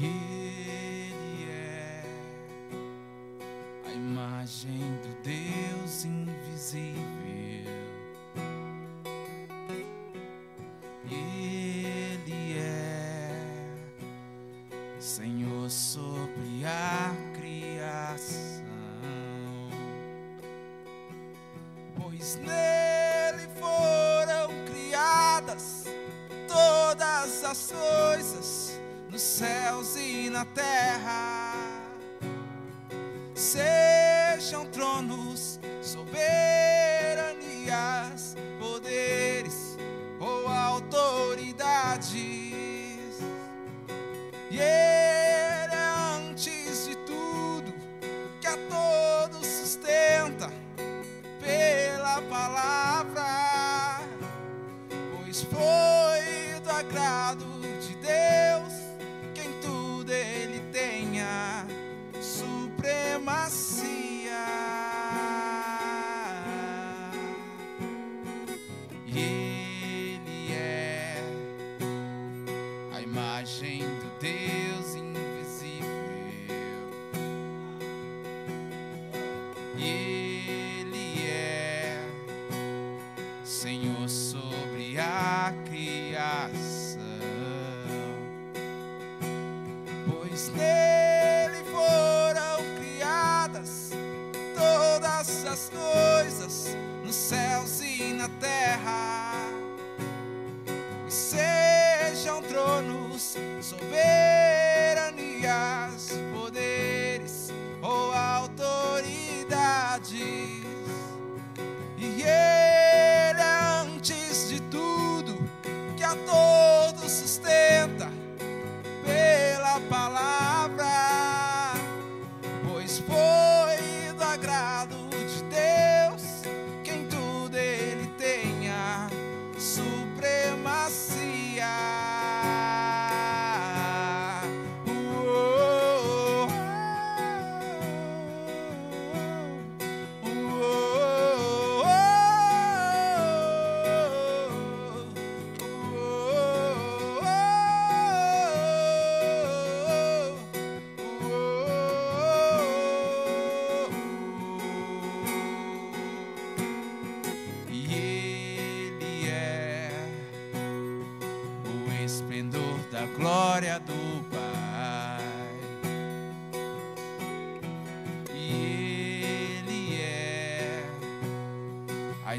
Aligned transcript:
Ele 0.00 0.93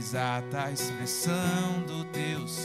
exata 0.06 0.72
expressão 0.72 1.82
do 1.88 2.06
teu 2.06 2.48
ser. 2.48 2.65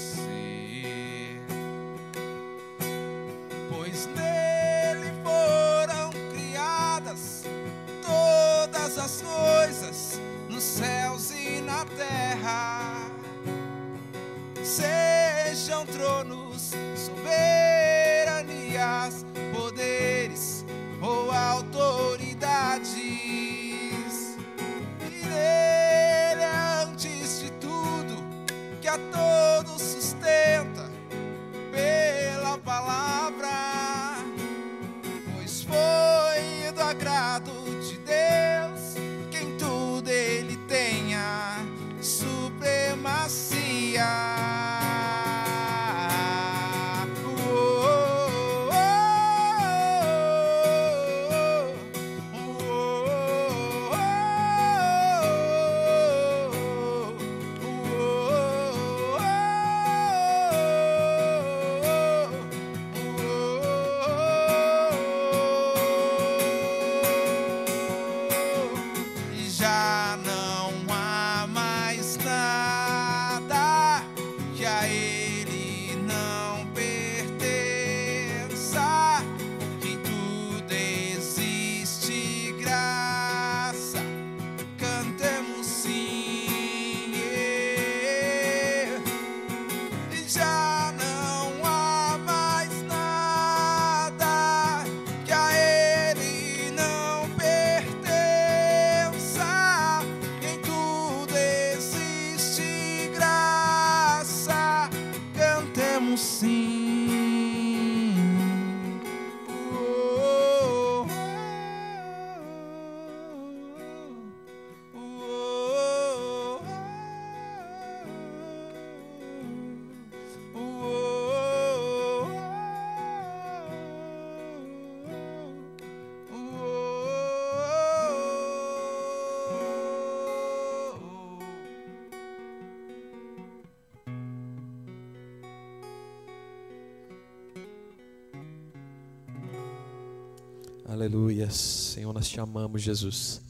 Aleluia. 141.00 141.48
Senhor, 141.48 142.12
nós 142.12 142.28
te 142.28 142.38
amamos, 142.38 142.82
Jesus. 142.82 143.40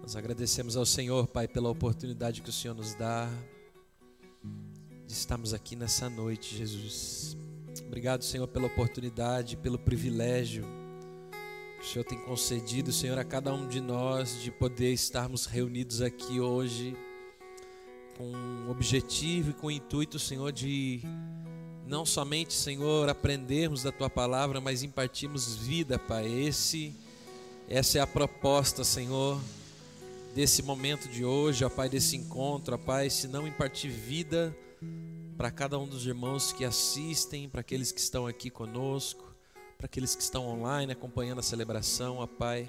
Nós 0.00 0.14
agradecemos 0.14 0.76
ao 0.76 0.86
Senhor, 0.86 1.26
Pai, 1.26 1.48
pela 1.48 1.68
oportunidade 1.68 2.40
que 2.40 2.50
o 2.50 2.52
Senhor 2.52 2.72
nos 2.72 2.94
dá 2.94 3.28
de 5.04 5.12
estarmos 5.12 5.52
aqui 5.52 5.74
nessa 5.74 6.08
noite, 6.08 6.56
Jesus. 6.56 7.36
Obrigado, 7.84 8.22
Senhor, 8.22 8.46
pela 8.46 8.68
oportunidade, 8.68 9.56
pelo 9.56 9.76
privilégio 9.76 10.64
que 11.80 11.84
o 11.84 11.88
Senhor 11.88 12.04
tem 12.04 12.18
concedido, 12.20 12.92
Senhor, 12.92 13.18
a 13.18 13.24
cada 13.24 13.52
um 13.52 13.66
de 13.66 13.80
nós 13.80 14.40
de 14.40 14.52
poder 14.52 14.92
estarmos 14.92 15.46
reunidos 15.46 16.00
aqui 16.00 16.38
hoje 16.38 16.96
com 18.16 18.30
o 18.68 18.70
objetivo 18.70 19.50
e 19.50 19.52
com 19.52 19.66
o 19.66 19.70
intuito, 19.72 20.16
Senhor, 20.16 20.52
de 20.52 21.00
não 21.88 22.04
somente, 22.04 22.52
Senhor, 22.52 23.08
aprendermos 23.08 23.82
da 23.82 23.90
tua 23.90 24.10
palavra, 24.10 24.60
mas 24.60 24.82
impartirmos 24.82 25.56
vida, 25.56 25.98
Pai. 25.98 26.26
Esse 26.30 26.94
essa 27.66 27.98
é 27.98 28.00
a 28.00 28.06
proposta, 28.06 28.82
Senhor, 28.82 29.38
desse 30.34 30.62
momento 30.62 31.06
de 31.08 31.24
hoje, 31.24 31.64
ó 31.64 31.68
Pai, 31.68 31.88
desse 31.88 32.16
encontro, 32.16 32.74
ó 32.74 32.78
Pai, 32.78 33.10
se 33.10 33.26
não 33.28 33.46
impartir 33.46 33.90
vida 33.90 34.56
para 35.36 35.50
cada 35.50 35.78
um 35.78 35.86
dos 35.86 36.06
irmãos 36.06 36.50
que 36.52 36.64
assistem, 36.64 37.48
para 37.48 37.60
aqueles 37.60 37.92
que 37.92 38.00
estão 38.00 38.26
aqui 38.26 38.48
conosco, 38.48 39.34
para 39.76 39.86
aqueles 39.86 40.14
que 40.14 40.22
estão 40.22 40.46
online 40.46 40.92
acompanhando 40.92 41.40
a 41.40 41.42
celebração, 41.42 42.18
ó 42.18 42.26
Pai. 42.26 42.66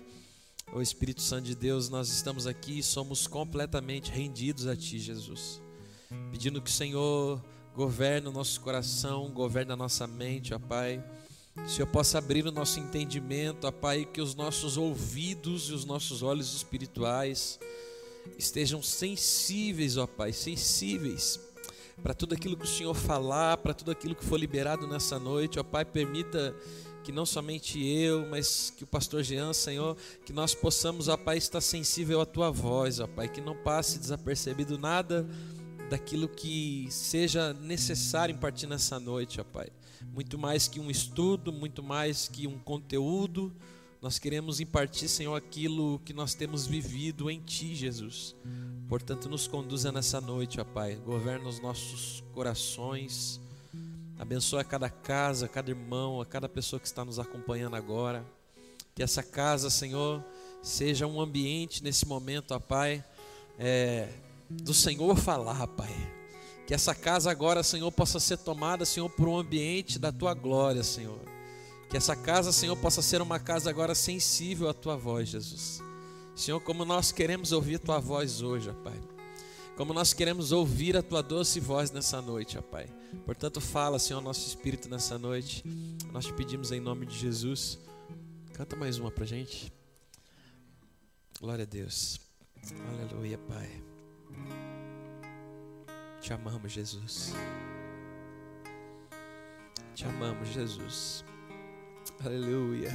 Ô 0.74 0.82
Espírito 0.82 1.22
Santo 1.22 1.46
de 1.46 1.56
Deus, 1.56 1.90
nós 1.90 2.10
estamos 2.10 2.46
aqui 2.46 2.80
e 2.80 2.84
somos 2.84 3.26
completamente 3.26 4.12
rendidos 4.12 4.68
a 4.68 4.76
Ti, 4.76 5.00
Jesus. 5.00 5.62
Pedindo 6.32 6.62
que 6.62 6.70
o 6.70 6.74
Senhor 6.74 7.42
governe 7.80 8.28
o 8.28 8.32
nosso 8.34 8.60
coração, 8.60 9.32
governe 9.32 9.72
a 9.72 9.76
nossa 9.78 10.06
mente, 10.06 10.54
ó 10.54 10.60
Pai. 10.60 11.02
Que 11.56 11.62
o 11.62 11.70
Senhor 11.70 11.88
possa 11.88 12.18
abrir 12.18 12.46
o 12.46 12.52
nosso 12.52 12.78
entendimento, 12.78 13.66
ó 13.66 13.72
Pai, 13.72 14.04
que 14.04 14.20
os 14.20 14.36
nossos 14.36 14.76
ouvidos 14.76 15.70
e 15.70 15.74
os 15.74 15.86
nossos 15.86 16.22
olhos 16.22 16.54
espirituais 16.54 17.58
estejam 18.38 18.82
sensíveis, 18.84 19.96
ó 19.96 20.06
Pai, 20.06 20.34
sensíveis 20.34 21.40
para 22.04 22.14
tudo 22.14 22.36
aquilo 22.36 22.58
que 22.58 22.66
o 22.66 22.68
Senhor 22.68 22.94
falar, 22.94 23.56
para 23.56 23.74
tudo 23.74 23.92
aquilo 23.92 24.14
que 24.14 24.26
for 24.26 24.38
liberado 24.38 24.86
nessa 24.86 25.18
noite, 25.18 25.58
ó 25.58 25.64
Pai, 25.64 25.86
permita 25.86 26.54
que 27.02 27.14
não 27.14 27.26
somente 27.26 27.82
eu, 27.82 28.28
mas 28.28 28.74
que 28.76 28.84
o 28.84 28.88
pastor 28.88 29.24
Jean, 29.24 29.54
Senhor, 29.54 29.96
que 30.26 30.34
nós 30.34 30.54
possamos, 30.54 31.08
ó 31.08 31.16
Pai, 31.16 31.38
estar 31.38 31.62
sensível 31.62 32.20
à 32.20 32.26
tua 32.26 32.52
voz, 32.52 33.00
ó 33.00 33.08
Pai, 33.08 33.30
que 33.30 33.40
não 33.40 33.56
passe 33.56 34.00
desapercebido 34.00 34.78
nada 34.78 35.26
daquilo 35.90 36.30
que 36.30 36.88
seja 36.90 37.54
necessário 37.54 38.34
impartir 38.34 38.70
nessa 38.70 39.00
noite, 39.00 39.42
ó 39.42 39.44
Pai. 39.44 39.70
Muito 40.14 40.38
mais 40.38 40.68
que 40.68 40.80
um 40.80 40.90
estudo, 40.90 41.52
muito 41.52 41.84
mais 41.84 42.28
que 42.28 42.48
um 42.48 42.58
conteúdo, 42.60 43.52
nós 44.02 44.18
queremos 44.18 44.60
impartir, 44.60 45.10
Senhor, 45.10 45.36
aquilo 45.36 46.00
que 46.06 46.14
nós 46.14 46.34
temos 46.34 46.66
vivido 46.66 47.30
em 47.30 47.42
Ti, 47.42 47.76
Jesus. 47.76 48.36
Portanto, 48.88 49.28
nos 49.28 49.48
conduza 49.48 49.92
nessa 49.92 50.22
noite, 50.22 50.62
ó 50.62 50.64
Pai. 50.64 50.96
Governa 50.96 51.50
os 51.50 51.60
nossos 51.60 52.24
corações. 52.34 53.42
Abençoa 54.18 54.64
cada 54.64 54.90
casa, 54.90 55.48
cada 55.48 55.70
irmão, 55.70 56.22
a 56.22 56.26
cada 56.26 56.48
pessoa 56.48 56.80
que 56.80 56.88
está 56.88 57.04
nos 57.04 57.20
acompanhando 57.20 57.76
agora. 57.76 58.26
Que 58.96 59.04
essa 59.04 59.22
casa, 59.22 59.70
Senhor, 59.70 60.24
seja 60.62 61.06
um 61.06 61.20
ambiente 61.20 61.84
nesse 61.84 62.08
momento, 62.08 62.54
ó 62.54 62.60
Pai, 62.60 63.04
é, 63.58 64.10
do 64.50 64.74
Senhor 64.74 65.16
falar, 65.18 65.68
Pai. 65.68 65.96
Que 66.66 66.74
essa 66.74 66.94
casa 66.94 67.32
agora, 67.32 67.64
Senhor, 67.64 67.92
possa 67.92 68.20
ser 68.20 68.38
tomada, 68.38 68.86
Senhor, 68.86 69.10
por 69.10 69.28
um 69.28 69.38
ambiente 69.38 69.98
da 69.98 70.12
Tua 70.12 70.34
glória, 70.34 70.84
Senhor. 70.84 71.20
Que 71.90 71.98
essa 71.98 72.16
casa, 72.16 72.52
Senhor, 72.52 72.76
possa 72.78 73.02
ser 73.02 73.22
uma 73.22 73.40
casa 73.40 73.70
agora 73.70 73.96
sensível 73.96 74.70
à 74.70 74.74
Tua 74.74 74.96
voz, 74.96 75.30
Jesus. 75.30 75.82
Senhor, 76.36 76.60
como 76.62 76.86
nós 76.86 77.12
queremos 77.12 77.52
ouvir 77.52 77.80
Tua 77.80 78.00
voz 78.00 78.42
hoje, 78.42 78.72
Pai. 78.84 79.00
Como 79.76 79.94
nós 79.94 80.14
queremos 80.14 80.52
ouvir 80.52 80.96
a 80.96 81.02
Tua 81.02 81.24
doce 81.24 81.60
voz 81.60 81.90
nessa 81.90 82.22
noite, 82.22 82.60
Pai. 82.62 82.88
Portanto, 83.26 83.60
fala, 83.60 83.98
Senhor, 83.98 84.22
nosso 84.22 84.48
espírito 84.48 84.88
nessa 84.88 85.18
noite. 85.18 85.64
Nós 86.12 86.26
te 86.26 86.34
pedimos 86.34 86.72
em 86.72 86.80
nome 86.80 87.06
de 87.06 87.18
Jesus. 87.18 87.80
Canta 88.54 88.76
mais 88.76 89.00
uma 89.00 89.10
pra 89.10 89.26
gente. 89.26 89.74
Glória 91.40 91.64
a 91.64 91.66
Deus. 91.66 92.20
Aleluia, 92.94 93.38
Pai. 93.38 93.89
Te 96.22 96.34
amamos, 96.34 96.72
Jesus. 96.72 97.34
Te 99.96 100.06
amamos, 100.06 100.48
Jesus. 100.50 101.26
Aleluia. 102.24 102.92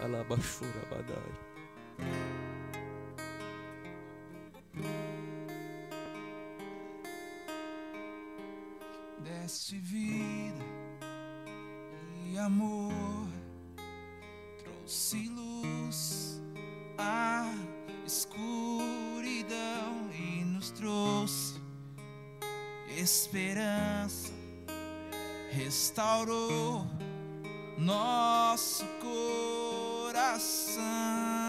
Alabashura 0.00 0.84
badai. 0.90 1.48
deste 9.48 9.78
vida 9.78 10.62
e 12.26 12.38
amor, 12.38 12.92
trouxe 14.58 15.26
luz 15.28 16.42
à 16.98 17.50
escuridão 18.08 20.08
e 20.14 20.42
nos 20.42 20.70
trouxe 20.70 21.60
esperança, 22.96 24.32
restaurou 25.50 26.86
nosso 27.76 28.86
coração. 30.06 31.47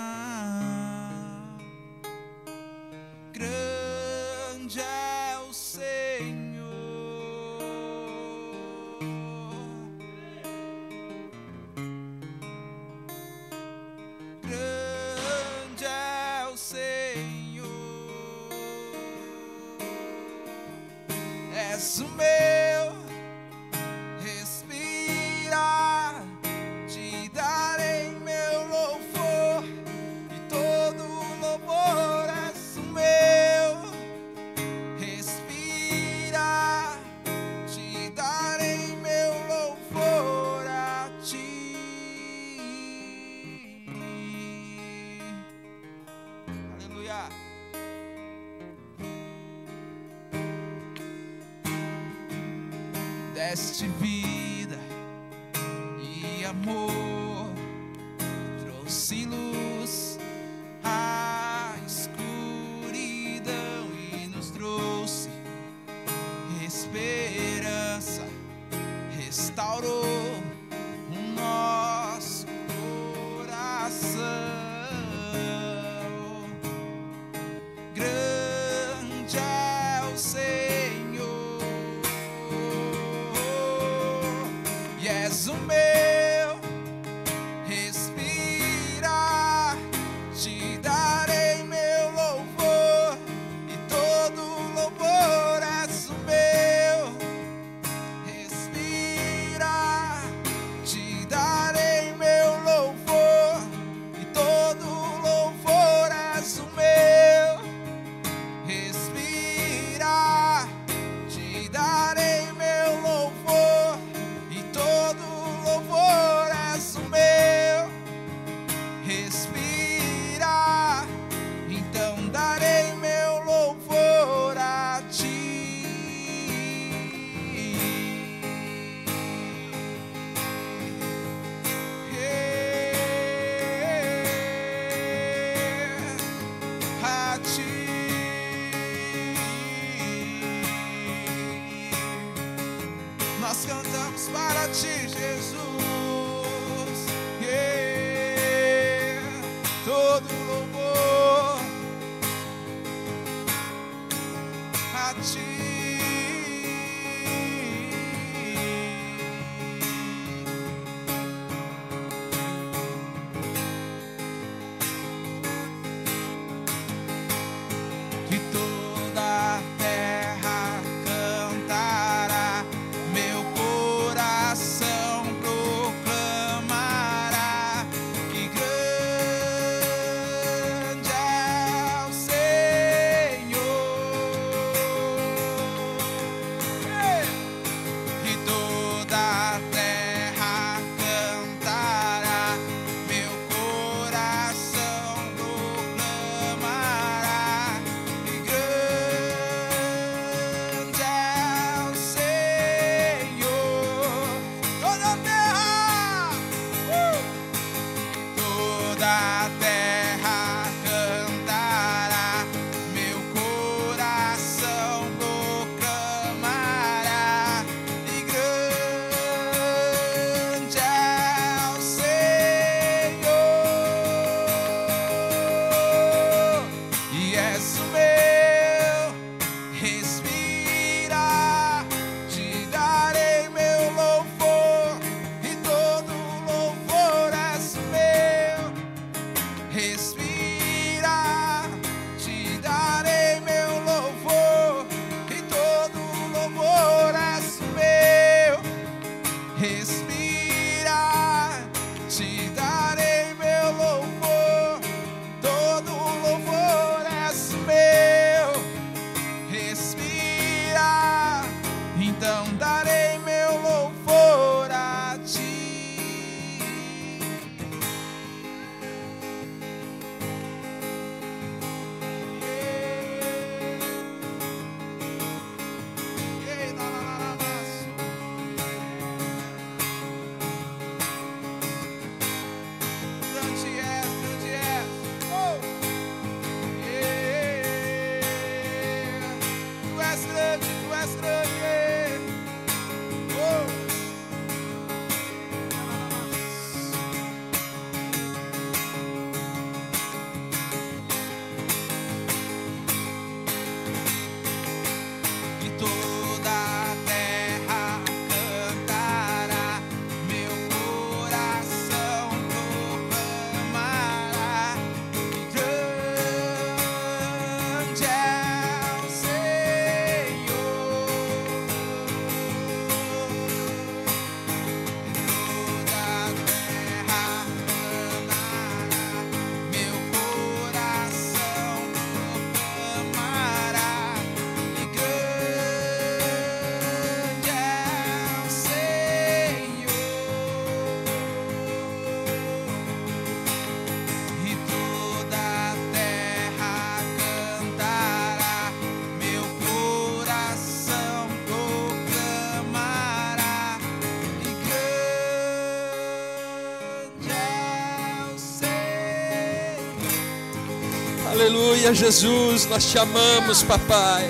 Aleluia, 361.60 361.94
Jesus, 361.94 362.66
nós 362.68 362.90
te 362.90 362.98
amamos, 362.98 363.64
papai. 363.64 364.30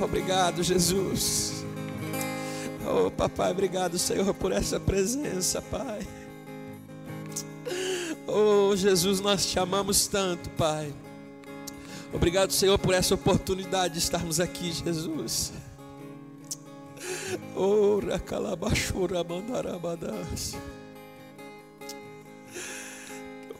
Obrigado, 0.00 0.62
Jesus. 0.62 1.62
Oh, 2.88 3.10
papai, 3.10 3.50
obrigado, 3.50 3.98
Senhor, 3.98 4.32
por 4.32 4.50
essa 4.50 4.80
presença, 4.80 5.60
Pai. 5.60 6.08
Oh, 8.26 8.74
Jesus, 8.74 9.20
nós 9.20 9.44
te 9.44 9.58
amamos 9.58 10.06
tanto, 10.06 10.48
Pai. 10.50 10.90
Obrigado, 12.14 12.50
Senhor, 12.54 12.78
por 12.78 12.94
essa 12.94 13.14
oportunidade 13.14 13.92
de 13.92 14.00
estarmos 14.00 14.40
aqui, 14.40 14.72
Jesus. 14.72 15.52
Oh, 17.54 18.00
Rakalabashura 18.00 19.22
Mandarabadas. 19.22 20.56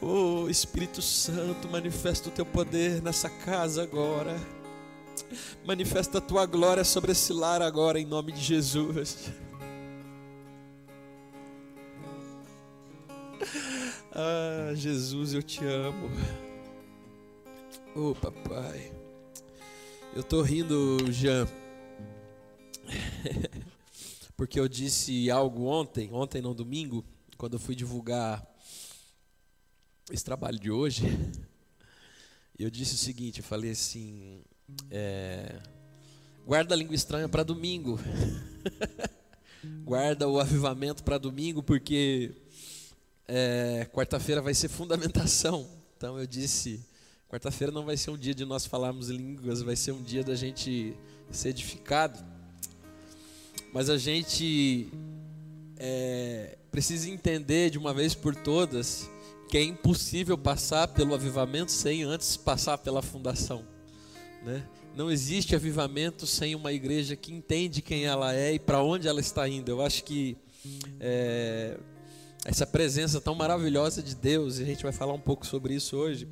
Oh, 0.03 0.49
Espírito 0.49 0.99
Santo, 0.99 1.69
manifesta 1.69 2.29
o 2.29 2.31
teu 2.31 2.43
poder 2.43 3.03
nessa 3.03 3.29
casa 3.29 3.83
agora. 3.83 4.35
Manifesta 5.63 6.17
a 6.17 6.21
tua 6.21 6.47
glória 6.47 6.83
sobre 6.83 7.11
esse 7.11 7.31
lar 7.31 7.61
agora, 7.61 7.99
em 7.99 8.05
nome 8.05 8.31
de 8.31 8.41
Jesus. 8.41 9.31
Ah, 14.11 14.73
Jesus, 14.73 15.35
eu 15.35 15.43
te 15.43 15.63
amo. 15.63 16.09
Oh, 17.95 18.15
papai. 18.15 18.91
Eu 20.15 20.23
tô 20.23 20.41
rindo, 20.41 20.97
Jean. 21.11 21.47
Porque 24.35 24.59
eu 24.59 24.67
disse 24.67 25.29
algo 25.29 25.65
ontem, 25.65 26.09
ontem 26.11 26.41
no 26.41 26.55
domingo, 26.55 27.05
quando 27.37 27.53
eu 27.53 27.59
fui 27.59 27.75
divulgar 27.75 28.50
esse 30.11 30.23
trabalho 30.25 30.59
de 30.59 30.69
hoje. 30.69 31.03
Eu 32.59 32.69
disse 32.69 32.93
o 32.93 32.97
seguinte, 32.97 33.39
eu 33.39 33.43
falei 33.43 33.71
assim, 33.71 34.39
é, 34.91 35.59
guarda 36.45 36.75
a 36.75 36.77
língua 36.77 36.93
estranha 36.93 37.27
para 37.27 37.41
domingo. 37.41 37.99
guarda 39.83 40.27
o 40.27 40.39
avivamento 40.39 41.01
para 41.01 41.17
domingo, 41.17 41.63
porque 41.63 42.35
é, 43.27 43.89
quarta-feira 43.91 44.43
vai 44.43 44.53
ser 44.53 44.67
fundamentação. 44.67 45.67
Então 45.97 46.19
eu 46.19 46.27
disse, 46.27 46.85
quarta-feira 47.27 47.73
não 47.73 47.83
vai 47.83 47.97
ser 47.97 48.11
um 48.11 48.17
dia 48.17 48.35
de 48.35 48.45
nós 48.45 48.63
falarmos 48.63 49.09
línguas, 49.09 49.63
vai 49.63 49.75
ser 49.75 49.93
um 49.93 50.03
dia 50.03 50.23
da 50.23 50.35
gente 50.35 50.95
ser 51.31 51.49
edificado. 51.49 52.23
Mas 53.73 53.89
a 53.89 53.97
gente 53.97 54.87
é, 55.77 56.59
precisa 56.69 57.09
entender 57.09 57.71
de 57.71 57.79
uma 57.79 57.91
vez 57.91 58.13
por 58.13 58.35
todas 58.35 59.09
que 59.51 59.57
é 59.57 59.63
impossível 59.63 60.37
passar 60.37 60.87
pelo 60.87 61.13
avivamento 61.13 61.73
sem 61.73 62.03
antes 62.03 62.37
passar 62.37 62.77
pela 62.77 63.01
fundação. 63.01 63.65
Né? 64.45 64.65
Não 64.95 65.11
existe 65.11 65.53
avivamento 65.53 66.25
sem 66.25 66.55
uma 66.55 66.71
igreja 66.71 67.17
que 67.17 67.33
entende 67.33 67.81
quem 67.81 68.05
ela 68.05 68.33
é 68.33 68.53
e 68.53 68.59
para 68.59 68.81
onde 68.81 69.09
ela 69.09 69.19
está 69.19 69.49
indo. 69.49 69.69
Eu 69.69 69.81
acho 69.81 70.05
que 70.05 70.37
é, 71.01 71.77
essa 72.45 72.65
presença 72.65 73.19
tão 73.19 73.35
maravilhosa 73.35 74.01
de 74.01 74.15
Deus, 74.15 74.57
e 74.57 74.63
a 74.63 74.65
gente 74.65 74.83
vai 74.83 74.93
falar 74.93 75.11
um 75.11 75.19
pouco 75.19 75.45
sobre 75.45 75.75
isso 75.75 75.97
hoje, 75.97 76.29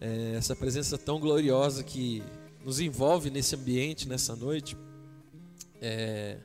é, 0.00 0.34
essa 0.36 0.56
presença 0.56 0.98
tão 0.98 1.20
gloriosa 1.20 1.84
que 1.84 2.24
nos 2.64 2.80
envolve 2.80 3.30
nesse 3.30 3.54
ambiente, 3.54 4.08
nessa 4.08 4.34
noite, 4.34 4.76
é, 5.80 6.38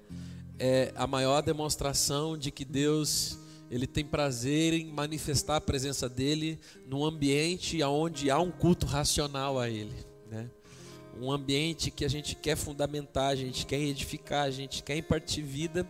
é 0.60 0.94
a 0.96 1.08
maior 1.08 1.42
demonstração 1.42 2.38
de 2.38 2.52
que 2.52 2.64
Deus 2.64 3.40
ele 3.72 3.88
tem 3.88 4.04
prazer 4.04 4.74
em 4.74 4.92
manifestar 4.92 5.56
a 5.56 5.62
presença 5.62 6.10
dele 6.10 6.60
num 6.86 7.06
ambiente 7.06 7.82
onde 7.82 8.30
há 8.30 8.38
um 8.38 8.52
culto 8.52 8.86
racional 8.86 9.58
a 9.58 9.70
ele, 9.70 9.96
né? 10.30 10.50
um 11.20 11.32
ambiente 11.32 11.90
que 11.90 12.04
a 12.04 12.10
gente 12.10 12.36
quer 12.36 12.58
fundamentar, 12.58 13.32
a 13.32 13.36
gente 13.36 13.66
quer 13.66 13.80
edificar, 13.80 14.44
a 14.44 14.52
gente 14.52 14.84
quer 14.84 14.98
impartir 14.98 15.44
vida, 15.44 15.88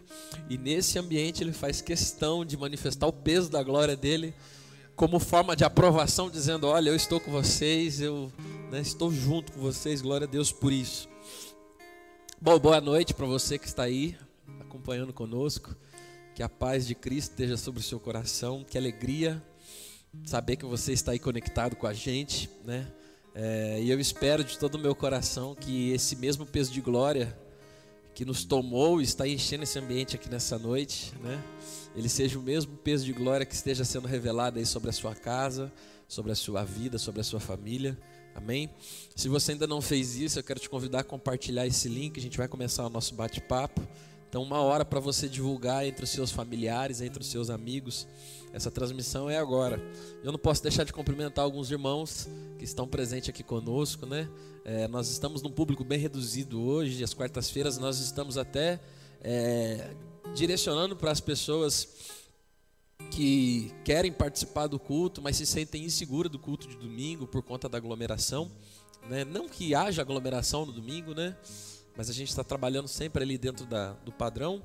e 0.50 0.58
nesse 0.58 1.00
ambiente 1.00 1.44
ele 1.44 1.54
faz 1.54 1.82
questão 1.82 2.46
de 2.46 2.56
manifestar 2.56 3.08
o 3.08 3.14
peso 3.14 3.50
da 3.50 3.64
glória 3.64 3.96
dele 3.96 4.34
como 4.96 5.20
forma 5.20 5.56
de 5.56 5.64
aprovação, 5.64 6.30
dizendo: 6.30 6.68
Olha, 6.68 6.90
eu 6.90 6.96
estou 6.96 7.20
com 7.20 7.32
vocês, 7.32 8.02
eu 8.02 8.32
né, 8.70 8.82
estou 8.82 9.12
junto 9.12 9.52
com 9.52 9.60
vocês, 9.60 10.02
glória 10.02 10.28
a 10.28 10.30
Deus 10.30 10.52
por 10.52 10.72
isso. 10.72 11.10
Bom, 12.40 12.60
boa 12.60 12.82
noite 12.82 13.14
para 13.14 13.26
você 13.26 13.58
que 13.58 13.68
está 13.68 13.84
aí 13.84 14.16
acompanhando 14.60 15.14
conosco. 15.14 15.76
Que 16.34 16.44
a 16.44 16.50
paz 16.50 16.88
de 16.88 16.96
Cristo 16.96 17.32
esteja 17.32 17.58
sobre 17.58 17.80
o 17.80 17.84
seu 17.84 18.00
coração, 18.00 18.64
que 18.64 18.78
alegria 18.78 19.42
saber 20.26 20.56
que 20.58 20.66
você 20.66 20.94
está 20.94 21.12
aí 21.12 21.20
conectado 21.20 21.76
com 21.76 21.88
a 21.88 21.94
gente, 21.94 22.50
né? 22.66 22.88
É, 23.34 23.80
e 23.82 23.90
eu 23.90 24.00
espero 24.00 24.44
de 24.44 24.58
todo 24.58 24.76
o 24.76 24.80
meu 24.80 24.94
coração 24.94 25.56
que 25.56 25.92
esse 25.92 26.18
mesmo 26.18 26.46
peso 26.46 26.72
de 26.72 26.82
glória 26.82 27.38
que 28.14 28.26
nos 28.26 28.44
tomou 28.44 29.00
e 29.00 29.06
está 29.06 29.26
enchendo 29.26 29.64
esse 29.64 29.80
ambiente 29.80 30.16
aqui 30.18 30.30
nessa 30.30 30.60
noite, 30.60 31.14
né? 31.24 31.42
Ele 31.96 32.10
seja 32.10 32.38
o 32.38 32.42
mesmo 32.42 32.76
peso 32.78 33.06
de 33.06 33.14
glória 33.14 33.46
que 33.46 33.56
esteja 33.56 33.86
sendo 33.86 34.08
revelado 34.08 34.60
aí 34.60 34.66
sobre 34.66 34.90
a 34.90 34.94
sua 34.94 35.16
casa, 35.16 35.72
sobre 36.08 36.32
a 36.32 36.36
sua 36.36 36.64
vida, 36.64 36.98
sobre 36.98 37.22
a 37.22 37.24
sua 37.24 37.40
família. 37.40 37.98
Amém? 38.36 38.70
Se 39.16 39.30
você 39.30 39.54
ainda 39.54 39.68
não 39.68 39.82
fez 39.82 40.16
isso, 40.16 40.40
eu 40.40 40.44
quero 40.44 40.60
te 40.60 40.70
convidar 40.70 41.00
a 41.00 41.04
compartilhar 41.04 41.66
esse 41.66 41.88
link. 41.88 42.18
A 42.18 42.22
gente 42.22 42.38
vai 42.38 42.48
começar 42.48 42.86
o 42.86 42.90
nosso 42.90 43.16
bate-papo. 43.16 43.82
Então, 44.32 44.44
uma 44.44 44.62
hora 44.62 44.86
para 44.86 45.02
você 45.02 45.28
divulgar 45.28 45.86
entre 45.86 46.06
os 46.06 46.10
seus 46.10 46.32
familiares, 46.32 47.02
entre 47.02 47.20
os 47.20 47.28
seus 47.28 47.50
amigos. 47.50 48.08
Essa 48.54 48.72
transmissão 48.72 49.30
é 49.30 49.38
agora. 49.38 49.78
Eu 50.24 50.32
não 50.32 50.40
posso 50.40 50.64
deixar 50.64 50.86
de 50.86 50.94
cumprimentar 50.94 51.44
alguns 51.44 51.70
irmãos 51.70 52.30
que 52.58 52.64
estão 52.64 52.88
presentes 52.88 53.28
aqui 53.28 53.44
conosco, 53.44 54.06
né? 54.06 54.30
É, 54.64 54.88
nós 54.88 55.10
estamos 55.10 55.42
num 55.42 55.52
público 55.52 55.84
bem 55.84 56.00
reduzido 56.00 56.62
hoje. 56.62 57.04
Às 57.04 57.14
quartas-feiras 57.14 57.78
nós 57.78 58.00
estamos 58.00 58.38
até 58.38 58.80
é, 59.22 59.94
direcionando 60.34 60.96
para 60.96 61.12
as 61.12 61.20
pessoas 61.20 61.90
que 63.12 63.70
querem 63.84 64.14
participar 64.14 64.68
do 64.68 64.80
culto, 64.80 65.22
mas 65.22 65.36
se 65.36 65.46
sentem 65.46 65.84
inseguras 65.84 66.32
do 66.32 66.40
culto 66.40 66.70
de 66.70 66.78
domingo 66.78 67.28
por 67.28 67.44
conta 67.44 67.68
da 67.68 67.78
aglomeração. 67.78 68.50
Né? 69.10 69.26
Não 69.26 69.50
que 69.50 69.76
haja 69.76 70.02
aglomeração 70.02 70.66
no 70.66 70.72
domingo, 70.72 71.14
né? 71.14 71.36
Mas 71.96 72.10
a 72.10 72.14
gente 72.14 72.30
está 72.30 72.44
trabalhando 72.44 72.88
sempre 72.88 73.24
ali 73.24 73.38
dentro 73.38 73.66
da, 73.66 73.94
do 74.06 74.12
padrão. 74.12 74.62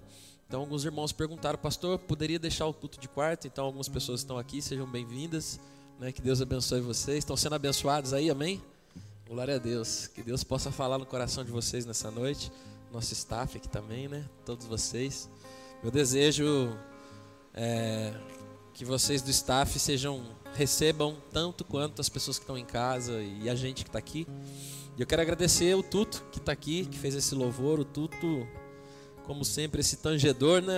Então, 0.46 0.60
alguns 0.60 0.84
irmãos 0.84 1.12
perguntaram, 1.12 1.58
pastor, 1.58 1.98
poderia 1.98 2.38
deixar 2.38 2.66
o 2.66 2.72
culto 2.72 3.00
de 3.00 3.08
quarto? 3.08 3.46
Então, 3.46 3.64
algumas 3.64 3.88
pessoas 3.88 4.20
estão 4.20 4.38
aqui, 4.38 4.62
sejam 4.62 4.86
bem-vindas. 4.86 5.58
Né? 5.98 6.12
Que 6.12 6.22
Deus 6.22 6.40
abençoe 6.40 6.80
vocês. 6.80 7.18
Estão 7.18 7.36
sendo 7.36 7.54
abençoados 7.54 8.12
aí, 8.12 8.30
amém? 8.30 8.62
Glória 9.28 9.56
a 9.56 9.58
Deus. 9.58 10.06
Que 10.06 10.22
Deus 10.22 10.44
possa 10.44 10.70
falar 10.70 10.98
no 10.98 11.06
coração 11.06 11.44
de 11.44 11.50
vocês 11.50 11.84
nessa 11.84 12.10
noite. 12.10 12.52
Nosso 12.92 13.12
staff 13.12 13.56
aqui 13.56 13.68
também, 13.68 14.06
né? 14.06 14.24
Todos 14.44 14.66
vocês. 14.66 15.28
Meu 15.82 15.90
desejo 15.90 16.78
é 17.52 18.14
que 18.72 18.84
vocês 18.84 19.22
do 19.22 19.30
staff 19.30 19.78
sejam 19.78 20.22
recebam 20.54 21.16
tanto 21.32 21.64
quanto 21.64 22.00
as 22.00 22.08
pessoas 22.08 22.38
que 22.38 22.44
estão 22.44 22.56
em 22.56 22.64
casa 22.64 23.20
e 23.22 23.48
a 23.48 23.54
gente 23.54 23.82
que 23.82 23.88
está 23.88 23.98
aqui. 23.98 24.26
E 24.96 25.02
eu 25.02 25.06
quero 25.06 25.20
agradecer 25.20 25.74
o 25.74 25.82
Tuto 25.82 26.24
que 26.32 26.38
está 26.38 26.52
aqui, 26.52 26.86
que 26.86 26.98
fez 26.98 27.14
esse 27.14 27.34
louvor. 27.34 27.78
O 27.78 27.84
Tuto, 27.84 28.48
como 29.24 29.44
sempre, 29.44 29.82
esse 29.82 29.98
tangedor, 29.98 30.62
né? 30.62 30.74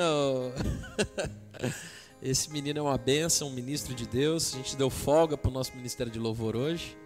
esse 2.21 2.51
menino 2.51 2.81
é 2.81 2.83
uma 2.83 2.99
benção, 2.99 3.47
um 3.47 3.53
ministro 3.53 3.95
de 3.95 4.09
Deus. 4.09 4.55
A 4.55 4.57
gente 4.57 4.77
deu 4.77 4.91
folga 4.91 5.39
para 5.39 5.49
o 5.49 5.55
nosso 5.55 5.73
ministério 5.77 6.13
de 6.13 6.19
louvor 6.19 6.57
hoje. 6.57 6.97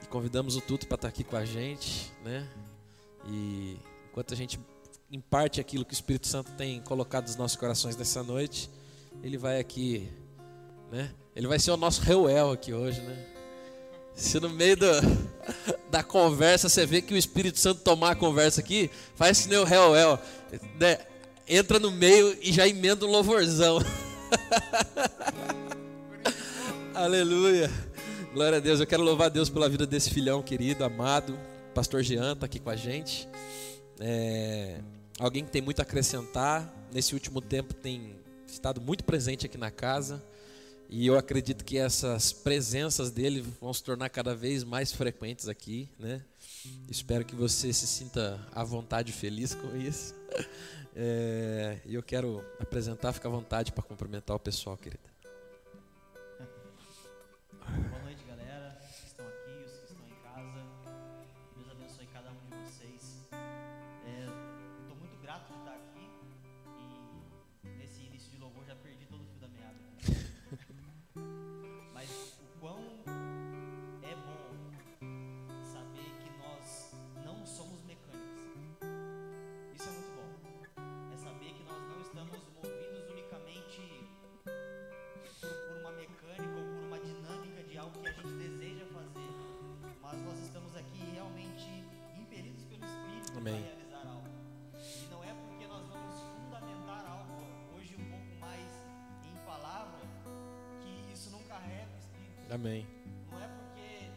E 0.00 0.06
convidamos 0.06 0.54
o 0.54 0.60
Tuto 0.60 0.86
para 0.86 0.94
estar 0.94 0.98
tá 0.98 1.08
aqui 1.08 1.24
com 1.24 1.34
a 1.36 1.44
gente, 1.44 2.12
né? 2.24 2.48
E 3.26 3.76
enquanto 4.08 4.32
a 4.32 4.36
gente 4.36 4.60
imparte 5.10 5.60
aquilo 5.60 5.84
que 5.84 5.92
o 5.92 5.96
Espírito 5.96 6.28
Santo 6.28 6.52
tem 6.52 6.80
colocado 6.82 7.26
nos 7.26 7.34
nossos 7.34 7.56
corações 7.56 7.96
nessa 7.96 8.22
noite, 8.22 8.70
ele 9.24 9.36
vai 9.36 9.58
aqui, 9.58 10.08
né? 10.92 11.12
Ele 11.34 11.48
vai 11.48 11.58
ser 11.58 11.72
o 11.72 11.76
nosso 11.76 12.00
Reuel 12.00 12.52
aqui 12.52 12.72
hoje, 12.72 13.00
né? 13.00 13.31
Se 14.14 14.38
no 14.38 14.48
meio 14.48 14.76
do, 14.76 14.86
da 15.90 16.02
conversa 16.02 16.68
você 16.68 16.86
vê 16.86 17.02
que 17.02 17.14
o 17.14 17.16
Espírito 17.16 17.58
Santo 17.58 17.80
tomar 17.80 18.12
a 18.12 18.16
conversa 18.16 18.60
aqui, 18.60 18.90
faz 19.14 19.42
que 19.42 19.48
nem 19.48 19.58
o 19.58 19.64
Reuel, 19.64 20.18
né? 20.78 20.98
entra 21.48 21.78
no 21.78 21.90
meio 21.90 22.36
e 22.40 22.52
já 22.52 22.66
emenda 22.66 23.04
um 23.04 23.10
louvorzão. 23.10 23.78
Aleluia. 26.94 27.70
Glória 28.32 28.58
a 28.58 28.60
Deus. 28.60 28.80
Eu 28.80 28.86
quero 28.86 29.02
louvar 29.02 29.26
a 29.26 29.30
Deus 29.30 29.50
pela 29.50 29.68
vida 29.68 29.86
desse 29.86 30.10
filhão 30.10 30.42
querido, 30.42 30.84
amado. 30.84 31.38
Pastor 31.74 32.02
Jean 32.02 32.32
está 32.32 32.46
aqui 32.46 32.58
com 32.58 32.70
a 32.70 32.76
gente. 32.76 33.28
É, 34.00 34.80
alguém 35.18 35.44
que 35.44 35.50
tem 35.50 35.62
muito 35.62 35.80
a 35.80 35.82
acrescentar. 35.82 36.72
Nesse 36.92 37.14
último 37.14 37.40
tempo 37.40 37.74
tem 37.74 38.16
estado 38.46 38.80
muito 38.80 39.04
presente 39.04 39.46
aqui 39.46 39.58
na 39.58 39.70
casa. 39.70 40.22
E 40.94 41.06
eu 41.06 41.16
acredito 41.16 41.64
que 41.64 41.78
essas 41.78 42.34
presenças 42.34 43.10
dele 43.10 43.40
vão 43.58 43.72
se 43.72 43.82
tornar 43.82 44.10
cada 44.10 44.34
vez 44.34 44.62
mais 44.62 44.92
frequentes 44.92 45.48
aqui, 45.48 45.88
né? 45.98 46.22
Espero 46.86 47.24
que 47.24 47.34
você 47.34 47.72
se 47.72 47.86
sinta 47.86 48.38
à 48.54 48.62
vontade 48.62 49.10
e 49.10 49.14
feliz 49.14 49.54
com 49.54 49.74
isso. 49.74 50.14
É, 50.94 51.78
e 51.86 51.94
eu 51.94 52.02
quero 52.02 52.44
apresentar, 52.60 53.14
fica 53.14 53.26
à 53.26 53.30
vontade 53.30 53.72
para 53.72 53.82
cumprimentar 53.82 54.36
o 54.36 54.38
pessoal, 54.38 54.76
querida. 54.76 55.00
Amém. 93.42 93.66
não 95.10 95.24
é 95.24 95.34
porque 95.34 95.66
nós 95.66 95.84
vamos 95.88 96.14
fundamentar 96.44 97.04
algo 97.10 97.42
hoje 97.74 97.96
um 97.98 98.08
pouco 98.08 98.38
mais 98.38 98.70
em 99.24 99.36
palavra 99.44 99.98
que 100.80 101.12
isso 101.12 101.28
não 101.32 101.42
carrega 101.42 101.90
o 101.92 101.98
Espírito. 101.98 102.52
Amém. 102.54 102.86
Não 103.32 103.42
é 103.42 103.48
porque 103.48 104.12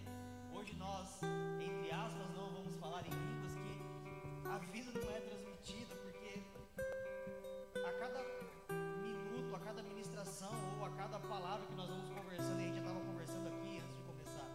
hoje 0.53 0.75
nós, 0.75 1.23
entre 1.59 1.91
aspas, 1.91 2.35
não 2.35 2.51
vamos 2.51 2.75
falar 2.75 3.03
em 3.07 3.09
línguas 3.09 3.55
que 3.55 4.47
a 4.47 4.59
vida 4.71 4.91
não 4.93 5.15
é 5.15 5.19
transmitida, 5.21 5.95
porque 5.95 6.43
a 7.79 7.91
cada 7.99 8.21
minuto, 9.01 9.55
a 9.55 9.59
cada 9.59 9.81
ministração 9.81 10.53
ou 10.77 10.85
a 10.85 10.91
cada 10.91 11.17
palavra 11.17 11.65
que 11.65 11.73
nós 11.73 11.89
vamos 11.89 12.11
conversando, 12.11 12.59
e 12.59 12.63
a 12.63 12.67
gente 12.67 12.75
já 12.75 12.81
estava 12.81 12.99
conversando 12.99 13.47
aqui 13.47 13.79
antes 13.79 13.95
de 13.97 14.03
começar, 14.03 14.49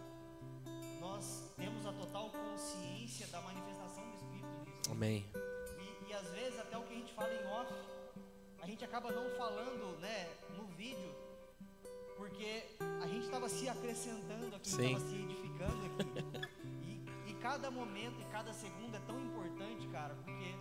nós 1.01 1.51
temos 1.57 1.85
a 1.85 1.91
total 1.91 2.29
consciência 2.29 3.27
da 3.27 3.41
manifestação. 3.41 3.60
Amém. 4.89 5.25
E, 5.79 6.09
e 6.09 6.13
às 6.13 6.27
vezes 6.29 6.59
até 6.59 6.77
o 6.77 6.83
que 6.83 6.93
a 6.93 6.97
gente 6.97 7.13
fala 7.13 7.33
em 7.33 7.45
off, 7.47 7.73
a 8.61 8.65
gente 8.65 8.83
acaba 8.83 9.11
não 9.11 9.29
falando 9.37 9.99
né, 9.99 10.29
no 10.55 10.65
vídeo, 10.67 11.13
porque 12.17 12.63
a 13.01 13.07
gente 13.07 13.25
estava 13.25 13.49
se 13.49 13.67
acrescentando 13.67 14.55
aqui, 14.55 14.69
estava 14.69 14.99
se 14.99 15.15
edificando 15.15 15.85
aqui. 15.85 16.61
E, 17.27 17.31
e 17.31 17.33
cada 17.35 17.69
momento 17.71 18.19
e 18.21 18.25
cada 18.25 18.53
segundo 18.53 18.95
é 18.95 18.99
tão 19.01 19.19
importante, 19.19 19.87
cara, 19.87 20.15
porque 20.23 20.55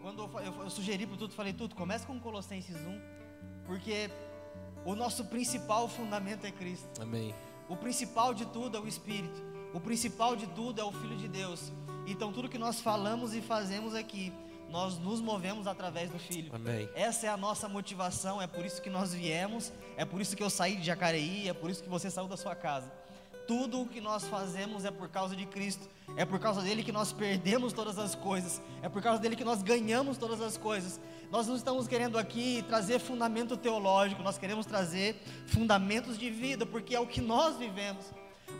quando 0.00 0.22
eu, 0.22 0.40
eu, 0.40 0.62
eu 0.62 0.70
sugeri 0.70 1.06
pro 1.06 1.16
Tuto, 1.16 1.34
falei, 1.34 1.52
Tuto, 1.52 1.76
começa 1.76 2.06
com 2.06 2.18
Colossenses 2.18 2.76
1, 2.76 3.00
porque 3.66 4.10
o 4.84 4.94
nosso 4.94 5.26
principal 5.26 5.88
fundamento 5.88 6.46
é 6.46 6.50
Cristo. 6.50 7.02
Amém. 7.02 7.34
O 7.68 7.76
principal 7.76 8.32
de 8.32 8.46
tudo 8.46 8.76
é 8.76 8.80
o 8.80 8.88
Espírito. 8.88 9.40
O 9.72 9.80
principal 9.80 10.34
de 10.34 10.46
tudo 10.48 10.80
é 10.80 10.84
o 10.84 10.90
Filho 10.90 11.16
de 11.16 11.28
Deus. 11.28 11.70
Então, 12.06 12.32
tudo 12.32 12.48
que 12.48 12.58
nós 12.58 12.80
falamos 12.80 13.34
e 13.34 13.40
fazemos 13.40 13.94
aqui, 13.94 14.32
nós 14.70 14.98
nos 14.98 15.20
movemos 15.20 15.66
através 15.66 16.10
do 16.10 16.18
Filho. 16.18 16.50
Amém. 16.54 16.88
Essa 16.94 17.26
é 17.26 17.28
a 17.28 17.36
nossa 17.36 17.68
motivação, 17.68 18.40
é 18.40 18.46
por 18.46 18.64
isso 18.64 18.80
que 18.80 18.88
nós 18.88 19.12
viemos, 19.12 19.72
é 19.96 20.04
por 20.04 20.20
isso 20.20 20.36
que 20.36 20.42
eu 20.42 20.50
saí 20.50 20.76
de 20.76 20.84
Jacareí, 20.84 21.48
é 21.48 21.52
por 21.52 21.70
isso 21.70 21.82
que 21.82 21.88
você 21.88 22.10
saiu 22.10 22.28
da 22.28 22.36
sua 22.36 22.54
casa. 22.54 22.90
Tudo 23.46 23.80
o 23.80 23.88
que 23.88 24.00
nós 24.00 24.24
fazemos 24.28 24.84
é 24.84 24.92
por 24.92 25.08
causa 25.08 25.34
de 25.34 25.44
Cristo, 25.44 25.88
é 26.16 26.24
por 26.24 26.38
causa 26.38 26.62
dele 26.62 26.84
que 26.84 26.92
nós 26.92 27.12
perdemos 27.12 27.72
todas 27.72 27.98
as 27.98 28.14
coisas, 28.14 28.62
é 28.80 28.88
por 28.88 29.02
causa 29.02 29.20
dele 29.20 29.34
que 29.34 29.44
nós 29.44 29.60
ganhamos 29.60 30.16
todas 30.16 30.40
as 30.40 30.56
coisas. 30.56 31.00
Nós 31.32 31.48
não 31.48 31.56
estamos 31.56 31.88
querendo 31.88 32.16
aqui 32.16 32.64
trazer 32.68 33.00
fundamento 33.00 33.56
teológico, 33.56 34.22
nós 34.22 34.38
queremos 34.38 34.66
trazer 34.66 35.20
fundamentos 35.46 36.16
de 36.16 36.30
vida, 36.30 36.64
porque 36.64 36.94
é 36.94 37.00
o 37.00 37.06
que 37.06 37.20
nós 37.20 37.56
vivemos. 37.56 38.04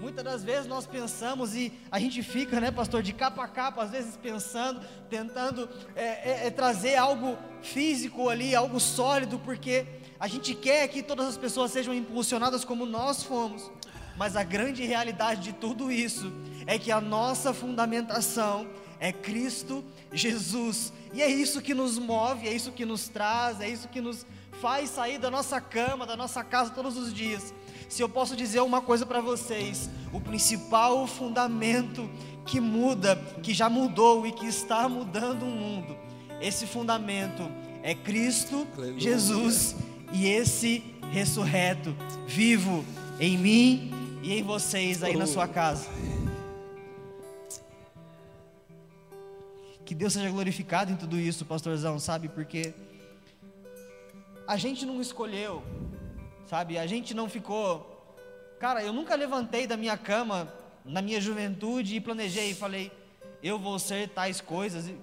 Muitas 0.00 0.24
das 0.24 0.42
vezes 0.42 0.66
nós 0.66 0.86
pensamos 0.86 1.54
e 1.54 1.70
a 1.90 1.98
gente 1.98 2.22
fica, 2.22 2.58
né, 2.58 2.70
pastor, 2.70 3.02
de 3.02 3.12
capa 3.12 3.44
a 3.44 3.48
capa, 3.48 3.82
às 3.82 3.90
vezes 3.90 4.16
pensando, 4.16 4.80
tentando 5.10 5.68
é, 5.94 6.04
é, 6.04 6.46
é, 6.46 6.50
trazer 6.50 6.96
algo 6.96 7.36
físico 7.60 8.30
ali, 8.30 8.54
algo 8.54 8.80
sólido, 8.80 9.38
porque 9.38 9.84
a 10.18 10.26
gente 10.26 10.54
quer 10.54 10.88
que 10.88 11.02
todas 11.02 11.28
as 11.28 11.36
pessoas 11.36 11.70
sejam 11.70 11.92
impulsionadas 11.92 12.64
como 12.64 12.86
nós 12.86 13.22
fomos. 13.22 13.70
Mas 14.16 14.36
a 14.36 14.42
grande 14.42 14.84
realidade 14.84 15.42
de 15.42 15.52
tudo 15.52 15.92
isso 15.92 16.32
é 16.66 16.78
que 16.78 16.90
a 16.90 17.00
nossa 17.00 17.52
fundamentação 17.52 18.66
é 18.98 19.12
Cristo 19.12 19.84
Jesus. 20.12 20.94
E 21.12 21.20
é 21.20 21.28
isso 21.28 21.60
que 21.60 21.74
nos 21.74 21.98
move, 21.98 22.48
é 22.48 22.52
isso 22.52 22.72
que 22.72 22.86
nos 22.86 23.08
traz, 23.08 23.60
é 23.60 23.68
isso 23.68 23.88
que 23.88 24.00
nos 24.00 24.24
faz 24.60 24.90
sair 24.90 25.18
da 25.18 25.30
nossa 25.30 25.60
cama, 25.60 26.06
da 26.06 26.16
nossa 26.16 26.42
casa 26.44 26.70
todos 26.70 26.96
os 26.96 27.12
dias. 27.12 27.52
Se 27.90 28.00
eu 28.00 28.08
posso 28.08 28.36
dizer 28.36 28.60
uma 28.60 28.80
coisa 28.80 29.04
para 29.04 29.20
vocês, 29.20 29.90
o 30.12 30.20
principal 30.20 31.08
fundamento 31.08 32.08
que 32.46 32.60
muda, 32.60 33.16
que 33.42 33.52
já 33.52 33.68
mudou 33.68 34.24
e 34.24 34.30
que 34.30 34.46
está 34.46 34.88
mudando 34.88 35.42
o 35.42 35.50
mundo, 35.50 35.96
esse 36.40 36.68
fundamento 36.68 37.50
é 37.82 37.92
Cristo 37.92 38.64
Aleluia. 38.78 39.00
Jesus 39.00 39.74
e 40.12 40.28
esse 40.28 40.84
ressurreto, 41.10 41.92
vivo 42.28 42.84
em 43.18 43.36
mim 43.36 43.90
e 44.22 44.34
em 44.34 44.42
vocês 44.44 45.02
aí 45.02 45.16
na 45.16 45.26
sua 45.26 45.48
casa. 45.48 45.88
Que 49.84 49.96
Deus 49.96 50.12
seja 50.12 50.30
glorificado 50.30 50.92
em 50.92 50.96
tudo 50.96 51.18
isso, 51.18 51.44
pastorzão, 51.44 51.98
sabe? 51.98 52.28
Porque 52.28 52.72
a 54.46 54.56
gente 54.56 54.86
não 54.86 55.00
escolheu, 55.00 55.64
sabe? 56.50 56.76
A 56.76 56.86
gente 56.86 57.14
não 57.14 57.28
ficou. 57.28 58.04
Cara, 58.58 58.82
eu 58.82 58.92
nunca 58.92 59.14
levantei 59.14 59.68
da 59.68 59.76
minha 59.76 59.96
cama 59.96 60.52
na 60.84 61.00
minha 61.00 61.20
juventude 61.20 61.94
e 61.94 62.00
planejei 62.00 62.50
e 62.50 62.54
falei, 62.54 62.90
eu 63.40 63.56
vou 63.56 63.78
ser 63.78 64.08
tais 64.08 64.40
coisas. 64.40 64.88
E, 64.88 64.98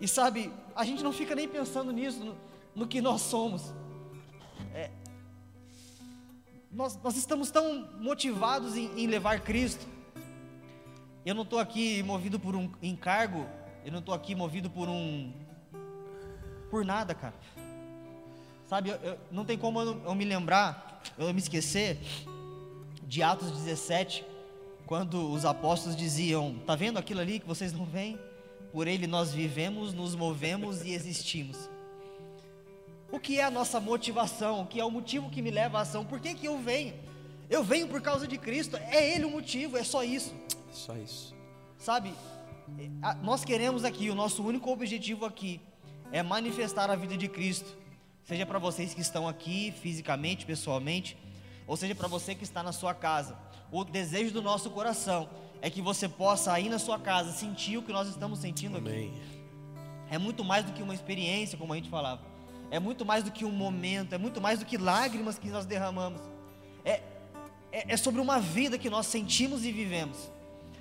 e 0.00 0.08
sabe, 0.08 0.50
a 0.74 0.82
gente 0.82 1.04
não 1.04 1.12
fica 1.12 1.34
nem 1.34 1.46
pensando 1.46 1.92
nisso, 1.92 2.24
no, 2.24 2.36
no 2.74 2.86
que 2.86 3.02
nós 3.02 3.20
somos. 3.20 3.74
É, 4.72 4.90
nós, 6.72 6.98
nós 7.02 7.14
estamos 7.14 7.50
tão 7.50 7.86
motivados 8.00 8.74
em, 8.74 8.86
em 8.98 9.06
levar 9.06 9.40
Cristo. 9.40 9.86
Eu 11.26 11.34
não 11.34 11.42
estou 11.42 11.58
aqui 11.58 12.02
movido 12.02 12.40
por 12.40 12.56
um 12.56 12.72
encargo, 12.82 13.46
eu 13.84 13.92
não 13.92 13.98
estou 13.98 14.14
aqui 14.14 14.34
movido 14.34 14.70
por 14.70 14.88
um. 14.88 15.30
por 16.70 16.86
nada, 16.86 17.14
cara. 17.14 17.34
Sabe, 18.74 18.88
eu- 18.90 18.96
eu- 19.04 19.18
não 19.30 19.44
tem 19.44 19.56
como 19.56 19.80
eu, 19.80 20.02
eu 20.04 20.14
me 20.16 20.24
lembrar, 20.24 21.00
eu 21.16 21.32
me 21.32 21.38
esquecer 21.38 21.96
de 23.04 23.22
Atos 23.22 23.52
17, 23.52 24.24
quando 24.84 25.30
os 25.30 25.44
apóstolos 25.44 25.94
diziam: 25.96 26.56
Tá 26.66 26.74
vendo 26.74 26.98
aquilo 26.98 27.20
ali 27.20 27.38
que 27.38 27.46
vocês 27.46 27.72
não 27.72 27.84
veem? 27.84 28.18
Por 28.72 28.88
ele 28.88 29.06
nós 29.06 29.32
vivemos, 29.32 29.94
nos 29.94 30.16
movemos 30.16 30.82
e 30.84 30.90
existimos. 30.90 31.70
O 33.12 33.20
que 33.20 33.38
é 33.38 33.44
a 33.44 33.50
nossa 33.50 33.78
motivação? 33.78 34.62
O 34.62 34.66
que 34.66 34.80
é 34.80 34.84
o 34.84 34.90
motivo 34.90 35.30
que 35.30 35.40
me 35.40 35.52
leva 35.52 35.78
à 35.78 35.82
ação? 35.82 36.04
Por 36.04 36.18
que, 36.18 36.34
que 36.34 36.48
eu 36.48 36.58
venho? 36.58 36.94
Eu 37.48 37.62
venho 37.62 37.86
por 37.86 38.00
causa 38.02 38.26
de 38.26 38.36
Cristo, 38.36 38.76
é 38.76 39.14
Ele 39.14 39.24
o 39.24 39.30
motivo, 39.30 39.76
é 39.76 39.84
só 39.84 40.02
isso. 40.02 40.34
Só 40.72 40.96
isso. 40.96 41.32
Sabe, 41.78 42.12
nós 43.22 43.44
queremos 43.44 43.84
aqui, 43.84 44.10
o 44.10 44.16
nosso 44.16 44.42
único 44.44 44.68
objetivo 44.72 45.24
aqui 45.24 45.60
é 46.10 46.24
manifestar 46.24 46.90
a 46.90 46.96
vida 46.96 47.16
de 47.16 47.28
Cristo, 47.28 47.83
seja 48.24 48.46
para 48.46 48.58
vocês 48.58 48.94
que 48.94 49.00
estão 49.00 49.28
aqui 49.28 49.72
fisicamente, 49.80 50.46
pessoalmente, 50.46 51.16
ou 51.66 51.76
seja 51.76 51.94
para 51.94 52.08
você 52.08 52.34
que 52.34 52.44
está 52.44 52.62
na 52.62 52.72
sua 52.72 52.94
casa. 52.94 53.36
O 53.70 53.84
desejo 53.84 54.32
do 54.32 54.42
nosso 54.42 54.70
coração 54.70 55.28
é 55.60 55.70
que 55.70 55.82
você 55.82 56.08
possa 56.08 56.52
aí 56.52 56.68
na 56.68 56.78
sua 56.78 56.98
casa 56.98 57.32
sentir 57.32 57.76
o 57.76 57.82
que 57.82 57.92
nós 57.92 58.08
estamos 58.08 58.38
sentindo 58.38 58.76
aqui. 58.76 58.88
Amém. 58.88 59.14
É 60.10 60.18
muito 60.18 60.44
mais 60.44 60.64
do 60.64 60.72
que 60.72 60.82
uma 60.82 60.94
experiência, 60.94 61.56
como 61.56 61.72
a 61.72 61.76
gente 61.76 61.88
falava. 61.88 62.22
É 62.70 62.78
muito 62.78 63.04
mais 63.04 63.24
do 63.24 63.30
que 63.30 63.44
um 63.44 63.50
momento, 63.50 64.14
é 64.14 64.18
muito 64.18 64.40
mais 64.40 64.58
do 64.58 64.64
que 64.64 64.76
lágrimas 64.76 65.38
que 65.38 65.48
nós 65.48 65.66
derramamos. 65.66 66.20
É, 66.84 67.00
é, 67.72 67.92
é 67.92 67.96
sobre 67.96 68.20
uma 68.20 68.38
vida 68.38 68.78
que 68.78 68.90
nós 68.90 69.06
sentimos 69.06 69.64
e 69.64 69.72
vivemos. 69.72 70.30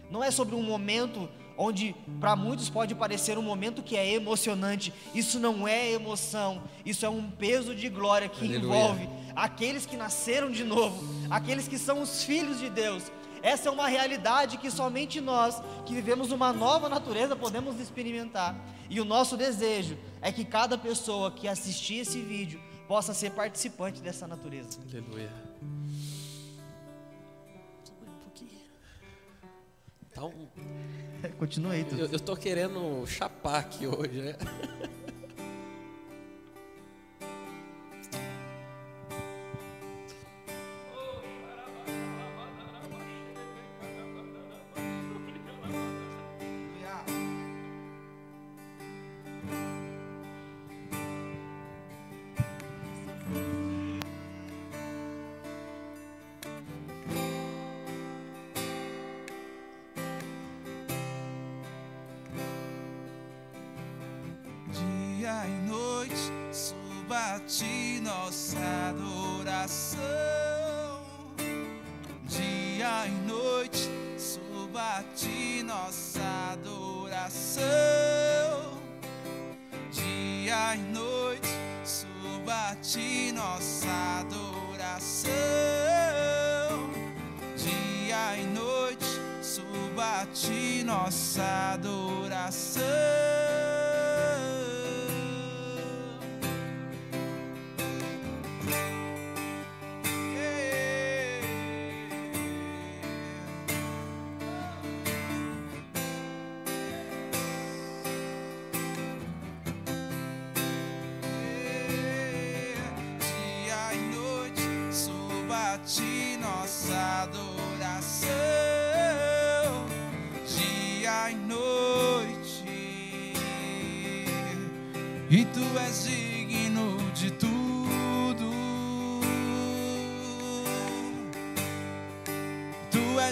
Não 0.09 0.23
é 0.23 0.31
sobre 0.31 0.55
um 0.55 0.63
momento 0.63 1.29
onde 1.57 1.95
para 2.19 2.35
muitos 2.35 2.69
pode 2.69 2.95
parecer 2.95 3.37
um 3.37 3.41
momento 3.41 3.83
que 3.83 3.95
é 3.95 4.13
emocionante. 4.13 4.93
Isso 5.13 5.39
não 5.39 5.67
é 5.67 5.91
emoção, 5.91 6.63
isso 6.85 7.05
é 7.05 7.09
um 7.09 7.29
peso 7.29 7.75
de 7.75 7.89
glória 7.89 8.29
que 8.29 8.45
Aleluia. 8.45 8.65
envolve 8.65 9.09
aqueles 9.35 9.85
que 9.85 9.97
nasceram 9.97 10.51
de 10.51 10.63
novo, 10.63 11.03
aqueles 11.29 11.67
que 11.67 11.77
são 11.77 12.01
os 12.01 12.23
filhos 12.23 12.59
de 12.59 12.69
Deus. 12.69 13.03
Essa 13.41 13.67
é 13.67 13.71
uma 13.71 13.87
realidade 13.87 14.57
que 14.57 14.71
somente 14.71 15.19
nós, 15.19 15.61
que 15.85 15.93
vivemos 15.93 16.31
uma 16.31 16.53
nova 16.53 16.87
natureza, 16.87 17.35
podemos 17.35 17.77
experimentar. 17.77 18.55
E 18.89 19.01
o 19.01 19.05
nosso 19.05 19.35
desejo 19.35 19.97
é 20.21 20.31
que 20.31 20.45
cada 20.45 20.77
pessoa 20.77 21.29
que 21.29 21.45
assistir 21.47 21.95
esse 21.95 22.21
vídeo 22.21 22.61
possa 22.87 23.13
ser 23.13 23.31
participante 23.31 24.01
dessa 24.01 24.25
natureza. 24.27 24.79
Aleluia. 24.89 25.29
Tá 30.13 30.23
um, 30.25 30.47
Continua 31.29 31.73
aí, 31.73 31.85
eu, 31.91 32.07
eu 32.07 32.19
tô 32.19 32.35
querendo 32.35 33.05
chapar 33.07 33.59
aqui 33.59 33.87
hoje, 33.87 34.21
né? 34.21 34.35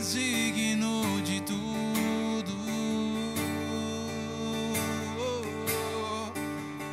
és 0.01 0.13
digno 0.13 1.21
de 1.21 1.39
tudo. 1.41 2.57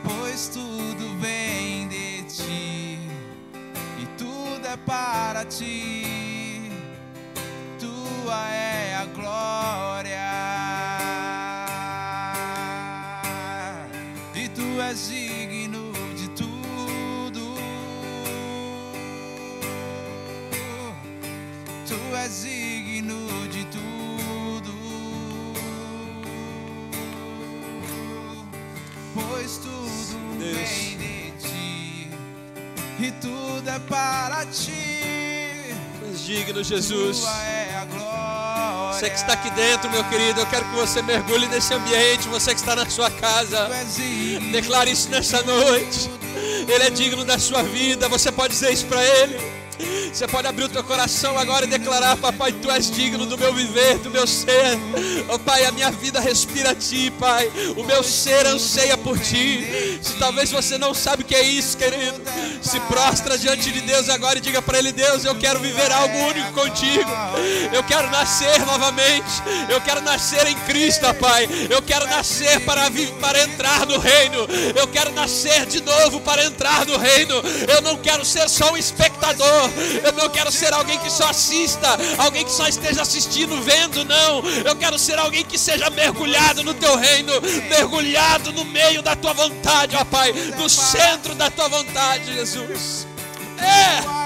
Pois 0.05 0.49
tudo 0.49 1.17
vem 1.19 1.89
de 1.89 2.23
ti 2.25 2.99
e 3.99 4.07
tudo 4.19 4.67
é 4.67 4.77
para 4.77 5.47
ti. 5.47 6.08
Digno, 36.49 36.65
Jesus. 36.65 37.25
É. 37.25 37.69
Você 38.93 39.11
que 39.11 39.17
está 39.17 39.35
aqui 39.35 39.51
dentro, 39.51 39.91
meu 39.91 40.03
querido, 40.05 40.41
eu 40.41 40.47
quero 40.47 40.65
que 40.65 40.75
você 40.75 41.03
mergulhe 41.03 41.47
nesse 41.47 41.73
ambiente. 41.75 42.27
Você 42.29 42.55
que 42.55 42.61
está 42.61 42.75
na 42.75 42.89
sua 42.89 43.11
casa, 43.11 43.69
declare 44.51 44.91
isso 44.91 45.09
nessa 45.11 45.43
noite. 45.43 46.11
Ele 46.67 46.85
é 46.85 46.91
digno 46.91 47.25
da 47.25 47.39
sua 47.39 47.63
vida. 47.63 48.09
Você 48.09 48.33
pode 48.33 48.55
dizer 48.55 48.73
isso 48.73 48.87
para 48.87 49.05
Ele. 49.05 49.39
Você 50.13 50.27
pode 50.27 50.49
abrir 50.49 50.65
o 50.65 50.69
teu 50.69 50.83
coração 50.83 51.39
agora 51.39 51.65
e 51.65 51.69
declarar: 51.69 52.17
Papai, 52.17 52.53
tu 52.53 52.71
és 52.71 52.91
digno 52.91 53.27
do 53.27 53.39
meu 53.39 53.55
viver, 53.55 53.99
do 53.99 54.11
meu 54.11 54.27
ser. 54.27 54.77
Oh, 55.29 55.39
Pai, 55.39 55.65
a 55.67 55.73
minha 55.73 55.91
vida 55.91 56.19
respira 56.19 56.71
a 56.71 56.75
ti, 56.75 57.13
Pai. 57.21 57.49
O 57.77 57.85
meu 57.85 58.03
ser 58.03 58.47
anseia 58.47 58.97
por 58.97 59.19
ti. 59.19 59.88
Se 60.01 60.15
talvez 60.15 60.51
você 60.51 60.79
não 60.79 60.95
sabe 60.95 61.23
o 61.23 61.27
que 61.27 61.35
é 61.35 61.43
isso, 61.43 61.77
querido, 61.77 62.21
se 62.63 62.79
prostra 62.81 63.37
diante 63.37 63.71
de 63.71 63.81
Deus 63.81 64.09
agora 64.09 64.39
e 64.39 64.41
diga 64.41 64.61
para 64.63 64.79
Ele: 64.79 64.93
Deus, 64.93 65.25
eu 65.25 65.35
quero 65.35 65.61
viver 65.61 65.91
algo 65.93 66.17
único 66.17 66.53
contigo. 66.53 67.11
Eu 67.73 67.83
quero 67.85 68.11
nascer 68.11 68.65
novamente. 68.67 69.43
Eu 69.69 69.81
quero 69.81 70.01
nascer 70.01 70.47
em 70.47 70.55
Cristo, 70.61 71.13
Pai. 71.15 71.49
Eu 71.71 71.83
quero 71.83 72.07
nascer 72.07 72.61
para, 72.65 72.91
para 73.21 73.43
entrar 73.43 73.87
no 73.87 73.99
reino. 73.99 74.47
Eu 74.75 74.87
quero 74.89 75.13
nascer 75.13 75.67
de 75.67 75.83
novo 75.83 76.21
para 76.21 76.45
entrar 76.45 76.87
no 76.87 76.97
reino. 76.97 77.35
Eu 77.69 77.83
não 77.83 77.97
quero 77.97 78.25
ser 78.25 78.49
só 78.49 78.73
um 78.73 78.77
espectador. 78.77 79.71
Eu 80.05 80.13
não 80.13 80.29
quero 80.29 80.51
ser 80.51 80.73
alguém 80.73 80.99
que 80.99 81.11
só 81.11 81.29
assista, 81.29 81.89
alguém 82.19 82.45
que 82.45 82.53
só 82.53 82.67
esteja 82.67 83.03
assistindo, 83.03 83.61
vendo, 83.63 84.05
não. 84.05 84.43
Eu 84.65 84.77
quero 84.77 84.99
ser 84.99 85.19
alguém 85.19 85.45
que 85.45 85.59
seja 85.59 85.91
mergulhado 85.91 86.63
no 86.63 86.75
teu 86.75 86.97
reino, 86.97 87.33
mergulhado 87.69 88.53
no 88.53 88.65
meio 88.65 89.03
da 89.03 89.17
tua 89.17 89.33
vontade, 89.33 89.88
ó 89.97 90.05
Pai, 90.05 90.33
no 90.57 90.69
centro 90.69 91.35
da 91.35 91.51
tua 91.51 91.69
vontade, 91.69 92.33
Jesus. 92.35 93.07
É! 93.59 94.19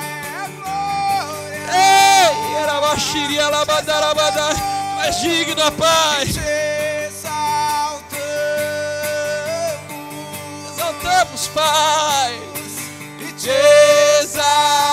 És 5.06 5.20
digno, 5.20 5.62
ó 5.66 5.70
Pai. 5.72 6.22
Exaltamos 10.70 11.48
Pai. 11.48 12.40
e 13.20 13.32
te 13.32 13.50
exaltamos. 14.22 14.91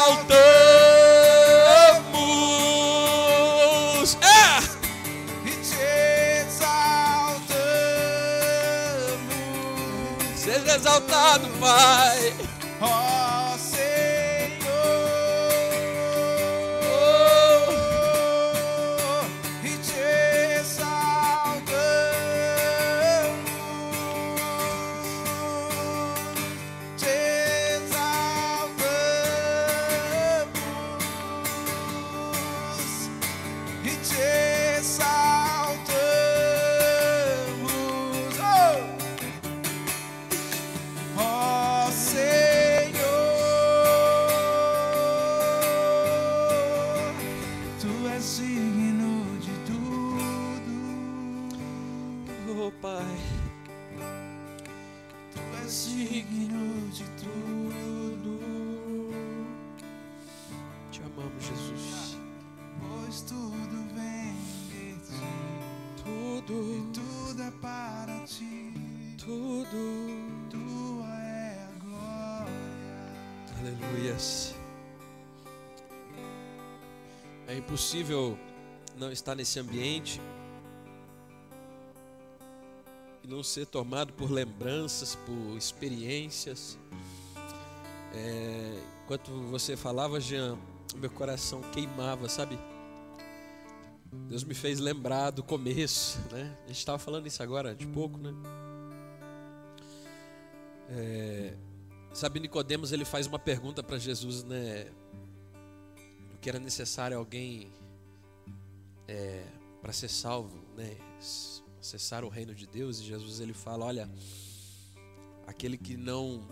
Exaltado, 11.30 11.48
Pai. 11.60 12.39
Pois 63.20 63.22
tudo 63.22 63.96
vem 63.96 64.36
de 64.70 64.96
Ti, 65.06 65.14
Tudo, 66.04 66.92
tudo 66.94 67.42
é 67.42 67.52
para 67.52 68.26
Ti, 68.26 68.74
tudo. 69.18 70.50
Tua 70.50 71.08
é 71.22 71.64
a 71.64 71.80
glória. 71.84 72.54
Aleluias. 73.60 74.56
É 77.48 77.58
impossível 77.58 78.38
não 78.98 79.12
estar 79.12 79.36
nesse 79.36 79.60
ambiente 79.60 80.22
e 83.24 83.28
não 83.28 83.44
ser 83.44 83.66
tomado 83.66 84.14
por 84.14 84.30
lembranças, 84.32 85.16
por 85.16 85.58
experiências. 85.58 86.78
É, 88.14 88.82
enquanto 89.04 89.32
você 89.50 89.76
falava, 89.76 90.20
Jean, 90.20 90.58
meu 90.96 91.10
coração 91.10 91.62
queimava, 91.72 92.30
sabe? 92.30 92.58
Deus 94.30 94.44
me 94.44 94.54
fez 94.54 94.80
lembrar 94.80 95.32
do 95.32 95.44
começo, 95.44 96.20
né? 96.32 96.56
A 96.64 96.68
gente 96.68 96.78
estava 96.78 97.00
falando 97.00 97.26
isso 97.28 97.42
agora 97.42 97.76
de 97.76 97.88
pouco, 97.88 98.18
né? 98.18 98.32
É, 100.92 101.54
Sabe, 102.14 102.40
Nicodemos 102.40 102.92
ele 102.92 103.06
faz 103.06 103.28
uma 103.28 103.38
pergunta 103.38 103.84
para 103.84 103.98
Jesus, 103.98 104.44
né? 104.44 104.92
Que 106.42 106.50
era 106.50 106.60
necessário 106.60 107.18
alguém 107.18 107.72
para 109.82 109.94
ser 109.94 110.10
salvo, 110.10 110.60
né? 110.76 110.98
Acessar 111.80 112.24
o 112.24 112.30
reino 112.30 112.54
de 112.54 112.68
Deus. 112.68 113.00
E 113.00 113.04
Jesus 113.04 113.40
ele 113.40 113.54
fala, 113.54 113.86
olha, 113.86 114.10
aquele 115.48 115.78
que 115.78 115.96
não 115.96 116.48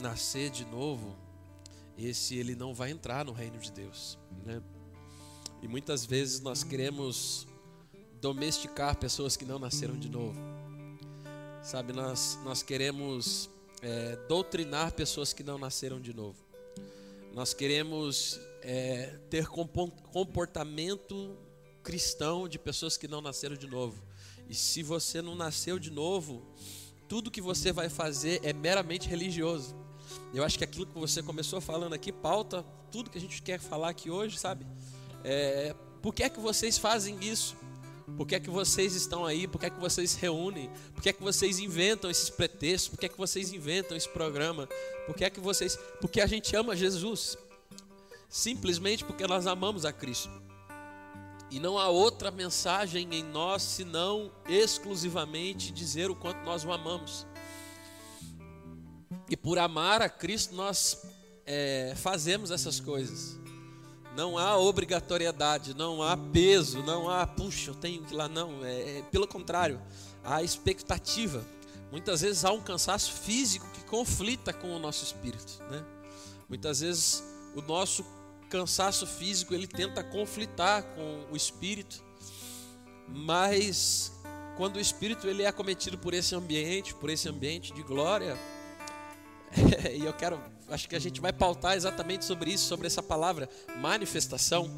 nascer 0.00 0.50
de 0.50 0.64
novo, 0.64 1.16
esse 1.96 2.36
ele 2.36 2.54
não 2.54 2.74
vai 2.74 2.90
entrar 2.90 3.24
no 3.24 3.32
reino 3.32 3.58
de 3.58 3.70
Deus, 3.70 4.18
né? 4.44 4.62
E 5.64 5.68
muitas 5.68 6.04
vezes 6.04 6.40
nós 6.40 6.62
queremos 6.62 7.48
domesticar 8.20 8.98
pessoas 8.98 9.34
que 9.34 9.46
não 9.46 9.58
nasceram 9.58 9.98
de 9.98 10.10
novo. 10.10 10.38
Sabe, 11.62 11.94
nós, 11.94 12.38
nós 12.44 12.62
queremos 12.62 13.48
é, 13.80 14.14
doutrinar 14.28 14.92
pessoas 14.92 15.32
que 15.32 15.42
não 15.42 15.56
nasceram 15.56 15.98
de 15.98 16.12
novo. 16.12 16.36
Nós 17.32 17.54
queremos 17.54 18.38
é, 18.60 19.18
ter 19.30 19.46
comportamento 19.46 21.34
cristão 21.82 22.46
de 22.46 22.58
pessoas 22.58 22.98
que 22.98 23.08
não 23.08 23.22
nasceram 23.22 23.56
de 23.56 23.66
novo. 23.66 24.02
E 24.50 24.54
se 24.54 24.82
você 24.82 25.22
não 25.22 25.34
nasceu 25.34 25.78
de 25.78 25.90
novo, 25.90 26.46
tudo 27.08 27.30
que 27.30 27.40
você 27.40 27.72
vai 27.72 27.88
fazer 27.88 28.38
é 28.42 28.52
meramente 28.52 29.08
religioso. 29.08 29.74
Eu 30.34 30.44
acho 30.44 30.58
que 30.58 30.64
aquilo 30.64 30.84
que 30.84 30.98
você 30.98 31.22
começou 31.22 31.58
falando 31.58 31.94
aqui 31.94 32.12
pauta 32.12 32.62
tudo 32.92 33.08
que 33.08 33.16
a 33.16 33.20
gente 33.20 33.40
quer 33.40 33.58
falar 33.58 33.88
aqui 33.88 34.10
hoje, 34.10 34.38
sabe? 34.38 34.66
É, 35.24 35.74
por 36.02 36.14
que 36.14 36.22
é 36.22 36.28
que 36.28 36.38
vocês 36.38 36.76
fazem 36.76 37.18
isso? 37.22 37.56
Por 38.16 38.26
que 38.26 38.34
é 38.34 38.40
que 38.40 38.50
vocês 38.50 38.94
estão 38.94 39.24
aí? 39.24 39.48
Por 39.48 39.58
que 39.58 39.66
é 39.66 39.70
que 39.70 39.80
vocês 39.80 40.10
se 40.10 40.20
reúnem? 40.20 40.70
Por 40.92 41.02
que 41.02 41.08
é 41.08 41.12
que 41.12 41.22
vocês 41.22 41.58
inventam 41.58 42.10
esses 42.10 42.28
pretextos? 42.28 42.90
Por 42.90 42.98
que 42.98 43.06
é 43.06 43.08
que 43.08 43.16
vocês 43.16 43.52
inventam 43.52 43.96
esse 43.96 44.08
programa? 44.08 44.68
Por 45.06 45.14
que 45.14 45.24
é 45.24 45.30
que 45.30 45.40
vocês. 45.40 45.78
Porque 46.00 46.20
a 46.20 46.26
gente 46.26 46.54
ama 46.54 46.76
Jesus. 46.76 47.38
Simplesmente 48.28 49.04
porque 49.04 49.26
nós 49.26 49.46
amamos 49.46 49.86
a 49.86 49.92
Cristo. 49.92 50.30
E 51.50 51.58
não 51.58 51.78
há 51.78 51.88
outra 51.88 52.30
mensagem 52.30 53.08
em 53.12 53.22
nós 53.22 53.62
senão 53.62 54.30
exclusivamente 54.48 55.72
dizer 55.72 56.10
o 56.10 56.16
quanto 56.16 56.44
nós 56.44 56.64
o 56.64 56.72
amamos. 56.72 57.26
E 59.30 59.36
por 59.36 59.58
amar 59.58 60.02
a 60.02 60.08
Cristo, 60.08 60.54
nós 60.54 61.02
é, 61.46 61.94
fazemos 61.96 62.50
essas 62.50 62.80
coisas. 62.80 63.38
Não 64.16 64.38
há 64.38 64.56
obrigatoriedade, 64.56 65.74
não 65.74 66.02
há 66.02 66.16
peso, 66.16 66.82
não 66.82 67.10
há, 67.10 67.26
puxa, 67.26 67.70
eu 67.70 67.74
tenho 67.74 68.02
que 68.04 68.14
ir 68.14 68.16
lá. 68.16 68.28
Não, 68.28 68.64
é, 68.64 68.98
é 68.98 69.02
pelo 69.10 69.26
contrário, 69.26 69.80
há 70.22 70.42
expectativa. 70.42 71.44
Muitas 71.90 72.20
vezes 72.20 72.44
há 72.44 72.52
um 72.52 72.60
cansaço 72.60 73.12
físico 73.12 73.66
que 73.74 73.84
conflita 73.84 74.52
com 74.52 74.74
o 74.74 74.78
nosso 74.78 75.04
espírito. 75.04 75.62
Né? 75.70 75.84
Muitas 76.48 76.80
vezes 76.80 77.24
o 77.56 77.62
nosso 77.62 78.04
cansaço 78.48 79.06
físico 79.06 79.54
ele 79.54 79.66
tenta 79.66 80.02
conflitar 80.04 80.82
com 80.94 81.26
o 81.30 81.36
espírito, 81.36 82.02
mas 83.08 84.12
quando 84.56 84.76
o 84.76 84.80
espírito 84.80 85.26
ele 85.26 85.42
é 85.42 85.46
acometido 85.46 85.98
por 85.98 86.14
esse 86.14 86.34
ambiente, 86.34 86.94
por 86.94 87.10
esse 87.10 87.28
ambiente 87.28 87.72
de 87.72 87.82
glória, 87.82 88.38
e 89.92 90.04
eu 90.04 90.12
quero, 90.12 90.40
acho 90.68 90.88
que 90.88 90.96
a 90.96 90.98
gente 90.98 91.20
vai 91.20 91.32
pautar 91.32 91.76
exatamente 91.76 92.24
sobre 92.24 92.52
isso, 92.52 92.66
sobre 92.66 92.86
essa 92.86 93.02
palavra 93.02 93.48
manifestação, 93.80 94.70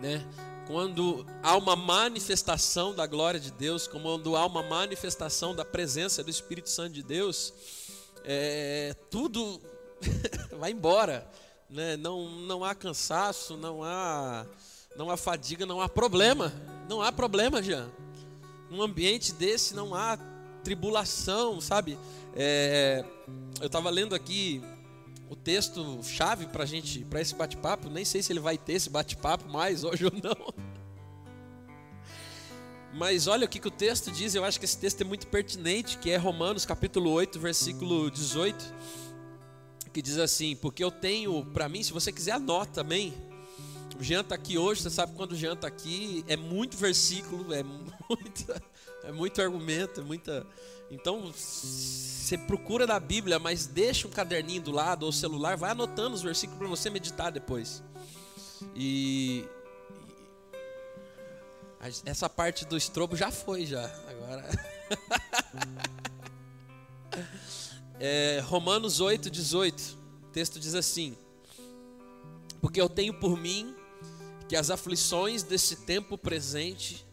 né? 0.00 0.26
Quando 0.66 1.26
há 1.42 1.56
uma 1.56 1.76
manifestação 1.76 2.94
da 2.94 3.06
glória 3.06 3.38
de 3.38 3.50
Deus, 3.50 3.86
quando 3.86 4.34
há 4.34 4.46
uma 4.46 4.62
manifestação 4.62 5.54
da 5.54 5.64
presença 5.64 6.24
do 6.24 6.30
Espírito 6.30 6.70
Santo 6.70 6.94
de 6.94 7.02
Deus, 7.02 7.52
é, 8.24 8.94
tudo 9.10 9.60
vai 10.58 10.70
embora, 10.70 11.30
né? 11.68 11.96
Não, 11.96 12.30
não 12.30 12.64
há 12.64 12.74
cansaço, 12.74 13.56
não 13.56 13.82
há, 13.82 14.46
não 14.96 15.10
há 15.10 15.16
fadiga, 15.16 15.66
não 15.66 15.82
há 15.82 15.88
problema, 15.88 16.52
não 16.88 17.02
há 17.02 17.12
problema, 17.12 17.62
Jean. 17.62 17.90
Num 18.70 18.80
ambiente 18.80 19.34
desse 19.34 19.74
não 19.74 19.94
há 19.94 20.18
tribulação, 20.64 21.60
sabe? 21.60 21.98
É, 22.34 23.04
eu 23.60 23.66
estava 23.66 23.90
lendo 23.90 24.14
aqui 24.14 24.62
o 25.28 25.36
texto 25.36 26.00
chave 26.02 26.46
para 26.46 26.64
gente, 26.64 27.04
para 27.04 27.20
esse 27.20 27.34
bate-papo. 27.34 27.88
Nem 27.88 28.04
sei 28.04 28.22
se 28.22 28.32
ele 28.32 28.40
vai 28.40 28.58
ter 28.58 28.74
esse 28.74 28.90
bate-papo 28.90 29.48
mais 29.48 29.82
hoje 29.84 30.06
ou 30.06 30.12
não. 30.12 30.54
Mas 32.92 33.26
olha 33.26 33.44
o 33.44 33.48
que, 33.48 33.58
que 33.58 33.68
o 33.68 33.72
texto 33.72 34.10
diz, 34.10 34.34
eu 34.34 34.44
acho 34.44 34.58
que 34.58 34.64
esse 34.64 34.78
texto 34.78 35.00
é 35.00 35.04
muito 35.04 35.26
pertinente, 35.26 35.98
que 35.98 36.10
é 36.10 36.16
Romanos 36.16 36.64
capítulo 36.64 37.10
8, 37.10 37.40
versículo 37.40 38.08
18, 38.08 38.72
que 39.92 40.00
diz 40.00 40.16
assim: 40.18 40.54
Porque 40.54 40.82
eu 40.82 40.92
tenho 40.92 41.44
para 41.46 41.68
mim, 41.68 41.82
se 41.82 41.92
você 41.92 42.12
quiser, 42.12 42.32
anota 42.32 42.70
também. 42.72 43.12
O 43.98 44.02
Jean 44.02 44.20
está 44.20 44.34
aqui 44.34 44.58
hoje, 44.58 44.82
você 44.82 44.90
sabe 44.90 45.14
quando 45.14 45.32
o 45.32 45.36
Jean 45.36 45.52
está 45.52 45.68
aqui, 45.68 46.24
é 46.26 46.36
muito 46.36 46.76
versículo, 46.76 47.54
é, 47.54 47.62
muita, 48.10 48.62
é 49.04 49.12
muito 49.12 49.40
argumento, 49.40 50.00
é 50.00 50.04
muita. 50.04 50.46
Então, 50.90 51.32
você 51.32 52.36
procura 52.36 52.86
na 52.86 52.98
Bíblia, 52.98 53.38
mas 53.38 53.66
deixa 53.66 54.08
um 54.08 54.10
caderninho 54.10 54.62
do 54.62 54.72
lado 54.72 55.06
ou 55.06 55.12
celular, 55.12 55.56
vai 55.56 55.70
anotando 55.70 56.14
os 56.14 56.22
versículos 56.22 56.58
para 56.58 56.68
você 56.68 56.90
meditar 56.90 57.30
depois. 57.30 57.82
E 58.74 59.44
essa 62.04 62.28
parte 62.28 62.64
do 62.64 62.76
estrobo 62.76 63.16
já 63.16 63.30
foi 63.30 63.66
já. 63.66 63.84
Agora 64.08 64.48
é, 68.00 68.40
Romanos 68.44 69.00
8, 69.00 69.30
18. 69.30 69.98
O 70.24 70.26
texto 70.28 70.58
diz 70.58 70.74
assim: 70.74 71.16
Porque 72.60 72.80
eu 72.80 72.88
tenho 72.88 73.14
por 73.14 73.36
mim 73.36 73.74
que 74.48 74.56
as 74.56 74.70
aflições 74.70 75.42
desse 75.42 75.76
tempo 75.76 76.18
presente 76.18 77.06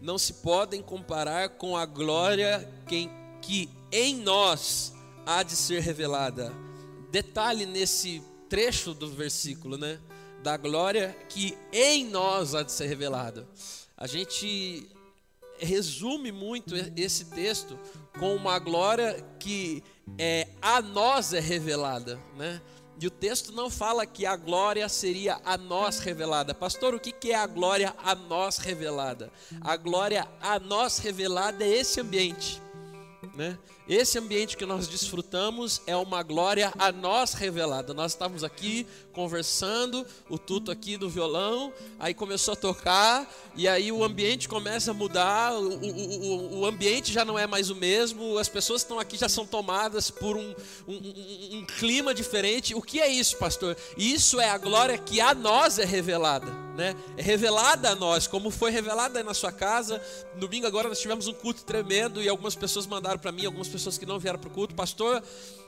não 0.00 0.18
se 0.18 0.34
podem 0.34 0.82
comparar 0.82 1.50
com 1.50 1.76
a 1.76 1.86
glória 1.86 2.68
que, 2.86 3.08
que 3.40 3.68
em 3.90 4.16
nós 4.16 4.92
há 5.24 5.42
de 5.42 5.56
ser 5.56 5.80
revelada. 5.80 6.52
Detalhe 7.10 7.64
nesse 7.64 8.22
trecho 8.48 8.92
do 8.92 9.08
versículo, 9.10 9.78
né? 9.78 9.98
Da 10.42 10.56
glória 10.56 11.16
que 11.28 11.56
em 11.72 12.06
nós 12.06 12.54
há 12.54 12.62
de 12.62 12.72
ser 12.72 12.86
revelada. 12.86 13.48
A 13.96 14.06
gente 14.06 14.88
resume 15.58 16.32
muito 16.32 16.74
esse 16.96 17.26
texto 17.26 17.78
com 18.18 18.34
uma 18.34 18.58
glória 18.58 19.24
que 19.38 19.82
é, 20.18 20.48
a 20.60 20.82
nós 20.82 21.32
é 21.32 21.40
revelada, 21.40 22.18
né? 22.36 22.60
E 23.00 23.06
o 23.06 23.10
texto 23.10 23.52
não 23.52 23.68
fala 23.68 24.06
que 24.06 24.24
a 24.24 24.36
glória 24.36 24.88
seria 24.88 25.40
a 25.44 25.58
nós 25.58 25.98
revelada. 25.98 26.54
Pastor, 26.54 26.94
o 26.94 27.00
que 27.00 27.32
é 27.32 27.34
a 27.34 27.46
glória 27.46 27.94
a 28.02 28.14
nós 28.14 28.58
revelada? 28.58 29.32
A 29.60 29.76
glória 29.76 30.26
a 30.40 30.58
nós 30.58 30.98
revelada 30.98 31.64
é 31.64 31.68
esse 31.68 32.00
ambiente. 32.00 32.62
Né? 33.34 33.58
Esse 33.88 34.18
ambiente 34.18 34.56
que 34.56 34.64
nós 34.64 34.88
desfrutamos 34.88 35.82
é 35.86 35.94
uma 35.94 36.22
glória 36.22 36.72
a 36.78 36.90
nós 36.90 37.34
revelada. 37.34 37.92
Nós 37.92 38.12
estávamos 38.12 38.42
aqui 38.42 38.86
conversando, 39.12 40.06
o 40.28 40.38
tuto 40.38 40.70
aqui 40.70 40.96
do 40.96 41.08
violão, 41.08 41.72
aí 42.00 42.14
começou 42.14 42.52
a 42.52 42.56
tocar, 42.56 43.30
e 43.54 43.68
aí 43.68 43.92
o 43.92 44.02
ambiente 44.02 44.48
começa 44.48 44.90
a 44.90 44.94
mudar, 44.94 45.54
o, 45.54 45.68
o, 45.68 46.60
o 46.60 46.66
ambiente 46.66 47.12
já 47.12 47.24
não 47.24 47.38
é 47.38 47.46
mais 47.46 47.70
o 47.70 47.76
mesmo, 47.76 48.38
as 48.38 48.48
pessoas 48.48 48.82
que 48.82 48.86
estão 48.86 48.98
aqui 48.98 49.16
já 49.16 49.28
são 49.28 49.46
tomadas 49.46 50.10
por 50.10 50.36
um, 50.36 50.54
um, 50.88 51.58
um, 51.58 51.66
clima 51.78 52.12
diferente. 52.12 52.74
O 52.74 52.82
que 52.82 53.00
é 53.00 53.08
isso, 53.08 53.36
pastor? 53.36 53.76
Isso 53.96 54.40
é 54.40 54.48
a 54.50 54.58
glória 54.58 54.98
que 54.98 55.20
a 55.20 55.34
nós 55.34 55.78
é 55.78 55.84
revelada. 55.84 56.64
Né? 56.74 56.96
É 57.16 57.22
revelada 57.22 57.90
a 57.90 57.94
nós, 57.94 58.26
como 58.26 58.50
foi 58.50 58.72
revelada 58.72 59.22
na 59.22 59.32
sua 59.32 59.52
casa. 59.52 60.02
Domingo 60.34 60.66
agora 60.66 60.88
nós 60.88 60.98
tivemos 60.98 61.28
um 61.28 61.32
culto 61.32 61.62
tremendo 61.64 62.20
e 62.20 62.28
algumas 62.28 62.56
pessoas 62.56 62.84
mandaram 62.84 63.18
para 63.18 63.30
mim, 63.30 63.46
algumas 63.46 63.68
pessoas 63.74 63.98
que 63.98 64.06
não 64.06 64.18
vieram 64.18 64.38
para 64.38 64.48
o 64.48 64.52
culto, 64.52 64.74
pastor, 64.74 65.22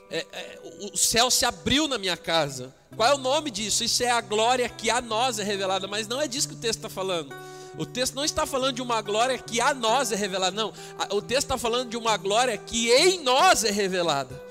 é, 0.09 0.25
é, 0.31 0.59
o 0.93 0.97
céu 0.97 1.29
se 1.29 1.45
abriu 1.45 1.87
na 1.87 1.97
minha 1.97 2.15
casa. 2.15 2.73
Qual 2.95 3.09
é 3.09 3.13
o 3.13 3.17
nome 3.17 3.51
disso? 3.51 3.83
Isso 3.83 4.01
é 4.01 4.09
a 4.09 4.21
glória 4.21 4.67
que 4.69 4.89
a 4.89 5.01
nós 5.01 5.37
é 5.37 5.43
revelada, 5.43 5.87
mas 5.87 6.07
não 6.07 6.21
é 6.21 6.27
disso 6.27 6.47
que 6.47 6.55
o 6.55 6.57
texto 6.57 6.79
está 6.79 6.89
falando. 6.89 7.35
O 7.77 7.85
texto 7.85 8.15
não 8.15 8.23
está 8.23 8.45
falando 8.45 8.75
de 8.75 8.81
uma 8.81 9.01
glória 9.01 9.37
que 9.37 9.59
a 9.59 9.73
nós 9.73 10.11
é 10.11 10.15
revelada, 10.15 10.55
não. 10.55 10.73
O 11.11 11.21
texto 11.21 11.43
está 11.43 11.57
falando 11.57 11.89
de 11.89 11.97
uma 11.97 12.15
glória 12.17 12.57
que 12.57 12.89
em 12.89 13.21
nós 13.21 13.63
é 13.63 13.69
revelada 13.69 14.47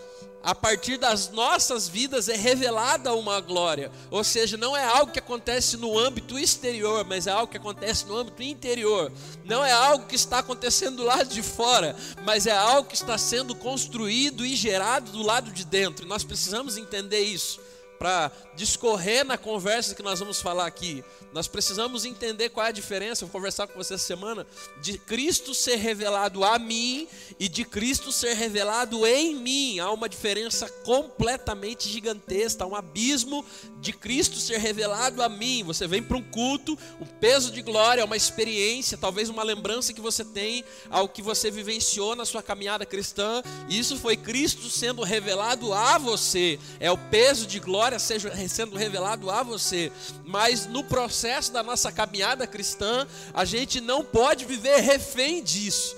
a 0.46 0.54
partir 0.54 0.96
das 0.96 1.28
nossas 1.30 1.88
vidas 1.88 2.28
é 2.28 2.36
revelada 2.36 3.12
uma 3.12 3.40
glória. 3.40 3.90
Ou 4.12 4.22
seja, 4.22 4.56
não 4.56 4.76
é 4.76 4.84
algo 4.84 5.10
que 5.10 5.18
acontece 5.18 5.76
no 5.76 5.98
âmbito 5.98 6.38
exterior, 6.38 7.04
mas 7.04 7.26
é 7.26 7.32
algo 7.32 7.50
que 7.50 7.56
acontece 7.56 8.06
no 8.06 8.16
âmbito 8.16 8.44
interior. 8.44 9.10
Não 9.44 9.64
é 9.64 9.72
algo 9.72 10.06
que 10.06 10.14
está 10.14 10.38
acontecendo 10.38 10.98
do 10.98 11.02
lado 11.02 11.34
de 11.34 11.42
fora, 11.42 11.96
mas 12.24 12.46
é 12.46 12.56
algo 12.56 12.88
que 12.88 12.94
está 12.94 13.18
sendo 13.18 13.56
construído 13.56 14.46
e 14.46 14.54
gerado 14.54 15.10
do 15.10 15.20
lado 15.20 15.50
de 15.50 15.64
dentro. 15.64 16.06
Nós 16.06 16.22
precisamos 16.22 16.76
entender 16.76 17.24
isso 17.24 17.65
para 17.98 18.30
discorrer 18.54 19.24
na 19.24 19.38
conversa 19.38 19.94
que 19.94 20.02
nós 20.02 20.18
vamos 20.18 20.40
falar 20.40 20.66
aqui. 20.66 21.04
Nós 21.32 21.46
precisamos 21.46 22.04
entender 22.04 22.48
qual 22.48 22.64
é 22.64 22.70
a 22.70 22.72
diferença, 22.72 23.26
vou 23.26 23.32
conversar 23.32 23.66
com 23.66 23.74
você 23.74 23.94
essa 23.94 24.06
semana, 24.06 24.46
de 24.80 24.96
Cristo 24.96 25.54
ser 25.54 25.76
revelado 25.76 26.44
a 26.44 26.58
mim 26.58 27.06
e 27.38 27.48
de 27.48 27.64
Cristo 27.64 28.10
ser 28.10 28.34
revelado 28.34 29.06
em 29.06 29.34
mim. 29.34 29.78
Há 29.78 29.90
uma 29.90 30.08
diferença 30.08 30.68
completamente 30.84 31.88
gigantesca, 31.88 32.64
há 32.64 32.66
um 32.66 32.74
abismo 32.74 33.44
de 33.80 33.92
Cristo 33.92 34.38
ser 34.38 34.58
revelado 34.58 35.22
a 35.22 35.28
mim. 35.28 35.62
Você 35.64 35.86
vem 35.86 36.02
para 36.02 36.16
um 36.16 36.22
culto, 36.22 36.78
o 37.00 37.06
peso 37.06 37.52
de 37.52 37.60
glória 37.60 38.00
é 38.00 38.04
uma 38.04 38.16
experiência, 38.16 38.96
talvez 38.96 39.28
uma 39.28 39.42
lembrança 39.42 39.92
que 39.92 40.00
você 40.00 40.24
tem 40.24 40.64
ao 40.88 41.08
que 41.08 41.20
você 41.20 41.50
vivenciou 41.50 42.16
na 42.16 42.24
sua 42.24 42.42
caminhada 42.42 42.86
cristã. 42.86 43.42
Isso 43.68 43.96
foi 43.98 44.16
Cristo 44.16 44.70
sendo 44.70 45.02
revelado 45.02 45.72
a 45.72 45.98
você. 45.98 46.58
É 46.80 46.90
o 46.90 46.98
peso 46.98 47.46
de 47.46 47.60
glória 47.60 47.85
glória 47.86 47.98
seja 48.00 48.32
sendo 48.48 48.76
revelado 48.76 49.30
a 49.30 49.44
você, 49.44 49.92
mas 50.24 50.66
no 50.66 50.82
processo 50.82 51.52
da 51.52 51.62
nossa 51.62 51.92
caminhada 51.92 52.44
cristã, 52.44 53.06
a 53.32 53.44
gente 53.44 53.80
não 53.80 54.04
pode 54.04 54.44
viver 54.44 54.80
refém 54.80 55.40
disso 55.40 55.94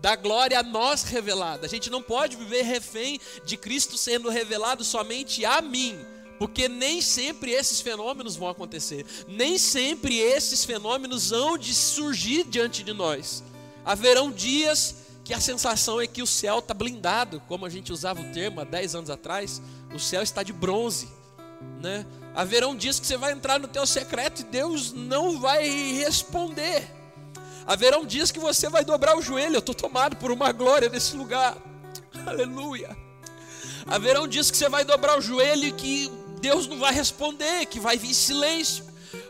da 0.00 0.16
glória 0.16 0.58
a 0.58 0.62
nós 0.62 1.02
revelada. 1.02 1.66
A 1.66 1.68
gente 1.68 1.90
não 1.90 2.02
pode 2.02 2.36
viver 2.36 2.62
refém 2.62 3.20
de 3.44 3.56
Cristo 3.58 3.98
sendo 3.98 4.30
revelado 4.30 4.82
somente 4.82 5.44
a 5.44 5.60
mim, 5.60 5.98
porque 6.38 6.68
nem 6.68 7.02
sempre 7.02 7.50
esses 7.50 7.82
fenômenos 7.82 8.34
vão 8.34 8.48
acontecer, 8.48 9.04
nem 9.28 9.58
sempre 9.58 10.18
esses 10.18 10.64
fenômenos 10.64 11.32
hão 11.32 11.58
de 11.58 11.74
surgir 11.74 12.44
diante 12.44 12.82
de 12.82 12.94
nós. 12.94 13.44
Haverão 13.84 14.30
dias 14.32 14.96
que 15.22 15.34
a 15.34 15.40
sensação 15.40 16.00
é 16.00 16.06
que 16.06 16.22
o 16.22 16.26
céu 16.26 16.60
está 16.60 16.72
blindado, 16.72 17.42
como 17.46 17.66
a 17.66 17.68
gente 17.68 17.92
usava 17.92 18.22
o 18.22 18.32
termo 18.32 18.60
há 18.60 18.64
10 18.64 18.94
anos 18.94 19.10
atrás, 19.10 19.60
o 19.94 19.98
céu 19.98 20.22
está 20.22 20.42
de 20.42 20.52
bronze, 20.52 21.08
né? 21.80 22.06
Haverão 22.34 22.76
dias 22.76 23.00
que 23.00 23.06
você 23.06 23.16
vai 23.16 23.32
entrar 23.32 23.58
no 23.58 23.68
teu 23.68 23.86
secreto 23.86 24.40
e 24.40 24.44
Deus 24.44 24.92
não 24.92 25.40
vai 25.40 25.66
responder. 25.92 26.90
Haverão 27.66 28.04
dias 28.04 28.30
que 28.30 28.38
você 28.38 28.68
vai 28.68 28.84
dobrar 28.84 29.16
o 29.16 29.22
joelho. 29.22 29.56
Eu 29.56 29.60
estou 29.60 29.74
tomado 29.74 30.16
por 30.16 30.30
uma 30.30 30.52
glória 30.52 30.88
nesse 30.88 31.16
lugar. 31.16 31.56
Aleluia. 32.26 32.96
Haverão 33.86 34.26
dias 34.28 34.50
que 34.50 34.56
você 34.56 34.68
vai 34.68 34.84
dobrar 34.84 35.18
o 35.18 35.20
joelho 35.20 35.64
e 35.64 35.72
que 35.72 36.10
Deus 36.40 36.66
não 36.66 36.78
vai 36.78 36.92
responder, 36.92 37.66
que 37.66 37.80
vai 37.80 37.96
vir 37.96 38.14
silêncio. 38.14 38.84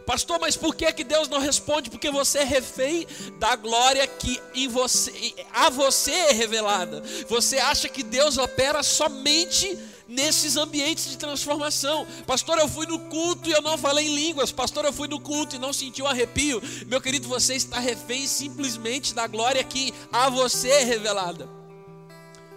Pastor, 0.05 0.39
mas 0.41 0.57
por 0.57 0.74
que, 0.74 0.91
que 0.93 1.05
Deus 1.05 1.29
não 1.29 1.41
responde? 1.41 1.91
Porque 1.91 2.11
você 2.11 2.39
é 2.39 2.45
refém 2.45 3.07
da 3.39 3.57
glória 3.57 4.07
que 4.07 4.41
em 4.55 4.68
você, 4.68 5.35
a 5.53 5.68
você 5.68 6.12
é 6.12 6.33
revelada. 6.33 7.03
Você 7.29 7.59
acha 7.59 7.89
que 7.89 8.03
Deus 8.03 8.39
opera 8.39 8.83
somente 8.83 9.79
nesses 10.09 10.57
ambientes 10.57 11.11
de 11.11 11.17
transformação. 11.17 12.07
Pastor, 12.27 12.59
eu 12.59 12.69
fui 12.69 12.87
no 12.87 12.99
culto 12.99 13.49
e 13.49 13.53
eu 13.53 13.63
não 13.63 13.77
falei 13.77 14.07
em 14.07 14.15
línguas. 14.15 14.53
Pastor, 14.53 14.85
eu 14.85 14.93
fui 14.93 15.09
no 15.09 15.21
culto 15.21 15.57
e 15.57 15.59
não 15.59 15.73
senti 15.73 16.03
um 16.03 16.07
arrepio. 16.07 16.63
Meu 16.87 17.01
querido, 17.01 17.29
você 17.29 17.55
está 17.55 17.79
refém 17.79 18.27
simplesmente 18.27 19.15
da 19.15 19.27
glória 19.27 19.63
que 19.65 19.93
a 20.13 20.29
você 20.29 20.69
é 20.69 20.85
revelada. 20.85 21.56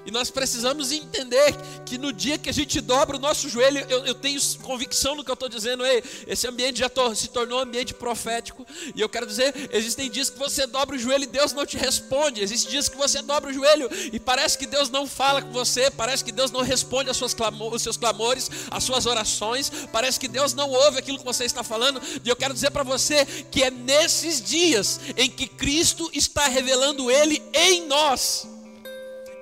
E 0.09 0.11
nós 0.11 0.31
precisamos 0.31 0.91
entender 0.91 1.55
que 1.85 1.95
no 1.95 2.11
dia 2.11 2.35
que 2.39 2.49
a 2.49 2.53
gente 2.53 2.81
dobra 2.81 3.15
o 3.15 3.19
nosso 3.19 3.47
joelho, 3.47 3.85
eu, 3.87 4.07
eu 4.07 4.15
tenho 4.15 4.41
convicção 4.63 5.13
no 5.13 5.23
que 5.23 5.29
eu 5.29 5.35
estou 5.35 5.47
dizendo, 5.47 5.85
ei, 5.85 6.03
esse 6.25 6.47
ambiente 6.47 6.79
já 6.79 6.89
se 7.13 7.27
tornou 7.27 7.59
um 7.59 7.61
ambiente 7.61 7.93
profético. 7.93 8.65
E 8.95 8.99
eu 8.99 9.07
quero 9.07 9.27
dizer, 9.27 9.69
existem 9.71 10.09
dias 10.09 10.27
que 10.31 10.39
você 10.39 10.65
dobra 10.65 10.95
o 10.95 10.99
joelho 10.99 11.25
e 11.25 11.27
Deus 11.27 11.53
não 11.53 11.63
te 11.63 11.77
responde. 11.77 12.41
Existem 12.41 12.71
dias 12.71 12.89
que 12.89 12.97
você 12.97 13.21
dobra 13.21 13.51
o 13.51 13.53
joelho 13.53 13.87
e 14.11 14.19
parece 14.19 14.57
que 14.57 14.65
Deus 14.65 14.89
não 14.89 15.05
fala 15.05 15.43
com 15.43 15.51
você, 15.51 15.91
parece 15.91 16.23
que 16.23 16.31
Deus 16.31 16.49
não 16.49 16.61
responde 16.61 17.11
clamor, 17.35 17.75
os 17.75 17.83
seus 17.83 17.97
clamores, 17.97 18.49
as 18.71 18.83
suas 18.83 19.05
orações, 19.05 19.71
parece 19.91 20.19
que 20.19 20.27
Deus 20.27 20.55
não 20.55 20.71
ouve 20.71 20.97
aquilo 20.97 21.19
que 21.19 21.23
você 21.23 21.45
está 21.45 21.61
falando. 21.61 22.01
E 22.25 22.27
eu 22.27 22.35
quero 22.35 22.55
dizer 22.55 22.71
para 22.71 22.81
você 22.81 23.27
que 23.51 23.61
é 23.61 23.69
nesses 23.69 24.41
dias 24.41 24.99
em 25.15 25.29
que 25.29 25.45
Cristo 25.45 26.09
está 26.13 26.47
revelando 26.47 27.11
Ele 27.11 27.43
em 27.53 27.85
nós 27.85 28.58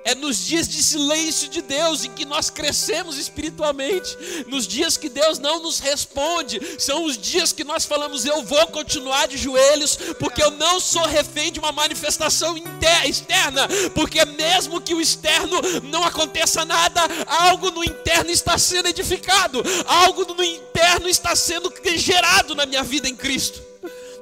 é 0.08 0.14
nos 0.14 0.46
dias 0.46 0.66
de 0.66 0.82
silêncio 0.82 1.50
de 1.50 1.60
Deus 1.60 2.02
em 2.02 2.10
que 2.10 2.24
nós 2.24 2.48
crescemos 2.48 3.18
espiritualmente, 3.18 4.16
nos 4.46 4.66
dias 4.66 4.96
que 4.96 5.10
Deus 5.10 5.38
não 5.38 5.62
nos 5.62 5.80
responde, 5.80 6.58
são 6.78 7.04
os 7.04 7.18
dias 7.18 7.52
que 7.52 7.62
nós 7.62 7.84
falamos: 7.84 8.24
Eu 8.24 8.42
vou 8.42 8.66
continuar 8.68 9.28
de 9.28 9.36
joelhos, 9.36 9.98
porque 10.18 10.42
eu 10.42 10.50
não 10.52 10.80
sou 10.80 11.02
refém 11.02 11.52
de 11.52 11.58
uma 11.58 11.72
manifestação 11.72 12.56
externa, 13.04 13.68
porque 13.94 14.24
mesmo 14.24 14.80
que 14.80 14.94
o 14.94 15.00
externo 15.00 15.60
não 15.84 16.02
aconteça 16.02 16.64
nada, 16.64 17.02
algo 17.26 17.70
no 17.70 17.84
interno 17.84 18.30
está 18.30 18.56
sendo 18.56 18.88
edificado, 18.88 19.62
algo 19.86 20.24
no 20.34 20.42
interno 20.42 21.06
está 21.06 21.36
sendo 21.36 21.70
gerado 21.96 22.54
na 22.54 22.64
minha 22.64 22.82
vida 22.82 23.08
em 23.08 23.14
Cristo. 23.14 23.67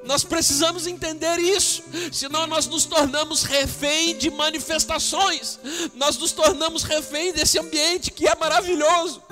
Nós 0.06 0.22
precisamos 0.22 0.86
entender 0.86 1.38
isso, 1.38 1.82
senão 2.12 2.46
nós 2.46 2.66
nos 2.66 2.84
tornamos 2.84 3.42
refém 3.42 4.16
de 4.16 4.30
manifestações, 4.30 5.58
nós 5.94 6.16
nos 6.16 6.32
tornamos 6.32 6.84
refém 6.84 7.32
desse 7.32 7.58
ambiente 7.58 8.10
que 8.12 8.26
é 8.26 8.34
maravilhoso. 8.36 9.22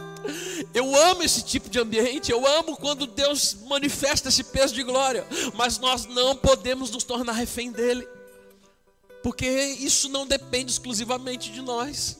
Eu 0.72 0.96
amo 0.96 1.22
esse 1.22 1.42
tipo 1.42 1.68
de 1.70 1.78
ambiente, 1.78 2.32
eu 2.32 2.46
amo 2.46 2.76
quando 2.76 3.06
Deus 3.06 3.56
manifesta 3.66 4.30
esse 4.30 4.42
peso 4.42 4.74
de 4.74 4.82
glória, 4.82 5.26
mas 5.54 5.78
nós 5.78 6.06
não 6.06 6.34
podemos 6.34 6.90
nos 6.90 7.04
tornar 7.04 7.32
refém 7.32 7.70
dele, 7.70 8.08
porque 9.22 9.46
isso 9.46 10.08
não 10.08 10.26
depende 10.26 10.72
exclusivamente 10.72 11.52
de 11.52 11.62
nós. 11.62 12.18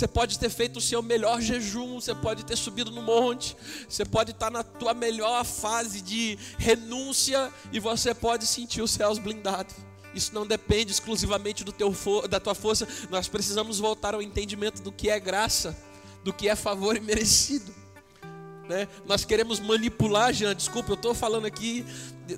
Você 0.00 0.08
pode 0.08 0.38
ter 0.38 0.48
feito 0.48 0.78
o 0.78 0.80
seu 0.80 1.02
melhor 1.02 1.42
jejum, 1.42 2.00
você 2.00 2.14
pode 2.14 2.42
ter 2.42 2.56
subido 2.56 2.90
no 2.90 3.02
monte, 3.02 3.54
você 3.86 4.02
pode 4.02 4.30
estar 4.30 4.50
na 4.50 4.62
tua 4.62 4.94
melhor 4.94 5.44
fase 5.44 6.00
de 6.00 6.38
renúncia 6.56 7.52
e 7.70 7.78
você 7.78 8.14
pode 8.14 8.46
sentir 8.46 8.80
os 8.80 8.92
céus 8.92 9.18
blindados. 9.18 9.74
Isso 10.14 10.34
não 10.34 10.46
depende 10.46 10.90
exclusivamente 10.90 11.62
do 11.62 11.70
teu 11.70 11.94
da 12.30 12.40
tua 12.40 12.54
força. 12.54 12.88
Nós 13.10 13.28
precisamos 13.28 13.78
voltar 13.78 14.14
ao 14.14 14.22
entendimento 14.22 14.80
do 14.80 14.90
que 14.90 15.10
é 15.10 15.20
graça, 15.20 15.76
do 16.24 16.32
que 16.32 16.48
é 16.48 16.56
favor 16.56 16.96
e 16.96 17.00
merecido. 17.00 17.74
Né? 18.70 18.88
Nós 19.04 19.26
queremos 19.26 19.60
manipular, 19.60 20.32
Jean, 20.32 20.56
desculpa, 20.56 20.92
eu 20.92 20.94
estou 20.94 21.12
falando 21.12 21.44
aqui, 21.44 21.84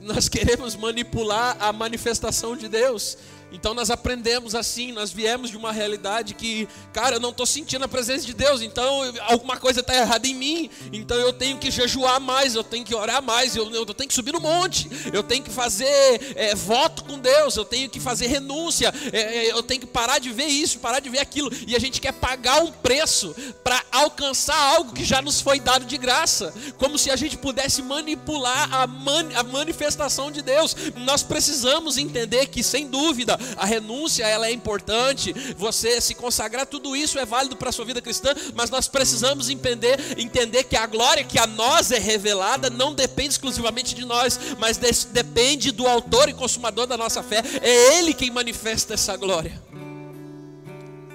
nós 0.00 0.28
queremos 0.28 0.74
manipular 0.74 1.56
a 1.60 1.72
manifestação 1.72 2.56
de 2.56 2.66
Deus. 2.66 3.18
Então 3.52 3.74
nós 3.74 3.90
aprendemos 3.90 4.54
assim, 4.54 4.92
nós 4.92 5.12
viemos 5.12 5.50
de 5.50 5.56
uma 5.56 5.70
realidade 5.70 6.34
que, 6.34 6.66
cara, 6.92 7.16
eu 7.16 7.20
não 7.20 7.30
estou 7.30 7.44
sentindo 7.44 7.84
a 7.84 7.88
presença 7.88 8.24
de 8.24 8.32
Deus, 8.32 8.62
então 8.62 9.02
alguma 9.28 9.56
coisa 9.56 9.80
está 9.80 9.94
errada 9.94 10.26
em 10.26 10.34
mim, 10.34 10.70
então 10.92 11.16
eu 11.18 11.32
tenho 11.32 11.58
que 11.58 11.70
jejuar 11.70 12.18
mais, 12.18 12.54
eu 12.54 12.64
tenho 12.64 12.84
que 12.84 12.94
orar 12.94 13.22
mais, 13.22 13.54
eu, 13.54 13.70
eu 13.70 13.84
tenho 13.86 14.08
que 14.08 14.14
subir 14.14 14.32
no 14.32 14.40
monte, 14.40 14.88
eu 15.12 15.22
tenho 15.22 15.44
que 15.44 15.50
fazer 15.50 16.32
é, 16.34 16.54
voto 16.54 17.04
com 17.04 17.18
Deus, 17.18 17.56
eu 17.56 17.64
tenho 17.64 17.90
que 17.90 18.00
fazer 18.00 18.26
renúncia, 18.26 18.92
é, 19.12 19.52
eu 19.52 19.62
tenho 19.62 19.80
que 19.80 19.86
parar 19.86 20.18
de 20.18 20.30
ver 20.30 20.46
isso, 20.46 20.78
parar 20.78 21.00
de 21.00 21.10
ver 21.10 21.18
aquilo, 21.18 21.50
e 21.66 21.76
a 21.76 21.78
gente 21.78 22.00
quer 22.00 22.12
pagar 22.12 22.62
um 22.62 22.72
preço 22.72 23.34
para 23.62 23.82
alcançar 23.92 24.56
algo 24.56 24.92
que 24.92 25.04
já 25.04 25.20
nos 25.20 25.40
foi 25.40 25.60
dado 25.60 25.84
de 25.84 25.98
graça, 25.98 26.54
como 26.78 26.98
se 26.98 27.10
a 27.10 27.16
gente 27.16 27.36
pudesse 27.36 27.82
manipular 27.82 28.72
a, 28.72 28.86
man, 28.86 29.28
a 29.34 29.42
manifestação 29.42 30.30
de 30.30 30.40
Deus. 30.40 30.74
Nós 30.96 31.22
precisamos 31.22 31.98
entender 31.98 32.46
que, 32.46 32.62
sem 32.62 32.88
dúvida, 32.88 33.38
a 33.56 33.66
renúncia 33.66 34.26
ela 34.26 34.46
é 34.46 34.52
importante, 34.52 35.32
você 35.56 36.00
se 36.00 36.14
consagrar, 36.14 36.66
tudo 36.66 36.96
isso 36.96 37.18
é 37.18 37.24
válido 37.24 37.56
para 37.56 37.68
a 37.68 37.72
sua 37.72 37.84
vida 37.84 38.00
cristã, 38.00 38.34
mas 38.54 38.70
nós 38.70 38.88
precisamos 38.88 39.48
entender, 39.48 39.98
entender 40.18 40.64
que 40.64 40.76
a 40.76 40.86
glória 40.86 41.24
que 41.24 41.38
a 41.38 41.46
nós 41.46 41.90
é 41.90 41.98
revelada 41.98 42.70
não 42.70 42.94
depende 42.94 43.30
exclusivamente 43.30 43.94
de 43.94 44.04
nós, 44.04 44.38
mas 44.58 44.76
depende 44.76 45.70
do 45.70 45.86
autor 45.86 46.28
e 46.28 46.34
consumador 46.34 46.86
da 46.86 46.96
nossa 46.96 47.22
fé, 47.22 47.42
é 47.60 47.98
Ele 47.98 48.14
quem 48.14 48.30
manifesta 48.30 48.94
essa 48.94 49.16
glória. 49.16 49.60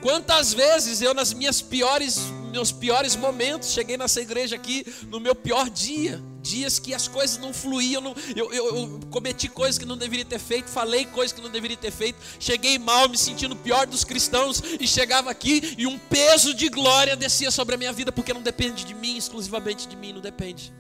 Quantas 0.02 0.54
vezes 0.54 1.02
eu, 1.02 1.14
nas 1.14 1.34
minhas 1.34 1.62
piores, 1.62 2.20
meus 2.48 2.72
piores 2.72 3.16
momentos, 3.16 3.70
cheguei 3.72 3.98
nessa 3.98 4.22
igreja 4.22 4.56
aqui 4.56 4.86
no 5.08 5.20
meu 5.20 5.36
pior 5.36 5.70
dia, 5.70 6.22
dias 6.42 6.80
que 6.80 6.94
as 6.94 7.08
coisas 7.08 7.38
não 7.38 7.54
fluíam, 7.54 8.02
não, 8.02 8.16
eu, 8.36 8.52
eu, 8.54 8.76
eu, 8.76 9.00
cometi 9.12 9.48
coisas 9.48 9.78
que 9.78 9.86
não 9.86 9.98
deveria 9.98 10.26
ter 10.26 10.40
feito, 10.40 10.70
falei 10.70 11.06
coisas 11.06 11.34
que 11.34 11.42
não 11.42 11.50
deveria 11.50 11.78
ter 11.78 11.92
feito, 11.92 12.18
cheguei 12.40 12.80
mal, 12.80 13.10
me 13.10 13.18
sentindo 13.18 13.56
pior 13.56 13.86
dos 13.86 14.04
cristãos, 14.04 14.62
e 14.80 14.88
chegava 14.88 15.30
aqui 15.30 15.76
e 15.78 15.86
um 15.86 15.98
peso 15.98 16.54
de 16.54 16.70
glória 16.70 17.16
descia 17.16 17.52
sobre 17.52 17.76
a 17.76 17.78
minha 17.78 17.94
vida, 17.94 18.12
porque 18.12 18.34
não 18.34 18.42
depende 18.42 18.86
de 18.86 18.94
mim, 18.94 19.18
exclusivamente 19.18 19.88
de 19.88 19.96
mim, 19.96 20.14
não 20.14 20.22
depende. 20.22 20.74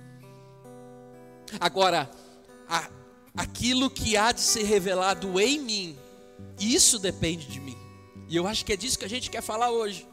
Agora, 1.59 2.09
a, 2.67 2.89
aquilo 3.35 3.89
que 3.89 4.17
há 4.17 4.31
de 4.31 4.41
ser 4.41 4.63
revelado 4.63 5.39
em 5.39 5.59
mim, 5.59 5.97
isso 6.59 6.99
depende 6.99 7.47
de 7.47 7.59
mim. 7.59 7.77
E 8.29 8.35
eu 8.35 8.45
acho 8.47 8.65
que 8.65 8.73
é 8.73 8.77
disso 8.77 8.99
que 8.99 9.05
a 9.05 9.09
gente 9.09 9.29
quer 9.29 9.41
falar 9.41 9.69
hoje. 9.69 10.05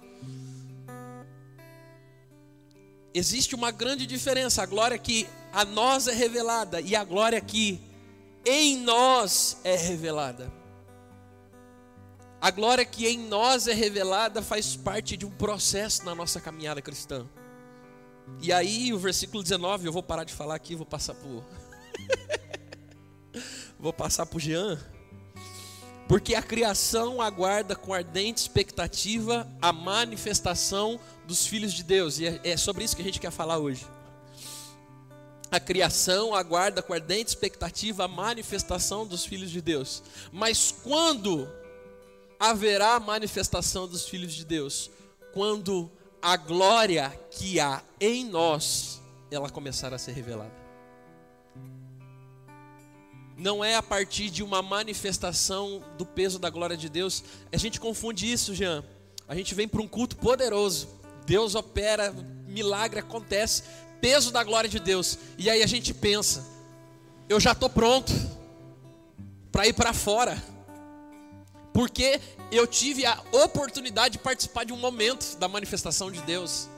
Existe 3.14 3.54
uma 3.54 3.70
grande 3.70 4.06
diferença, 4.06 4.62
a 4.62 4.66
glória 4.66 4.98
que 4.98 5.28
a 5.52 5.64
nós 5.64 6.08
é 6.08 6.12
revelada 6.12 6.80
e 6.80 6.96
a 6.96 7.04
glória 7.04 7.40
que 7.40 7.80
em 8.44 8.78
nós 8.78 9.56
é 9.62 9.76
revelada. 9.76 10.52
A 12.40 12.50
glória 12.50 12.84
que 12.84 13.06
em 13.06 13.16
nós 13.16 13.68
é 13.68 13.72
revelada 13.72 14.42
faz 14.42 14.74
parte 14.74 15.16
de 15.16 15.24
um 15.24 15.30
processo 15.30 16.04
na 16.04 16.14
nossa 16.14 16.40
caminhada 16.40 16.82
cristã. 16.82 17.24
E 18.42 18.52
aí, 18.52 18.92
o 18.92 18.98
versículo 18.98 19.42
19, 19.42 19.86
eu 19.86 19.92
vou 19.92 20.02
parar 20.02 20.24
de 20.24 20.32
falar 20.34 20.56
aqui, 20.56 20.74
vou 20.74 20.84
passar 20.84 21.14
por 21.14 21.44
vou 23.78 23.92
passar 23.92 24.26
por 24.26 24.40
Jean. 24.40 24.78
Porque 26.08 26.34
a 26.34 26.42
criação 26.42 27.22
aguarda 27.22 27.74
com 27.74 27.94
ardente 27.94 28.42
expectativa 28.42 29.48
a 29.62 29.72
manifestação 29.72 31.00
dos 31.26 31.46
filhos 31.46 31.72
de 31.72 31.82
Deus. 31.82 32.18
E 32.18 32.26
é, 32.26 32.40
é 32.44 32.56
sobre 32.56 32.84
isso 32.84 32.96
que 32.96 33.02
a 33.02 33.04
gente 33.04 33.20
quer 33.20 33.30
falar 33.30 33.58
hoje. 33.58 33.86
A 35.50 35.60
criação 35.60 36.34
aguarda 36.34 36.82
com 36.82 36.92
ardente 36.92 37.28
expectativa 37.28 38.04
a 38.04 38.08
manifestação 38.08 39.06
dos 39.06 39.24
filhos 39.24 39.50
de 39.50 39.60
Deus. 39.60 40.02
Mas 40.32 40.74
quando 40.82 41.48
haverá 42.38 42.94
a 42.94 43.00
manifestação 43.00 43.86
dos 43.86 44.08
filhos 44.08 44.34
de 44.34 44.44
Deus? 44.44 44.90
Quando 45.32 45.90
a 46.20 46.36
glória 46.36 47.10
que 47.30 47.60
há 47.60 47.82
em 48.00 48.24
nós 48.24 49.00
ela 49.30 49.50
começar 49.50 49.92
a 49.92 49.98
ser 49.98 50.12
revelada. 50.12 50.64
não 53.36 53.64
é 53.64 53.74
a 53.74 53.82
partir 53.82 54.30
de 54.30 54.42
uma 54.42 54.62
manifestação 54.62 55.82
do 55.98 56.06
peso 56.06 56.38
da 56.38 56.48
glória 56.48 56.76
de 56.76 56.88
Deus. 56.88 57.22
A 57.52 57.56
gente 57.56 57.80
confunde 57.80 58.30
isso, 58.30 58.54
Jean. 58.54 58.84
A 59.26 59.34
gente 59.34 59.54
vem 59.54 59.66
para 59.66 59.82
um 59.82 59.88
culto 59.88 60.16
poderoso. 60.16 60.88
Deus 61.26 61.54
opera, 61.54 62.14
milagre 62.46 63.00
acontece, 63.00 63.62
peso 64.00 64.30
da 64.30 64.44
glória 64.44 64.68
de 64.68 64.78
Deus. 64.78 65.18
E 65.38 65.48
aí 65.48 65.62
a 65.62 65.66
gente 65.66 65.94
pensa, 65.94 66.44
eu 67.28 67.40
já 67.40 67.52
estou 67.52 67.70
pronto 67.70 68.12
para 69.50 69.66
ir 69.66 69.72
para 69.72 69.92
fora. 69.92 70.42
Porque 71.72 72.20
eu 72.52 72.66
tive 72.66 73.04
a 73.04 73.20
oportunidade 73.32 74.12
de 74.12 74.18
participar 74.18 74.64
de 74.64 74.72
um 74.72 74.76
momento 74.76 75.36
da 75.38 75.48
manifestação 75.48 76.10
de 76.10 76.20
Deus. 76.22 76.68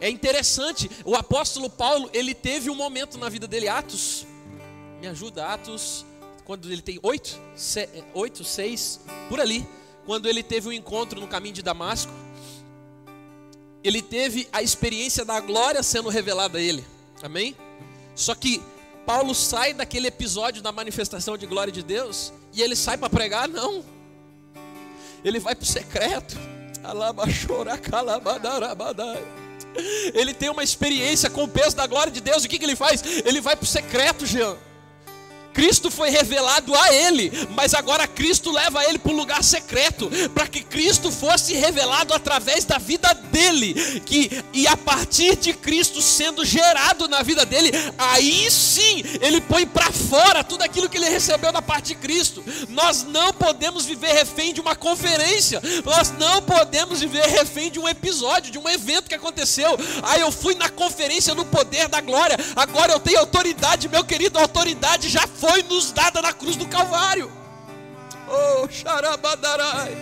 É 0.00 0.08
interessante, 0.08 0.90
o 1.04 1.14
apóstolo 1.14 1.70
Paulo, 1.70 2.10
ele 2.12 2.34
teve 2.34 2.68
um 2.70 2.74
momento 2.74 3.18
na 3.18 3.28
vida 3.28 3.46
dele, 3.46 3.66
Atos, 3.66 4.26
me 5.00 5.06
ajuda, 5.06 5.46
Atos, 5.46 6.04
quando 6.44 6.70
ele 6.70 6.82
tem 6.82 6.98
oito, 7.02 7.40
oito, 8.14 8.44
seis, 8.44 9.00
por 9.28 9.40
ali, 9.40 9.66
quando 10.04 10.28
ele 10.28 10.42
teve 10.42 10.68
um 10.68 10.72
encontro 10.72 11.20
no 11.20 11.26
caminho 11.26 11.54
de 11.54 11.62
Damasco, 11.62 12.12
ele 13.86 14.02
teve 14.02 14.48
a 14.52 14.62
experiência 14.62 15.24
da 15.24 15.38
glória 15.40 15.82
sendo 15.82 16.08
revelada 16.08 16.58
a 16.58 16.60
ele, 16.60 16.84
amém? 17.22 17.56
Só 18.14 18.34
que 18.34 18.62
Paulo 19.04 19.34
sai 19.34 19.72
daquele 19.72 20.08
episódio 20.08 20.62
da 20.62 20.72
manifestação 20.72 21.36
de 21.36 21.46
glória 21.46 21.72
de 21.72 21.82
Deus 21.82 22.32
e 22.52 22.62
ele 22.62 22.74
sai 22.74 22.98
para 22.98 23.08
pregar, 23.10 23.48
não, 23.48 23.84
ele 25.24 25.38
vai 25.38 25.54
para 25.54 25.62
o 25.62 25.66
secreto, 25.66 26.36
ele 30.14 30.32
tem 30.32 30.48
uma 30.48 30.62
experiência 30.62 31.28
com 31.28 31.44
o 31.44 31.48
peso 31.48 31.76
da 31.76 31.86
glória 31.86 32.12
de 32.12 32.20
Deus. 32.20 32.44
O 32.44 32.48
que, 32.48 32.58
que 32.58 32.64
ele 32.64 32.76
faz? 32.76 33.02
Ele 33.24 33.40
vai 33.40 33.56
para 33.56 33.64
o 33.64 33.66
secreto, 33.66 34.24
Jean. 34.24 34.56
Cristo 35.56 35.90
foi 35.90 36.10
revelado 36.10 36.74
a 36.74 36.94
ele, 36.94 37.32
mas 37.56 37.72
agora 37.72 38.06
Cristo 38.06 38.52
leva 38.52 38.84
ele 38.84 38.98
para 38.98 39.10
um 39.10 39.16
lugar 39.16 39.42
secreto, 39.42 40.10
para 40.34 40.46
que 40.46 40.62
Cristo 40.62 41.10
fosse 41.10 41.54
revelado 41.54 42.12
através 42.12 42.66
da 42.66 42.76
vida 42.76 43.14
dele, 43.32 43.72
que 44.04 44.44
e 44.52 44.66
a 44.66 44.76
partir 44.76 45.34
de 45.36 45.54
Cristo 45.54 46.02
sendo 46.02 46.44
gerado 46.44 47.08
na 47.08 47.22
vida 47.22 47.46
dele, 47.46 47.70
aí 47.96 48.50
sim 48.50 49.02
ele 49.22 49.40
põe 49.40 49.66
para 49.66 49.90
fora 49.90 50.44
tudo 50.44 50.60
aquilo 50.60 50.90
que 50.90 50.98
ele 50.98 51.08
recebeu 51.08 51.50
da 51.50 51.62
parte 51.62 51.86
de 51.86 51.94
Cristo. 51.94 52.44
Nós 52.68 53.02
não 53.04 53.32
podemos 53.32 53.86
viver 53.86 54.12
refém 54.12 54.52
de 54.52 54.60
uma 54.60 54.76
conferência, 54.76 55.62
nós 55.86 56.12
não 56.18 56.42
podemos 56.42 57.00
viver 57.00 57.28
refém 57.28 57.70
de 57.70 57.78
um 57.78 57.88
episódio, 57.88 58.52
de 58.52 58.58
um 58.58 58.68
evento 58.68 59.08
que 59.08 59.14
aconteceu. 59.14 59.74
Ah, 60.02 60.18
eu 60.18 60.30
fui 60.30 60.54
na 60.54 60.68
conferência 60.68 61.34
no 61.34 61.46
poder 61.46 61.88
da 61.88 62.02
glória, 62.02 62.36
agora 62.54 62.92
eu 62.92 63.00
tenho 63.00 63.20
autoridade, 63.20 63.88
meu 63.88 64.04
querido, 64.04 64.38
a 64.38 64.42
autoridade 64.42 65.08
já 65.08 65.26
foi 65.26 65.45
foi 65.48 65.62
nos 65.62 65.92
dada 65.92 66.20
na 66.20 66.32
cruz 66.32 66.56
do 66.56 66.66
Calvário. 66.66 67.30
Oh, 68.28 68.68
xarabadarai. 68.68 69.96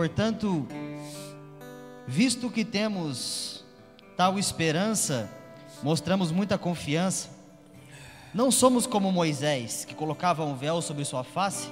Portanto, 0.00 0.66
visto 2.06 2.48
que 2.48 2.64
temos 2.64 3.62
tal 4.16 4.38
esperança, 4.38 5.30
mostramos 5.82 6.32
muita 6.32 6.56
confiança. 6.56 7.28
Não 8.32 8.50
somos 8.50 8.86
como 8.86 9.12
Moisés, 9.12 9.84
que 9.84 9.94
colocava 9.94 10.42
um 10.42 10.56
véu 10.56 10.80
sobre 10.80 11.04
sua 11.04 11.22
face, 11.22 11.68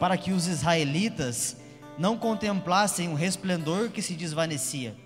para 0.00 0.16
que 0.16 0.32
os 0.32 0.46
israelitas 0.46 1.58
não 1.98 2.16
contemplassem 2.16 3.12
o 3.12 3.14
resplendor 3.14 3.90
que 3.90 4.00
se 4.00 4.14
desvanecia. 4.14 4.96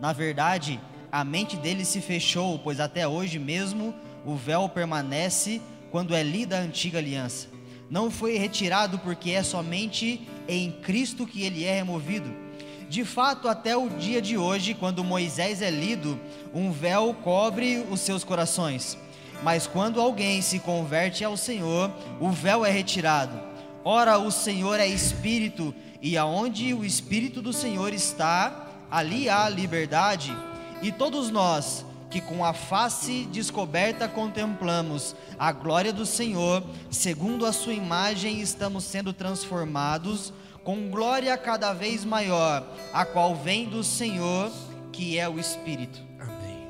Na 0.00 0.14
verdade, 0.14 0.80
a 1.12 1.22
mente 1.24 1.58
deles 1.58 1.88
se 1.88 2.00
fechou, 2.00 2.58
pois 2.58 2.80
até 2.80 3.06
hoje 3.06 3.38
mesmo 3.38 3.94
o 4.24 4.34
véu 4.34 4.66
permanece 4.66 5.60
quando 5.90 6.14
é 6.14 6.22
lida 6.22 6.56
a 6.56 6.62
antiga 6.62 6.96
aliança. 6.96 7.48
Não 7.90 8.10
foi 8.10 8.38
retirado 8.38 8.98
porque 8.98 9.32
é 9.32 9.42
somente 9.42 10.26
em 10.48 10.70
Cristo 10.70 11.26
que 11.26 11.42
ele 11.42 11.64
é 11.64 11.74
removido. 11.74 12.46
De 12.88 13.04
fato, 13.04 13.48
até 13.48 13.76
o 13.76 13.88
dia 13.88 14.22
de 14.22 14.36
hoje, 14.36 14.74
quando 14.74 15.02
Moisés 15.02 15.60
é 15.60 15.70
lido, 15.70 16.18
um 16.54 16.70
véu 16.70 17.14
cobre 17.14 17.84
os 17.90 18.00
seus 18.00 18.22
corações. 18.22 18.96
Mas 19.42 19.66
quando 19.66 20.00
alguém 20.00 20.42
se 20.42 20.58
converte 20.58 21.24
ao 21.24 21.36
Senhor, 21.36 21.90
o 22.20 22.30
véu 22.30 22.64
é 22.64 22.70
retirado. 22.70 23.38
Ora, 23.84 24.18
o 24.18 24.32
Senhor 24.32 24.80
é 24.80 24.86
Espírito, 24.86 25.74
e 26.02 26.16
aonde 26.16 26.74
o 26.74 26.84
Espírito 26.84 27.40
do 27.40 27.52
Senhor 27.52 27.92
está, 27.92 28.68
ali 28.90 29.28
há 29.28 29.48
liberdade. 29.48 30.36
E 30.82 30.92
todos 30.92 31.30
nós, 31.30 31.85
que 32.10 32.20
com 32.20 32.44
a 32.44 32.52
face 32.52 33.24
descoberta 33.26 34.08
contemplamos 34.08 35.16
a 35.38 35.52
glória 35.52 35.92
do 35.92 36.06
Senhor, 36.06 36.62
segundo 36.90 37.44
a 37.44 37.52
sua 37.52 37.74
imagem 37.74 38.40
estamos 38.40 38.84
sendo 38.84 39.12
transformados 39.12 40.32
com 40.62 40.90
glória 40.90 41.36
cada 41.36 41.72
vez 41.72 42.04
maior, 42.04 42.66
a 42.92 43.04
qual 43.04 43.36
vem 43.36 43.68
do 43.68 43.84
Senhor, 43.84 44.50
que 44.92 45.18
é 45.18 45.28
o 45.28 45.38
Espírito. 45.38 46.00
Amém. 46.18 46.68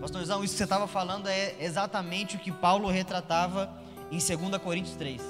Pastorzão, 0.00 0.42
isso 0.42 0.54
que 0.54 0.58
você 0.58 0.64
estava 0.64 0.86
falando 0.86 1.28
é 1.28 1.54
exatamente 1.60 2.36
o 2.36 2.38
que 2.38 2.50
Paulo 2.50 2.88
retratava 2.88 3.70
em 4.10 4.18
2 4.18 4.56
Coríntios 4.62 4.96
3. 4.96 5.20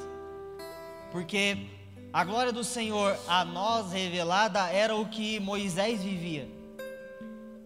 Porque 1.11 1.67
a 2.13 2.25
glória 2.25 2.53
do 2.53 2.63
Senhor 2.63 3.19
a 3.27 3.45
nós 3.45 3.93
revelada 3.93 4.71
era 4.71 4.95
o 4.95 5.07
que 5.07 5.41
Moisés 5.41 6.03
vivia. 6.03 6.56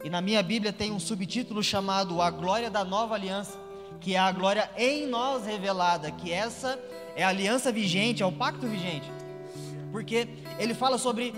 E 0.03 0.09
na 0.09 0.21
minha 0.21 0.43
Bíblia 0.43 0.73
tem 0.73 0.91
um 0.91 0.99
subtítulo 0.99 1.63
chamado 1.63 2.23
A 2.23 2.31
Glória 2.31 2.71
da 2.71 2.85
Nova 2.85 3.15
Aliança, 3.15 3.59
que 4.01 4.15
é 4.15 4.19
a 4.19 4.33
glória 4.33 4.71
em 4.79 5.07
nós 5.07 5.45
revelada, 5.45 6.11
que 6.11 6.33
essa 6.33 6.79
é 7.15 7.23
a 7.23 7.29
aliança 7.29 7.71
vigente, 7.71 8.23
é 8.23 8.27
o 8.27 8.33
pacto 8.33 8.67
vigente. 8.67 9.11
Porque 9.93 10.27
ele 10.59 10.73
fala 10.73 10.97
sobre 10.97 11.35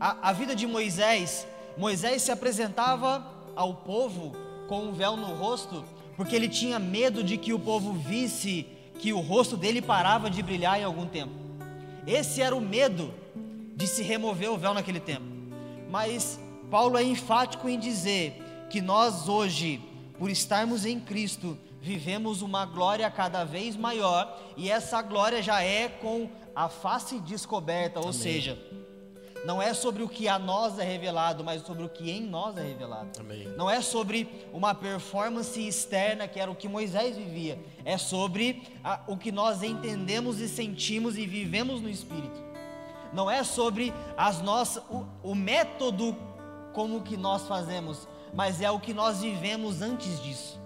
a, 0.00 0.30
a 0.30 0.32
vida 0.32 0.56
de 0.56 0.66
Moisés. 0.66 1.46
Moisés 1.78 2.22
se 2.22 2.32
apresentava 2.32 3.24
ao 3.54 3.74
povo 3.74 4.34
com 4.66 4.86
um 4.86 4.92
véu 4.92 5.16
no 5.16 5.34
rosto, 5.34 5.84
porque 6.16 6.34
ele 6.34 6.48
tinha 6.48 6.80
medo 6.80 7.22
de 7.22 7.36
que 7.36 7.52
o 7.52 7.60
povo 7.60 7.92
visse 7.92 8.66
que 8.98 9.12
o 9.12 9.20
rosto 9.20 9.56
dele 9.56 9.80
parava 9.80 10.28
de 10.28 10.42
brilhar 10.42 10.80
em 10.80 10.84
algum 10.84 11.06
tempo. 11.06 11.32
Esse 12.06 12.42
era 12.42 12.56
o 12.56 12.60
medo 12.60 13.14
de 13.76 13.86
se 13.86 14.02
remover 14.02 14.50
o 14.50 14.58
véu 14.58 14.74
naquele 14.74 15.00
tempo. 15.00 15.24
Mas 15.88 16.40
Paulo 16.70 16.96
é 16.96 17.02
enfático 17.02 17.68
em 17.68 17.78
dizer 17.78 18.40
que 18.70 18.80
nós 18.80 19.28
hoje, 19.28 19.80
por 20.18 20.30
estarmos 20.30 20.84
em 20.86 21.00
Cristo, 21.00 21.58
vivemos 21.80 22.42
uma 22.42 22.64
glória 22.64 23.10
cada 23.10 23.42
vez 23.44 23.76
maior 23.76 24.38
e 24.56 24.70
essa 24.70 25.02
glória 25.02 25.42
já 25.42 25.62
é 25.62 25.88
com 25.88 26.28
a 26.54 26.68
face 26.68 27.18
descoberta, 27.20 27.98
ou 27.98 28.06
Amém. 28.06 28.18
seja, 28.18 28.58
não 29.44 29.60
é 29.60 29.72
sobre 29.72 30.02
o 30.02 30.08
que 30.08 30.28
a 30.28 30.38
nós 30.38 30.78
é 30.78 30.84
revelado, 30.84 31.42
mas 31.42 31.62
sobre 31.62 31.82
o 31.82 31.88
que 31.88 32.10
em 32.10 32.20
nós 32.20 32.56
é 32.58 32.62
revelado. 32.62 33.08
Amém. 33.18 33.48
Não 33.56 33.68
é 33.70 33.80
sobre 33.80 34.28
uma 34.52 34.74
performance 34.74 35.58
externa 35.66 36.28
que 36.28 36.38
era 36.38 36.50
o 36.50 36.54
que 36.54 36.68
Moisés 36.68 37.16
vivia, 37.16 37.58
é 37.84 37.96
sobre 37.96 38.62
a- 38.84 39.00
o 39.06 39.16
que 39.16 39.32
nós 39.32 39.62
entendemos 39.62 40.38
e 40.40 40.48
sentimos 40.48 41.16
e 41.16 41.26
vivemos 41.26 41.80
no 41.80 41.88
Espírito. 41.88 42.38
Não 43.14 43.28
é 43.30 43.42
sobre 43.42 43.92
as 44.16 44.40
nossas, 44.42 44.82
o, 44.90 45.04
o 45.22 45.34
método 45.34 46.14
como 46.72 47.02
que 47.02 47.16
nós 47.16 47.46
fazemos, 47.46 48.08
mas 48.34 48.60
é 48.60 48.70
o 48.70 48.80
que 48.80 48.94
nós 48.94 49.20
vivemos 49.20 49.82
antes 49.82 50.22
disso. 50.22 50.60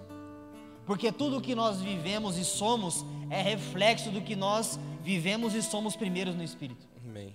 Porque 0.85 1.11
tudo 1.11 1.37
o 1.37 1.41
que 1.41 1.55
nós 1.55 1.81
vivemos 1.81 2.37
e 2.37 2.45
somos 2.45 3.05
é 3.29 3.41
reflexo 3.41 4.11
do 4.11 4.21
que 4.21 4.35
nós 4.35 4.79
vivemos 5.01 5.55
e 5.55 5.61
somos 5.61 5.95
primeiros 5.95 6.35
no 6.35 6.43
Espírito. 6.43 6.87
Amém. 7.03 7.33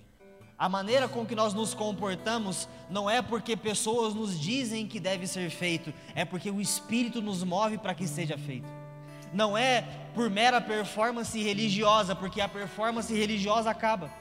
A 0.57 0.69
maneira 0.69 1.07
com 1.07 1.25
que 1.25 1.35
nós 1.35 1.53
nos 1.53 1.73
comportamos 1.73 2.69
não 2.89 3.09
é 3.09 3.21
porque 3.21 3.57
pessoas 3.57 4.13
nos 4.13 4.39
dizem 4.39 4.87
que 4.87 4.99
deve 4.99 5.25
ser 5.25 5.49
feito, 5.49 5.91
é 6.13 6.23
porque 6.23 6.51
o 6.51 6.61
Espírito 6.61 7.21
nos 7.21 7.43
move 7.43 7.77
para 7.77 7.95
que 7.95 8.07
seja 8.07 8.37
feito. 8.37 8.69
Não 9.33 9.57
é 9.57 9.81
por 10.13 10.29
mera 10.29 10.61
performance 10.61 11.41
religiosa, 11.41 12.15
porque 12.15 12.39
a 12.39 12.47
performance 12.47 13.13
religiosa 13.13 13.69
acaba. 13.69 14.11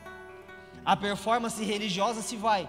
A 0.84 0.96
performance 0.96 1.62
religiosa 1.62 2.22
se 2.22 2.36
vai. 2.36 2.68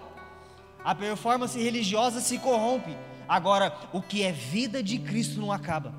A 0.84 0.94
performance 0.94 1.58
religiosa 1.58 2.20
se 2.20 2.38
corrompe. 2.38 2.96
Agora, 3.28 3.72
o 3.92 4.02
que 4.02 4.22
é 4.22 4.32
vida 4.32 4.82
de 4.82 4.98
Cristo 4.98 5.40
não 5.40 5.52
acaba. 5.52 5.94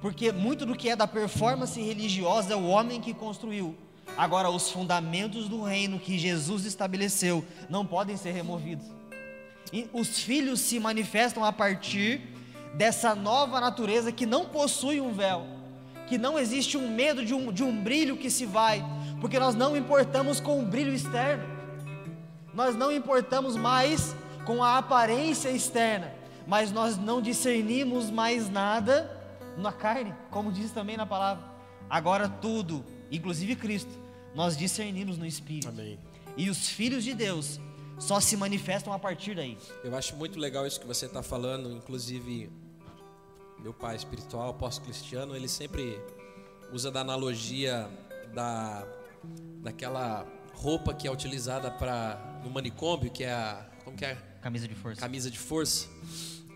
Porque 0.00 0.32
muito 0.32 0.66
do 0.66 0.74
que 0.74 0.88
é 0.88 0.96
da 0.96 1.06
performance 1.06 1.80
religiosa 1.80 2.54
é 2.54 2.56
o 2.56 2.66
homem 2.66 3.00
que 3.00 3.14
construiu. 3.14 3.76
Agora, 4.16 4.50
os 4.50 4.70
fundamentos 4.70 5.48
do 5.48 5.62
reino 5.62 5.98
que 5.98 6.18
Jesus 6.18 6.64
estabeleceu 6.64 7.44
não 7.68 7.86
podem 7.86 8.16
ser 8.16 8.32
removidos. 8.32 8.86
E 9.72 9.88
os 9.92 10.18
filhos 10.18 10.60
se 10.60 10.80
manifestam 10.80 11.44
a 11.44 11.52
partir 11.52 12.20
dessa 12.74 13.14
nova 13.14 13.60
natureza 13.60 14.12
que 14.12 14.26
não 14.26 14.46
possui 14.46 15.00
um 15.00 15.12
véu, 15.12 15.46
que 16.06 16.18
não 16.18 16.38
existe 16.38 16.76
um 16.76 16.90
medo 16.94 17.24
de 17.24 17.32
um, 17.32 17.52
de 17.52 17.62
um 17.62 17.82
brilho 17.82 18.16
que 18.16 18.30
se 18.30 18.44
vai, 18.44 18.84
porque 19.20 19.38
nós 19.38 19.54
não 19.54 19.76
importamos 19.76 20.40
com 20.40 20.60
o 20.60 20.66
brilho 20.66 20.92
externo, 20.92 21.44
nós 22.54 22.76
não 22.76 22.92
importamos 22.92 23.56
mais 23.56 24.14
com 24.44 24.62
a 24.62 24.78
aparência 24.78 25.50
externa, 25.50 26.12
mas 26.46 26.72
nós 26.72 26.98
não 26.98 27.22
discernimos 27.22 28.10
mais 28.10 28.50
nada 28.50 29.10
na 29.56 29.72
carne, 29.72 30.14
como 30.30 30.50
diz 30.50 30.70
também 30.72 30.96
na 30.96 31.06
palavra. 31.06 31.44
Agora 31.88 32.28
tudo, 32.28 32.84
inclusive 33.10 33.54
Cristo, 33.56 33.90
nós 34.34 34.56
discernimos 34.56 35.18
no 35.18 35.26
Espírito. 35.26 35.68
Amém. 35.68 35.98
E 36.36 36.48
os 36.48 36.68
filhos 36.68 37.04
de 37.04 37.14
Deus 37.14 37.60
só 37.98 38.18
se 38.18 38.36
manifestam 38.36 38.92
a 38.92 38.98
partir 38.98 39.34
daí. 39.34 39.56
Eu 39.84 39.94
acho 39.96 40.16
muito 40.16 40.38
legal 40.38 40.66
isso 40.66 40.80
que 40.80 40.86
você 40.86 41.06
está 41.06 41.22
falando, 41.22 41.70
inclusive 41.70 42.50
meu 43.58 43.72
pai 43.72 43.94
espiritual, 43.94 44.50
apóstolo 44.50 44.86
Cristiano, 44.86 45.36
ele 45.36 45.48
sempre 45.48 46.00
usa 46.72 46.90
da 46.90 47.00
analogia 47.00 47.88
da 48.34 48.84
daquela 49.60 50.26
roupa 50.54 50.92
que 50.92 51.06
é 51.06 51.10
utilizada 51.12 51.70
para 51.70 52.31
no 52.42 52.50
manicômio, 52.50 53.10
que 53.10 53.24
é 53.24 53.32
a 53.32 53.66
como 53.84 53.96
que 53.96 54.04
é 54.04 54.16
Camisa 54.40 54.66
de 54.66 54.74
força. 54.74 55.00
camisa 55.00 55.30
de 55.30 55.38
força. 55.38 55.88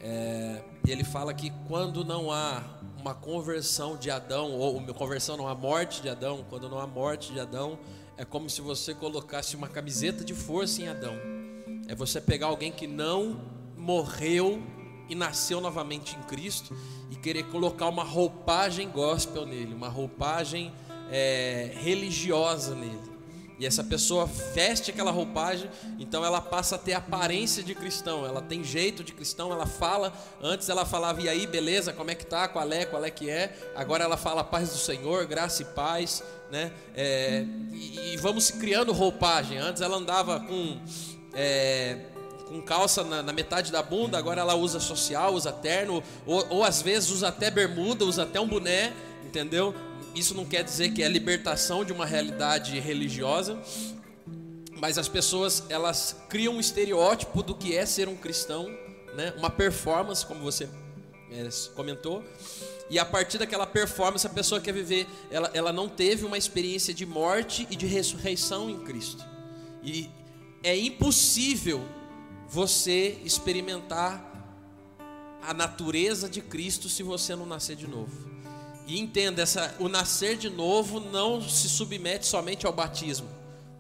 É, 0.01 0.63
e 0.87 0.91
ele 0.91 1.05
fala 1.05 1.33
que 1.33 1.51
quando 1.67 2.05
não 2.05 2.31
há 2.31 2.63
uma 2.99 3.15
conversão 3.15 3.97
de 3.97 4.11
Adão, 4.11 4.53
ou 4.53 4.77
uma 4.77 4.93
conversão 4.93 5.37
não 5.37 5.49
há 5.49 5.55
morte 5.55 6.03
de 6.03 6.09
Adão, 6.09 6.45
quando 6.49 6.69
não 6.69 6.79
há 6.79 6.87
morte 6.87 7.33
de 7.33 7.41
Adão, 7.41 7.79
é 8.17 8.25
como 8.25 8.49
se 8.51 8.61
você 8.61 8.95
colocasse 8.95 9.57
uma 9.57 9.69
camiseta 9.69 10.25
de 10.25 10.35
força 10.35 10.83
em 10.83 10.89
Adão. 10.89 11.15
É 11.89 11.95
você 11.95 12.21
pegar 12.21 12.47
alguém 12.47 12.73
que 12.73 12.87
não 12.87 13.41
morreu 13.77 14.63
e 15.09 15.15
nasceu 15.15 15.61
novamente 15.61 16.17
em 16.17 16.23
Cristo 16.23 16.77
e 17.11 17.17
querer 17.17 17.45
colocar 17.45 17.89
uma 17.89 18.03
roupagem 18.03 18.89
gospel 18.91 19.47
nele, 19.47 19.75
uma 19.75 19.89
roupagem 19.89 20.73
é, 21.11 21.71
religiosa 21.75 22.75
nele. 22.75 23.16
E 23.59 23.65
essa 23.65 23.83
pessoa 23.83 24.27
veste 24.55 24.91
aquela 24.91 25.11
roupagem, 25.11 25.71
então 25.99 26.23
ela 26.25 26.43
passa 26.43 26.77
a 26.77 26.79
ter 26.79 26.93
aparência 26.93 27.63
de 27.63 27.75
cristão, 27.75 28.27
ela 28.27 28.43
tem 28.43 28.63
jeito 28.63 29.03
de 29.03 29.13
cristão, 29.13 29.51
ela 29.51 29.65
fala, 29.65 30.13
antes 30.43 30.69
ela 30.69 30.85
falava, 30.85 31.23
e 31.23 31.29
aí, 31.29 31.47
beleza, 31.47 31.91
como 31.93 32.11
é 32.11 32.15
que 32.15 32.27
tá, 32.27 32.49
qual 32.49 32.71
é, 32.71 32.85
qual 32.85 33.03
é 33.03 33.11
que 33.11 33.31
é, 33.31 33.57
agora 33.75 34.05
ela 34.05 34.19
fala 34.19 34.45
paz 34.45 34.69
do 34.69 34.79
Senhor, 34.79 35.25
graça 35.27 35.63
e 35.63 35.65
paz, 35.65 36.23
né? 36.51 36.71
É, 36.95 37.47
e, 37.73 38.13
e 38.13 38.17
vamos 38.19 38.51
criando 38.51 38.93
roupagem, 38.93 39.57
antes 39.57 39.81
ela 39.81 39.97
andava 39.97 40.39
com. 40.41 40.79
é, 41.33 41.99
com 42.47 42.63
calça 42.63 43.03
na, 43.03 43.25
na 43.25 43.33
metade 43.33 43.73
da 43.73 43.83
bunda, 43.83 44.17
agora 44.17 44.41
ela 44.41 44.55
usa 44.55 44.79
social, 44.79 45.35
usa 45.35 45.51
terno, 45.51 46.01
ou, 46.25 46.47
ou 46.49 46.65
às 46.65 46.81
vezes 46.81 47.11
usa 47.11 47.29
até 47.29 47.51
bermuda, 47.51 48.05
usa 48.05 48.23
até 48.23 48.41
um 48.41 48.47
boné, 48.47 48.93
entendeu? 49.25 49.75
Isso 50.17 50.35
não 50.35 50.47
quer 50.47 50.65
dizer 50.65 50.95
que 50.95 51.03
é 51.03 51.09
libertação 51.09 51.85
de 51.85 51.93
uma 51.93 52.07
realidade 52.07 52.81
religiosa, 52.81 53.61
mas 54.81 54.97
as 54.97 55.09
pessoas 55.09 55.65
elas 55.69 56.17
criam 56.31 56.55
um 56.55 56.61
estereótipo 56.61 57.43
do 57.43 57.55
que 57.55 57.77
é 57.77 57.85
ser 57.85 58.09
um 58.09 58.17
cristão, 58.17 58.67
né? 59.15 59.35
Uma 59.37 59.51
performance, 59.51 60.25
como 60.25 60.41
você 60.41 60.71
é, 61.31 61.49
comentou. 61.75 62.25
E 62.89 62.99
a 62.99 63.05
partir 63.05 63.37
daquela 63.37 63.67
performance, 63.67 64.27
a 64.27 64.31
pessoa 64.31 64.59
quer 64.59 64.73
viver, 64.73 65.07
ela, 65.31 65.51
ela 65.53 65.71
não 65.71 65.87
teve 65.87 66.25
uma 66.25 66.39
experiência 66.39 66.95
de 66.95 67.05
morte 67.05 67.67
e 67.71 67.77
de 67.77 67.85
ressurreição 67.85 68.71
em 68.71 68.81
Cristo. 68.81 69.23
E 69.83 70.09
é 70.63 70.75
impossível 70.75 71.87
você 72.49 73.19
experimentar 73.23 74.25
a 75.43 75.53
natureza 75.53 76.27
de 76.27 76.41
Cristo 76.41 76.89
se 76.89 77.03
você 77.03 77.37
não 77.37 77.45
nascer 77.45 77.77
de 77.77 77.87
novo. 77.87 78.36
E 78.87 79.01
entenda, 79.01 79.43
essa, 79.43 79.75
o 79.81 79.89
nascer 79.89 80.37
de 80.37 80.49
novo 80.49 81.01
não 81.01 81.43
se 81.43 81.69
submete 81.69 82.25
somente 82.25 82.67
ao 82.67 82.73
batismo. 82.73 83.29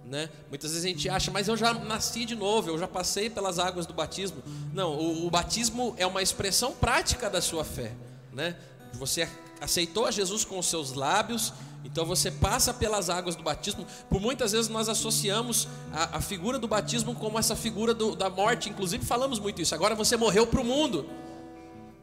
Né? 0.04 0.28
Muitas 0.48 0.70
vezes 0.70 0.84
a 0.84 0.88
gente 0.88 1.08
acha, 1.08 1.30
mas 1.30 1.48
eu 1.48 1.56
já 1.56 1.74
nasci 1.74 2.24
de 2.24 2.34
novo, 2.34 2.70
eu 2.70 2.78
já 2.78 2.88
passei 2.88 3.30
pelas 3.30 3.58
águas 3.58 3.86
do 3.86 3.94
batismo. 3.94 4.42
Não, 4.72 4.94
o, 4.94 5.26
o 5.26 5.30
batismo 5.30 5.94
é 5.96 6.06
uma 6.06 6.22
expressão 6.22 6.72
prática 6.72 7.30
da 7.30 7.40
sua 7.40 7.64
fé. 7.64 7.92
Né? 8.32 8.56
Você 8.94 9.28
aceitou 9.60 10.06
a 10.06 10.10
Jesus 10.10 10.44
com 10.44 10.58
os 10.58 10.66
seus 10.66 10.92
lábios, 10.92 11.52
então 11.84 12.04
você 12.04 12.30
passa 12.30 12.74
pelas 12.74 13.08
águas 13.08 13.36
do 13.36 13.42
batismo. 13.42 13.86
Por 14.08 14.20
muitas 14.20 14.52
vezes 14.52 14.68
nós 14.68 14.88
associamos 14.88 15.68
a, 15.92 16.18
a 16.18 16.20
figura 16.20 16.58
do 16.58 16.66
batismo 16.66 17.14
como 17.14 17.38
essa 17.38 17.54
figura 17.54 17.94
do, 17.94 18.16
da 18.16 18.28
morte, 18.28 18.68
inclusive 18.68 19.04
falamos 19.04 19.38
muito 19.38 19.62
isso. 19.62 19.74
Agora 19.74 19.94
você 19.94 20.16
morreu 20.16 20.46
para 20.46 20.60
o 20.60 20.64
mundo 20.64 21.08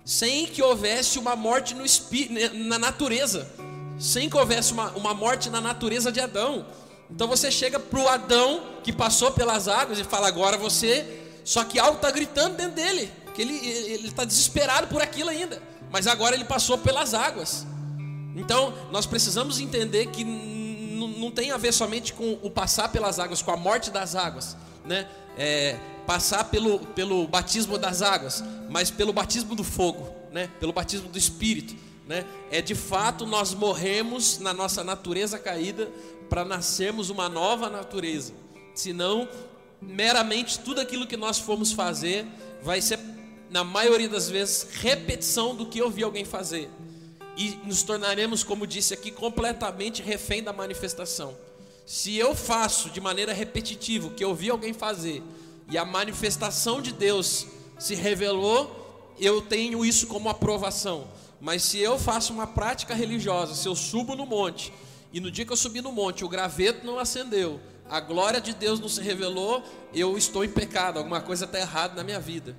sem 0.05 0.45
que 0.45 0.61
houvesse 0.61 1.17
uma 1.17 1.35
morte 1.35 1.73
no 1.73 1.83
na 2.65 2.77
natureza, 2.77 3.49
sem 3.99 4.29
que 4.29 4.37
houvesse 4.37 4.73
uma, 4.73 4.91
uma 4.91 5.13
morte 5.13 5.49
na 5.49 5.61
natureza 5.61 6.11
de 6.11 6.19
Adão. 6.19 6.65
Então 7.09 7.27
você 7.27 7.51
chega 7.51 7.79
para 7.79 7.99
o 7.99 8.07
Adão 8.07 8.79
que 8.83 8.91
passou 8.91 9.31
pelas 9.31 9.67
águas 9.67 9.99
e 9.99 10.03
fala: 10.03 10.27
agora 10.27 10.57
você. 10.57 11.21
Só 11.43 11.63
que 11.65 11.77
algo 11.77 11.97
está 11.97 12.09
gritando 12.09 12.55
dentro 12.55 12.75
dele, 12.75 13.11
que 13.35 13.41
ele 13.41 14.07
está 14.07 14.23
desesperado 14.23 14.87
por 14.87 15.01
aquilo 15.01 15.29
ainda, 15.29 15.61
mas 15.91 16.07
agora 16.07 16.35
ele 16.35 16.45
passou 16.45 16.77
pelas 16.77 17.13
águas. 17.13 17.65
Então 18.35 18.73
nós 18.91 19.05
precisamos 19.05 19.59
entender 19.59 20.07
que 20.07 20.23
não 20.23 21.29
tem 21.31 21.51
a 21.51 21.57
ver 21.57 21.73
somente 21.73 22.13
com 22.13 22.39
o 22.41 22.49
passar 22.49 22.89
pelas 22.89 23.19
águas, 23.19 23.41
com 23.41 23.51
a 23.51 23.57
morte 23.57 23.91
das 23.91 24.15
águas, 24.15 24.55
né? 24.85 25.07
É, 25.37 25.77
passar 26.05 26.45
pelo, 26.45 26.79
pelo 26.79 27.27
batismo 27.27 27.77
das 27.77 28.01
águas, 28.01 28.43
mas 28.69 28.91
pelo 28.91 29.13
batismo 29.13 29.55
do 29.55 29.63
fogo, 29.63 30.13
né? 30.31 30.49
Pelo 30.59 30.73
batismo 30.73 31.09
do 31.09 31.17
Espírito, 31.17 31.75
né? 32.07 32.25
É 32.51 32.61
de 32.61 32.75
fato 32.75 33.25
nós 33.25 33.53
morremos 33.53 34.39
na 34.39 34.53
nossa 34.53 34.83
natureza 34.83 35.39
caída 35.39 35.89
para 36.29 36.43
nascermos 36.43 37.09
uma 37.09 37.29
nova 37.29 37.69
natureza. 37.69 38.33
Senão, 38.73 39.27
meramente 39.81 40.59
tudo 40.59 40.81
aquilo 40.81 41.07
que 41.07 41.17
nós 41.17 41.39
formos 41.39 41.71
fazer 41.71 42.25
vai 42.61 42.81
ser, 42.81 42.99
na 43.49 43.63
maioria 43.63 44.09
das 44.09 44.29
vezes, 44.29 44.67
repetição 44.71 45.55
do 45.55 45.65
que 45.65 45.79
eu 45.79 45.89
vi 45.89 46.03
alguém 46.03 46.25
fazer. 46.25 46.69
E 47.37 47.59
nos 47.65 47.83
tornaremos, 47.83 48.43
como 48.43 48.67
disse 48.67 48.93
aqui, 48.93 49.11
completamente 49.11 50.01
refém 50.01 50.43
da 50.43 50.53
manifestação. 50.53 51.35
Se 51.85 52.15
eu 52.15 52.33
faço 52.33 52.89
de 52.89 53.01
maneira 53.01 53.33
repetitiva 53.33 54.07
o 54.07 54.11
que 54.11 54.23
eu 54.23 54.33
vi 54.33 54.49
alguém 54.49 54.73
fazer 54.73 55.21
e 55.69 55.77
a 55.77 55.83
manifestação 55.83 56.81
de 56.81 56.93
Deus 56.93 57.47
se 57.77 57.93
revelou, 57.95 59.13
eu 59.19 59.41
tenho 59.41 59.83
isso 59.83 60.07
como 60.07 60.29
aprovação. 60.29 61.07
Mas 61.41 61.63
se 61.63 61.79
eu 61.79 61.99
faço 61.99 62.31
uma 62.31 62.47
prática 62.47 62.93
religiosa, 62.93 63.53
se 63.53 63.67
eu 63.67 63.75
subo 63.75 64.15
no 64.15 64.25
monte 64.25 64.73
e 65.11 65.19
no 65.19 65.29
dia 65.29 65.45
que 65.45 65.51
eu 65.51 65.57
subi 65.57 65.81
no 65.81 65.91
monte 65.91 66.23
o 66.23 66.29
graveto 66.29 66.85
não 66.85 66.97
acendeu, 66.97 67.59
a 67.89 67.99
glória 67.99 68.39
de 68.39 68.53
Deus 68.53 68.79
não 68.79 68.87
se 68.87 69.01
revelou, 69.01 69.61
eu 69.93 70.17
estou 70.17 70.45
em 70.45 70.49
pecado, 70.49 70.97
alguma 70.97 71.19
coisa 71.19 71.43
está 71.43 71.59
errada 71.59 71.95
na 71.95 72.03
minha 72.03 72.19
vida. 72.19 72.55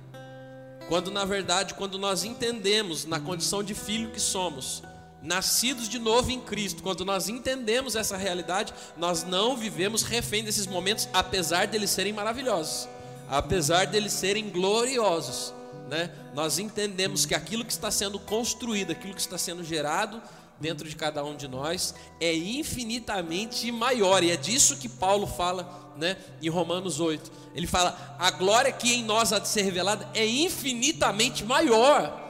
Quando 0.87 1.09
na 1.09 1.25
verdade, 1.25 1.73
quando 1.73 1.97
nós 1.97 2.23
entendemos 2.23 3.05
na 3.05 3.19
condição 3.19 3.63
de 3.63 3.73
filho 3.73 4.11
que 4.11 4.19
somos, 4.19 4.83
nascidos 5.25 5.89
de 5.89 5.97
novo 5.97 6.31
em 6.31 6.39
Cristo, 6.39 6.83
quando 6.83 7.03
nós 7.03 7.27
entendemos 7.27 7.95
essa 7.95 8.15
realidade, 8.15 8.73
nós 8.95 9.23
não 9.23 9.57
vivemos 9.57 10.03
refém 10.03 10.43
desses 10.43 10.67
momentos, 10.67 11.09
apesar 11.11 11.67
deles 11.67 11.89
serem 11.89 12.13
maravilhosos, 12.13 12.87
apesar 13.27 13.87
deles 13.87 14.13
serem 14.13 14.49
gloriosos. 14.49 15.53
Né? 15.89 16.11
Nós 16.33 16.59
entendemos 16.59 17.25
que 17.25 17.33
aquilo 17.33 17.65
que 17.65 17.71
está 17.71 17.89
sendo 17.89 18.19
construído, 18.19 18.91
aquilo 18.91 19.13
que 19.13 19.21
está 19.21 19.37
sendo 19.37 19.63
gerado 19.63 20.21
dentro 20.59 20.87
de 20.87 20.95
cada 20.95 21.23
um 21.23 21.35
de 21.35 21.47
nós 21.47 21.93
é 22.19 22.33
infinitamente 22.33 23.71
maior, 23.71 24.23
e 24.23 24.31
é 24.31 24.37
disso 24.37 24.77
que 24.77 24.87
Paulo 24.87 25.27
fala 25.27 25.93
né, 25.97 26.17
em 26.41 26.49
Romanos 26.49 26.99
8. 26.99 27.31
Ele 27.55 27.67
fala: 27.67 28.15
a 28.19 28.29
glória 28.31 28.71
que 28.71 28.93
em 28.93 29.03
nós 29.03 29.33
há 29.33 29.39
de 29.39 29.47
ser 29.47 29.63
revelada 29.63 30.07
é 30.13 30.25
infinitamente 30.25 31.43
maior 31.43 32.24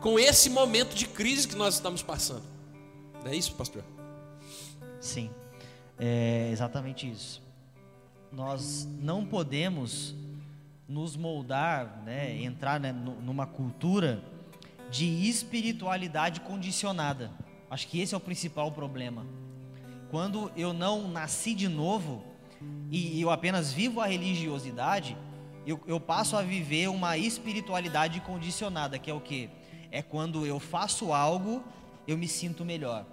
com 0.00 0.18
esse 0.18 0.48
momento 0.48 0.94
de 0.94 1.06
crise 1.06 1.46
que 1.46 1.54
nós 1.54 1.74
estamos 1.74 2.02
passando. 2.02 2.44
Não 3.22 3.30
é 3.30 3.36
isso, 3.36 3.54
pastor? 3.54 3.84
Sim, 5.00 5.30
é 5.98 6.48
exatamente 6.50 7.10
isso. 7.10 7.42
Nós 8.32 8.88
não 9.00 9.24
podemos 9.26 10.14
nos 10.88 11.16
moldar, 11.16 12.02
né, 12.04 12.42
entrar 12.42 12.80
né, 12.80 12.92
numa 12.92 13.46
cultura 13.46 14.22
de 14.90 15.28
espiritualidade 15.28 16.40
condicionada. 16.40 17.30
Acho 17.70 17.86
que 17.86 18.00
esse 18.00 18.14
é 18.14 18.16
o 18.16 18.20
principal 18.20 18.72
problema. 18.72 19.24
Quando 20.10 20.50
eu 20.56 20.72
não 20.72 21.06
nasci 21.06 21.54
de 21.54 21.68
novo 21.68 22.24
e 22.90 23.20
eu 23.20 23.30
apenas 23.30 23.72
vivo 23.72 24.00
a 24.00 24.06
religiosidade, 24.06 25.16
eu, 25.64 25.80
eu 25.86 26.00
passo 26.00 26.36
a 26.36 26.42
viver 26.42 26.88
uma 26.88 27.16
espiritualidade 27.16 28.20
condicionada, 28.20 28.98
que 28.98 29.10
é 29.10 29.14
o 29.14 29.20
que? 29.20 29.48
É 29.90 30.02
quando 30.02 30.46
eu 30.46 30.58
faço 30.58 31.12
algo, 31.12 31.62
eu 32.06 32.16
me 32.16 32.28
sinto 32.28 32.64
melhor. 32.64 33.06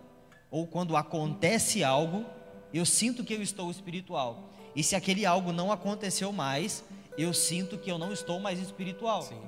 Ou 0.49 0.65
quando 0.65 0.95
acontece 0.95 1.84
algo, 1.84 2.25
eu 2.73 2.86
sinto 2.86 3.23
que 3.23 3.34
eu 3.34 3.41
estou 3.41 3.69
espiritual. 3.71 4.49
E 4.75 4.84
se 4.84 4.95
aquele 4.95 5.25
algo 5.25 5.51
não 5.51 5.71
aconteceu 5.71 6.32
mais, 6.32 6.84
eu 7.17 7.34
sinto 7.34 7.78
que 7.78 7.91
eu 7.91 7.97
não 7.97 8.13
estou 8.13 8.39
mais 8.39 8.59
espiritual. 8.59 9.23
Sim. 9.23 9.41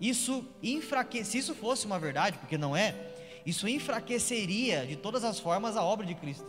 Isso 0.00 0.44
enfraquece, 0.62 1.32
se 1.32 1.38
isso 1.38 1.54
fosse 1.54 1.86
uma 1.86 1.98
verdade, 1.98 2.38
porque 2.38 2.58
não 2.58 2.76
é, 2.76 2.94
isso 3.44 3.68
enfraqueceria 3.68 4.86
de 4.86 4.96
todas 4.96 5.24
as 5.24 5.38
formas 5.38 5.76
a 5.76 5.82
obra 5.82 6.06
de 6.06 6.14
Cristo, 6.14 6.46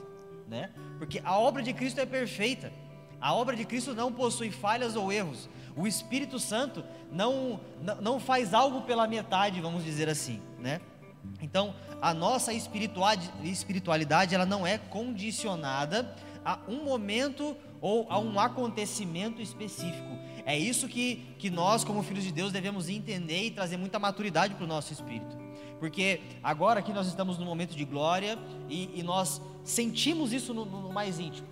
né? 0.48 0.72
Porque 0.98 1.22
a 1.24 1.38
obra 1.38 1.62
de 1.62 1.74
Cristo 1.74 2.00
é 2.00 2.06
perfeita. 2.06 2.72
A 3.24 3.34
obra 3.34 3.56
de 3.56 3.64
Cristo 3.64 3.96
não 3.96 4.12
possui 4.12 4.52
falhas 4.52 4.98
ou 4.98 5.10
erros. 5.10 5.48
O 5.78 5.88
Espírito 5.88 6.38
Santo 6.38 6.84
não, 7.10 7.58
não 8.02 8.20
faz 8.20 8.54
algo 8.54 8.82
pela 8.82 9.08
metade, 9.08 9.62
vamos 9.62 9.82
dizer 9.86 10.10
assim, 10.10 10.42
né? 10.60 10.82
Então, 11.42 11.74
a 12.02 12.14
nossa 12.14 12.52
espiritualidade, 12.52 14.36
ela 14.36 14.46
não 14.46 14.68
é 14.68 14.78
condicionada 14.78 16.14
a 16.44 16.60
um 16.68 16.84
momento 16.84 17.56
ou 17.80 18.06
a 18.10 18.20
um 18.20 18.38
acontecimento 18.38 19.42
específico. 19.42 20.20
É 20.46 20.60
isso 20.60 20.90
que, 20.90 21.34
que 21.40 21.50
nós, 21.50 21.86
como 21.86 22.04
filhos 22.04 22.26
de 22.26 22.32
Deus, 22.34 22.52
devemos 22.52 22.90
entender 22.90 23.46
e 23.46 23.52
trazer 23.52 23.78
muita 23.78 23.98
maturidade 24.00 24.54
para 24.54 24.66
o 24.66 24.68
nosso 24.68 24.92
espírito. 24.92 25.38
Porque 25.80 26.20
agora 26.44 26.82
que 26.82 26.92
nós 26.92 27.08
estamos 27.08 27.38
num 27.38 27.46
momento 27.46 27.74
de 27.74 27.86
glória 27.86 28.38
e, 28.68 29.00
e 29.00 29.02
nós 29.02 29.42
sentimos 29.64 30.34
isso 30.34 30.54
no, 30.54 30.66
no 30.66 30.92
mais 30.92 31.20
íntimo. 31.22 31.48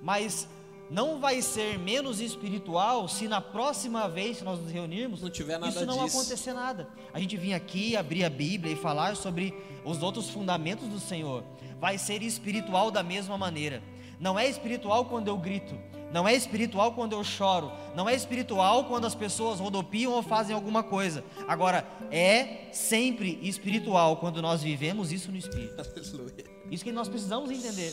Mas 0.00 0.48
não 0.90 1.20
vai 1.20 1.40
ser 1.40 1.78
menos 1.78 2.20
espiritual 2.20 3.06
se 3.06 3.28
na 3.28 3.40
próxima 3.40 4.08
vez 4.08 4.38
que 4.38 4.44
nós 4.44 4.58
nos 4.58 4.70
reunirmos 4.70 5.22
não 5.22 5.30
tiver 5.30 5.58
nada 5.58 5.68
isso 5.68 5.86
não 5.86 6.04
disso. 6.04 6.18
acontecer 6.18 6.52
nada. 6.52 6.88
A 7.14 7.20
gente 7.20 7.36
vir 7.36 7.54
aqui, 7.54 7.96
abrir 7.96 8.24
a 8.24 8.30
Bíblia 8.30 8.72
e 8.72 8.76
falar 8.76 9.14
sobre 9.14 9.54
os 9.84 10.02
outros 10.02 10.28
fundamentos 10.28 10.88
do 10.88 10.98
Senhor. 10.98 11.44
Vai 11.78 11.96
ser 11.96 12.22
espiritual 12.22 12.90
da 12.90 13.02
mesma 13.02 13.38
maneira. 13.38 13.82
Não 14.18 14.38
é 14.38 14.48
espiritual 14.48 15.06
quando 15.06 15.28
eu 15.28 15.38
grito, 15.38 15.78
não 16.12 16.28
é 16.28 16.34
espiritual 16.34 16.92
quando 16.92 17.12
eu 17.12 17.24
choro, 17.24 17.72
não 17.94 18.06
é 18.06 18.14
espiritual 18.14 18.84
quando 18.84 19.06
as 19.06 19.14
pessoas 19.14 19.60
rodopiam 19.60 20.12
ou 20.12 20.22
fazem 20.22 20.54
alguma 20.54 20.82
coisa. 20.82 21.24
Agora, 21.48 21.86
é 22.10 22.68
sempre 22.72 23.38
espiritual 23.42 24.16
quando 24.16 24.42
nós 24.42 24.62
vivemos 24.62 25.10
isso 25.10 25.30
no 25.30 25.38
espírito. 25.38 25.80
Aleluia. 25.80 26.44
Isso 26.70 26.84
que 26.84 26.92
nós 26.92 27.08
precisamos 27.08 27.50
entender. 27.50 27.92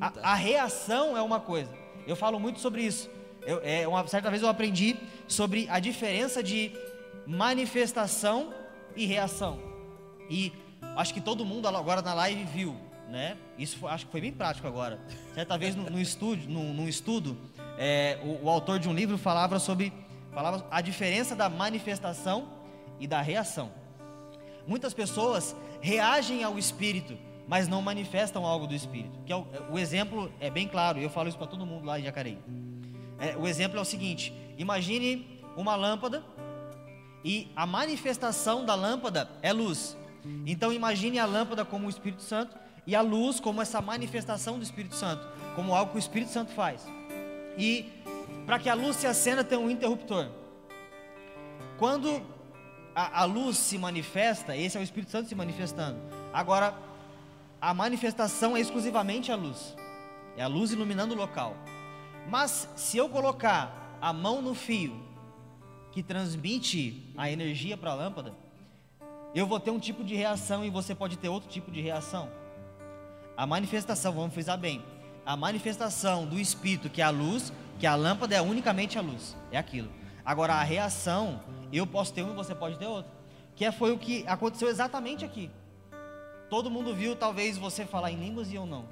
A, 0.00 0.32
a 0.32 0.34
reação 0.34 1.16
é 1.16 1.22
uma 1.22 1.38
coisa. 1.38 1.70
Eu 2.08 2.16
falo 2.16 2.40
muito 2.40 2.58
sobre 2.58 2.82
isso. 2.82 3.10
Eu, 3.42 3.60
é, 3.62 3.86
uma 3.86 4.06
certa 4.06 4.30
vez 4.30 4.42
eu 4.42 4.48
aprendi 4.48 4.96
sobre 5.26 5.68
a 5.68 5.78
diferença 5.78 6.42
de 6.42 6.72
manifestação 7.26 8.54
e 8.96 9.04
reação. 9.04 9.58
E 10.30 10.50
acho 10.96 11.12
que 11.12 11.20
todo 11.20 11.44
mundo 11.44 11.68
agora 11.68 12.00
na 12.00 12.14
live 12.14 12.44
viu, 12.44 12.74
né? 13.10 13.36
Isso 13.58 13.76
foi, 13.76 13.90
acho 13.90 14.06
que 14.06 14.10
foi 14.10 14.22
bem 14.22 14.32
prático 14.32 14.66
agora. 14.66 14.98
Certa 15.34 15.58
vez 15.58 15.76
no, 15.76 15.90
no 15.90 16.00
estúdio, 16.00 16.48
no, 16.48 16.72
num 16.72 16.88
estudo, 16.88 17.36
é, 17.76 18.18
o, 18.24 18.46
o, 18.46 18.48
autor 18.48 18.78
de 18.78 18.88
um 18.88 18.94
livro 18.94 19.18
falava 19.18 19.58
sobre 19.58 19.92
falava 20.32 20.66
a 20.70 20.80
diferença 20.80 21.36
da 21.36 21.50
manifestação 21.50 22.48
e 22.98 23.06
da 23.06 23.20
reação. 23.20 23.70
Muitas 24.66 24.94
pessoas 24.94 25.54
reagem 25.82 26.42
ao 26.42 26.58
espírito 26.58 27.18
mas 27.48 27.66
não 27.66 27.80
manifestam 27.80 28.44
algo 28.44 28.66
do 28.66 28.74
Espírito. 28.74 29.18
Que 29.24 29.32
é 29.32 29.36
o, 29.36 29.46
o 29.70 29.78
exemplo 29.78 30.30
é 30.38 30.50
bem 30.50 30.68
claro, 30.68 30.98
eu 30.98 31.08
falo 31.08 31.28
isso 31.28 31.38
para 31.38 31.46
todo 31.46 31.64
mundo 31.64 31.86
lá 31.86 31.98
em 31.98 32.04
Jacareí. 32.04 32.38
É, 33.18 33.36
o 33.36 33.48
exemplo 33.48 33.78
é 33.78 33.80
o 33.80 33.84
seguinte: 33.84 34.32
imagine 34.58 35.40
uma 35.56 35.74
lâmpada 35.74 36.22
e 37.24 37.50
a 37.56 37.66
manifestação 37.66 38.64
da 38.64 38.74
lâmpada 38.74 39.28
é 39.42 39.52
luz. 39.52 39.96
Então 40.46 40.72
imagine 40.72 41.18
a 41.18 41.24
lâmpada 41.24 41.64
como 41.64 41.86
o 41.86 41.90
Espírito 41.90 42.22
Santo 42.22 42.56
e 42.86 42.94
a 42.94 43.00
luz 43.00 43.40
como 43.40 43.62
essa 43.62 43.80
manifestação 43.80 44.58
do 44.58 44.62
Espírito 44.62 44.94
Santo, 44.94 45.26
como 45.56 45.74
algo 45.74 45.92
que 45.92 45.96
o 45.96 45.98
Espírito 45.98 46.30
Santo 46.30 46.52
faz. 46.52 46.86
E 47.56 47.90
para 48.44 48.58
que 48.58 48.68
a 48.68 48.74
luz 48.74 48.96
se 48.96 49.06
acenda 49.06 49.42
tem 49.42 49.58
um 49.58 49.70
interruptor. 49.70 50.28
Quando 51.78 52.22
a, 52.94 53.22
a 53.22 53.24
luz 53.24 53.56
se 53.56 53.78
manifesta, 53.78 54.56
esse 54.56 54.76
é 54.76 54.80
o 54.80 54.82
Espírito 54.82 55.10
Santo 55.10 55.28
se 55.28 55.34
manifestando. 55.34 55.98
Agora 56.32 56.74
a 57.60 57.74
manifestação 57.74 58.56
é 58.56 58.60
exclusivamente 58.60 59.32
a 59.32 59.36
luz. 59.36 59.74
É 60.36 60.42
a 60.42 60.46
luz 60.46 60.70
iluminando 60.70 61.14
o 61.14 61.16
local. 61.16 61.56
Mas 62.28 62.68
se 62.76 62.96
eu 62.96 63.08
colocar 63.08 63.98
a 64.00 64.12
mão 64.12 64.40
no 64.40 64.54
fio 64.54 65.00
que 65.90 66.02
transmite 66.02 67.12
a 67.16 67.30
energia 67.30 67.76
para 67.76 67.90
a 67.90 67.94
lâmpada, 67.94 68.34
eu 69.34 69.46
vou 69.46 69.58
ter 69.58 69.70
um 69.70 69.78
tipo 69.78 70.04
de 70.04 70.14
reação 70.14 70.64
e 70.64 70.70
você 70.70 70.94
pode 70.94 71.16
ter 71.18 71.28
outro 71.28 71.48
tipo 71.48 71.70
de 71.70 71.80
reação. 71.80 72.30
A 73.36 73.46
manifestação, 73.46 74.12
vamos 74.12 74.32
frisar 74.32 74.58
bem, 74.58 74.84
a 75.26 75.36
manifestação 75.36 76.26
do 76.26 76.38
espírito, 76.38 76.88
que 76.88 77.02
é 77.02 77.04
a 77.04 77.10
luz, 77.10 77.52
que 77.78 77.86
a 77.86 77.94
lâmpada 77.94 78.34
é 78.34 78.40
unicamente 78.40 78.98
a 78.98 79.02
luz, 79.02 79.36
é 79.50 79.58
aquilo. 79.58 79.90
Agora 80.24 80.54
a 80.54 80.62
reação, 80.62 81.40
eu 81.72 81.86
posso 81.86 82.12
ter 82.12 82.22
um 82.22 82.32
e 82.32 82.36
você 82.36 82.54
pode 82.54 82.78
ter 82.78 82.86
outro. 82.86 83.10
Que 83.56 83.70
foi 83.72 83.90
o 83.90 83.98
que 83.98 84.24
aconteceu 84.26 84.68
exatamente 84.68 85.24
aqui. 85.24 85.50
Todo 86.48 86.70
mundo 86.70 86.94
viu, 86.94 87.14
talvez 87.14 87.58
você 87.58 87.84
falar 87.84 88.10
em 88.10 88.16
línguas 88.16 88.50
e 88.50 88.54
eu 88.54 88.64
não. 88.64 88.86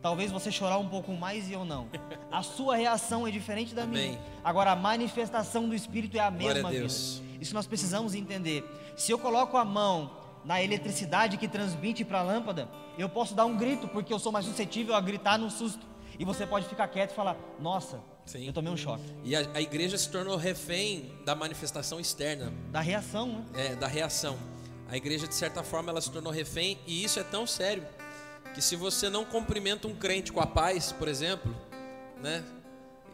Talvez 0.00 0.30
você 0.30 0.50
chorar 0.50 0.78
um 0.78 0.88
pouco 0.88 1.12
mais 1.12 1.48
e 1.48 1.52
eu 1.52 1.64
não. 1.64 1.88
A 2.30 2.42
sua 2.42 2.76
reação 2.76 3.26
é 3.26 3.30
diferente 3.30 3.74
da 3.74 3.82
Amém. 3.82 4.10
minha. 4.10 4.20
Agora, 4.44 4.72
a 4.72 4.76
manifestação 4.76 5.68
do 5.68 5.74
Espírito 5.74 6.16
é 6.16 6.20
a 6.20 6.30
mesma. 6.30 6.68
A 6.68 6.72
Deus. 6.72 7.20
Isso 7.40 7.54
nós 7.54 7.66
precisamos 7.66 8.14
entender. 8.14 8.64
Se 8.96 9.10
eu 9.12 9.18
coloco 9.18 9.56
a 9.56 9.64
mão 9.64 10.10
na 10.44 10.62
eletricidade 10.62 11.36
que 11.36 11.48
transmite 11.48 12.04
para 12.04 12.20
a 12.20 12.22
lâmpada, 12.22 12.68
eu 12.96 13.08
posso 13.08 13.34
dar 13.34 13.44
um 13.44 13.56
grito, 13.56 13.88
porque 13.88 14.12
eu 14.12 14.18
sou 14.18 14.30
mais 14.30 14.44
suscetível 14.44 14.94
a 14.94 15.00
gritar 15.00 15.38
no 15.38 15.50
susto. 15.50 15.86
E 16.18 16.24
você 16.24 16.46
pode 16.46 16.66
ficar 16.68 16.88
quieto 16.88 17.10
e 17.12 17.14
falar: 17.14 17.36
Nossa, 17.60 18.00
Sim. 18.24 18.46
eu 18.46 18.52
tomei 18.52 18.72
um 18.72 18.76
choque. 18.76 19.02
E 19.24 19.36
a, 19.36 19.40
a 19.54 19.60
igreja 19.60 19.96
se 19.96 20.08
tornou 20.10 20.36
refém 20.36 21.12
da 21.24 21.34
manifestação 21.34 22.00
externa. 22.00 22.52
Da 22.70 22.80
reação, 22.80 23.28
né? 23.28 23.44
É, 23.54 23.76
da 23.76 23.86
reação. 23.86 24.36
A 24.88 24.96
igreja, 24.96 25.28
de 25.28 25.34
certa 25.34 25.62
forma, 25.62 25.90
ela 25.90 26.00
se 26.00 26.10
tornou 26.10 26.32
refém, 26.32 26.78
e 26.86 27.04
isso 27.04 27.20
é 27.20 27.22
tão 27.22 27.46
sério 27.46 27.86
que 28.54 28.62
se 28.62 28.74
você 28.74 29.10
não 29.10 29.24
cumprimenta 29.24 29.86
um 29.86 29.94
crente 29.94 30.32
com 30.32 30.40
a 30.40 30.46
paz, 30.46 30.92
por 30.92 31.06
exemplo, 31.08 31.54
né? 32.22 32.42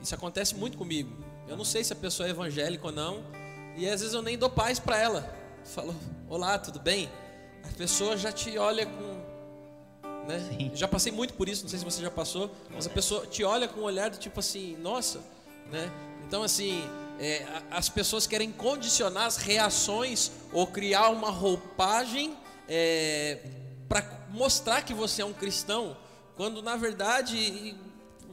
Isso 0.01 0.15
acontece 0.15 0.55
muito 0.55 0.79
comigo. 0.79 1.11
Eu 1.49 1.57
não 1.57 1.65
sei 1.65 1.83
se 1.83 1.93
a 1.93 1.97
pessoa 1.97 2.29
é 2.29 2.31
evangélica 2.31 2.87
ou 2.87 2.93
não, 2.93 3.25
e 3.77 3.89
às 3.89 4.01
vezes 4.01 4.15
eu 4.15 4.23
nem 4.23 4.39
dou 4.39 4.49
paz 4.49 4.79
para 4.79 4.97
ela. 4.99 5.37
Falo, 5.65 5.95
olá, 6.29 6.59
tudo 6.59 6.79
bem? 6.79 7.11
A 7.65 7.77
pessoa 7.77 8.17
já 8.17 8.31
te 8.31 8.57
olha 8.57 8.87
com. 8.87 9.25
Né? 10.29 10.71
Já 10.75 10.87
passei 10.87 11.11
muito 11.11 11.35
por 11.35 11.49
isso, 11.49 11.63
não 11.63 11.69
sei 11.69 11.79
se 11.81 11.85
você 11.85 12.01
já 12.01 12.11
passou, 12.11 12.55
mas 12.71 12.87
a 12.87 12.91
pessoa 12.91 13.27
te 13.27 13.43
olha 13.43 13.67
com 13.67 13.81
um 13.81 13.85
olhar 13.85 14.11
do 14.11 14.17
tipo 14.17 14.39
assim, 14.41 14.77
nossa, 14.77 15.21
né? 15.71 15.91
Então, 16.27 16.43
assim, 16.43 16.89
é, 17.19 17.47
as 17.71 17.89
pessoas 17.89 18.27
querem 18.27 18.51
condicionar 18.51 19.27
as 19.27 19.37
reações 19.37 20.31
ou 20.53 20.67
criar 20.67 21.11
uma 21.11 21.31
roupagem 21.31 22.37
é, 22.69 23.39
para 23.89 24.27
mostrar 24.31 24.83
que 24.83 24.93
você 24.93 25.23
é 25.23 25.25
um 25.25 25.33
cristão, 25.33 25.97
quando 26.37 26.63
na 26.63 26.77
verdade 26.77 27.77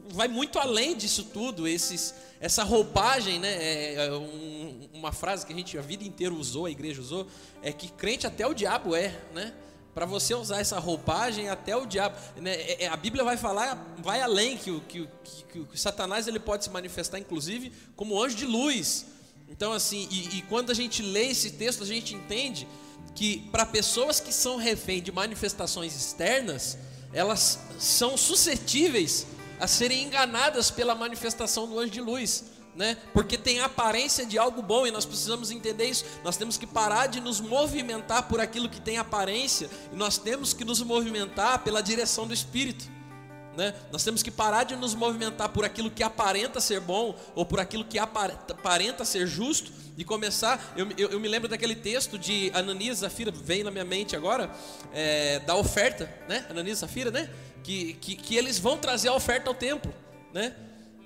vai 0.09 0.27
muito 0.27 0.59
além 0.59 0.95
disso 0.95 1.25
tudo. 1.25 1.67
Esses, 1.67 2.13
essa 2.39 2.63
roupagem, 2.63 3.39
né, 3.39 3.51
é, 3.51 3.93
é 4.07 4.11
um, 4.13 4.89
uma 4.93 5.11
frase 5.11 5.45
que 5.45 5.53
a 5.53 5.55
gente 5.55 5.77
a 5.77 5.81
vida 5.81 6.03
inteira 6.03 6.33
usou, 6.33 6.65
a 6.65 6.71
igreja 6.71 7.01
usou, 7.01 7.27
é 7.61 7.71
que 7.71 7.87
crente 7.91 8.25
até 8.25 8.45
o 8.45 8.53
diabo 8.53 8.95
é, 8.95 9.19
né? 9.33 9.53
Para 9.93 10.05
você 10.05 10.33
usar 10.33 10.59
essa 10.59 10.79
roupagem 10.79 11.49
até 11.49 11.75
o 11.75 11.85
diabo. 11.85 12.15
Né? 12.37 12.53
É, 12.53 12.85
é, 12.85 12.87
a 12.87 12.95
Bíblia 12.95 13.23
vai 13.23 13.37
falar, 13.37 13.95
vai 13.99 14.21
além 14.21 14.57
que 14.57 14.71
o 14.71 14.81
que, 14.81 15.07
que, 15.23 15.65
que, 15.65 15.79
Satanás 15.79 16.27
ele 16.27 16.39
pode 16.39 16.63
se 16.63 16.69
manifestar, 16.69 17.19
inclusive, 17.19 17.71
como 17.95 18.21
anjo 18.21 18.35
de 18.35 18.45
luz. 18.45 19.05
Então, 19.49 19.73
assim, 19.73 20.07
e, 20.09 20.37
e 20.37 20.41
quando 20.43 20.71
a 20.71 20.73
gente 20.73 21.01
lê 21.01 21.27
esse 21.27 21.51
texto, 21.51 21.83
a 21.83 21.87
gente 21.87 22.15
entende 22.15 22.67
que 23.13 23.49
para 23.51 23.65
pessoas 23.65 24.19
que 24.19 24.33
são 24.33 24.55
refém 24.55 25.01
de 25.01 25.11
manifestações 25.11 25.95
externas, 25.95 26.77
elas 27.13 27.59
são 27.77 28.15
suscetíveis 28.15 29.27
a 29.59 29.67
serem 29.67 30.03
enganadas 30.03 30.71
pela 30.71 30.95
manifestação 30.95 31.67
do 31.67 31.77
anjo 31.77 31.91
de 31.91 32.01
luz 32.01 32.50
né? 32.75 32.97
Porque 33.13 33.37
tem 33.37 33.59
a 33.59 33.65
aparência 33.65 34.25
de 34.25 34.37
algo 34.37 34.61
bom 34.61 34.87
e 34.87 34.91
nós 34.91 35.05
precisamos 35.05 35.51
entender 35.51 35.85
isso. 35.85 36.05
Nós 36.23 36.37
temos 36.37 36.57
que 36.57 36.65
parar 36.65 37.07
de 37.07 37.19
nos 37.19 37.39
movimentar 37.41 38.23
por 38.23 38.39
aquilo 38.39 38.69
que 38.69 38.79
tem 38.79 38.97
aparência 38.97 39.69
e 39.91 39.95
nós 39.95 40.17
temos 40.17 40.53
que 40.53 40.63
nos 40.63 40.81
movimentar 40.81 41.59
pela 41.59 41.81
direção 41.81 42.25
do 42.25 42.33
Espírito. 42.33 42.89
Né? 43.55 43.73
Nós 43.91 44.03
temos 44.03 44.23
que 44.23 44.31
parar 44.31 44.63
de 44.63 44.77
nos 44.77 44.95
movimentar 44.95 45.49
por 45.49 45.65
aquilo 45.65 45.91
que 45.91 46.01
aparenta 46.01 46.61
ser 46.61 46.79
bom 46.79 47.13
ou 47.35 47.45
por 47.45 47.59
aquilo 47.59 47.83
que 47.83 47.99
aparenta 47.99 49.03
ser 49.03 49.27
justo 49.27 49.71
e 49.97 50.05
começar. 50.05 50.73
Eu, 50.77 50.87
eu, 50.97 51.09
eu 51.09 51.19
me 51.19 51.27
lembro 51.27 51.49
daquele 51.49 51.75
texto 51.75 52.17
de 52.17 52.49
Ananias 52.53 52.99
e 52.99 53.01
Zafira, 53.01 53.29
vem 53.29 53.63
na 53.63 53.69
minha 53.69 53.83
mente 53.83 54.15
agora, 54.15 54.49
é, 54.93 55.39
da 55.39 55.55
oferta, 55.55 56.09
né? 56.29 56.45
Ananias 56.49 56.77
e 56.77 56.81
Zafira, 56.81 57.11
né? 57.11 57.29
Que, 57.61 57.93
que, 57.95 58.15
que 58.15 58.37
eles 58.37 58.57
vão 58.57 58.77
trazer 58.77 59.09
a 59.09 59.13
oferta 59.13 59.49
ao 59.49 59.53
templo, 59.53 59.93
né? 60.33 60.55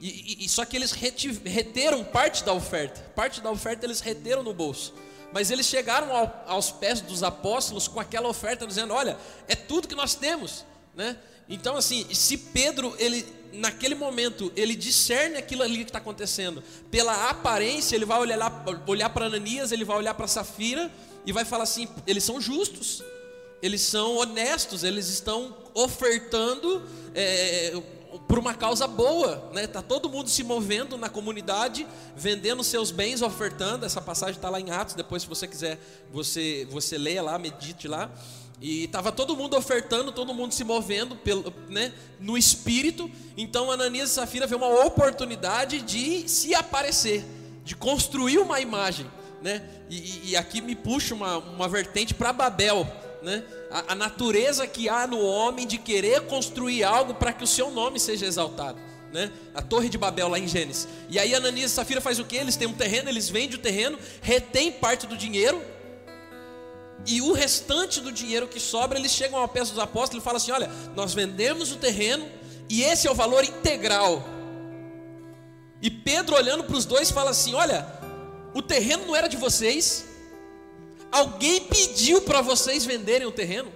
E, 0.07 0.45
e, 0.45 0.49
só 0.49 0.63
que 0.65 0.77
eles 0.77 0.91
reteram 0.91 2.03
parte 2.03 2.43
da 2.43 2.53
oferta, 2.53 3.01
parte 3.15 3.41
da 3.41 3.49
oferta 3.49 3.87
eles 3.87 4.01
reteram 4.01 4.43
no 4.43 4.53
bolso. 4.53 4.93
Mas 5.33 5.49
eles 5.49 5.65
chegaram 5.65 6.15
ao, 6.15 6.43
aos 6.47 6.69
pés 6.69 7.01
dos 7.01 7.23
apóstolos 7.23 7.87
com 7.87 7.99
aquela 7.99 8.29
oferta, 8.29 8.67
dizendo: 8.67 8.93
Olha, 8.93 9.17
é 9.47 9.55
tudo 9.55 9.87
que 9.87 9.95
nós 9.95 10.13
temos, 10.13 10.63
né? 10.93 11.17
Então, 11.49 11.75
assim, 11.75 12.05
se 12.13 12.37
Pedro, 12.37 12.95
ele 12.99 13.25
naquele 13.51 13.95
momento, 13.95 14.51
ele 14.55 14.75
discerne 14.75 15.37
aquilo 15.37 15.63
ali 15.63 15.77
que 15.77 15.89
está 15.89 15.99
acontecendo, 15.99 16.61
pela 16.91 17.29
aparência, 17.29 17.95
ele 17.95 18.05
vai 18.05 18.19
olhar, 18.19 18.65
olhar 18.85 19.09
para 19.09 19.25
Ananias, 19.25 19.71
ele 19.71 19.85
vai 19.85 19.97
olhar 19.97 20.13
para 20.13 20.27
Safira 20.27 20.91
e 21.25 21.31
vai 21.31 21.45
falar 21.45 21.63
assim: 21.63 21.87
eles 22.05 22.23
são 22.23 22.39
justos, 22.39 23.03
eles 23.59 23.81
são 23.81 24.17
honestos, 24.17 24.83
eles 24.83 25.07
estão 25.07 25.55
ofertando 25.73 26.83
é, 27.15 27.73
por 28.27 28.39
uma 28.39 28.53
causa 28.53 28.87
boa, 28.87 29.49
né? 29.53 29.67
Tá 29.67 29.81
todo 29.81 30.09
mundo 30.09 30.29
se 30.29 30.43
movendo 30.43 30.97
na 30.97 31.09
comunidade, 31.09 31.87
vendendo 32.15 32.63
seus 32.63 32.91
bens, 32.91 33.21
ofertando. 33.21 33.85
Essa 33.85 34.01
passagem 34.01 34.35
está 34.35 34.49
lá 34.49 34.59
em 34.59 34.71
Atos. 34.71 34.95
Depois, 34.95 35.23
se 35.23 35.27
você 35.27 35.47
quiser, 35.47 35.79
você 36.11 36.67
você 36.69 36.97
leia 36.97 37.21
lá, 37.21 37.37
medite 37.37 37.87
lá. 37.87 38.11
E 38.61 38.85
estava 38.85 39.11
todo 39.11 39.35
mundo 39.35 39.57
ofertando, 39.57 40.11
todo 40.11 40.33
mundo 40.33 40.53
se 40.53 40.63
movendo 40.63 41.15
pelo, 41.15 41.53
né, 41.69 41.93
no 42.19 42.37
espírito. 42.37 43.09
Então 43.35 43.69
Ananias 43.69 44.11
e 44.11 44.13
Safira 44.13 44.47
vê 44.47 44.55
uma 44.55 44.85
oportunidade 44.85 45.81
de 45.81 46.27
se 46.29 46.55
aparecer, 46.55 47.25
de 47.63 47.75
construir 47.75 48.37
uma 48.37 48.59
imagem. 48.61 49.05
Né? 49.41 49.67
E, 49.89 50.31
e 50.31 50.37
aqui 50.37 50.61
me 50.61 50.75
puxa 50.75 51.13
uma, 51.13 51.37
uma 51.37 51.67
vertente 51.67 52.13
para 52.13 52.31
Babel 52.31 52.87
né? 53.25 53.43
A, 53.71 53.93
a 53.93 53.95
natureza 53.95 54.67
que 54.67 54.87
há 54.87 55.07
no 55.07 55.19
homem 55.19 55.65
de 55.65 55.79
querer 55.79 56.21
construir 56.21 56.83
algo 56.83 57.15
para 57.15 57.33
que 57.33 57.43
o 57.43 57.47
seu 57.47 57.71
nome 57.71 57.99
seja 57.99 58.25
exaltado. 58.27 58.79
Né? 59.11 59.31
A 59.55 59.63
Torre 59.63 59.89
de 59.89 59.97
Babel 59.97 60.27
lá 60.27 60.37
em 60.37 60.47
Gênesis. 60.47 60.87
E 61.09 61.17
aí 61.17 61.33
Ananias 61.33 61.71
e 61.71 61.73
Safira 61.73 61.99
faz 61.99 62.19
o 62.19 62.23
que? 62.23 62.35
Eles 62.35 62.55
têm 62.55 62.67
um 62.67 62.73
terreno, 62.73 63.09
eles 63.09 63.27
vendem 63.27 63.57
o 63.57 63.61
terreno, 63.61 63.97
retém 64.21 64.71
parte 64.71 65.07
do 65.07 65.17
dinheiro. 65.17 65.59
E 67.07 67.19
o 67.21 67.33
restante 67.33 67.99
do 67.99 68.11
dinheiro 68.11 68.47
que 68.47 68.59
sobra, 68.59 68.99
eles 68.99 69.11
chegam 69.11 69.39
ao 69.39 69.47
pé 69.47 69.61
dos 69.61 69.79
apóstolos 69.79 70.21
e 70.21 70.23
falam 70.23 70.37
assim: 70.37 70.51
olha, 70.51 70.69
nós 70.95 71.13
vendemos 71.13 71.71
o 71.71 71.77
terreno 71.77 72.27
e 72.69 72.83
esse 72.83 73.07
é 73.07 73.11
o 73.11 73.15
valor 73.15 73.43
integral. 73.43 74.23
E 75.81 75.89
Pedro, 75.89 76.35
olhando 76.35 76.63
para 76.63 76.75
os 76.75 76.85
dois, 76.85 77.09
fala 77.09 77.31
assim: 77.31 77.53
olha, 77.55 77.87
o 78.53 78.61
terreno 78.61 79.05
não 79.07 79.15
era 79.15 79.27
de 79.27 79.37
vocês, 79.37 80.05
Alguém 81.15 81.61
pediu 81.61 82.21
para 82.23 82.41
vocês 82.41 82.83
venderem 82.83 83.25
o 83.25 83.31
terreno? 83.31 83.71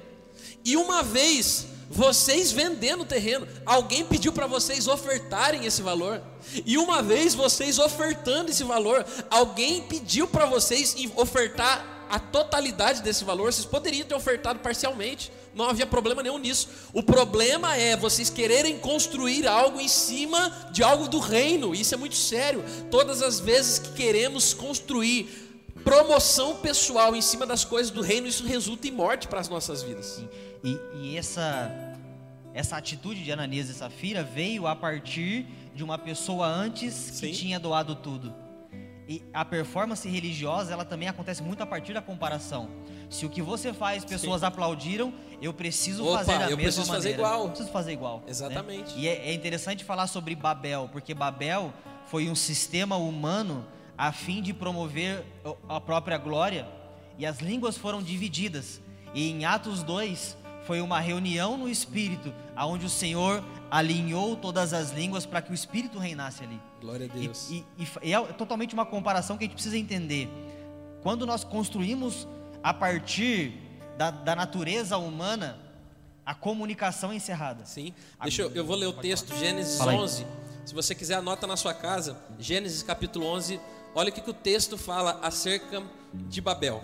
E 0.66 0.76
uma 0.76 1.02
vez 1.02 1.68
vocês 1.90 2.52
vendendo 2.52 3.04
o 3.04 3.06
terreno, 3.06 3.48
alguém 3.66 4.04
pediu 4.04 4.34
para 4.34 4.46
vocês 4.46 4.90
ofertarem 4.90 5.66
esse 5.66 5.82
valor. 5.82 6.22
E 6.66 6.78
uma 6.78 7.02
vez 7.02 7.34
vocês 7.34 7.80
ofertando 7.80 8.52
esse 8.52 8.66
valor, 8.66 9.06
alguém 9.30 9.84
pediu 9.84 10.28
para 10.28 10.46
vocês 10.48 10.94
ofertar 11.16 12.08
a 12.10 12.20
totalidade 12.20 13.02
desse 13.02 13.24
valor. 13.24 13.54
Vocês 13.54 13.66
poderiam 13.66 14.06
ter 14.06 14.16
ofertado 14.16 14.60
parcialmente, 14.60 15.32
não 15.56 15.70
havia 15.70 15.86
problema 15.86 16.22
nenhum 16.22 16.40
nisso. 16.40 16.68
O 16.92 17.02
problema 17.02 17.74
é 17.78 17.96
vocês 17.96 18.30
quererem 18.30 18.78
construir 18.80 19.48
algo 19.48 19.80
em 19.80 19.88
cima 19.88 20.70
de 20.74 20.84
algo 20.84 21.08
do 21.08 21.20
reino. 21.20 21.74
Isso 21.74 21.94
é 21.94 21.98
muito 21.98 22.16
sério. 22.16 22.66
Todas 22.92 23.22
as 23.22 23.40
vezes 23.40 23.80
que 23.80 23.94
queremos 23.94 24.54
construir 24.54 25.49
promoção 25.90 26.56
pessoal 26.58 27.16
em 27.16 27.22
cima 27.22 27.48
das 27.48 27.66
coisas 27.66 27.92
do 27.92 28.02
reino, 28.02 28.28
isso 28.28 28.46
resulta 28.46 28.88
em 28.88 28.92
morte 28.92 29.28
para 29.28 29.40
as 29.40 29.50
nossas 29.50 29.82
vidas. 29.82 30.24
E, 30.64 30.78
e, 31.02 31.18
essa, 31.18 31.96
essa 32.54 32.78
atitude 32.78 33.24
de 33.24 33.32
Ananias 33.32 33.70
e 33.70 33.74
Safira 33.74 34.24
veio 34.24 34.68
a 34.68 34.76
partir 34.76 35.48
de 35.74 35.84
uma 35.84 35.98
pessoa 35.98 36.46
antes 36.46 36.94
Sim. 36.94 37.28
que 37.28 37.34
tinha 37.36 37.60
doado 37.60 37.96
tudo. 37.96 38.32
E 39.08 39.24
a 39.34 39.44
performance 39.44 40.08
religiosa, 40.08 40.72
ela 40.72 40.86
também 40.86 41.08
acontece 41.08 41.42
muito 41.42 41.64
a 41.64 41.66
partir 41.66 41.96
da 41.96 42.02
comparação. 42.04 42.70
Se 43.10 43.26
o 43.26 43.30
que 43.30 43.42
você 43.42 43.74
faz, 43.74 44.06
pessoas 44.06 44.42
Sim. 44.42 44.46
aplaudiram, 44.46 45.12
eu 45.42 45.52
preciso 45.52 46.06
Opa, 46.06 46.20
fazer 46.20 46.34
eu 46.34 46.38
mesma 46.40 46.58
preciso 46.58 46.88
maneira. 46.92 47.02
Fazer 47.02 47.14
igual. 47.14 47.42
Eu 47.42 47.50
preciso 47.50 47.72
fazer 47.72 47.94
igual. 47.94 48.18
Né? 48.20 48.26
Exatamente. 48.28 48.94
Né? 48.94 49.02
E 49.02 49.08
é, 49.08 49.30
é 49.30 49.34
interessante 49.34 49.84
falar 49.84 50.06
sobre 50.06 50.36
Babel, 50.36 50.88
porque 50.92 51.16
Babel 51.16 51.74
foi 52.06 52.30
um 52.30 52.36
sistema 52.36 52.96
humano 52.96 53.66
a 54.00 54.14
fim 54.14 54.42
de 54.42 54.54
promover 54.54 55.26
a 55.68 55.82
própria 55.82 56.18
glória, 56.18 56.66
e 57.18 57.26
as 57.26 57.40
línguas 57.40 57.78
foram 57.78 58.02
divididas. 58.02 58.80
E 59.14 59.30
em 59.30 59.44
Atos 59.44 59.84
2 59.84 60.38
foi 60.66 60.80
uma 60.80 61.02
reunião 61.02 61.58
no 61.58 61.68
Espírito, 61.68 62.34
aonde 62.56 62.86
o 62.86 62.90
Senhor 62.90 63.44
alinhou 63.70 64.38
todas 64.38 64.72
as 64.72 64.92
línguas 64.92 65.26
para 65.26 65.42
que 65.42 65.52
o 65.52 65.54
Espírito 65.54 66.00
reinasse 66.00 66.46
ali. 66.46 66.58
Glória 66.80 67.08
a 67.08 67.14
Deus. 67.14 67.50
E, 67.50 67.66
e, 67.78 67.88
e 68.04 68.14
é 68.14 68.22
totalmente 68.22 68.74
uma 68.74 68.86
comparação 68.86 69.38
que 69.38 69.44
a 69.44 69.48
gente 69.48 69.56
precisa 69.56 69.78
entender. 69.78 70.30
Quando 71.04 71.26
nós 71.26 71.44
construímos 71.44 72.26
a 72.64 72.74
partir 72.74 73.54
da, 73.98 74.12
da 74.12 74.34
natureza 74.34 74.98
humana, 74.98 75.60
a 76.26 76.34
comunicação 76.34 77.12
é 77.12 77.16
encerrada. 77.16 77.66
Sim. 77.66 77.94
Deixa 78.22 78.44
eu, 78.44 78.52
eu 78.52 78.66
vou 78.66 78.78
ler 78.78 78.86
o 78.86 78.94
texto, 78.94 79.36
Gênesis 79.36 79.82
11. 79.82 80.26
Se 80.66 80.74
você 80.74 80.96
quiser, 80.96 81.16
anota 81.16 81.48
na 81.48 81.58
sua 81.58 81.74
casa. 81.74 82.16
Gênesis 82.38 82.84
capítulo 82.84 83.26
11, 83.26 83.60
Olha 83.96 84.10
o 84.10 84.14
que, 84.14 84.22
que 84.22 84.30
o 84.30 84.34
texto 84.34 84.78
fala 84.78 85.20
acerca 85.22 85.84
de 86.14 86.40
Babel. 86.40 86.84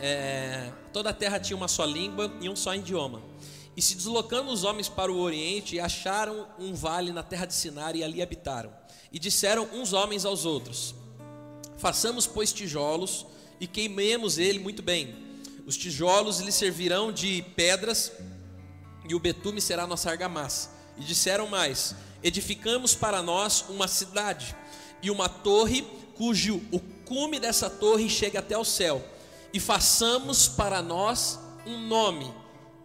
É, 0.00 0.70
toda 0.92 1.10
a 1.10 1.12
terra 1.12 1.40
tinha 1.40 1.56
uma 1.56 1.68
só 1.68 1.84
língua 1.84 2.30
e 2.40 2.48
um 2.48 2.56
só 2.56 2.74
idioma. 2.74 3.22
E 3.74 3.80
se 3.80 3.94
deslocando 3.94 4.50
os 4.50 4.64
homens 4.64 4.88
para 4.88 5.10
o 5.10 5.18
oriente, 5.18 5.80
acharam 5.80 6.46
um 6.58 6.74
vale 6.74 7.10
na 7.10 7.22
terra 7.22 7.46
de 7.46 7.54
Sinar 7.54 7.96
e 7.96 8.04
ali 8.04 8.20
habitaram. 8.20 8.70
E 9.10 9.18
disseram 9.18 9.66
uns 9.72 9.94
homens 9.94 10.26
aos 10.26 10.44
outros: 10.44 10.94
Façamos, 11.78 12.26
pois, 12.26 12.52
tijolos 12.52 13.26
e 13.58 13.66
queimemos 13.66 14.38
ele 14.38 14.58
muito 14.58 14.82
bem. 14.82 15.14
Os 15.66 15.76
tijolos 15.76 16.40
lhe 16.40 16.52
servirão 16.52 17.10
de 17.10 17.42
pedras 17.56 18.12
e 19.08 19.14
o 19.14 19.20
betume 19.20 19.60
será 19.60 19.86
nossa 19.86 20.10
argamassa. 20.10 20.70
E 20.98 21.02
disseram 21.02 21.46
mais: 21.46 21.94
Edificamos 22.22 22.94
para 22.94 23.22
nós 23.22 23.64
uma 23.70 23.88
cidade 23.88 24.54
e 25.02 25.10
uma 25.10 25.30
torre 25.30 26.01
cujo 26.16 26.62
o 26.70 26.80
cume 27.04 27.38
dessa 27.38 27.68
torre 27.68 28.08
chegue 28.08 28.36
até 28.36 28.56
o 28.56 28.64
céu, 28.64 29.04
e 29.52 29.60
façamos 29.60 30.48
para 30.48 30.80
nós 30.80 31.38
um 31.66 31.86
nome. 31.86 32.32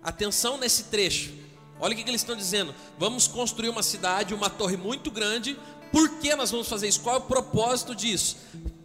Atenção 0.03 0.57
nesse 0.57 0.85
trecho. 0.85 1.33
Olha 1.79 1.93
o 1.93 1.95
que 1.95 2.09
eles 2.09 2.21
estão 2.21 2.35
dizendo. 2.35 2.73
Vamos 2.97 3.27
construir 3.27 3.69
uma 3.69 3.83
cidade, 3.83 4.33
uma 4.33 4.49
torre 4.49 4.77
muito 4.77 5.11
grande. 5.11 5.57
Por 5.91 6.19
que 6.19 6.35
nós 6.35 6.51
vamos 6.51 6.67
fazer 6.67 6.87
isso? 6.87 7.01
Qual 7.01 7.15
é 7.15 7.19
o 7.19 7.21
propósito 7.21 7.95
disso? 7.95 8.37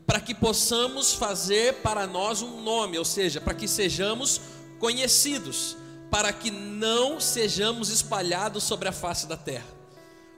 Para 0.07 0.21
que 0.21 0.35
possamos 0.35 1.15
fazer 1.15 1.77
para 1.77 2.07
nós 2.07 2.43
um 2.43 2.61
nome, 2.63 2.99
ou 2.99 3.05
seja, 3.05 3.41
para 3.41 3.55
que 3.55 3.67
sejamos 3.67 4.41
conhecidos, 4.79 5.77
para 6.11 6.33
que 6.33 6.51
não 6.51 7.19
sejamos 7.19 7.89
espalhados 7.89 8.63
sobre 8.65 8.89
a 8.89 8.93
face 8.93 9.27
da 9.27 9.37
terra. 9.37 9.67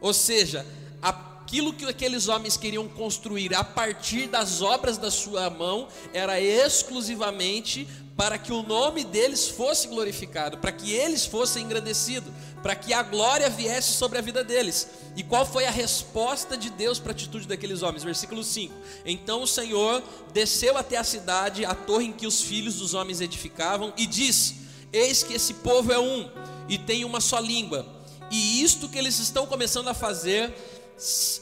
Ou 0.00 0.12
seja, 0.12 0.66
a 1.02 1.12
aquilo 1.44 1.74
que 1.74 1.84
aqueles 1.84 2.26
homens 2.26 2.56
queriam 2.56 2.88
construir 2.88 3.54
a 3.54 3.62
partir 3.62 4.28
das 4.28 4.62
obras 4.62 4.96
da 4.96 5.10
sua 5.10 5.50
mão 5.50 5.86
era 6.14 6.40
exclusivamente 6.40 7.86
para 8.16 8.38
que 8.38 8.50
o 8.50 8.62
nome 8.62 9.04
deles 9.04 9.48
fosse 9.48 9.86
glorificado, 9.88 10.56
para 10.56 10.72
que 10.72 10.92
eles 10.92 11.26
fossem 11.26 11.64
engrandecidos, 11.64 12.32
para 12.62 12.74
que 12.74 12.94
a 12.94 13.02
glória 13.02 13.50
viesse 13.50 13.92
sobre 13.92 14.18
a 14.18 14.22
vida 14.22 14.42
deles. 14.42 14.88
E 15.16 15.22
qual 15.22 15.44
foi 15.44 15.66
a 15.66 15.70
resposta 15.70 16.56
de 16.56 16.70
Deus 16.70 16.98
para 16.98 17.10
a 17.10 17.14
atitude 17.14 17.46
daqueles 17.46 17.82
homens? 17.82 18.04
Versículo 18.04 18.42
5: 18.42 18.72
Então 19.04 19.42
o 19.42 19.46
Senhor 19.46 20.02
desceu 20.32 20.78
até 20.78 20.96
a 20.96 21.04
cidade, 21.04 21.64
a 21.64 21.74
torre 21.74 22.06
em 22.06 22.12
que 22.12 22.26
os 22.26 22.40
filhos 22.40 22.76
dos 22.76 22.94
homens 22.94 23.20
edificavam, 23.20 23.92
e 23.98 24.06
disse: 24.06 24.56
Eis 24.92 25.22
que 25.22 25.34
esse 25.34 25.54
povo 25.54 25.92
é 25.92 25.98
um 25.98 26.30
e 26.68 26.78
tem 26.78 27.04
uma 27.04 27.20
só 27.20 27.38
língua. 27.38 27.86
E 28.30 28.62
isto 28.62 28.88
que 28.88 28.96
eles 28.96 29.18
estão 29.18 29.46
começando 29.46 29.88
a 29.88 29.94
fazer, 29.94 30.54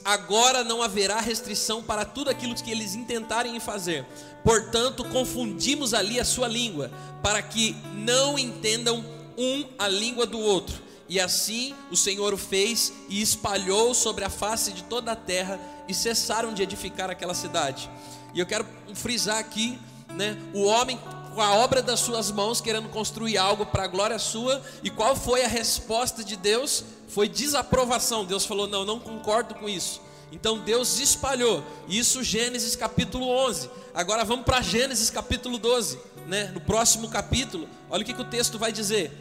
agora 0.04 0.64
não 0.64 0.82
haverá 0.82 1.20
restrição 1.20 1.82
para 1.82 2.04
tudo 2.04 2.30
aquilo 2.30 2.54
que 2.54 2.70
eles 2.70 2.94
intentarem 2.94 3.58
fazer. 3.60 4.06
Portanto, 4.42 5.04
confundimos 5.04 5.94
ali 5.94 6.18
a 6.18 6.24
sua 6.24 6.48
língua, 6.48 6.90
para 7.22 7.40
que 7.42 7.76
não 7.94 8.38
entendam 8.38 9.04
um 9.36 9.64
a 9.78 9.88
língua 9.88 10.26
do 10.26 10.38
outro. 10.38 10.80
E 11.08 11.20
assim 11.20 11.74
o 11.90 11.96
Senhor 11.96 12.32
o 12.32 12.38
fez 12.38 12.92
e 13.08 13.20
espalhou 13.20 13.92
sobre 13.94 14.24
a 14.24 14.30
face 14.30 14.72
de 14.72 14.82
toda 14.84 15.12
a 15.12 15.16
terra 15.16 15.60
e 15.86 15.94
cessaram 15.94 16.54
de 16.54 16.62
edificar 16.62 17.10
aquela 17.10 17.34
cidade. 17.34 17.90
E 18.34 18.40
eu 18.40 18.46
quero 18.46 18.66
frisar 18.94 19.38
aqui, 19.38 19.78
né, 20.08 20.38
o 20.54 20.64
homem 20.64 20.98
com 21.34 21.40
a 21.40 21.54
obra 21.54 21.82
das 21.82 22.00
suas 22.00 22.30
mãos 22.30 22.60
querendo 22.60 22.88
construir 22.88 23.38
algo 23.38 23.66
para 23.66 23.84
a 23.84 23.86
glória 23.86 24.18
sua, 24.18 24.62
e 24.82 24.90
qual 24.90 25.16
foi 25.16 25.44
a 25.44 25.48
resposta 25.48 26.22
de 26.22 26.36
Deus? 26.36 26.84
Foi 27.12 27.28
desaprovação. 27.28 28.24
Deus 28.24 28.44
falou: 28.44 28.66
"Não, 28.66 28.84
não 28.84 28.98
concordo 28.98 29.54
com 29.54 29.68
isso". 29.68 30.00
Então 30.32 30.58
Deus 30.58 30.98
espalhou. 30.98 31.62
Isso 31.86 32.22
Gênesis 32.22 32.74
capítulo 32.74 33.28
11. 33.28 33.70
Agora 33.94 34.24
vamos 34.24 34.46
para 34.46 34.62
Gênesis 34.62 35.10
capítulo 35.10 35.58
12, 35.58 36.00
né? 36.26 36.50
No 36.54 36.60
próximo 36.60 37.08
capítulo, 37.10 37.68
olha 37.90 38.02
o 38.02 38.06
que, 38.06 38.14
que 38.14 38.22
o 38.22 38.24
texto 38.24 38.58
vai 38.58 38.72
dizer. 38.72 39.12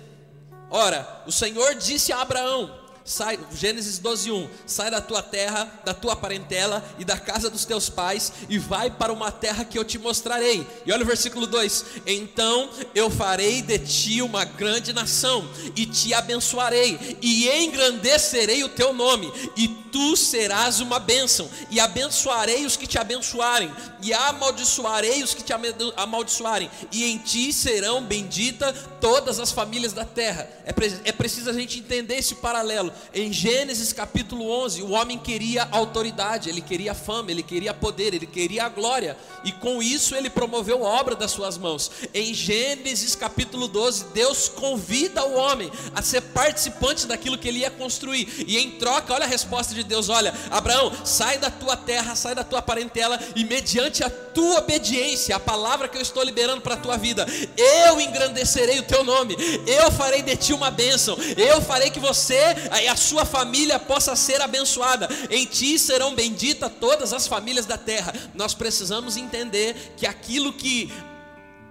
Ora, 0.70 1.24
o 1.28 1.32
Senhor 1.32 1.76
disse 1.76 2.14
a 2.14 2.22
Abraão: 2.22 2.74
sai, 3.04 3.40
Gênesis 3.54 4.00
12:1, 4.00 4.48
sai 4.66 4.92
da 4.92 5.02
tua 5.02 5.22
terra, 5.22 5.82
da 5.84 5.94
tua 5.94 6.16
parentela 6.16 6.84
e 7.00 7.06
da 7.06 7.18
casa 7.18 7.50
dos 7.50 7.66
teus 7.66 7.90
pais 7.90 8.32
e 8.50 8.58
vai 8.58 8.90
para 8.90 9.14
uma 9.14 9.32
terra 9.32 9.66
que 9.66 9.78
eu 9.78 9.84
te 9.84 9.98
mostrarei. 9.98 10.66
E 10.86 10.92
olha 10.92 11.04
o 11.04 11.08
versículo 11.08 11.48
2: 11.48 11.86
Então 12.06 12.70
eu 12.94 13.10
farei 13.10 13.62
de 13.62 13.80
ti 13.80 14.22
uma 14.22 14.44
grande 14.46 14.94
nação 14.94 15.48
e 15.76 15.86
te 15.86 16.14
abençoarei 16.14 17.18
e 17.22 17.50
engrandecerei 17.50 18.64
o 18.64 18.70
teu 18.70 18.94
nome 18.94 19.32
e 19.58 19.81
tu 19.92 20.16
serás 20.16 20.80
uma 20.80 21.00
bênção 21.00 21.50
e 21.70 21.80
abençoarei 21.80 22.66
os 22.66 22.78
que 22.78 22.88
te 22.88 22.98
abençoarem 22.98 23.72
e 24.02 24.14
amaldiçoarei 24.14 25.24
os 25.24 25.34
que 25.34 25.44
te 25.44 25.54
amaldiçoarem 25.98 26.70
e 26.92 27.06
em 27.06 27.18
ti 27.18 27.52
serão 27.54 28.02
benditas 28.02 28.76
todas 29.00 29.40
as 29.40 29.52
famílias 29.52 29.94
da 29.94 30.06
terra. 30.06 30.48
É, 30.66 31.10
é 31.10 31.12
preciso 31.12 31.50
a 31.50 31.54
gente 31.54 31.80
entender 31.80 32.16
esse 32.16 32.36
paralelo 32.36 32.92
em 33.14 33.32
Gênesis 33.32 33.92
capítulo 33.92 34.50
11, 34.64 34.82
o 34.82 34.92
homem 34.92 35.18
queria 35.18 35.68
autoridade, 35.72 36.50
ele 36.50 36.62
queria 36.62 36.94
fama, 36.94 37.32
ele 37.32 37.44
queria 37.44 37.74
poder, 37.74 38.14
ele 38.14 38.26
queria 38.26 38.70
glória, 38.70 39.18
e 39.44 39.52
com 39.52 39.82
isso 39.82 40.16
ele 40.16 40.30
promoveu 40.30 40.86
a 40.86 40.90
obra 40.90 41.16
das 41.16 41.32
suas 41.32 41.58
mãos. 41.58 41.92
Em 42.14 42.34
Gênesis 42.34 43.16
capítulo 43.16 43.68
12, 43.68 44.06
Deus 44.14 44.48
convida 44.48 45.26
o 45.26 45.34
homem 45.34 45.72
a 45.94 46.02
ser 46.02 46.22
participante 46.22 47.06
daquilo 47.06 47.38
que 47.38 47.48
ele 47.48 47.60
ia 47.60 47.72
construir, 47.72 48.28
e 48.48 48.58
em 48.58 48.72
troca, 48.72 49.14
olha 49.14 49.26
a 49.26 49.28
resposta 49.28 49.74
de 49.74 49.81
Deus: 49.84 50.10
olha, 50.10 50.34
Abraão, 50.50 50.92
sai 51.04 51.38
da 51.38 51.50
tua 51.50 51.76
terra, 51.76 52.16
sai 52.16 52.36
da 52.36 52.44
tua 52.44 52.62
parentela, 52.62 53.20
e 53.36 53.44
mediante 53.44 54.04
a 54.04 54.10
tua 54.10 54.60
obediência, 54.60 55.36
a 55.36 55.40
palavra 55.40 55.88
que 55.88 55.98
eu 55.98 56.02
estou 56.02 56.24
liberando 56.24 56.62
para 56.62 56.76
a 56.76 56.78
tua 56.78 56.98
vida, 56.98 57.26
eu 57.58 58.00
engrandecerei 58.00 58.80
o 58.80 58.84
teu 58.84 59.04
nome, 59.04 59.36
eu 59.68 59.92
farei 59.92 60.22
de 60.22 60.36
ti 60.36 60.54
uma 60.54 60.72
bênção, 60.72 61.18
eu 61.38 61.62
farei 61.62 61.90
que 61.90 62.00
você 62.00 62.40
e 62.82 62.88
a 62.88 62.96
sua 62.96 63.26
família 63.26 63.80
possa 63.80 64.16
ser 64.16 64.42
abençoada. 64.42 65.08
Em 65.30 65.46
ti 65.46 65.78
serão 65.78 66.16
benditas 66.16 66.72
todas 66.80 67.14
as 67.14 67.28
famílias 67.28 67.66
da 67.66 67.78
terra. 67.78 68.14
Nós 68.34 68.54
precisamos 68.54 69.18
entender 69.18 69.94
que 69.98 70.06
aquilo 70.06 70.54
que 70.54 70.92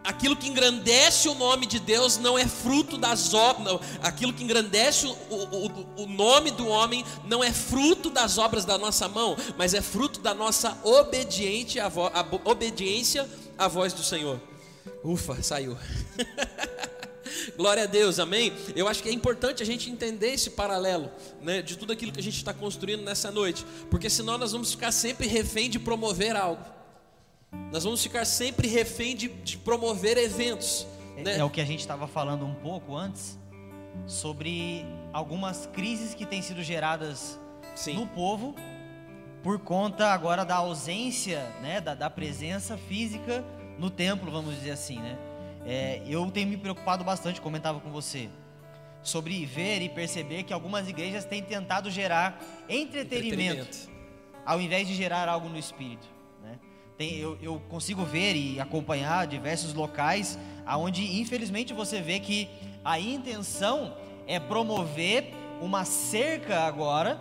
aquilo 0.05 0.37
que 0.37 0.49
engrandece 0.49 1.29
o 1.29 1.35
nome 1.35 1.67
de 1.67 1.79
Deus 1.79 2.19
não 2.19 2.39
é 2.39 2.47
fruto 2.47 2.97
das 2.97 3.35
obras, 3.35 3.81
aquilo 4.03 4.33
que 4.33 4.43
engrandece 4.43 5.07
o, 5.07 5.35
o, 5.35 6.03
o, 6.03 6.07
nome 6.07 6.51
do 6.51 6.67
homem 6.67 7.05
não 7.25 7.43
é 7.43 7.53
fruto 7.53 8.11
das 8.11 8.39
obras 8.39 8.65
da 8.65 8.79
nossa 8.79 9.09
mão, 9.09 9.37
mas 9.57 9.75
é 9.75 9.81
fruto 9.81 10.21
da 10.21 10.35
nossa 10.35 10.77
obediente 10.85 11.79
a, 11.79 11.89
vo, 11.89 12.07
a 12.07 12.27
obediência 12.45 13.29
à 13.59 13.69
voz 13.69 13.93
do 13.93 14.03
Senhor. 14.03 14.41
Ufa, 15.05 15.43
saiu. 15.43 15.77
Glória 17.57 17.85
a 17.85 17.87
Deus, 17.87 18.19
amém? 18.19 18.53
Eu 18.75 18.89
acho 18.89 19.03
que 19.03 19.09
é 19.09 19.13
importante 19.13 19.63
a 19.63 19.67
gente 19.67 19.91
entender 19.91 20.33
esse 20.33 20.51
paralelo, 20.51 21.11
né, 21.41 21.63
de 21.63 21.77
tudo 21.77 21.93
aquilo 21.93 22.13
que 22.13 22.21
a 22.21 22.23
gente 22.23 22.37
está 22.37 22.53
construindo 22.53 23.03
nessa 23.03 23.31
noite, 23.31 23.65
porque 23.89 24.11
senão 24.11 24.37
nós 24.37 24.53
vamos 24.53 24.73
ficar 24.73 24.93
sempre 24.93 25.27
refém 25.27 25.71
de 25.71 25.79
promover 25.79 26.35
algo, 26.35 26.65
nós 27.73 27.85
vamos 27.85 28.03
ficar 28.03 28.25
sempre 28.25 28.69
refém 28.69 29.15
de, 29.15 29.29
de 29.29 29.59
promover 29.59 30.17
eventos. 30.19 30.87
É, 31.17 31.23
né? 31.23 31.39
é 31.39 31.45
o 31.45 31.51
que 31.51 31.61
a 31.61 31.65
gente 31.65 31.81
estava 31.81 32.07
falando 32.07 32.45
um 32.45 32.55
pouco 32.55 32.97
antes, 32.97 33.39
sobre 34.07 34.85
algumas 35.13 35.67
crises 35.67 36.15
que 36.15 36.25
têm 36.25 36.43
sido 36.43 36.63
geradas 36.63 37.39
Sim. 37.75 37.95
no 37.95 38.07
povo, 38.07 38.55
por 39.43 39.59
conta 39.59 40.09
agora 40.09 40.45
da 40.45 40.57
ausência, 40.57 41.43
né, 41.63 41.81
da, 41.81 41.95
da 41.95 42.11
presença 42.11 42.77
física 42.77 43.45
no 43.79 43.91
templo, 43.91 44.31
vamos 44.31 44.55
dizer 44.55 44.73
assim, 44.73 44.99
né? 44.99 45.19
É, 45.67 46.03
eu 46.07 46.29
tenho 46.31 46.49
me 46.49 46.57
preocupado 46.57 47.05
bastante, 47.05 47.41
comentava 47.41 47.81
com 47.81 47.91
você, 47.91 48.29
sobre 49.03 49.45
ver 49.47 49.83
e 49.83 49.89
perceber 49.89 50.43
que 50.43 50.53
algumas 50.53 50.89
igrejas 50.89 51.25
têm 51.25 51.43
tentado 51.43 51.91
gerar 51.91 52.39
entretenimento, 52.69 53.63
entretenimento. 53.63 53.91
ao 54.45 54.61
invés 54.61 54.89
de 54.89 54.95
gerar 54.95 55.29
algo 55.29 55.49
no 55.49 55.59
espírito. 55.59 56.07
Tem, 57.01 57.17
eu, 57.17 57.39
eu 57.41 57.63
consigo 57.71 58.05
ver 58.05 58.37
e 58.37 58.61
acompanhar 58.61 59.27
diversos 59.27 59.73
locais 59.73 60.39
onde, 60.67 61.19
infelizmente, 61.19 61.73
você 61.73 61.99
vê 61.99 62.21
que 62.21 62.47
a 62.85 63.01
intenção 63.01 63.97
é 64.27 64.39
promover 64.39 65.33
uma 65.63 65.87
cerca 65.87 66.61
agora 66.61 67.19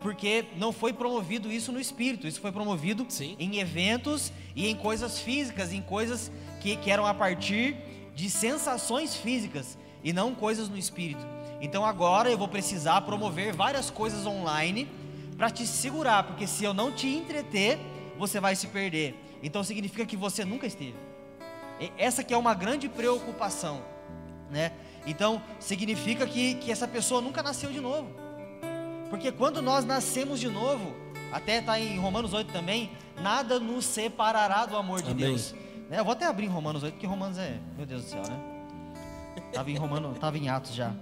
porque 0.00 0.46
não 0.56 0.72
foi 0.72 0.94
promovido 0.94 1.52
isso 1.52 1.70
no 1.70 1.78
espírito, 1.78 2.26
isso 2.26 2.40
foi 2.40 2.50
promovido 2.50 3.04
Sim. 3.10 3.36
em 3.38 3.58
eventos 3.58 4.32
e 4.56 4.66
em 4.66 4.74
coisas 4.74 5.18
físicas, 5.18 5.70
em 5.70 5.82
coisas 5.82 6.32
que, 6.58 6.74
que 6.76 6.90
eram 6.90 7.04
a 7.04 7.12
partir 7.12 7.76
de 8.14 8.30
sensações 8.30 9.14
físicas 9.14 9.76
e 10.02 10.14
não 10.14 10.34
coisas 10.34 10.66
no 10.66 10.78
espírito. 10.78 11.26
Então 11.60 11.84
agora 11.84 12.30
eu 12.30 12.38
vou 12.38 12.48
precisar 12.48 13.02
promover 13.02 13.54
várias 13.54 13.90
coisas 13.90 14.24
online 14.24 14.88
para 15.36 15.50
te 15.50 15.66
segurar, 15.66 16.22
porque 16.22 16.46
se 16.46 16.64
eu 16.64 16.72
não 16.72 16.90
te 16.90 17.06
entreter, 17.06 17.78
você 18.18 18.40
vai 18.40 18.56
se 18.56 18.66
perder. 18.66 19.14
Então 19.42 19.62
significa 19.62 20.04
que 20.04 20.16
você 20.16 20.44
nunca 20.44 20.66
esteve. 20.66 20.96
Essa 21.96 22.24
que 22.24 22.34
é 22.34 22.36
uma 22.36 22.54
grande 22.54 22.88
preocupação, 22.88 23.82
né? 24.50 24.72
Então 25.06 25.40
significa 25.60 26.26
que, 26.26 26.54
que 26.56 26.72
essa 26.72 26.88
pessoa 26.88 27.20
nunca 27.20 27.42
nasceu 27.42 27.70
de 27.70 27.80
novo. 27.80 28.10
Porque 29.08 29.30
quando 29.30 29.62
nós 29.62 29.84
nascemos 29.84 30.40
de 30.40 30.48
novo, 30.48 30.94
até 31.32 31.58
está 31.58 31.80
em 31.80 31.98
Romanos 31.98 32.34
8 32.34 32.52
também, 32.52 32.90
nada 33.22 33.58
nos 33.60 33.84
separará 33.84 34.66
do 34.66 34.76
amor 34.76 35.00
de 35.00 35.12
Amém. 35.12 35.26
Deus. 35.26 35.54
Né, 35.88 36.00
eu 36.00 36.04
vou 36.04 36.12
até 36.12 36.26
abrir 36.26 36.46
em 36.46 36.50
Romanos 36.50 36.82
8, 36.82 36.94
porque 36.94 37.06
Romanos 37.06 37.38
é, 37.38 37.58
meu 37.76 37.86
Deus 37.86 38.04
do 38.04 38.10
céu, 38.10 38.22
né? 38.22 38.58
Tava 39.52 39.70
em 39.70 39.76
Romano, 39.76 40.14
tava 40.14 40.36
em 40.36 40.48
Atos 40.48 40.74
já. 40.74 40.92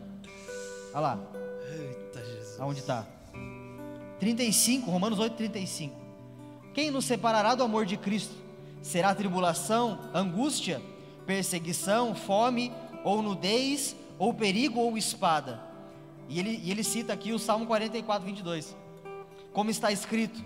Olha 0.93 1.01
lá. 1.01 1.19
Eita 1.73 2.25
Jesus. 2.25 2.61
Aonde 2.61 2.81
está? 2.81 3.07
35, 4.21 4.91
Romanos 4.91 5.19
8, 5.19 5.35
35. 5.37 6.06
Quem 6.77 6.91
nos 6.91 7.07
separará 7.07 7.55
do 7.55 7.65
amor 7.65 7.87
de 7.87 7.97
Cristo? 7.97 8.35
Será 8.83 9.15
tribulação, 9.15 9.99
angústia, 10.13 10.83
perseguição, 11.25 12.15
fome, 12.15 12.71
ou 13.03 13.23
nudez, 13.23 13.97
ou 14.19 14.35
perigo, 14.35 14.79
ou 14.81 14.99
espada? 14.99 15.59
E 16.29 16.39
ele, 16.39 16.61
e 16.63 16.71
ele 16.71 16.85
cita 16.85 17.15
aqui 17.15 17.33
o 17.33 17.39
Salmo 17.39 17.65
44, 17.65 18.27
22. 18.27 18.77
Como 19.55 19.71
está 19.71 19.91
escrito: 19.91 20.39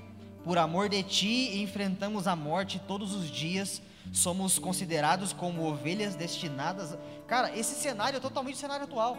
Por 0.44 0.56
amor 0.56 0.88
de 0.88 1.02
ti 1.02 1.60
enfrentamos 1.60 2.28
a 2.28 2.36
morte 2.36 2.80
todos 2.86 3.12
os 3.12 3.28
dias, 3.28 3.82
somos 4.12 4.56
considerados 4.56 5.32
como 5.32 5.66
ovelhas 5.66 6.14
destinadas. 6.14 6.96
Cara, 7.26 7.58
esse 7.58 7.74
cenário 7.74 8.18
é 8.18 8.20
totalmente 8.20 8.56
cenário 8.56 8.84
atual. 8.84 9.18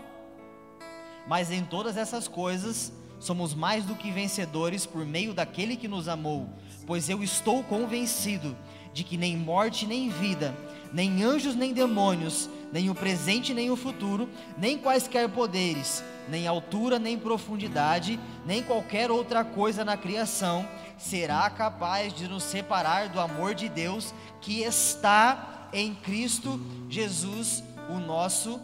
Mas 1.27 1.51
em 1.51 1.65
todas 1.65 1.97
essas 1.97 2.29
coisas, 2.29 2.93
somos 3.21 3.53
mais 3.53 3.85
do 3.85 3.95
que 3.95 4.11
vencedores 4.11 4.85
por 4.85 5.05
meio 5.05 5.33
daquele 5.33 5.75
que 5.77 5.87
nos 5.87 6.07
amou, 6.07 6.49
pois 6.91 7.07
eu 7.07 7.23
estou 7.23 7.63
convencido 7.63 8.53
de 8.91 9.05
que 9.05 9.15
nem 9.15 9.37
morte 9.37 9.87
nem 9.87 10.09
vida, 10.09 10.53
nem 10.91 11.23
anjos 11.23 11.55
nem 11.55 11.71
demônios, 11.71 12.49
nem 12.69 12.89
o 12.89 12.93
presente 12.93 13.53
nem 13.53 13.71
o 13.71 13.77
futuro, 13.77 14.27
nem 14.57 14.77
quaisquer 14.77 15.29
poderes, 15.29 16.03
nem 16.27 16.45
altura 16.45 16.99
nem 16.99 17.17
profundidade, 17.17 18.19
nem 18.45 18.61
qualquer 18.61 19.09
outra 19.09 19.41
coisa 19.45 19.85
na 19.85 19.95
criação 19.95 20.67
será 20.97 21.49
capaz 21.49 22.13
de 22.13 22.27
nos 22.27 22.43
separar 22.43 23.07
do 23.07 23.21
amor 23.21 23.55
de 23.55 23.69
Deus 23.69 24.13
que 24.41 24.61
está 24.61 25.69
em 25.71 25.95
Cristo 25.95 26.59
Jesus, 26.89 27.63
o 27.89 27.99
nosso 27.99 28.59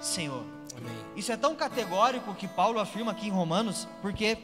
Senhor. 0.00 0.44
Amém. 0.76 0.96
Isso 1.16 1.32
é 1.32 1.36
tão 1.36 1.56
categórico 1.56 2.32
que 2.32 2.46
Paulo 2.46 2.78
afirma 2.78 3.10
aqui 3.10 3.26
em 3.26 3.30
Romanos, 3.32 3.88
porque 4.00 4.38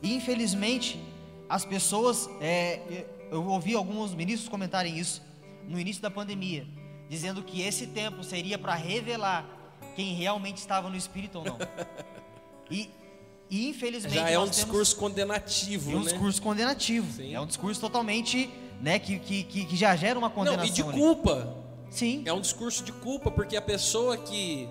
infelizmente 0.00 1.09
as 1.50 1.66
pessoas, 1.66 2.30
é, 2.40 3.04
eu 3.30 3.44
ouvi 3.46 3.74
alguns 3.74 4.14
ministros 4.14 4.48
comentarem 4.48 4.98
isso 4.98 5.20
no 5.68 5.78
início 5.78 6.00
da 6.00 6.10
pandemia 6.10 6.66
dizendo 7.10 7.42
que 7.42 7.60
esse 7.60 7.88
tempo 7.88 8.22
seria 8.22 8.56
para 8.56 8.72
revelar 8.76 9.44
quem 9.96 10.14
realmente 10.14 10.58
estava 10.58 10.88
no 10.88 10.96
espírito 10.96 11.38
ou 11.38 11.44
não. 11.44 11.58
E, 12.72 12.88
e 13.50 13.68
infelizmente 13.68 14.14
Já 14.14 14.30
é 14.30 14.38
um 14.38 14.46
discurso 14.46 14.94
condenativo, 14.94 15.90
é 15.90 15.96
um 15.96 16.04
né? 16.04 16.12
discurso 16.12 16.40
condenativo. 16.40 17.12
Sim. 17.14 17.34
É 17.34 17.40
um 17.40 17.46
discurso 17.46 17.80
totalmente, 17.80 18.48
né, 18.80 19.00
que, 19.00 19.18
que, 19.18 19.42
que, 19.42 19.76
já 19.76 19.96
gera 19.96 20.16
uma 20.16 20.28
Não, 20.28 20.34
condenação. 20.36 20.66
e 20.66 20.70
de 20.70 20.80
ali. 20.80 20.92
culpa. 20.92 21.52
Sim. 21.90 22.22
É 22.26 22.32
um 22.32 22.40
discurso 22.40 22.84
de 22.84 22.92
culpa, 22.92 23.28
porque 23.28 23.56
a 23.56 23.60
pessoa 23.60 24.16
que 24.16 24.68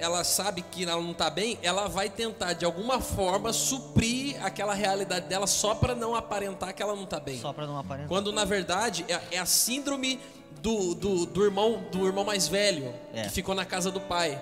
ela 0.00 0.24
sabe 0.24 0.62
que 0.62 0.84
ela 0.84 1.00
não 1.00 1.12
está 1.12 1.28
bem, 1.30 1.58
ela 1.62 1.88
vai 1.88 2.08
tentar 2.08 2.54
de 2.54 2.64
alguma 2.64 3.00
forma 3.00 3.52
suprir 3.52 4.36
aquela 4.44 4.74
realidade 4.74 5.26
dela 5.28 5.46
só 5.46 5.74
para 5.74 5.94
não 5.94 6.14
aparentar 6.14 6.74
que 6.74 6.82
ela 6.82 6.96
não 6.96 7.04
está 7.04 7.20
bem. 7.20 7.38
Só 7.40 7.52
para 7.52 7.66
não 7.66 7.78
aparentar. 7.78 8.08
Quando 8.08 8.32
na 8.32 8.44
verdade 8.44 9.04
é, 9.08 9.20
é 9.32 9.38
a 9.38 9.46
síndrome 9.46 10.18
do, 10.60 10.94
do, 10.94 11.26
do 11.26 11.44
irmão 11.44 11.84
do 11.92 12.06
irmão 12.06 12.24
mais 12.24 12.48
velho 12.48 12.92
É. 13.14 13.22
que 13.22 13.30
ficou 13.30 13.54
na 13.54 13.64
casa 13.64 13.90
do 13.90 14.00
pai. 14.00 14.40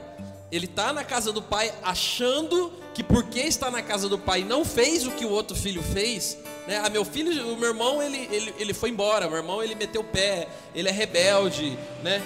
Ele 0.50 0.66
tá 0.66 0.92
na 0.94 1.04
casa 1.04 1.30
do 1.30 1.42
pai 1.42 1.70
achando 1.82 2.72
que 2.94 3.02
porque 3.04 3.40
está 3.40 3.70
na 3.70 3.82
casa 3.82 4.08
do 4.08 4.18
pai 4.18 4.42
não 4.44 4.64
fez 4.64 5.06
o 5.06 5.10
que 5.10 5.24
o 5.26 5.30
outro 5.30 5.54
filho 5.54 5.82
fez, 5.82 6.38
né? 6.66 6.80
Ah, 6.82 6.88
meu 6.88 7.04
filho, 7.04 7.52
o 7.52 7.56
meu 7.56 7.68
irmão, 7.68 8.02
ele, 8.02 8.28
ele, 8.32 8.54
ele 8.58 8.72
foi 8.74 8.88
embora, 8.88 9.28
meu 9.28 9.36
irmão, 9.36 9.62
ele 9.62 9.74
meteu 9.74 10.00
o 10.00 10.04
pé, 10.04 10.48
ele 10.74 10.88
é 10.88 10.92
rebelde, 10.92 11.78
né? 12.02 12.22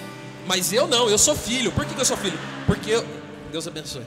Mas 0.47 0.71
eu 0.73 0.87
não, 0.87 1.09
eu 1.09 1.17
sou 1.17 1.35
filho. 1.35 1.71
Por 1.73 1.85
que, 1.85 1.93
que 1.93 1.99
eu 2.01 2.05
sou 2.05 2.17
filho? 2.17 2.39
Porque 2.65 2.91
eu... 2.91 3.05
Deus 3.53 3.67
abençoe. 3.67 4.03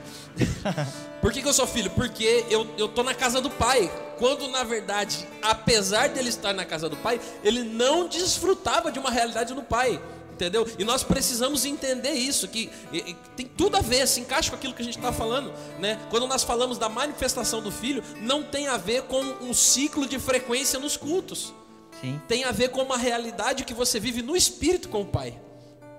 Por 1.22 1.32
que, 1.32 1.40
que 1.40 1.46
eu 1.48 1.52
sou 1.52 1.68
filho? 1.68 1.88
Porque 1.92 2.44
eu, 2.50 2.66
eu 2.76 2.88
tô 2.88 3.04
na 3.04 3.14
casa 3.14 3.40
do 3.40 3.48
pai. 3.48 3.88
Quando 4.18 4.48
na 4.48 4.64
verdade, 4.64 5.26
apesar 5.40 6.08
dele 6.08 6.30
estar 6.30 6.52
na 6.52 6.64
casa 6.64 6.88
do 6.88 6.96
pai, 6.96 7.20
ele 7.44 7.62
não 7.62 8.08
desfrutava 8.08 8.90
de 8.90 8.98
uma 8.98 9.08
realidade 9.10 9.54
no 9.54 9.62
pai. 9.62 10.02
Entendeu? 10.32 10.66
E 10.78 10.84
nós 10.84 11.02
precisamos 11.04 11.64
entender 11.64 12.10
isso, 12.10 12.46
que 12.48 12.68
e- 12.92 12.98
e 13.12 13.14
tem 13.36 13.46
tudo 13.46 13.76
a 13.76 13.80
ver, 13.80 14.06
se 14.06 14.20
encaixa 14.20 14.50
com 14.50 14.56
aquilo 14.56 14.74
que 14.74 14.82
a 14.82 14.84
gente 14.84 14.98
está 14.98 15.12
falando. 15.12 15.50
Né? 15.78 15.98
Quando 16.10 16.26
nós 16.26 16.42
falamos 16.42 16.76
da 16.76 16.88
manifestação 16.88 17.62
do 17.62 17.70
filho, 17.70 18.02
não 18.20 18.42
tem 18.42 18.66
a 18.66 18.76
ver 18.76 19.02
com 19.02 19.20
um 19.40 19.54
ciclo 19.54 20.06
de 20.06 20.18
frequência 20.18 20.78
nos 20.80 20.96
cultos. 20.96 21.54
Sim. 22.00 22.20
Tem 22.28 22.44
a 22.44 22.50
ver 22.52 22.68
com 22.70 22.82
uma 22.82 22.98
realidade 22.98 23.64
que 23.64 23.72
você 23.72 23.98
vive 24.00 24.20
no 24.22 24.36
espírito 24.36 24.88
com 24.88 25.02
o 25.02 25.06
pai. 25.06 25.40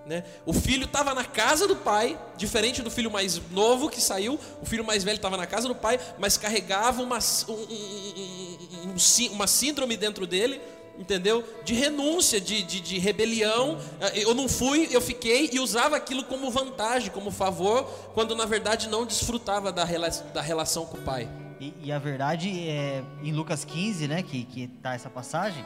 Né? 0.08 0.24
O 0.46 0.54
filho 0.54 0.86
estava 0.86 1.14
na 1.14 1.26
casa 1.26 1.68
do 1.68 1.76
pai, 1.76 2.18
diferente 2.38 2.82
do 2.82 2.90
filho 2.90 3.12
mais 3.12 3.42
novo 3.52 3.90
que 3.90 4.00
saiu. 4.00 4.40
O 4.62 4.66
filho 4.66 4.86
mais 4.86 5.04
velho 5.04 5.18
estava 5.18 5.36
na 5.36 5.46
casa 5.46 5.68
do 5.68 5.76
pai, 5.76 6.00
mas 6.18 6.38
carregava 6.38 7.04
uma, 7.04 7.20
um- 7.50 7.52
um- 7.52 8.58
um- 8.86 8.96
um 8.96 9.34
uma 9.34 9.46
síndrome 9.48 9.98
dentro 9.98 10.26
dele, 10.26 10.62
entendeu? 10.98 11.44
De 11.66 11.74
renúncia, 11.74 12.40
de, 12.40 12.64
de, 12.64 12.80
de 12.80 12.98
rebelião. 12.98 13.78
Eu 14.14 14.34
não 14.34 14.48
fui, 14.48 14.88
eu 14.92 15.02
fiquei 15.02 15.50
e 15.52 15.60
usava 15.60 15.98
aquilo 15.98 16.24
como 16.24 16.50
vantagem, 16.50 17.12
como 17.12 17.30
favor, 17.30 17.84
quando 18.14 18.34
na 18.34 18.46
verdade 18.46 18.88
não 18.88 19.06
desfrutava 19.06 19.74
da, 19.74 19.84
rela- 19.84 20.10
da 20.34 20.42
relação 20.42 20.86
com 20.86 20.98
o 21.00 21.02
pai. 21.02 21.28
E, 21.60 21.74
e 21.84 21.92
a 21.92 22.00
verdade 22.00 22.50
é, 22.70 23.04
em 23.22 23.34
Lucas 23.34 23.66
15, 23.66 24.08
né, 24.08 24.24
que, 24.24 24.46
que 24.46 24.68
tá 24.82 24.94
essa 24.94 25.10
passagem, 25.10 25.66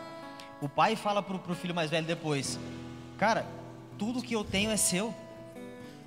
o 0.60 0.68
pai 0.68 0.96
fala 0.96 1.22
pro, 1.22 1.38
pro 1.38 1.54
filho 1.54 1.76
mais 1.76 1.92
velho 1.92 2.08
depois, 2.08 2.58
cara, 3.20 3.46
tudo 4.02 4.20
que 4.20 4.36
eu 4.36 4.44
tenho 4.44 4.72
é 4.72 4.78
seu. 4.78 5.14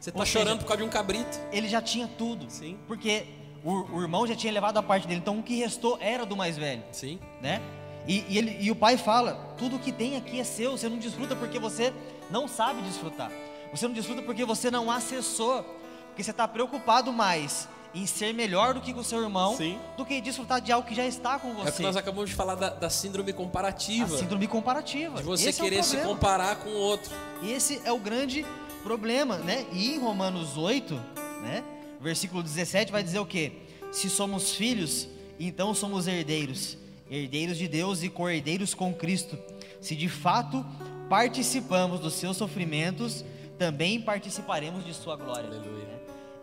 Você 0.01 0.11
está 0.11 0.25
chorando 0.25 0.59
por 0.59 0.67
causa 0.67 0.83
de 0.83 0.89
um 0.89 0.91
cabrito. 0.91 1.39
Ele 1.53 1.69
já 1.69 1.81
tinha 1.81 2.09
tudo. 2.19 2.51
Sim. 2.51 2.77
Porque 2.89 3.25
o, 3.63 3.99
o 3.99 4.03
irmão 4.03 4.27
já 4.27 4.35
tinha 4.35 4.53
levado 4.53 4.77
a 4.79 4.83
parte 4.83 5.07
dele, 5.07 5.21
então 5.21 5.39
o 5.39 5.43
que 5.45 5.55
restou 5.55 5.97
era 6.01 6.27
do 6.27 6.37
mais 6.37 6.57
velho, 6.57 6.83
Sim. 6.91 7.21
né? 7.41 7.63
E, 8.05 8.25
e 8.29 8.37
ele, 8.37 8.57
e 8.61 8.69
o 8.69 8.75
pai 8.75 8.97
fala, 8.97 9.35
tudo 9.57 9.79
que 9.79 9.93
tem 9.93 10.17
aqui 10.17 10.41
é 10.41 10.45
seu, 10.45 10.73
você 10.73 10.89
não 10.89 10.99
desfruta 10.99 11.37
porque 11.37 11.57
você 11.61 11.93
não 12.29 12.49
sabe 12.49 12.83
desfrutar. 12.83 13.31
Você 13.73 13.87
não 13.87 13.95
desfruta 13.95 14.23
porque 14.23 14.45
você 14.45 14.73
não 14.73 14.91
acessou, 14.91 15.63
porque 16.09 16.25
você 16.25 16.33
está 16.33 16.49
preocupado 16.49 17.13
mais 17.13 17.69
em 17.95 18.07
ser 18.07 18.35
melhor 18.35 18.75
do 18.75 18.81
que 18.81 18.93
com 18.93 19.01
o 19.01 19.05
seu 19.05 19.23
irmão, 19.23 19.57
Sim. 19.57 19.79
do 19.97 20.05
que 20.05 20.21
desfrutar 20.21 20.61
de 20.61 20.73
algo 20.73 20.87
que 20.87 20.95
já 20.95 21.07
está 21.07 21.39
com 21.39 21.55
você. 21.55 21.69
É 21.69 21.71
o 21.71 21.75
que 21.75 21.83
nós 21.83 21.97
acabamos 21.97 22.29
de 22.29 22.37
falar 22.37 22.57
da, 22.57 22.71
da 22.71 22.91
síndrome 22.91 23.33
comparativa. 23.33 24.15
A 24.15 24.19
síndrome 24.19 24.49
comparativa. 24.49 25.19
De 25.19 25.23
você 25.23 25.51
Esse 25.51 25.61
é 25.61 25.65
querer 25.65 25.85
se 25.85 25.91
problema. 25.97 26.15
comparar 26.15 26.57
com 26.57 26.71
o 26.71 26.77
outro. 26.77 27.15
Esse 27.43 27.81
é 27.85 27.93
o 27.93 27.99
grande 27.99 28.45
problema, 28.83 29.39
né? 29.39 29.65
E 29.73 29.95
em 29.95 29.99
Romanos 29.99 30.57
8, 30.57 30.95
né? 31.43 31.63
Versículo 32.01 32.43
17 32.43 32.91
vai 32.91 33.03
dizer 33.03 33.21
o 33.21 33.27
quê? 33.27 33.53
Se 33.93 34.11
somos 34.11 34.53
filhos, 34.53 35.09
então 35.39 35.73
somos 35.73 36.09
herdeiros, 36.09 36.77
herdeiros 37.09 37.57
de 37.57 37.69
Deus 37.69 38.03
e 38.03 38.09
co-herdeiros 38.09 38.75
com 38.75 38.93
Cristo. 38.93 39.39
Se 39.81 39.95
de 39.95 40.09
fato 40.09 40.67
participamos 41.09 42.01
dos 42.01 42.15
seus 42.15 42.37
sofrimentos, 42.37 43.25
também 43.57 44.01
participaremos 44.01 44.85
de 44.85 44.93
sua 44.93 45.17
glória. 45.17 45.49
Aleluia. 45.49 45.94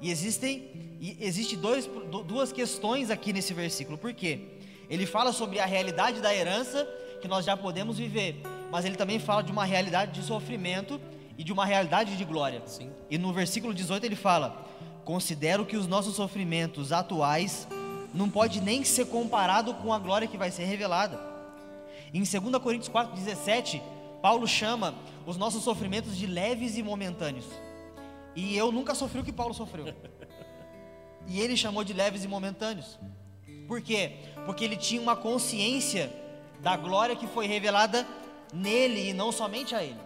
E 0.02 0.10
existem 0.10 0.70
e 1.00 1.18
existe 1.20 1.56
dois, 1.56 1.86
du- 1.88 2.24
duas 2.24 2.52
questões 2.52 3.10
aqui 3.10 3.34
nesse 3.34 3.54
versículo. 3.54 3.98
Por 3.98 4.14
quê? 4.14 4.40
Ele 4.90 5.06
fala 5.06 5.32
sobre 5.32 5.60
a 5.60 5.66
realidade 5.66 6.22
da 6.22 6.34
herança 6.36 6.88
que 7.22 7.28
nós 7.28 7.44
já 7.46 7.56
podemos 7.58 7.98
viver, 7.98 8.42
mas 8.72 8.86
ele 8.86 8.96
também 8.96 9.18
fala 9.20 9.42
de 9.42 9.52
uma 9.52 9.64
realidade 9.66 10.12
de 10.12 10.26
sofrimento 10.26 11.00
e 11.38 11.44
de 11.44 11.52
uma 11.52 11.66
realidade 11.66 12.16
de 12.18 12.24
glória. 12.26 12.62
Sim. 12.68 12.92
E 13.10 13.18
no 13.18 13.32
versículo 13.34 13.74
18 13.74 14.04
ele 14.06 14.16
fala: 14.16 14.66
"Considero 15.06 15.66
que 15.66 15.78
os 15.78 15.88
nossos 15.88 16.16
sofrimentos 16.16 16.92
atuais 16.92 17.68
não 18.14 18.30
pode 18.30 18.62
nem 18.62 18.84
ser 18.84 19.06
comparado 19.06 19.74
com 19.76 19.92
a 19.94 19.98
glória 20.00 20.28
que 20.28 20.38
vai 20.38 20.52
ser 20.52 20.66
revelada". 20.66 21.20
Em 22.14 22.22
2 22.24 22.60
Coríntios 22.62 22.90
4:17, 22.90 23.82
Paulo 24.22 24.48
chama 24.48 24.94
os 25.26 25.36
nossos 25.38 25.64
sofrimentos 25.64 26.16
de 26.16 26.28
leves 26.28 26.78
e 26.78 26.84
momentâneos. 26.84 27.46
E 28.36 28.56
eu 28.56 28.72
nunca 28.72 28.96
sofri 28.96 29.20
o 29.20 29.24
que 29.24 29.32
Paulo 29.32 29.54
sofreu. 29.54 29.86
E 31.28 31.40
ele 31.40 31.56
chamou 31.56 31.84
de 31.84 31.94
leves 31.94 32.24
e 32.24 32.28
momentâneos. 32.28 32.98
Por 33.68 33.82
quê? 33.82 34.14
Porque 34.46 34.64
ele 34.64 34.76
tinha 34.76 35.02
uma 35.02 35.16
consciência 35.16 36.12
da 36.60 36.76
glória 36.76 37.16
que 37.16 37.28
foi 37.28 37.48
revelada 37.48 38.08
nele 38.54 39.10
e 39.10 39.14
não 39.14 39.32
somente 39.32 39.76
a 39.76 39.84
ele. 39.84 40.00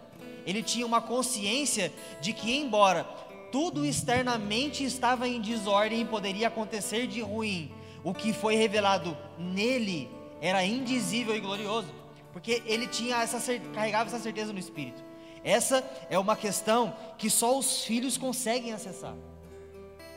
Ele 0.46 0.62
tinha 0.62 0.86
uma 0.86 1.00
consciência 1.00 1.92
de 2.20 2.32
que, 2.32 2.56
embora 2.56 3.04
tudo 3.50 3.84
externamente 3.84 4.84
estava 4.84 5.26
em 5.26 5.40
desordem 5.40 6.02
e 6.02 6.04
poderia 6.04 6.48
acontecer 6.48 7.06
de 7.06 7.20
ruim, 7.20 7.72
o 8.04 8.14
que 8.14 8.32
foi 8.32 8.54
revelado 8.54 9.16
nele 9.38 10.08
era 10.40 10.64
indizível 10.64 11.34
e 11.34 11.40
glorioso, 11.40 11.88
porque 12.32 12.62
ele 12.66 12.86
tinha 12.86 13.22
essa 13.22 13.40
carregava 13.74 14.10
essa 14.10 14.18
certeza 14.18 14.52
no 14.52 14.58
espírito. 14.58 15.02
Essa 15.46 15.88
é 16.10 16.18
uma 16.18 16.34
questão 16.34 16.92
que 17.16 17.30
só 17.30 17.56
os 17.56 17.84
filhos 17.84 18.18
conseguem 18.18 18.72
acessar. 18.72 19.14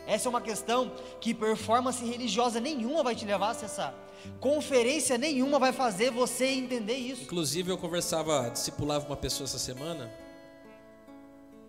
Essa 0.07 0.27
é 0.27 0.29
uma 0.29 0.41
questão 0.41 0.91
que 1.21 1.35
performance 1.35 2.03
religiosa 2.03 2.59
nenhuma 2.59 3.03
vai 3.03 3.15
te 3.15 3.25
levar 3.25 3.49
a 3.49 3.51
acessar. 3.51 3.93
Conferência 4.39 5.19
nenhuma 5.19 5.59
vai 5.59 5.71
fazer 5.71 6.09
você 6.09 6.47
entender 6.47 6.95
isso. 6.95 7.21
Inclusive, 7.21 7.69
eu 7.69 7.77
conversava, 7.77 8.49
discipulava 8.49 9.05
uma 9.05 9.15
pessoa 9.15 9.45
essa 9.45 9.59
semana. 9.59 10.11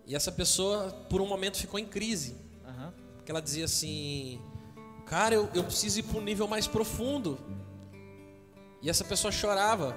E 0.07 0.15
essa 0.15 0.31
pessoa, 0.31 0.89
por 1.07 1.21
um 1.21 1.27
momento, 1.27 1.57
ficou 1.57 1.79
em 1.79 1.85
crise. 1.85 2.35
Aham. 2.65 2.91
Porque 3.17 3.31
ela 3.31 3.43
dizia 3.43 3.65
assim: 3.65 4.41
Cara, 5.05 5.35
eu, 5.35 5.47
eu 5.53 5.63
preciso 5.63 5.99
ir 5.99 6.03
para 6.03 6.17
um 6.17 6.23
nível 6.23 6.47
mais 6.47 6.65
profundo. 6.65 7.37
E 8.81 8.89
essa 8.89 9.03
pessoa 9.03 9.31
chorava 9.31 9.95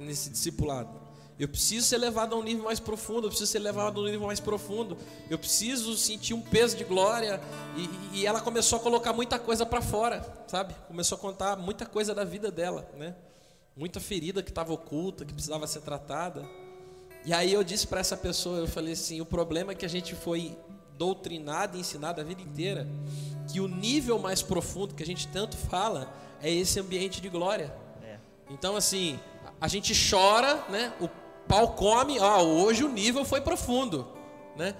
nesse 0.00 0.28
discipulado. 0.30 0.97
Eu 1.38 1.48
preciso 1.48 1.86
ser 1.86 1.98
levado 1.98 2.34
a 2.34 2.38
um 2.38 2.42
nível 2.42 2.64
mais 2.64 2.80
profundo, 2.80 3.26
eu 3.26 3.28
preciso 3.28 3.50
ser 3.50 3.60
levado 3.60 4.00
a 4.00 4.02
um 4.02 4.06
nível 4.06 4.26
mais 4.26 4.40
profundo. 4.40 4.96
Eu 5.30 5.38
preciso 5.38 5.96
sentir 5.96 6.34
um 6.34 6.40
peso 6.40 6.76
de 6.76 6.82
glória. 6.82 7.40
E, 7.76 8.18
e 8.18 8.26
ela 8.26 8.40
começou 8.40 8.78
a 8.78 8.82
colocar 8.82 9.12
muita 9.12 9.38
coisa 9.38 9.64
para 9.64 9.80
fora, 9.80 10.26
sabe? 10.48 10.74
Começou 10.88 11.16
a 11.16 11.20
contar 11.20 11.56
muita 11.56 11.86
coisa 11.86 12.12
da 12.12 12.24
vida 12.24 12.50
dela, 12.50 12.90
né? 12.96 13.14
Muita 13.76 14.00
ferida 14.00 14.42
que 14.42 14.50
estava 14.50 14.72
oculta, 14.72 15.24
que 15.24 15.32
precisava 15.32 15.64
ser 15.68 15.80
tratada. 15.80 16.44
E 17.24 17.32
aí 17.32 17.52
eu 17.52 17.62
disse 17.62 17.86
para 17.86 18.00
essa 18.00 18.16
pessoa, 18.16 18.58
eu 18.58 18.66
falei 18.66 18.94
assim, 18.94 19.20
o 19.20 19.26
problema 19.26 19.72
é 19.72 19.74
que 19.76 19.86
a 19.86 19.88
gente 19.88 20.16
foi 20.16 20.56
doutrinado 20.96 21.76
e 21.76 21.80
ensinado 21.80 22.20
a 22.20 22.24
vida 22.24 22.42
inteira 22.42 22.88
que 23.48 23.60
o 23.60 23.68
nível 23.68 24.18
mais 24.18 24.42
profundo 24.42 24.94
que 24.94 25.02
a 25.02 25.06
gente 25.06 25.28
tanto 25.28 25.56
fala 25.56 26.12
é 26.42 26.52
esse 26.52 26.80
ambiente 26.80 27.20
de 27.20 27.28
glória. 27.28 27.72
É. 28.02 28.18
Então 28.50 28.74
assim, 28.76 29.18
a 29.60 29.68
gente 29.68 29.92
chora, 30.10 30.64
né? 30.68 30.92
O 31.00 31.08
pau 31.48 31.68
come, 31.72 32.18
ó, 32.20 32.42
hoje 32.42 32.84
o 32.84 32.88
nível 32.88 33.24
foi 33.24 33.40
profundo, 33.40 34.06
né? 34.56 34.74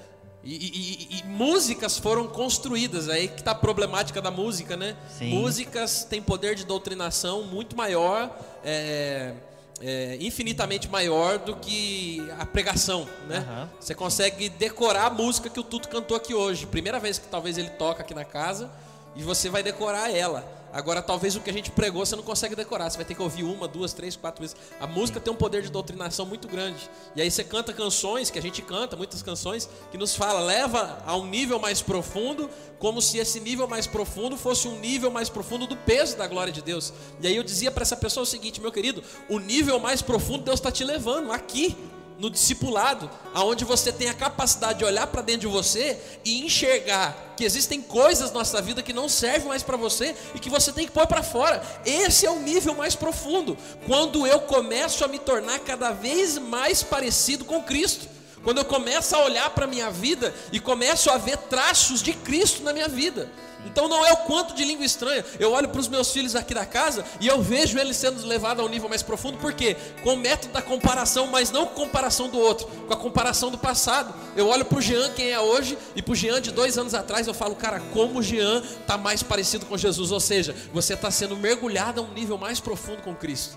E, 0.45 0.55
e- 0.55 1.19
e- 1.19 1.25
músicas 1.25 1.99
foram 1.99 2.29
construídas, 2.29 3.09
aí 3.09 3.27
que 3.29 3.41
está 3.41 3.51
a 3.51 3.55
problemática 3.55 4.23
da 4.23 4.31
música, 4.31 4.77
né? 4.77 4.97
Sim. 5.19 5.31
Músicas 5.31 6.05
têm 6.05 6.23
poder 6.23 6.55
de 6.55 6.65
doutrinação 6.65 7.43
muito 7.43 7.77
maior, 7.77 8.31
é, 8.65 9.35
é, 9.81 10.17
infinitamente 10.21 10.89
maior 10.89 11.39
do 11.39 11.57
que 11.57 12.23
a 12.39 12.47
pregação, 12.47 13.07
né? 13.29 13.39
Aham. 13.39 13.71
Você 13.81 13.95
consegue 13.95 14.49
decorar 14.49 15.07
a 15.07 15.11
música 15.11 15.51
que 15.51 15.59
o 15.61 15.65
Tuto 15.65 15.89
cantou 15.89 16.17
aqui 16.17 16.33
hoje. 16.35 16.67
Primeira 16.67 17.01
vez 17.01 17.19
que 17.19 17.27
talvez 17.27 17.59
ele 17.59 17.71
toca 17.71 18.03
aqui 18.03 18.15
na 18.15 18.25
casa 18.25 18.71
e 19.17 19.23
você 19.23 19.49
vai 19.51 19.63
decorar 19.63 20.11
ela. 20.15 20.58
Agora, 20.73 21.01
talvez 21.01 21.35
o 21.35 21.41
que 21.41 21.51
a 21.51 21.53
gente 21.53 21.71
pregou 21.71 22.05
você 22.05 22.15
não 22.15 22.23
consegue 22.23 22.55
decorar. 22.55 22.91
Você 22.91 22.97
vai 22.97 23.05
ter 23.05 23.15
que 23.15 23.23
ouvir 23.23 23.45
uma, 23.45 23.67
duas, 23.67 23.93
três, 23.93 24.17
quatro 24.17 24.43
vezes. 24.43 24.57
A 24.79 24.87
música 24.87 25.19
tem 25.19 25.33
um 25.33 25.37
poder 25.37 25.63
de 25.63 25.71
doutrinação 25.71 26.27
muito 26.27 26.47
grande. 26.47 26.89
E 27.17 27.23
aí 27.23 27.31
você 27.31 27.43
canta 27.43 27.73
canções, 27.73 28.31
que 28.31 28.39
a 28.39 28.43
gente 28.43 28.63
canta, 28.63 28.97
muitas 28.97 29.23
canções, 29.23 29.69
que 29.91 29.99
nos 29.99 30.15
fala, 30.15 30.41
leva 30.41 31.03
a 31.07 31.17
um 31.17 31.27
nível 31.27 31.59
mais 31.59 31.81
profundo, 31.81 32.51
como 32.79 33.01
se 33.01 33.19
esse 33.19 33.41
nível 33.41 33.67
mais 33.67 33.87
profundo 33.87 34.37
fosse 34.37 34.69
um 34.69 34.79
nível 34.79 35.11
mais 35.11 35.29
profundo 35.29 35.67
do 35.67 35.77
peso 35.77 36.17
da 36.17 36.27
glória 36.27 36.53
de 36.53 36.63
Deus. 36.63 36.93
E 37.21 37.27
aí 37.27 37.37
eu 37.37 37.43
dizia 37.43 37.71
para 37.71 37.83
essa 37.83 37.97
pessoa 37.97 38.23
o 38.23 38.27
seguinte, 38.27 38.61
meu 38.61 38.73
querido, 38.73 39.03
o 39.29 39.39
nível 39.39 39.79
mais 39.79 40.03
profundo 40.03 40.45
Deus 40.45 40.61
está 40.61 40.71
te 40.71 40.85
levando 40.85 41.33
aqui 41.33 41.77
no 42.19 42.29
discipulado, 42.29 43.09
aonde 43.33 43.65
você 43.65 43.93
tem 43.93 44.09
a 44.09 44.15
capacidade 44.15 44.81
de 44.81 44.85
olhar 44.85 45.07
para 45.07 45.23
dentro 45.23 45.43
de 45.43 45.47
você 45.47 45.97
e 46.25 46.45
enxergar 46.45 47.35
que 47.37 47.45
existem 47.45 47.81
coisas 47.81 48.33
na 48.33 48.41
nossa 48.41 48.61
vida 48.61 48.83
que 48.83 48.93
não 48.93 49.09
servem 49.09 49.49
mais 49.49 49.63
para 49.63 49.77
você 49.77 50.17
e 50.35 50.41
que 50.41 50.51
você 50.51 50.73
tem 50.73 50.85
que 50.85 50.93
pôr 50.93 51.07
para 51.07 51.23
fora. 51.23 51.63
Esse 51.87 52.27
é 52.27 52.31
o 52.31 52.41
nível 52.41 52.75
mais 52.75 52.97
profundo, 52.97 53.57
quando 53.87 54.27
eu 54.27 54.41
começo 54.41 55.05
a 55.05 55.09
me 55.09 55.21
tornar 55.21 55.61
cada 55.61 55.93
vez 55.93 56.37
mais 56.37 56.83
parecido 56.83 57.45
com 57.45 57.63
Cristo. 57.63 58.09
Quando 58.43 58.59
eu 58.59 58.65
começo 58.65 59.15
a 59.15 59.25
olhar 59.25 59.51
para 59.51 59.65
a 59.65 59.69
minha 59.69 59.91
vida 59.91 60.35
e 60.53 60.61
começo 60.61 61.11
a 61.11 61.19
ver 61.19 61.37
traços 61.37 62.03
de 62.03 62.13
Cristo 62.13 62.63
na 62.63 62.73
minha 62.73 62.89
vida. 62.89 63.31
Então 63.67 63.89
não 63.89 64.05
é 64.05 64.13
o 64.13 64.19
quanto 64.19 64.55
de 64.55 64.65
língua 64.65 64.85
estranha. 64.85 65.25
Eu 65.39 65.53
olho 65.53 65.69
para 65.69 65.81
os 65.81 65.89
meus 65.89 66.13
filhos 66.13 66.37
aqui 66.37 66.55
da 66.55 66.65
casa 66.65 67.05
e 67.21 67.27
eu 67.27 67.43
vejo 67.43 67.79
eles 67.79 67.97
sendo 67.97 68.25
levados 68.27 68.63
a 68.63 68.67
um 68.67 68.69
nível 68.69 68.89
mais 68.89 69.03
profundo, 69.03 69.39
por 69.39 69.53
quê? 69.53 69.77
Com 70.03 70.15
o 70.15 70.17
método 70.17 70.53
da 70.53 70.63
comparação, 70.63 71.27
mas 71.27 71.51
não 71.51 71.67
com 71.67 71.89
comparação 71.89 72.29
do 72.29 72.39
outro, 72.39 72.67
com 72.87 72.93
a 72.93 72.97
comparação 72.97 73.51
do 73.51 73.59
passado. 73.59 74.15
Eu 74.37 74.49
olho 74.49 74.65
para 74.65 74.79
o 74.79 74.81
Jean, 74.81 75.11
quem 75.15 75.31
é 75.31 75.41
hoje, 75.41 75.77
e 75.97 76.03
para 76.03 76.13
o 76.13 76.15
Jean 76.15 76.41
de 76.41 76.51
dois 76.51 76.77
anos 76.77 76.95
atrás, 76.95 77.27
eu 77.27 77.35
falo, 77.35 77.57
cara, 77.57 77.81
como 77.93 78.19
o 78.19 78.23
Jean 78.23 78.63
está 78.63 78.99
mais 78.99 79.23
parecido 79.23 79.67
com 79.67 79.77
Jesus. 79.77 80.13
Ou 80.13 80.21
seja, 80.21 80.55
você 80.73 80.95
está 80.95 81.11
sendo 81.11 81.37
mergulhado 81.37 82.01
a 82.01 82.05
um 82.05 82.13
nível 82.13 82.37
mais 82.39 82.61
profundo 82.61 83.03
com 83.03 83.15
Cristo. 83.15 83.57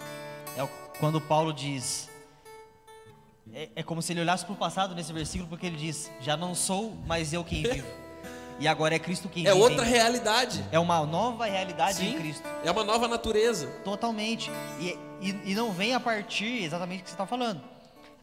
É 0.57 0.68
quando 0.99 1.19
Paulo 1.19 1.53
diz. 1.53 2.10
É, 3.53 3.69
é 3.76 3.84
como 3.84 4.02
se 4.02 4.14
ele 4.14 4.22
olhasse 4.22 4.45
para 4.45 4.53
o 4.53 4.57
passado 4.57 4.95
nesse 4.95 5.11
versículo, 5.11 5.49
porque 5.49 5.65
ele 5.65 5.78
diz: 5.78 6.11
Já 6.22 6.38
não 6.38 6.56
sou 6.56 6.95
mais 7.06 7.34
eu 7.34 7.44
quem 7.44 7.64
vivo. 7.64 8.01
E 8.61 8.67
agora 8.67 8.93
é 8.95 8.99
Cristo 8.99 9.27
quem 9.27 9.47
É 9.47 9.53
outra 9.55 9.83
realidade. 9.83 10.63
É 10.71 10.77
uma 10.77 11.03
nova 11.03 11.45
realidade 11.45 11.97
Sim, 11.97 12.13
em 12.13 12.19
Cristo. 12.19 12.47
é 12.63 12.69
uma 12.69 12.83
nova 12.83 13.07
natureza. 13.07 13.65
Totalmente. 13.83 14.51
E, 14.79 14.95
e, 15.19 15.51
e 15.51 15.55
não 15.55 15.71
vem 15.71 15.95
a 15.95 15.99
partir 15.99 16.63
exatamente 16.63 16.99
do 16.99 17.03
que 17.05 17.09
você 17.09 17.15
está 17.15 17.25
falando. 17.25 17.59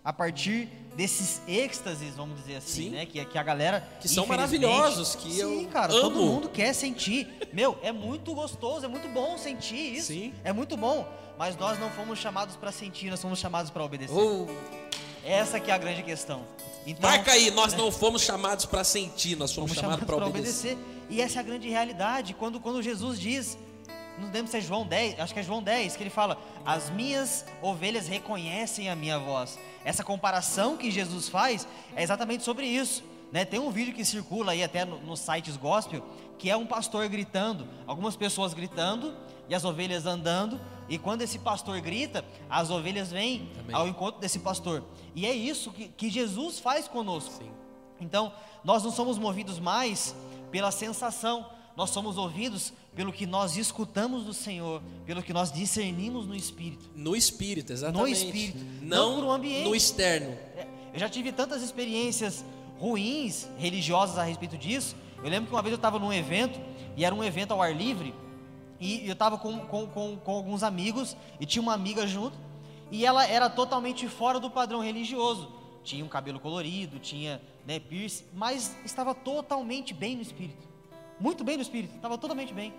A 0.05 0.13
partir 0.13 0.69
desses 0.95 1.43
êxtases, 1.49 2.15
vamos 2.15 2.37
dizer 2.41 2.55
assim, 2.55 2.85
Sim. 2.85 2.91
né? 2.91 3.05
Que, 3.05 3.25
que 3.25 3.37
a 3.37 3.43
galera. 3.43 3.87
Que 4.01 4.09
são 4.09 4.27
maravilhosos, 4.27 5.17
que 5.17 5.33
Sim, 5.33 5.41
eu 5.41 5.69
cara, 5.73 5.93
amo. 5.93 6.03
todo 6.03 6.21
mundo 6.21 6.49
quer 6.49 6.73
sentir. 6.73 7.27
Meu, 7.53 7.77
é 7.83 7.91
muito 7.91 8.33
gostoso, 8.33 8.85
é 8.85 8.89
muito 8.89 9.09
bom 9.09 9.37
sentir 9.37 9.97
isso. 9.97 10.13
Sim. 10.13 10.33
É 10.45 10.53
muito 10.53 10.77
bom. 10.77 11.05
Mas 11.37 11.57
nós 11.57 11.81
não 11.81 11.91
fomos 11.91 12.17
chamados 12.17 12.55
para 12.55 12.71
sentir, 12.71 13.11
nós 13.11 13.21
fomos 13.21 13.41
chamados 13.41 13.73
para 13.73 13.83
obedecer. 13.83 14.15
Ou 14.15 14.49
Essa 15.25 15.59
que 15.59 15.69
é 15.69 15.75
a 15.75 15.79
grande 15.79 16.05
questão. 16.05 16.45
Então, 16.91 17.09
marca 17.11 17.33
aí, 17.33 17.51
nós 17.51 17.75
não 17.75 17.93
fomos 17.93 18.23
chamados 18.23 18.65
para 18.65 18.83
sentir, 18.83 19.37
nós 19.37 19.53
fomos, 19.53 19.71
fomos 19.71 19.81
chamados 19.81 20.01
chamados 20.01 20.07
para 20.07 20.27
obedecer. 20.29 20.73
obedecer. 20.73 21.07
E 21.11 21.21
essa 21.21 21.39
é 21.39 21.41
a 21.41 21.43
grande 21.43 21.69
realidade. 21.69 22.33
Quando, 22.35 22.59
quando 22.61 22.83
Jesus 22.83 23.21
diz, 23.21 23.59
não 24.19 24.31
lembro 24.31 24.51
se 24.51 24.57
é 24.57 24.61
João 24.61 24.87
10, 24.87 25.21
acho 25.21 25.35
que 25.35 25.41
é 25.41 25.43
João 25.43 25.63
10, 25.63 25.97
que 25.97 26.03
ele 26.03 26.11
fala: 26.11 26.39
As 26.65 26.89
minhas 26.91 27.45
ovelhas 27.63 28.09
reconhecem 28.09 28.89
a 28.89 28.97
minha 28.97 29.19
voz. 29.19 29.59
Essa 29.85 30.03
comparação 30.03 30.77
que 30.77 30.91
Jesus 30.91 31.29
faz 31.29 31.67
é 31.95 32.03
exatamente 32.03 32.43
sobre 32.43 32.67
isso. 32.67 33.05
Né? 33.31 33.45
Tem 33.45 33.61
um 33.61 33.71
vídeo 33.71 33.93
que 33.95 34.05
circula 34.05 34.53
aí 34.53 34.65
até 34.65 34.87
no- 34.87 34.99
nos 35.01 35.21
sites 35.21 35.57
gospel, 35.59 36.03
que 36.39 36.49
é 36.49 36.57
um 36.57 36.65
pastor 36.65 37.07
gritando, 37.09 37.69
algumas 37.87 38.17
pessoas 38.17 38.55
gritando 38.55 39.15
e 39.49 39.55
as 39.55 39.65
ovelhas 39.65 40.07
andando. 40.07 40.59
E 40.89 40.99
quando 40.99 41.23
esse 41.23 41.39
pastor 41.39 41.81
grita, 41.81 42.25
as 42.49 42.71
ovelhas 42.71 43.11
vêm 43.11 43.51
Amém. 43.61 43.75
ao 43.77 43.87
encontro 43.87 44.21
desse 44.21 44.39
pastor. 44.39 44.83
E 45.15 45.27
é 45.27 45.33
isso 45.33 45.71
que, 45.71 45.89
que 45.89 46.09
Jesus 46.09 46.59
faz 46.59 46.89
conosco. 46.89 47.35
Sim. 47.39 47.51
Então, 48.01 48.33
nós 48.65 48.83
não 48.83 48.91
somos 48.91 49.19
movidos 49.19 49.59
mais 49.59 50.15
pela 50.51 50.71
sensação, 50.71 51.47
nós 51.77 51.91
somos 51.91 52.17
ouvidos 52.17 52.73
pelo 52.95 53.13
que 53.13 53.27
nós 53.27 53.57
escutamos 53.57 54.25
do 54.25 54.33
Senhor, 54.33 54.83
pelo 55.05 55.23
que 55.23 55.33
nós 55.33 55.53
discernimos 55.53 56.27
no 56.27 56.35
Espírito. 56.35 56.91
No 56.97 57.15
espírito, 57.15 57.73
exatamente. 57.73 58.13
espírito, 58.13 58.59
não, 58.83 59.13
não 59.13 59.21
pro 59.21 59.31
ambiente. 59.31 59.69
no 59.69 59.75
externo. 59.75 60.37
É, 60.57 60.67
Eu 60.93 60.99
já 60.99 61.09
tive 61.09 61.31
tantas 61.31 61.63
experiências 61.63 62.45
ruins, 62.79 63.49
religiosas 63.59 64.19
a 64.19 64.25
respeito 64.25 64.57
disso. 64.57 64.97
Eu 65.23 65.29
lembro 65.29 65.49
que 65.49 65.55
uma 65.55 65.63
vez 65.63 65.73
eu 65.73 65.77
estava 65.77 65.99
num 65.99 66.13
evento, 66.13 66.59
e 66.97 67.05
era 67.05 67.15
um 67.15 67.23
evento 67.23 67.53
ao 67.53 67.63
ar 67.63 67.75
livre, 67.75 68.15
e 68.81 69.07
eu 69.07 69.13
estava 69.13 69.39
com, 69.39 69.59
com, 69.67 69.87
com, 69.87 70.17
com 70.17 70.33
alguns 70.33 70.63
amigos, 70.63 71.17
e 71.41 71.47
tinha 71.47 71.63
uma 71.63 71.75
amiga 71.75 72.07
junto, 72.07 72.37
e 72.91 73.05
ela 73.05 73.27
era 73.27 73.51
totalmente 73.51 74.09
fora 74.09 74.39
do 74.41 74.51
padrão 74.51 74.81
religioso. 74.81 75.53
Tinha 75.83 76.05
um 76.05 76.09
cabelo 76.09 76.39
colorido, 76.39 76.99
tinha 76.99 77.41
né, 77.67 77.79
piercing, 77.79 78.25
mas 78.35 78.77
estava 78.85 79.15
totalmente 79.15 79.95
bem 79.95 80.17
no 80.17 80.23
espírito. 80.23 80.67
Muito 81.19 81.43
bem 81.43 81.57
no 81.57 81.63
espírito, 81.63 81.97
estava 81.97 82.17
totalmente 82.17 82.53
bem. 82.53 82.73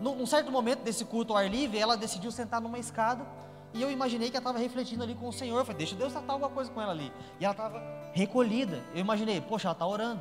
Num, 0.00 0.24
certo 0.24 0.50
momento 0.50 0.82
desse 0.82 1.04
culto 1.04 1.32
ao 1.32 1.38
ar 1.38 1.50
livre, 1.50 1.78
ela 1.78 1.96
decidiu 1.96 2.30
sentar 2.30 2.60
numa 2.60 2.78
escada, 2.78 3.26
e 3.72 3.82
eu 3.82 3.90
imaginei 3.90 4.30
que 4.30 4.36
ela 4.36 4.42
estava 4.42 4.58
refletindo 4.58 5.02
ali 5.02 5.14
com 5.14 5.28
o 5.28 5.32
Senhor. 5.32 5.64
Falei, 5.64 5.78
deixa 5.78 5.94
Deus 5.94 6.12
tratar 6.12 6.32
alguma 6.32 6.50
coisa 6.50 6.70
com 6.70 6.80
ela 6.80 6.92
ali. 6.92 7.12
E 7.38 7.44
ela 7.44 7.52
estava 7.52 7.80
recolhida. 8.12 8.82
Eu 8.92 9.00
imaginei, 9.00 9.40
poxa, 9.40 9.68
ela 9.68 9.72
está 9.72 9.86
orando. 9.86 10.20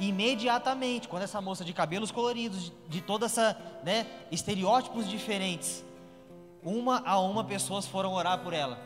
Imediatamente, 0.00 1.08
quando 1.08 1.22
essa 1.22 1.40
moça 1.40 1.64
de 1.64 1.72
cabelos 1.72 2.10
coloridos, 2.10 2.64
de, 2.64 2.72
de 2.88 3.00
toda 3.00 3.26
essa, 3.26 3.56
né, 3.84 4.06
estereótipos 4.30 5.08
diferentes, 5.08 5.84
uma 6.62 7.02
a 7.06 7.18
uma 7.20 7.44
pessoas 7.44 7.86
foram 7.86 8.12
orar 8.12 8.40
por 8.40 8.52
ela. 8.52 8.78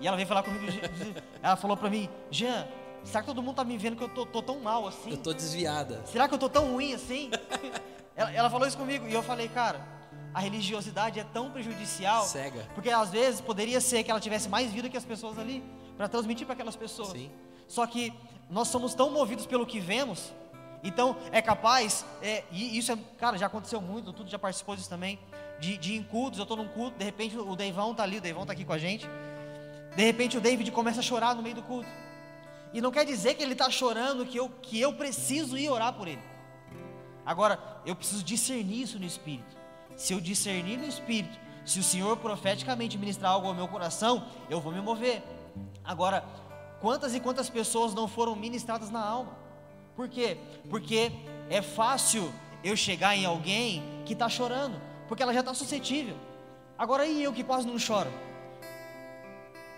E 0.00 0.06
ela 0.06 0.16
veio 0.16 0.28
falar 0.28 0.42
comigo, 0.42 0.66
ela 1.42 1.56
falou 1.56 1.76
para 1.76 1.90
mim, 1.90 2.08
Jean, 2.30 2.66
será 3.04 3.20
que 3.20 3.26
todo 3.26 3.42
mundo 3.42 3.56
tá 3.56 3.64
me 3.64 3.76
vendo 3.76 3.96
que 3.96 4.04
eu 4.04 4.08
tô, 4.08 4.24
tô 4.24 4.42
tão 4.42 4.60
mal 4.60 4.86
assim? 4.86 5.10
Eu 5.10 5.16
tô 5.18 5.32
desviada. 5.32 6.02
Será 6.06 6.28
que 6.28 6.34
eu 6.34 6.38
tô 6.38 6.48
tão 6.48 6.72
ruim 6.72 6.94
assim? 6.94 7.30
ela, 8.16 8.32
ela 8.32 8.50
falou 8.50 8.66
isso 8.66 8.78
comigo 8.78 9.06
e 9.06 9.12
eu 9.12 9.22
falei, 9.22 9.48
cara, 9.48 9.86
a 10.32 10.40
religiosidade 10.40 11.18
é 11.18 11.24
tão 11.24 11.50
prejudicial. 11.50 12.24
Cega. 12.24 12.66
Porque 12.74 12.90
às 12.90 13.10
vezes 13.10 13.40
poderia 13.40 13.80
ser 13.80 14.04
que 14.04 14.10
ela 14.10 14.20
tivesse 14.20 14.48
mais 14.48 14.70
vida 14.72 14.88
que 14.88 14.96
as 14.96 15.04
pessoas 15.04 15.38
ali, 15.38 15.64
para 15.96 16.08
transmitir 16.08 16.46
para 16.46 16.54
aquelas 16.54 16.76
pessoas. 16.76 17.10
Sim. 17.10 17.30
Só 17.68 17.86
que 17.86 18.12
nós 18.50 18.68
somos 18.68 18.94
tão 18.94 19.10
movidos 19.10 19.46
pelo 19.46 19.66
que 19.66 19.78
vemos, 19.78 20.32
então 20.82 21.16
é 21.30 21.42
capaz, 21.42 22.04
é, 22.22 22.42
e 22.50 22.78
isso 22.78 22.90
é, 22.90 22.98
cara, 23.18 23.36
já 23.36 23.46
aconteceu 23.46 23.80
muito, 23.80 24.12
tudo 24.12 24.30
já 24.30 24.38
participou 24.38 24.74
disso 24.74 24.88
também, 24.88 25.18
de, 25.60 25.76
de 25.76 26.00
cultos, 26.04 26.38
eu 26.38 26.44
estou 26.44 26.56
num 26.56 26.68
culto, 26.68 26.98
de 26.98 27.04
repente 27.04 27.36
o 27.36 27.54
Deivão 27.54 27.94
tá 27.94 28.02
ali, 28.02 28.18
o 28.18 28.20
Deivão 28.20 28.46
tá 28.46 28.52
aqui 28.52 28.64
com 28.64 28.72
a 28.72 28.78
gente, 28.78 29.06
de 29.94 30.02
repente 30.02 30.38
o 30.38 30.40
David 30.40 30.70
começa 30.70 31.00
a 31.00 31.02
chorar 31.02 31.34
no 31.34 31.42
meio 31.42 31.56
do 31.56 31.62
culto. 31.62 31.88
E 32.72 32.80
não 32.80 32.90
quer 32.90 33.04
dizer 33.04 33.34
que 33.34 33.42
ele 33.42 33.52
está 33.52 33.70
chorando 33.70 34.26
que 34.26 34.36
eu, 34.36 34.48
que 34.62 34.80
eu 34.80 34.92
preciso 34.92 35.56
ir 35.56 35.70
orar 35.70 35.92
por 35.94 36.06
ele. 36.06 36.22
Agora, 37.24 37.58
eu 37.84 37.96
preciso 37.96 38.22
discernir 38.22 38.82
isso 38.82 38.98
no 38.98 39.06
espírito. 39.06 39.56
Se 39.96 40.12
eu 40.12 40.20
discernir 40.20 40.78
no 40.78 40.86
espírito, 40.86 41.38
se 41.64 41.78
o 41.78 41.82
Senhor 41.82 42.16
profeticamente 42.18 42.96
ministrar 42.96 43.32
algo 43.32 43.48
ao 43.48 43.54
meu 43.54 43.68
coração, 43.68 44.26
eu 44.48 44.60
vou 44.60 44.72
me 44.72 44.80
mover. 44.80 45.22
Agora, 45.84 46.24
quantas 46.80 47.14
e 47.14 47.20
quantas 47.20 47.48
pessoas 47.48 47.94
não 47.94 48.08
foram 48.08 48.34
ministradas 48.34 48.90
na 48.90 49.00
alma? 49.00 49.32
Por 49.96 50.08
quê? 50.08 50.36
Porque 50.70 51.12
é 51.50 51.60
fácil 51.60 52.32
eu 52.62 52.76
chegar 52.76 53.16
em 53.16 53.24
alguém 53.24 53.82
que 54.04 54.12
está 54.12 54.28
chorando, 54.28 54.80
porque 55.06 55.22
ela 55.22 55.32
já 55.32 55.40
está 55.40 55.54
suscetível. 55.54 56.16
Agora, 56.76 57.06
e 57.06 57.22
eu 57.22 57.32
que 57.32 57.42
quase 57.42 57.66
não 57.66 57.78
choro? 57.78 58.10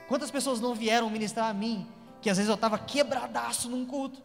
Quantas 0.09 0.31
pessoas 0.31 0.61
não 0.61 0.75
vieram 0.75 1.09
ministrar 1.09 1.49
a 1.49 1.55
mim, 1.55 1.87
que 2.21 2.29
às 2.29 2.37
vezes 2.37 2.49
eu 2.49 2.55
estava 2.55 2.79
quebradaço 2.79 3.69
num 3.69 3.87
culto, 3.87 4.21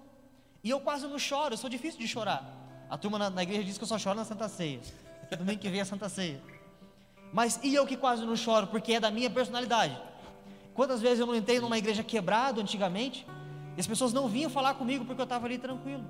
e 0.64 0.70
eu 0.70 0.80
quase 0.80 1.08
não 1.08 1.20
choro, 1.20 1.54
eu 1.54 1.58
sou 1.58 1.70
difícil 1.70 2.00
de 2.00 2.08
chorar. 2.08 2.44
A 2.90 2.98
turma 2.98 3.18
na, 3.18 3.30
na 3.30 3.44
igreja 3.44 3.64
diz 3.64 3.78
que 3.78 3.84
eu 3.84 3.88
só 3.88 3.98
choro 3.98 4.18
na 4.18 4.26
Santa 4.26 4.50
Ceia, 4.50 4.80
que 5.30 5.36
domingo 5.36 5.60
que 5.60 5.70
vem 5.70 5.80
é 5.80 5.86
Santa 5.86 6.10
Ceia. 6.10 6.42
Mas 7.32 7.60
e 7.64 7.74
eu 7.74 7.86
que 7.86 7.96
quase 7.96 8.26
não 8.26 8.36
choro, 8.36 8.68
porque 8.68 8.94
é 8.94 9.00
da 9.00 9.12
minha 9.12 9.30
personalidade. 9.30 9.98
Quantas 10.76 11.02
vezes 11.02 11.20
eu 11.20 11.26
não 11.26 11.34
entrei 11.34 11.60
numa 11.60 11.78
igreja 11.78 12.04
quebrado 12.04 12.62
antigamente, 12.62 13.26
e 13.76 13.80
as 13.80 13.88
pessoas 13.88 14.14
não 14.14 14.28
vinham 14.28 14.50
falar 14.50 14.76
comigo 14.76 15.06
porque 15.06 15.22
eu 15.22 15.24
estava 15.24 15.46
ali 15.46 15.58
tranquilo. 15.58 16.06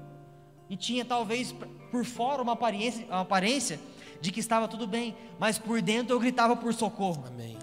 E 0.69 0.75
tinha 0.75 1.05
talvez 1.05 1.53
por 1.91 2.03
fora 2.03 2.41
uma 2.41 2.53
aparência, 2.53 3.05
uma 3.05 3.21
aparência 3.21 3.79
de 4.19 4.31
que 4.31 4.39
estava 4.39 4.67
tudo 4.67 4.87
bem, 4.87 5.15
mas 5.39 5.59
por 5.59 5.81
dentro 5.81 6.15
eu 6.15 6.19
gritava 6.19 6.55
por 6.55 6.73
socorro. 6.73 7.23
Amém. 7.27 7.57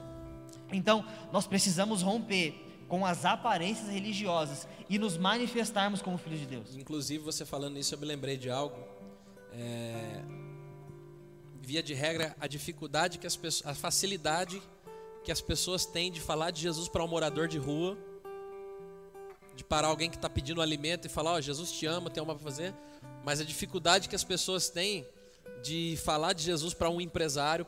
Então, 0.73 1.05
nós 1.33 1.47
precisamos 1.47 2.03
romper 2.03 2.55
com 2.89 3.05
as 3.05 3.24
aparências 3.24 3.89
religiosas 3.89 4.69
e 4.89 4.97
nos 4.99 5.16
manifestarmos 5.19 6.01
como 6.01 6.16
filhos 6.16 6.39
de 6.39 6.47
Deus. 6.47 6.77
Inclusive, 6.77 7.24
você 7.24 7.45
falando 7.45 7.79
isso, 7.79 7.95
eu 7.95 7.99
me 7.99 8.07
lembrei 8.07 8.37
de 8.37 8.49
algo. 8.49 8.77
É, 9.53 10.23
Via 11.65 11.83
de 11.83 11.95
regra, 11.95 12.37
a 12.41 12.47
dificuldade 12.49 13.19
que 13.19 13.27
as 13.27 13.37
pessoas, 13.37 13.70
a 13.70 13.74
facilidade 13.74 14.61
que 15.24 15.31
as 15.31 15.40
pessoas 15.40 15.86
têm 15.86 16.11
de 16.11 16.20
falar 16.20 16.51
de 16.51 16.61
Jesus 16.61 16.89
para 16.89 17.05
um 17.05 17.09
morador 17.09 17.49
de 17.49 17.59
rua, 17.59 17.97
de 19.55 19.65
parar 19.65 19.89
alguém 19.89 20.11
que 20.11 20.16
está 20.16 20.28
pedindo 20.28 20.61
alimento 20.61 21.07
e 21.07 21.09
falar: 21.09 21.32
Ó, 21.32 21.40
Jesus 21.40 21.70
te 21.73 21.86
ama, 21.86 22.11
tem 22.11 22.23
uma 22.23 22.35
para 22.35 22.44
fazer. 22.44 22.74
Mas 23.24 23.40
a 23.40 23.44
dificuldade 23.44 24.09
que 24.09 24.16
as 24.16 24.24
pessoas 24.24 24.69
têm 24.69 25.07
de 25.62 25.97
falar 26.05 26.32
de 26.32 26.43
Jesus 26.43 26.74
para 26.74 26.90
um 26.90 27.01
empresário, 27.01 27.66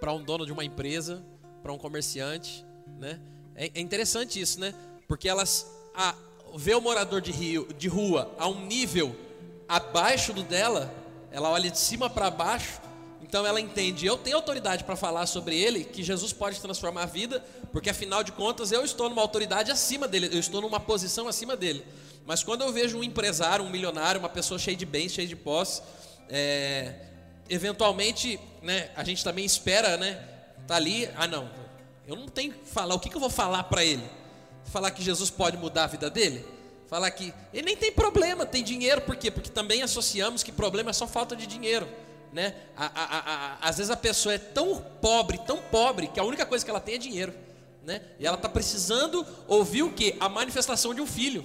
para 0.00 0.12
um 0.12 0.22
dono 0.22 0.46
de 0.46 0.52
uma 0.52 0.64
empresa, 0.64 1.22
para 1.62 1.72
um 1.72 1.78
comerciante, 1.78 2.64
né? 2.98 3.20
É, 3.54 3.70
é, 3.74 3.80
interessante 3.80 4.40
isso, 4.40 4.58
né? 4.58 4.74
Porque 5.06 5.28
elas 5.28 5.70
a, 5.94 6.14
vê 6.54 6.74
o 6.74 6.80
morador 6.80 7.20
de, 7.20 7.32
rio, 7.32 7.68
de 7.76 7.88
rua 7.88 8.32
a 8.38 8.48
um 8.48 8.64
nível 8.64 9.14
abaixo 9.68 10.32
do 10.32 10.42
dela, 10.42 10.94
ela 11.30 11.50
olha 11.50 11.70
de 11.70 11.78
cima 11.78 12.08
para 12.08 12.30
baixo, 12.30 12.80
então 13.28 13.44
ela 13.44 13.60
entende, 13.60 14.06
eu 14.06 14.16
tenho 14.16 14.36
autoridade 14.36 14.84
para 14.84 14.96
falar 14.96 15.26
sobre 15.26 15.54
ele, 15.54 15.84
que 15.84 16.02
Jesus 16.02 16.32
pode 16.32 16.58
transformar 16.62 17.02
a 17.02 17.06
vida, 17.06 17.44
porque 17.70 17.90
afinal 17.90 18.24
de 18.24 18.32
contas 18.32 18.72
eu 18.72 18.82
estou 18.82 19.10
numa 19.10 19.20
autoridade 19.20 19.70
acima 19.70 20.08
dele, 20.08 20.30
eu 20.32 20.40
estou 20.40 20.62
numa 20.62 20.80
posição 20.80 21.28
acima 21.28 21.54
dele. 21.54 21.84
Mas 22.24 22.42
quando 22.42 22.62
eu 22.62 22.72
vejo 22.72 22.96
um 22.96 23.04
empresário, 23.04 23.62
um 23.62 23.68
milionário, 23.68 24.18
uma 24.18 24.30
pessoa 24.30 24.58
cheia 24.58 24.74
de 24.74 24.86
bens, 24.86 25.12
cheia 25.12 25.28
de 25.28 25.36
posse, 25.36 25.82
é, 26.30 26.94
eventualmente, 27.50 28.40
né, 28.62 28.88
a 28.96 29.04
gente 29.04 29.22
também 29.22 29.44
espera, 29.44 29.98
né, 29.98 30.14
tá 30.66 30.76
ali, 30.76 31.06
ah 31.14 31.26
não, 31.26 31.50
eu 32.06 32.16
não 32.16 32.28
tenho 32.28 32.54
que 32.54 32.66
falar, 32.66 32.94
o 32.94 32.98
que, 32.98 33.10
que 33.10 33.16
eu 33.16 33.20
vou 33.20 33.28
falar 33.28 33.64
para 33.64 33.84
ele? 33.84 34.04
Falar 34.64 34.90
que 34.90 35.02
Jesus 35.02 35.28
pode 35.28 35.58
mudar 35.58 35.84
a 35.84 35.88
vida 35.88 36.08
dele? 36.08 36.46
Falar 36.88 37.10
que 37.10 37.34
ele 37.52 37.66
nem 37.66 37.76
tem 37.76 37.92
problema, 37.92 38.46
tem 38.46 38.64
dinheiro, 38.64 39.02
por 39.02 39.16
quê? 39.16 39.30
Porque 39.30 39.50
também 39.50 39.82
associamos 39.82 40.42
que 40.42 40.50
problema 40.50 40.88
é 40.88 40.94
só 40.94 41.06
falta 41.06 41.36
de 41.36 41.46
dinheiro. 41.46 41.86
Né? 42.38 42.54
A, 42.76 42.86
a, 42.86 43.18
a, 43.18 43.68
às 43.68 43.78
vezes 43.78 43.90
a 43.90 43.96
pessoa 43.96 44.32
é 44.32 44.38
tão 44.38 44.76
pobre, 44.76 45.38
tão 45.38 45.56
pobre, 45.56 46.06
que 46.06 46.20
a 46.20 46.22
única 46.22 46.46
coisa 46.46 46.64
que 46.64 46.70
ela 46.70 46.78
tem 46.78 46.94
é 46.94 46.98
dinheiro. 46.98 47.34
Né? 47.84 48.00
E 48.16 48.24
ela 48.24 48.36
está 48.36 48.48
precisando 48.48 49.26
ouvir 49.48 49.82
o 49.82 49.92
que? 49.92 50.14
A 50.20 50.28
manifestação 50.28 50.94
de 50.94 51.00
um 51.00 51.06
filho 51.06 51.44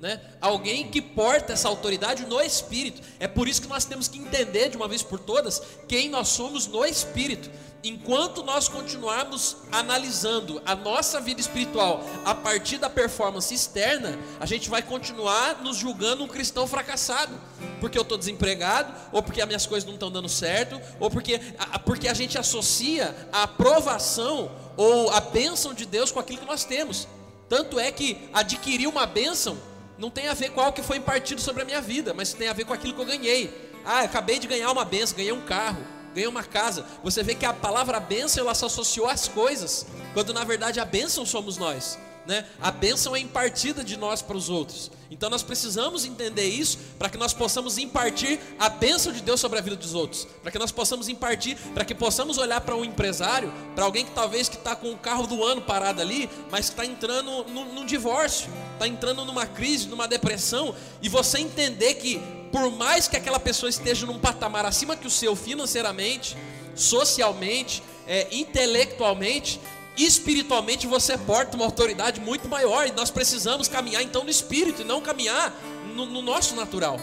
né? 0.00 0.20
Alguém 0.40 0.88
que 0.88 1.02
porta 1.02 1.52
essa 1.52 1.68
autoridade 1.68 2.24
no 2.24 2.40
espírito. 2.40 3.02
É 3.18 3.26
por 3.26 3.48
isso 3.48 3.60
que 3.60 3.68
nós 3.68 3.84
temos 3.84 4.06
que 4.06 4.18
entender 4.18 4.68
de 4.68 4.76
uma 4.76 4.86
vez 4.86 5.02
por 5.02 5.18
todas 5.18 5.60
quem 5.88 6.08
nós 6.08 6.28
somos 6.28 6.66
no 6.66 6.84
espírito. 6.84 7.50
Enquanto 7.82 8.42
nós 8.42 8.68
continuarmos 8.68 9.56
analisando 9.70 10.60
a 10.66 10.74
nossa 10.74 11.20
vida 11.20 11.40
espiritual 11.40 12.04
a 12.24 12.34
partir 12.34 12.78
da 12.78 12.90
performance 12.90 13.54
externa, 13.54 14.18
a 14.40 14.46
gente 14.46 14.68
vai 14.68 14.82
continuar 14.82 15.62
nos 15.62 15.76
julgando 15.76 16.24
um 16.24 16.28
cristão 16.28 16.66
fracassado, 16.66 17.40
porque 17.80 17.96
eu 17.96 18.02
estou 18.02 18.18
desempregado, 18.18 18.92
ou 19.12 19.22
porque 19.22 19.40
as 19.40 19.46
minhas 19.46 19.64
coisas 19.64 19.86
não 19.86 19.94
estão 19.94 20.10
dando 20.10 20.28
certo, 20.28 20.80
ou 20.98 21.08
porque, 21.08 21.40
porque 21.84 22.08
a 22.08 22.14
gente 22.14 22.36
associa 22.36 23.14
a 23.32 23.44
aprovação 23.44 24.50
ou 24.76 25.10
a 25.10 25.20
bênção 25.20 25.72
de 25.72 25.86
Deus 25.86 26.10
com 26.10 26.18
aquilo 26.18 26.40
que 26.40 26.46
nós 26.46 26.64
temos. 26.64 27.06
Tanto 27.48 27.78
é 27.78 27.92
que 27.92 28.28
adquirir 28.32 28.88
uma 28.88 29.06
bênção 29.06 29.56
não 29.98 30.10
tem 30.10 30.28
a 30.28 30.34
ver 30.34 30.50
com 30.50 30.72
que 30.72 30.82
foi 30.82 30.98
impartido 30.98 31.40
sobre 31.40 31.62
a 31.62 31.64
minha 31.64 31.80
vida, 31.80 32.14
mas 32.14 32.32
tem 32.32 32.48
a 32.48 32.52
ver 32.52 32.64
com 32.64 32.72
aquilo 32.72 32.94
que 32.94 33.00
eu 33.00 33.06
ganhei. 33.06 33.72
Ah, 33.84 34.02
eu 34.02 34.06
acabei 34.06 34.38
de 34.38 34.46
ganhar 34.46 34.70
uma 34.70 34.84
benção, 34.84 35.16
ganhei 35.16 35.32
um 35.32 35.40
carro, 35.40 35.84
ganhei 36.14 36.28
uma 36.28 36.44
casa. 36.44 36.86
Você 37.02 37.22
vê 37.22 37.34
que 37.34 37.44
a 37.44 37.52
palavra 37.52 37.98
bênção 37.98 38.44
ela 38.44 38.54
se 38.54 38.64
associou 38.64 39.08
às 39.08 39.28
coisas, 39.28 39.86
quando 40.14 40.32
na 40.32 40.44
verdade 40.44 40.80
a 40.80 40.84
bênção 40.84 41.26
somos 41.26 41.56
nós 41.56 41.98
né? 42.28 42.44
A 42.60 42.70
bênção 42.70 43.16
é 43.16 43.20
impartida 43.20 43.82
de 43.82 43.96
nós 43.96 44.20
para 44.20 44.36
os 44.36 44.50
outros. 44.50 44.90
Então 45.10 45.30
nós 45.30 45.42
precisamos 45.42 46.04
entender 46.04 46.46
isso 46.46 46.78
para 46.98 47.08
que 47.08 47.16
nós 47.16 47.32
possamos 47.32 47.78
impartir 47.78 48.38
a 48.58 48.68
bênção 48.68 49.10
de 49.10 49.22
Deus 49.22 49.40
sobre 49.40 49.58
a 49.58 49.62
vida 49.62 49.76
dos 49.76 49.94
outros, 49.94 50.28
para 50.42 50.52
que 50.52 50.58
nós 50.58 50.70
possamos 50.70 51.08
impartir, 51.08 51.56
para 51.72 51.86
que 51.86 51.94
possamos 51.94 52.36
olhar 52.36 52.60
para 52.60 52.76
um 52.76 52.84
empresário, 52.84 53.50
para 53.74 53.82
alguém 53.82 54.04
que 54.04 54.10
talvez 54.10 54.46
que 54.46 54.56
está 54.56 54.76
com 54.76 54.92
o 54.92 54.98
carro 54.98 55.26
do 55.26 55.42
ano 55.42 55.62
parado 55.62 56.02
ali, 56.02 56.28
mas 56.50 56.66
está 56.66 56.84
entrando 56.84 57.44
num, 57.44 57.72
num 57.72 57.86
divórcio, 57.86 58.50
está 58.74 58.86
entrando 58.86 59.24
numa 59.24 59.46
crise, 59.46 59.88
numa 59.88 60.06
depressão, 60.06 60.74
e 61.00 61.08
você 61.08 61.38
entender 61.38 61.94
que 61.94 62.20
por 62.52 62.70
mais 62.70 63.08
que 63.08 63.16
aquela 63.16 63.40
pessoa 63.40 63.70
esteja 63.70 64.04
num 64.04 64.18
patamar 64.18 64.66
acima 64.66 64.94
que 64.94 65.06
o 65.06 65.10
seu 65.10 65.34
financeiramente, 65.34 66.36
socialmente, 66.74 67.82
é, 68.06 68.28
intelectualmente, 68.30 69.58
espiritualmente 70.04 70.86
você 70.86 71.16
porta 71.18 71.56
uma 71.56 71.64
autoridade 71.64 72.20
muito 72.20 72.48
maior 72.48 72.86
e 72.86 72.92
nós 72.92 73.10
precisamos 73.10 73.68
caminhar 73.68 74.02
então 74.02 74.24
no 74.24 74.30
espírito 74.30 74.82
e 74.82 74.84
não 74.84 75.00
caminhar 75.00 75.52
no, 75.94 76.06
no 76.06 76.22
nosso 76.22 76.54
natural. 76.54 76.98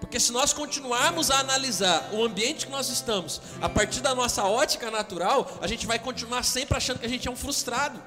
Porque 0.00 0.20
se 0.20 0.30
nós 0.30 0.52
continuarmos 0.52 1.30
a 1.30 1.40
analisar 1.40 2.10
o 2.12 2.24
ambiente 2.24 2.66
que 2.66 2.72
nós 2.72 2.88
estamos 2.88 3.40
a 3.60 3.68
partir 3.68 4.00
da 4.00 4.14
nossa 4.14 4.44
ótica 4.44 4.90
natural, 4.90 5.58
a 5.60 5.66
gente 5.66 5.86
vai 5.86 5.98
continuar 5.98 6.42
sempre 6.44 6.76
achando 6.76 6.98
que 7.00 7.06
a 7.06 7.08
gente 7.08 7.26
é 7.26 7.30
um 7.30 7.36
frustrado. 7.36 8.00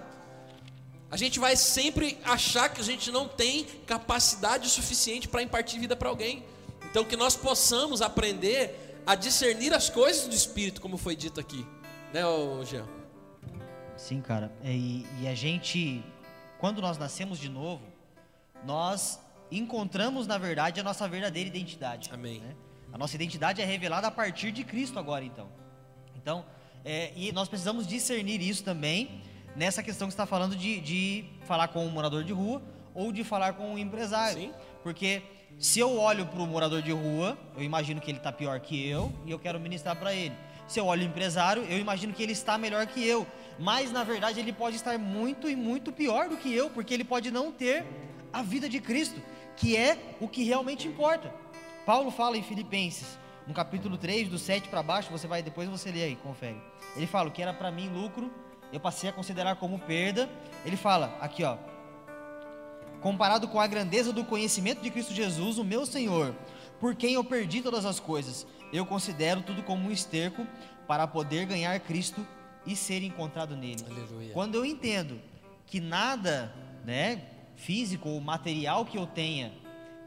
A 1.12 1.18
gente 1.18 1.40
vai 1.40 1.56
sempre 1.56 2.18
achar 2.24 2.70
que 2.70 2.80
a 2.80 2.84
gente 2.84 3.12
não 3.12 3.28
tem 3.28 3.66
capacidade 3.86 4.70
suficiente 4.70 5.28
para 5.28 5.42
impartir 5.42 5.80
vida 5.80 5.96
para 5.96 6.08
alguém. 6.08 6.46
Então 6.90 7.04
que 7.04 7.18
nós 7.18 7.36
possamos 7.36 8.02
aprender 8.02 9.02
a 9.06 9.16
discernir 9.16 9.74
as 9.74 9.90
coisas 9.90 10.28
do 10.28 10.36
espírito, 10.36 10.80
como 10.80 10.98
foi 10.98 11.16
dito 11.16 11.40
aqui, 11.40 11.66
né, 12.14 12.22
Jean? 12.64 12.99
Sim, 14.00 14.22
cara. 14.22 14.50
É, 14.64 14.72
e, 14.72 15.06
e 15.22 15.28
a 15.28 15.36
gente, 15.36 16.02
quando 16.58 16.82
nós 16.82 16.98
nascemos 16.98 17.38
de 17.38 17.50
novo, 17.50 17.84
nós 18.66 19.20
encontramos, 19.52 20.26
na 20.26 20.38
verdade, 20.38 20.80
a 20.80 20.84
nossa 20.84 21.06
verdadeira 21.06 21.50
identidade. 21.50 22.10
Amém. 22.14 22.40
Né? 22.40 22.56
A 22.94 22.98
nossa 22.98 23.16
identidade 23.16 23.62
é 23.62 23.66
revelada 23.66 24.08
a 24.08 24.12
partir 24.12 24.54
de 24.54 24.64
Cristo 24.64 24.98
agora, 24.98 25.26
então. 25.26 25.50
Então, 26.16 26.46
é, 26.86 27.12
e 27.14 27.34
nós 27.34 27.50
precisamos 27.50 27.86
discernir 27.86 28.42
isso 28.42 28.64
também 28.64 29.22
nessa 29.54 29.84
questão 29.84 30.08
que 30.08 30.14
está 30.14 30.26
falando 30.26 30.56
de, 30.56 30.80
de 30.80 31.26
falar 31.44 31.68
com 31.68 31.86
um 31.86 31.90
morador 31.90 32.24
de 32.24 32.32
rua 32.32 32.62
ou 32.96 33.12
de 33.12 33.26
falar 33.26 33.54
com 33.54 33.74
um 33.74 33.78
empresário. 33.78 34.44
Sim. 34.44 34.54
Porque 34.82 35.22
se 35.60 35.78
eu 35.78 36.00
olho 36.00 36.26
para 36.26 36.42
o 36.42 36.48
morador 36.48 36.82
de 36.82 36.94
rua, 36.94 37.38
eu 37.58 37.64
imagino 37.64 38.00
que 38.00 38.10
ele 38.10 38.18
está 38.18 38.32
pior 38.32 38.62
que 38.62 38.88
eu 38.88 39.12
e 39.26 39.32
eu 39.32 39.38
quero 39.38 39.60
ministrar 39.60 39.98
para 39.98 40.14
ele. 40.16 40.36
Se 40.70 40.80
eu 40.80 40.86
olho 40.86 41.02
o 41.02 41.06
empresário, 41.06 41.66
eu 41.70 41.78
imagino 41.78 42.14
que 42.14 42.24
ele 42.24 42.32
está 42.32 42.58
melhor 42.58 42.88
que 42.88 43.06
eu 43.06 43.28
mas 43.60 43.92
na 43.92 44.04
verdade 44.04 44.40
ele 44.40 44.54
pode 44.54 44.78
estar 44.78 44.98
muito 44.98 45.50
e 45.50 45.56
muito 45.56 45.92
pior 45.92 46.30
do 46.30 46.38
que 46.38 46.54
eu, 46.54 46.70
porque 46.70 46.94
ele 46.94 47.04
pode 47.04 47.30
não 47.30 47.52
ter 47.52 47.86
a 48.32 48.42
vida 48.42 48.70
de 48.70 48.80
Cristo, 48.80 49.22
que 49.58 49.76
é 49.76 50.16
o 50.22 50.28
que 50.28 50.44
realmente 50.44 50.88
importa. 50.88 51.34
Paulo 51.86 52.10
fala 52.10 52.38
em 52.38 52.44
Filipenses, 52.44 53.20
no 53.46 53.54
capítulo 53.54 53.98
3, 53.98 54.30
do 54.30 54.40
7 54.40 54.70
para 54.70 54.82
baixo, 54.82 55.12
você 55.12 55.28
vai 55.28 55.44
depois 55.44 55.68
você 55.68 55.92
lê 55.92 56.04
aí, 56.04 56.16
confere. 56.16 56.62
Ele 56.96 57.06
fala: 57.06 57.28
"O 57.28 57.32
que 57.32 57.42
era 57.42 57.54
para 57.54 57.70
mim 57.70 57.90
lucro, 57.90 58.32
eu 58.72 58.80
passei 58.80 59.10
a 59.10 59.14
considerar 59.14 59.58
como 59.58 59.78
perda". 59.78 60.30
Ele 60.66 60.78
fala 60.78 61.18
aqui, 61.20 61.44
ó: 61.44 61.58
Comparado 63.02 63.48
com 63.48 63.60
a 63.60 63.68
grandeza 63.68 64.14
do 64.14 64.24
conhecimento 64.24 64.82
de 64.82 64.90
Cristo 64.90 65.14
Jesus, 65.14 65.58
o 65.58 65.66
meu 65.66 65.86
Senhor, 65.86 66.34
por 66.80 66.96
quem 66.96 67.16
eu 67.16 67.24
perdi 67.24 67.62
todas 67.62 67.86
as 67.86 68.00
coisas, 68.00 68.48
eu 68.72 68.86
considero 68.86 69.42
tudo 69.42 69.64
como 69.64 69.88
um 69.88 69.92
esterco 69.92 70.46
para 70.88 71.08
poder 71.08 71.46
ganhar 71.46 71.80
Cristo 71.80 72.26
e 72.66 72.76
ser 72.76 73.04
encontrado 73.04 73.56
nele. 73.56 73.84
Aleluia. 73.90 74.34
Quando 74.34 74.56
eu 74.56 74.66
entendo 74.66 75.20
que 75.66 75.80
nada, 75.80 76.54
né, 76.86 77.22
físico 77.56 78.10
ou 78.10 78.20
material 78.20 78.86
que 78.86 78.98
eu 78.98 79.06
tenha 79.06 79.54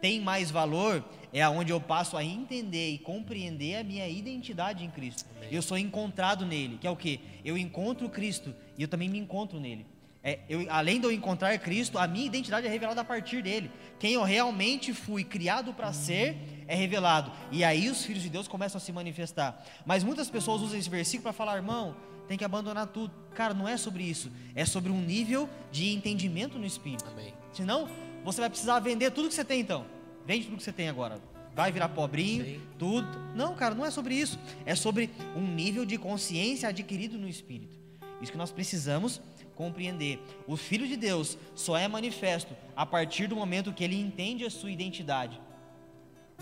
tem 0.00 0.20
mais 0.20 0.50
valor, 0.50 1.04
é 1.32 1.40
aonde 1.40 1.70
eu 1.70 1.80
passo 1.80 2.16
a 2.16 2.24
entender 2.24 2.90
e 2.90 2.98
compreender 2.98 3.76
a 3.76 3.84
minha 3.84 4.08
identidade 4.08 4.84
em 4.84 4.90
Cristo. 4.90 5.24
Amém. 5.36 5.48
Eu 5.52 5.62
sou 5.62 5.78
encontrado 5.78 6.44
nele, 6.44 6.76
que 6.78 6.86
é 6.86 6.90
o 6.90 6.96
que? 6.96 7.20
Eu 7.44 7.56
encontro 7.56 8.08
Cristo 8.08 8.54
e 8.76 8.82
eu 8.82 8.88
também 8.88 9.08
me 9.08 9.18
encontro 9.18 9.60
nele. 9.60 9.86
É, 10.24 10.38
eu, 10.48 10.66
além 10.70 11.00
de 11.00 11.06
eu 11.06 11.10
encontrar 11.12 11.56
Cristo, 11.58 11.98
a 11.98 12.06
minha 12.06 12.26
identidade 12.26 12.66
é 12.66 12.70
revelada 12.70 13.00
a 13.00 13.04
partir 13.04 13.42
dele. 13.42 13.70
Quem 13.98 14.12
eu 14.12 14.22
realmente 14.22 14.94
fui 14.94 15.24
criado 15.24 15.74
para 15.74 15.92
ser 15.92 16.36
é 16.68 16.76
revelado. 16.76 17.32
E 17.50 17.64
aí 17.64 17.90
os 17.90 18.04
filhos 18.04 18.22
de 18.22 18.30
Deus 18.30 18.46
começam 18.46 18.78
a 18.78 18.80
se 18.80 18.92
manifestar. 18.92 19.64
Mas 19.84 20.04
muitas 20.04 20.30
pessoas 20.30 20.62
usam 20.62 20.78
esse 20.78 20.88
versículo 20.88 21.24
para 21.24 21.32
falar, 21.32 21.56
irmão, 21.56 21.96
tem 22.28 22.38
que 22.38 22.44
abandonar 22.44 22.86
tudo. 22.86 23.12
Cara, 23.34 23.52
não 23.52 23.68
é 23.68 23.76
sobre 23.76 24.04
isso. 24.04 24.30
É 24.54 24.64
sobre 24.64 24.92
um 24.92 25.00
nível 25.00 25.48
de 25.72 25.92
entendimento 25.92 26.56
no 26.56 26.66
espírito. 26.66 27.04
Amém. 27.10 27.34
Senão, 27.52 27.88
você 28.24 28.40
vai 28.40 28.48
precisar 28.48 28.78
vender 28.78 29.10
tudo 29.10 29.28
que 29.28 29.34
você 29.34 29.44
tem 29.44 29.60
então. 29.60 29.84
Vende 30.24 30.44
tudo 30.44 30.56
que 30.56 30.62
você 30.62 30.72
tem 30.72 30.88
agora. 30.88 31.20
Vai 31.54 31.72
virar 31.72 31.88
pobrinho, 31.88 32.62
tudo. 32.78 33.06
Não, 33.34 33.54
cara, 33.54 33.74
não 33.74 33.84
é 33.84 33.90
sobre 33.90 34.14
isso. 34.14 34.38
É 34.64 34.74
sobre 34.74 35.10
um 35.36 35.46
nível 35.46 35.84
de 35.84 35.98
consciência 35.98 36.68
adquirido 36.68 37.18
no 37.18 37.28
espírito. 37.28 37.76
Isso 38.22 38.30
que 38.30 38.38
nós 38.38 38.52
precisamos 38.52 39.20
compreender. 39.54 40.22
O 40.46 40.56
Filho 40.56 40.86
de 40.86 40.96
Deus 40.96 41.36
só 41.54 41.76
é 41.76 41.86
manifesto 41.86 42.54
a 42.76 42.84
partir 42.86 43.26
do 43.26 43.36
momento 43.36 43.72
que 43.72 43.84
ele 43.84 44.00
entende 44.00 44.44
a 44.44 44.50
sua 44.50 44.70
identidade. 44.70 45.40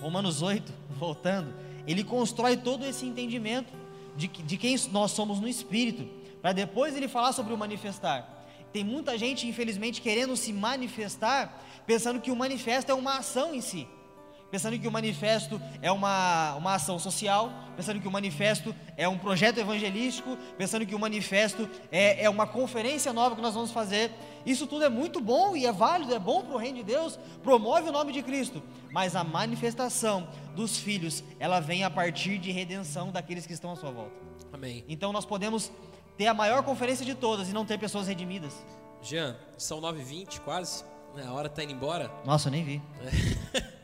Romanos 0.01 0.43
8, 0.43 0.73
voltando, 0.91 1.55
ele 1.87 2.05
constrói 2.05 2.57
todo 2.57 2.85
esse 2.85 3.07
entendimento 3.07 3.73
de, 4.17 4.29
de 4.29 4.57
quem 4.57 4.77
nós 4.91 5.13
somos 5.13 5.41
no 5.41 5.49
espírito, 5.49 6.09
para 6.41 6.53
depois 6.53 6.97
ele 6.97 7.09
falar 7.09 7.33
sobre 7.33 7.53
o 7.53 7.59
manifestar. 7.59 8.39
Tem 8.73 8.85
muita 8.85 9.19
gente, 9.19 9.47
infelizmente, 9.49 10.01
querendo 10.01 10.37
se 10.37 10.53
manifestar, 10.53 11.65
pensando 11.87 12.21
que 12.21 12.31
o 12.31 12.37
manifesto 12.37 12.93
é 12.93 12.95
uma 12.95 13.19
ação 13.19 13.55
em 13.55 13.61
si. 13.61 13.87
Pensando 14.51 14.79
que 14.79 14.89
o 14.89 14.93
manifesto 14.93 15.61
é 15.81 15.91
uma, 15.93 16.55
uma 16.57 16.75
ação 16.75 16.99
social, 16.99 17.53
pensando 17.77 18.01
que 18.01 18.09
o 18.09 18.11
manifesto 18.11 18.75
é 18.97 19.09
um 19.09 19.17
projeto 19.17 19.59
evangelístico, 19.59 20.37
pensando 20.59 20.85
que 20.85 20.95
o 20.95 20.99
manifesto 20.99 21.69
é, 21.91 22.25
é 22.25 22.31
uma 22.31 22.47
conferência 22.47 23.13
nova 23.13 23.37
que 23.37 23.43
nós 23.43 23.55
vamos 23.55 23.71
fazer. 23.71 24.11
Isso 24.45 24.67
tudo 24.67 24.85
é 24.85 24.89
muito 24.89 25.21
bom 25.21 25.57
e 25.57 25.67
é 25.67 25.73
válido, 25.73 26.15
é 26.15 26.19
bom 26.19 26.43
para 26.43 26.55
o 26.55 26.59
reino 26.59 26.79
de 26.79 26.85
Deus, 26.85 27.19
promove 27.43 27.89
o 27.89 27.93
nome 27.93 28.13
de 28.13 28.23
Cristo, 28.23 28.63
mas 28.91 29.15
a 29.15 29.23
manifestação 29.23 30.29
dos 30.55 30.79
filhos, 30.79 31.23
ela 31.39 31.61
vem 31.61 31.85
a 31.85 31.91
partir 31.91 32.39
de 32.39 32.51
redenção 32.51 33.11
daqueles 33.11 33.47
que 33.47 33.53
estão 33.53 33.73
à 33.73 33.77
sua 33.77 33.91
volta. 33.91 34.15
Amém. 34.53 34.85
Então 34.89 35.13
nós 35.13 35.25
podemos 35.25 35.71
ter 36.17 36.27
a 36.27 36.35
maior 36.35 36.63
conferência 36.63 37.05
de 37.05 37.15
todas 37.15 37.49
e 37.49 37.53
não 37.53 37.65
ter 37.65 37.79
pessoas 37.79 38.09
redimidas. 38.09 38.55
Jean, 39.03 39.37
são 39.57 39.81
9h20 39.81 40.41
quase, 40.41 40.85
né? 41.15 41.25
a 41.27 41.33
hora 41.33 41.49
tá 41.49 41.63
indo 41.65 41.73
embora. 41.73 42.11
Nossa, 42.25 42.49
eu 42.49 42.53
nem 42.53 42.65
vi. 42.65 42.83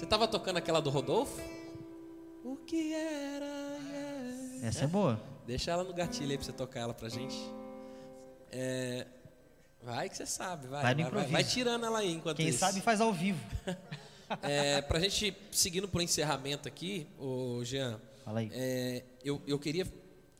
Você 0.00 0.06
tava 0.06 0.26
tocando 0.26 0.56
aquela 0.56 0.80
do 0.80 0.88
Rodolfo? 0.88 1.38
O 2.42 2.56
que 2.56 2.94
era? 2.94 3.44
yeah. 3.44 4.66
Essa 4.66 4.84
é 4.84 4.86
boa. 4.86 5.20
Deixa 5.46 5.72
ela 5.72 5.84
no 5.84 5.92
gatilho 5.92 6.30
aí 6.30 6.38
pra 6.38 6.46
você 6.46 6.54
tocar 6.54 6.80
ela 6.80 6.94
pra 6.94 7.10
gente. 7.10 7.36
É, 8.50 9.06
Vai 9.82 10.08
que 10.08 10.16
você 10.16 10.24
sabe, 10.24 10.68
vai. 10.68 10.82
Vai 10.82 10.94
vai, 10.94 11.10
vai, 11.10 11.26
vai 11.26 11.44
tirando 11.44 11.84
ela 11.84 11.98
aí 11.98 12.12
enquanto 12.12 12.38
Quem 12.38 12.48
isso. 12.48 12.60
sabe 12.60 12.80
faz 12.80 12.98
ao 13.02 13.12
vivo. 13.12 13.44
É, 14.42 14.80
pra 14.80 15.00
gente 15.00 15.36
seguindo 15.50 15.88
pro 15.88 16.00
encerramento 16.00 16.68
aqui, 16.68 17.04
ô 17.18 17.64
Jean, 17.64 18.00
Fala 18.24 18.38
aí. 18.38 18.50
é, 18.54 19.02
eu, 19.24 19.42
eu 19.44 19.58
queria 19.58 19.84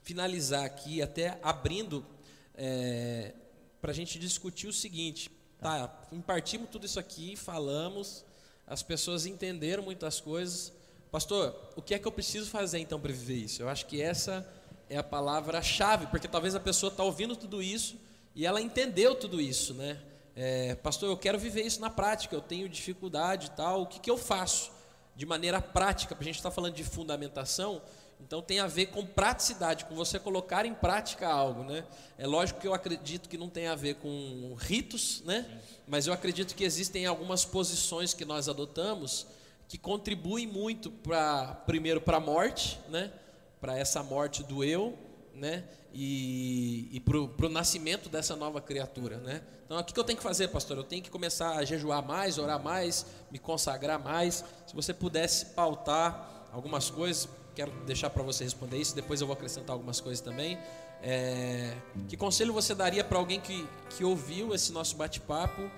finalizar 0.01 0.65
aqui, 0.65 1.03
até 1.03 1.41
abrindo 1.43 2.07
é, 2.55 3.35
para 3.81 3.91
a 3.91 3.95
gente 3.95 4.17
discutir 4.17 4.69
o 4.69 4.73
seguinte. 4.73 5.29
Tá, 5.59 6.03
impartimos 6.13 6.71
tudo 6.71 6.87
isso 6.87 7.01
aqui, 7.01 7.35
falamos, 7.35 8.25
as 8.71 8.85
pessoas 8.85 9.27
entenderam 9.27 9.83
muitas 9.83 10.21
coisas. 10.21 10.73
Pastor, 11.11 11.57
o 11.75 11.83
que 11.83 11.93
é 11.93 11.99
que 11.99 12.07
eu 12.07 12.13
preciso 12.13 12.49
fazer 12.49 12.79
então 12.79 13.01
para 13.01 13.11
viver 13.11 13.35
isso? 13.35 13.61
Eu 13.61 13.69
acho 13.69 13.85
que 13.85 14.01
essa 14.01 14.49
é 14.89 14.97
a 14.97 15.03
palavra-chave, 15.03 16.07
porque 16.07 16.29
talvez 16.29 16.55
a 16.55 16.61
pessoa 16.61 16.89
está 16.89 17.03
ouvindo 17.03 17.35
tudo 17.35 17.61
isso 17.61 17.99
e 18.33 18.47
ela 18.47 18.61
entendeu 18.61 19.17
tudo 19.17 19.41
isso, 19.41 19.75
né? 19.75 19.99
É, 20.37 20.77
pastor, 20.77 21.11
eu 21.11 21.17
quero 21.17 21.37
viver 21.37 21.63
isso 21.67 21.81
na 21.81 21.91
prática, 21.91 22.37
eu 22.37 22.41
tenho 22.41 22.69
dificuldade 22.69 23.49
e 23.49 23.51
tal, 23.51 23.83
o 23.83 23.87
que, 23.87 23.99
que 23.99 24.09
eu 24.09 24.17
faço 24.17 24.71
de 25.17 25.27
maneira 25.27 25.61
prática? 25.61 26.15
Porque 26.15 26.29
a 26.29 26.33
gente 26.33 26.39
está 26.39 26.51
falando 26.53 26.75
de 26.75 26.85
fundamentação, 26.85 27.83
então 28.23 28.43
tem 28.43 28.61
a 28.61 28.67
ver 28.67 28.87
com 28.87 29.05
praticidade, 29.05 29.85
com 29.87 29.95
você 29.95 30.19
colocar 30.19 30.65
em 30.67 30.75
prática 30.75 31.27
algo, 31.29 31.65
né? 31.65 31.85
É 32.19 32.27
lógico 32.27 32.61
que 32.61 32.69
eu 32.69 32.75
acredito 32.75 33.29
que 33.29 33.39
não 33.39 33.49
tem 33.49 33.67
a 33.67 33.75
ver 33.75 33.97
com 33.97 34.55
ritos, 34.59 35.23
né? 35.25 35.61
Mas 35.87 36.07
eu 36.07 36.13
acredito 36.13 36.55
que 36.55 36.63
existem 36.63 37.07
algumas 37.07 37.45
posições 37.45 38.15
que 38.15 38.25
nós 38.25 38.49
adotamos 38.49 39.27
que 39.67 39.79
contribuem 39.79 40.47
muito 40.47 40.91
para 40.91 41.55
primeiro 41.67 42.01
para 42.01 42.17
a 42.19 42.21
morte, 42.21 42.79
né? 42.89 43.13
Para 43.61 43.79
essa 43.79 44.03
morte 44.03 44.43
do 44.43 44.63
eu, 44.63 44.99
né? 45.35 45.65
E, 45.93 46.89
e 46.93 47.01
para 47.01 47.17
o 47.19 47.49
nascimento 47.49 48.09
dessa 48.09 48.37
nova 48.37 48.61
criatura, 48.61 49.19
né? 49.19 49.43
Então, 49.65 49.79
o 49.79 49.85
que 49.85 49.99
eu 49.99 50.05
tenho 50.05 50.17
que 50.17 50.23
fazer, 50.23 50.49
pastor? 50.49 50.77
Eu 50.77 50.85
tenho 50.85 51.03
que 51.03 51.11
começar 51.11 51.57
a 51.57 51.65
jejuar 51.65 52.05
mais, 52.05 52.39
orar 52.39 52.61
mais, 52.61 53.07
me 53.31 53.39
consagrar 53.39 53.99
mais. 53.99 54.45
Se 54.67 54.75
você 54.75 54.93
pudesse 54.93 55.47
pautar 55.47 56.49
algumas 56.53 56.91
coisas, 56.91 57.29
quero 57.61 57.73
deixar 57.85 58.09
para 58.09 58.23
você 58.23 58.43
responder 58.43 58.79
isso. 58.79 58.95
Depois 58.95 59.21
eu 59.21 59.27
vou 59.27 59.35
acrescentar 59.35 59.75
algumas 59.75 60.01
coisas 60.01 60.23
também. 60.23 60.59
É, 61.03 61.77
que 62.09 62.17
conselho 62.17 62.55
você 62.55 62.75
daria 62.75 63.05
para 63.05 63.19
alguém 63.19 63.39
que, 63.39 63.69
que 63.91 64.03
ouviu 64.03 64.55
esse 64.55 64.73
nosso 64.73 64.97
bate-papo 64.97 65.71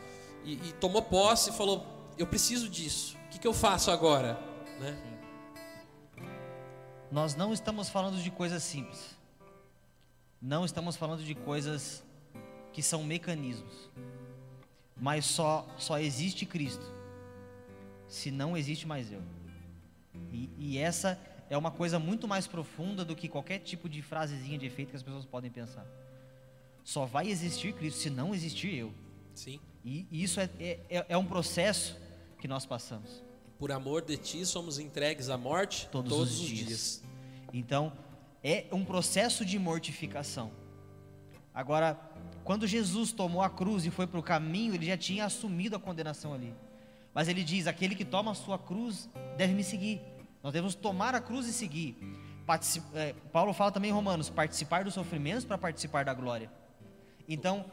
e, 0.44 0.54
e 0.68 0.72
tomou 0.74 1.02
posse 1.02 1.50
e 1.50 1.52
falou: 1.52 1.84
Eu 2.16 2.26
preciso 2.26 2.68
disso. 2.68 3.16
O 3.26 3.28
que, 3.30 3.38
que 3.40 3.46
eu 3.48 3.52
faço 3.52 3.90
agora? 3.90 4.38
Né? 4.78 4.96
Nós 7.10 7.34
não 7.34 7.52
estamos 7.52 7.88
falando 7.88 8.22
de 8.22 8.30
coisas 8.30 8.62
simples. 8.62 9.16
Não 10.40 10.64
estamos 10.64 10.94
falando 10.94 11.24
de 11.24 11.34
coisas 11.34 12.04
que 12.72 12.82
são 12.82 13.02
mecanismos. 13.02 13.90
Mas 14.96 15.24
só, 15.24 15.66
só 15.78 15.98
existe 15.98 16.46
Cristo 16.46 16.86
se 18.06 18.30
não 18.30 18.56
existe 18.56 18.86
mais 18.86 19.10
eu. 19.10 19.22
E, 20.32 20.48
e 20.58 20.78
essa 20.78 21.18
é 21.52 21.58
uma 21.58 21.70
coisa 21.70 21.98
muito 21.98 22.26
mais 22.26 22.46
profunda 22.46 23.04
do 23.04 23.14
que 23.14 23.28
qualquer 23.28 23.58
tipo 23.58 23.86
de 23.86 24.00
frasezinha 24.00 24.56
de 24.56 24.64
efeito 24.64 24.88
que 24.88 24.96
as 24.96 25.02
pessoas 25.02 25.26
podem 25.26 25.50
pensar. 25.50 25.86
Só 26.82 27.04
vai 27.04 27.28
existir 27.28 27.74
Cristo 27.74 28.00
se 28.00 28.08
não 28.08 28.34
existir 28.34 28.74
eu. 28.74 28.90
Sim. 29.34 29.60
E 29.84 30.06
isso 30.10 30.40
é, 30.40 30.48
é, 30.58 31.04
é 31.10 31.18
um 31.18 31.26
processo 31.26 31.94
que 32.38 32.48
nós 32.48 32.64
passamos. 32.64 33.22
Por 33.58 33.70
amor 33.70 34.00
de 34.00 34.16
ti 34.16 34.46
somos 34.46 34.78
entregues 34.78 35.28
à 35.28 35.36
morte 35.36 35.90
Todos 35.92 36.40
os 36.40 36.40
dias. 36.40 37.02
Então, 37.52 37.92
é 38.42 38.64
um 38.72 38.82
processo 38.82 39.44
de 39.44 39.58
mortificação. 39.58 40.50
Agora, 41.52 42.00
quando 42.44 42.66
Jesus 42.66 43.12
tomou 43.12 43.42
a 43.42 43.50
cruz 43.50 43.84
e 43.84 43.90
foi 43.90 44.06
para 44.06 44.18
o 44.18 44.22
caminho, 44.22 44.74
ele 44.74 44.86
já 44.86 44.96
tinha 44.96 45.26
assumido 45.26 45.76
a 45.76 45.78
condenação 45.78 46.32
ali. 46.32 46.54
Mas 47.12 47.28
ele 47.28 47.44
diz: 47.44 47.66
aquele 47.66 47.94
que 47.94 48.06
toma 48.06 48.30
a 48.30 48.34
sua 48.34 48.58
cruz 48.58 49.06
deve 49.36 49.52
me 49.52 49.62
seguir. 49.62 50.00
Nós 50.42 50.52
devemos 50.52 50.74
tomar 50.74 51.14
a 51.14 51.20
cruz 51.20 51.46
e 51.46 51.52
seguir. 51.52 51.96
Partici- 52.44 52.82
é, 52.94 53.14
Paulo 53.32 53.52
fala 53.52 53.70
também 53.70 53.90
em 53.90 53.94
Romanos: 53.94 54.28
participar 54.28 54.84
dos 54.84 54.94
sofrimentos 54.94 55.44
para 55.44 55.56
participar 55.56 56.04
da 56.04 56.12
glória. 56.12 56.50
Então, 57.28 57.64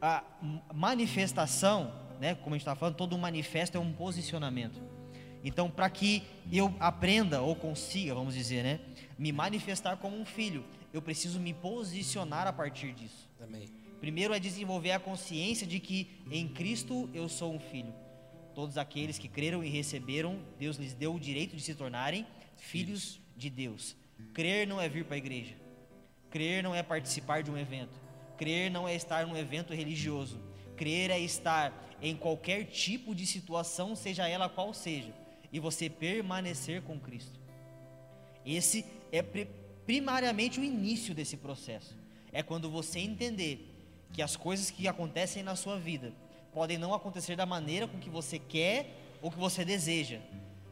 a 0.00 0.24
manifestação, 0.72 1.92
né, 2.20 2.34
como 2.34 2.54
a 2.54 2.58
gente 2.58 2.62
está 2.62 2.74
falando, 2.74 2.94
todo 2.96 3.16
manifesto 3.18 3.76
é 3.76 3.80
um 3.80 3.92
posicionamento. 3.92 4.80
Então, 5.42 5.70
para 5.70 5.90
que 5.90 6.22
eu 6.50 6.74
aprenda 6.80 7.42
ou 7.42 7.54
consiga, 7.54 8.14
vamos 8.14 8.34
dizer, 8.34 8.64
né, 8.64 8.80
me 9.18 9.30
manifestar 9.30 9.96
como 9.98 10.18
um 10.18 10.24
filho, 10.24 10.64
eu 10.92 11.02
preciso 11.02 11.38
me 11.38 11.52
posicionar 11.52 12.46
a 12.46 12.52
partir 12.52 12.94
disso. 12.94 13.28
Também. 13.38 13.68
Primeiro 14.00 14.32
é 14.32 14.38
desenvolver 14.38 14.92
a 14.92 14.98
consciência 14.98 15.66
de 15.66 15.78
que 15.80 16.08
em 16.30 16.48
Cristo 16.48 17.10
eu 17.12 17.28
sou 17.28 17.54
um 17.54 17.60
filho. 17.60 17.92
Todos 18.54 18.78
aqueles 18.78 19.18
que 19.18 19.28
creram 19.28 19.64
e 19.64 19.68
receberam, 19.68 20.38
Deus 20.58 20.76
lhes 20.76 20.94
deu 20.94 21.14
o 21.14 21.20
direito 21.20 21.56
de 21.56 21.62
se 21.62 21.74
tornarem 21.74 22.26
filhos 22.56 23.20
de 23.36 23.50
Deus. 23.50 23.96
Crer 24.32 24.66
não 24.66 24.80
é 24.80 24.88
vir 24.88 25.04
para 25.04 25.16
a 25.16 25.18
igreja. 25.18 25.54
Crer 26.30 26.62
não 26.62 26.74
é 26.74 26.82
participar 26.82 27.42
de 27.42 27.50
um 27.50 27.58
evento. 27.58 27.98
Crer 28.38 28.70
não 28.70 28.86
é 28.86 28.94
estar 28.94 29.26
num 29.26 29.36
evento 29.36 29.74
religioso. 29.74 30.40
Crer 30.76 31.10
é 31.10 31.18
estar 31.18 31.96
em 32.00 32.16
qualquer 32.16 32.64
tipo 32.66 33.14
de 33.14 33.26
situação, 33.26 33.96
seja 33.96 34.28
ela 34.28 34.48
qual 34.48 34.74
seja, 34.74 35.14
e 35.52 35.58
você 35.58 35.88
permanecer 35.88 36.82
com 36.82 36.98
Cristo. 36.98 37.40
Esse 38.44 38.84
é 39.10 39.22
pri- 39.22 39.48
primariamente 39.86 40.60
o 40.60 40.64
início 40.64 41.14
desse 41.14 41.36
processo. 41.36 41.96
É 42.32 42.42
quando 42.42 42.70
você 42.70 42.98
entender 42.98 43.70
que 44.12 44.20
as 44.20 44.36
coisas 44.36 44.70
que 44.70 44.86
acontecem 44.86 45.42
na 45.42 45.56
sua 45.56 45.78
vida 45.78 46.12
podem 46.54 46.78
não 46.78 46.94
acontecer 46.94 47.34
da 47.34 47.44
maneira 47.44 47.88
com 47.88 47.98
que 47.98 48.08
você 48.08 48.38
quer 48.38 49.18
ou 49.20 49.30
que 49.30 49.38
você 49.38 49.64
deseja, 49.64 50.20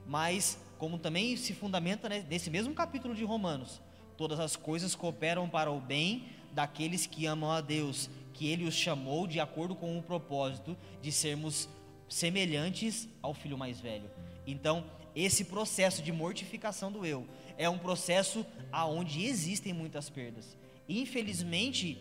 mas 0.06 0.58
como 0.78 0.98
também 0.98 1.36
se 1.36 1.52
fundamenta 1.52 2.08
né, 2.08 2.24
nesse 2.30 2.50
mesmo 2.50 2.72
capítulo 2.72 3.14
de 3.14 3.24
Romanos, 3.24 3.82
todas 4.16 4.38
as 4.38 4.56
coisas 4.56 4.94
cooperam 4.94 5.48
para 5.48 5.70
o 5.70 5.80
bem 5.80 6.26
daqueles 6.52 7.06
que 7.06 7.26
amam 7.26 7.50
a 7.50 7.60
Deus, 7.60 8.08
que 8.32 8.48
ele 8.48 8.64
os 8.64 8.74
chamou 8.74 9.26
de 9.26 9.40
acordo 9.40 9.74
com 9.74 9.98
o 9.98 10.02
propósito 10.02 10.76
de 11.00 11.10
sermos 11.10 11.68
semelhantes 12.08 13.08
ao 13.20 13.34
filho 13.34 13.58
mais 13.58 13.80
velho. 13.80 14.10
Então, 14.46 14.84
esse 15.14 15.44
processo 15.44 16.02
de 16.02 16.12
mortificação 16.12 16.92
do 16.92 17.04
eu 17.04 17.26
é 17.58 17.68
um 17.68 17.78
processo 17.78 18.46
aonde 18.70 19.24
existem 19.24 19.72
muitas 19.72 20.08
perdas. 20.08 20.56
Infelizmente, 20.88 21.98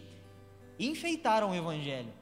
enfeitaram 0.80 1.52
o 1.52 1.56
evangelho. 1.56 2.21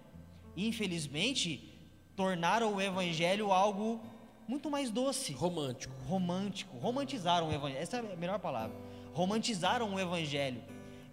Infelizmente, 0.68 1.74
tornaram 2.16 2.76
o 2.76 2.82
evangelho 2.82 3.52
algo 3.52 4.02
muito 4.48 4.70
mais 4.70 4.92
doce 4.92 5.32
Romântico. 5.32 5.94
romântico, 6.08 6.78
romantizaram 6.78 7.50
o 7.50 7.54
evangelho. 7.54 7.82
Essa 7.82 7.98
é 7.98 8.00
a 8.00 8.16
melhor 8.16 8.40
palavra. 8.40 8.76
Romantizaram 9.14 9.94
o 9.94 10.00
evangelho. 10.00 10.62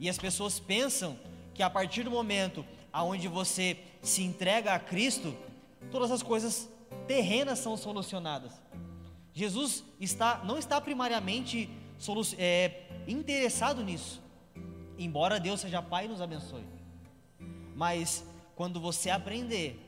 E 0.01 0.09
as 0.09 0.19
pessoas 0.19 0.59
pensam 0.59 1.19
que 1.55 1.63
a 1.63 1.71
partir 1.71 2.03
do 2.03 2.11
momento 2.11 2.65
aonde 2.93 3.29
você 3.29 3.79
se 4.03 4.23
entrega 4.23 4.73
a 4.73 4.79
Cristo, 4.79 5.37
todas 5.91 6.11
as 6.11 6.23
coisas 6.23 6.69
terrenas 7.07 7.59
são 7.59 7.77
solucionadas. 7.77 8.53
Jesus 9.33 9.85
está, 10.01 10.43
não 10.45 10.59
está 10.59 10.81
primariamente 10.81 11.69
é, 12.39 12.85
interessado 13.07 13.85
nisso, 13.85 14.23
embora 14.99 15.39
Deus 15.39 15.61
seja 15.61 15.83
Pai 15.83 16.07
e 16.07 16.09
nos 16.09 16.23
abençoe. 16.23 16.65
Mas 17.75 18.25
quando 18.57 18.81
você 18.81 19.11
aprender 19.11 19.79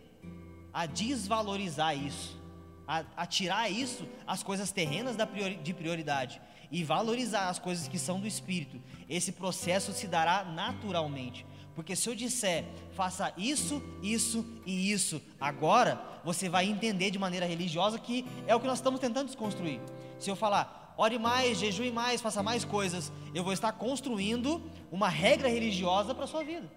a 0.72 0.86
desvalorizar 0.86 1.96
isso, 1.96 2.38
a, 2.86 3.02
a 3.16 3.26
tirar 3.26 3.68
isso, 3.68 4.06
as 4.24 4.44
coisas 4.44 4.70
terrenas 4.70 5.16
da 5.16 5.26
priori- 5.26 5.56
de 5.56 5.74
prioridade, 5.74 6.40
e 6.70 6.84
valorizar 6.84 7.48
as 7.48 7.58
coisas 7.58 7.88
que 7.88 7.98
são 7.98 8.20
do 8.20 8.26
espírito, 8.26 8.80
esse 9.08 9.32
processo 9.32 9.92
se 9.92 10.06
dará 10.06 10.44
naturalmente, 10.44 11.44
Porque 11.78 11.94
se 11.94 12.08
eu 12.08 12.14
disser, 12.16 12.64
faça 12.96 13.32
isso, 13.36 13.80
isso 14.02 14.44
e 14.66 14.90
isso 14.90 15.22
agora, 15.40 16.02
você 16.24 16.48
vai 16.48 16.66
entender 16.66 17.08
de 17.08 17.20
maneira 17.20 17.46
religiosa 17.46 18.00
que 18.00 18.26
é 18.48 18.56
o 18.56 18.58
que 18.58 18.66
nós 18.66 18.78
estamos 18.78 18.98
tentando 18.98 19.26
desconstruir. 19.26 19.80
Se 20.18 20.28
eu 20.28 20.34
falar, 20.34 20.92
ore 20.98 21.20
mais, 21.20 21.56
jejue 21.56 21.92
mais, 21.92 22.20
faça 22.20 22.42
mais 22.42 22.64
coisas, 22.64 23.12
eu 23.32 23.44
vou 23.44 23.52
estar 23.52 23.70
construindo 23.70 24.60
uma 24.90 25.08
regra 25.08 25.48
religiosa 25.48 26.12
para 26.16 26.24
a 26.24 26.26
sua 26.26 26.42
vida, 26.42 26.68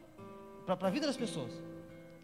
para 0.68 0.88
a 0.88 0.91
vida 0.91 1.07
das 1.07 1.18
pessoas. 1.18 1.51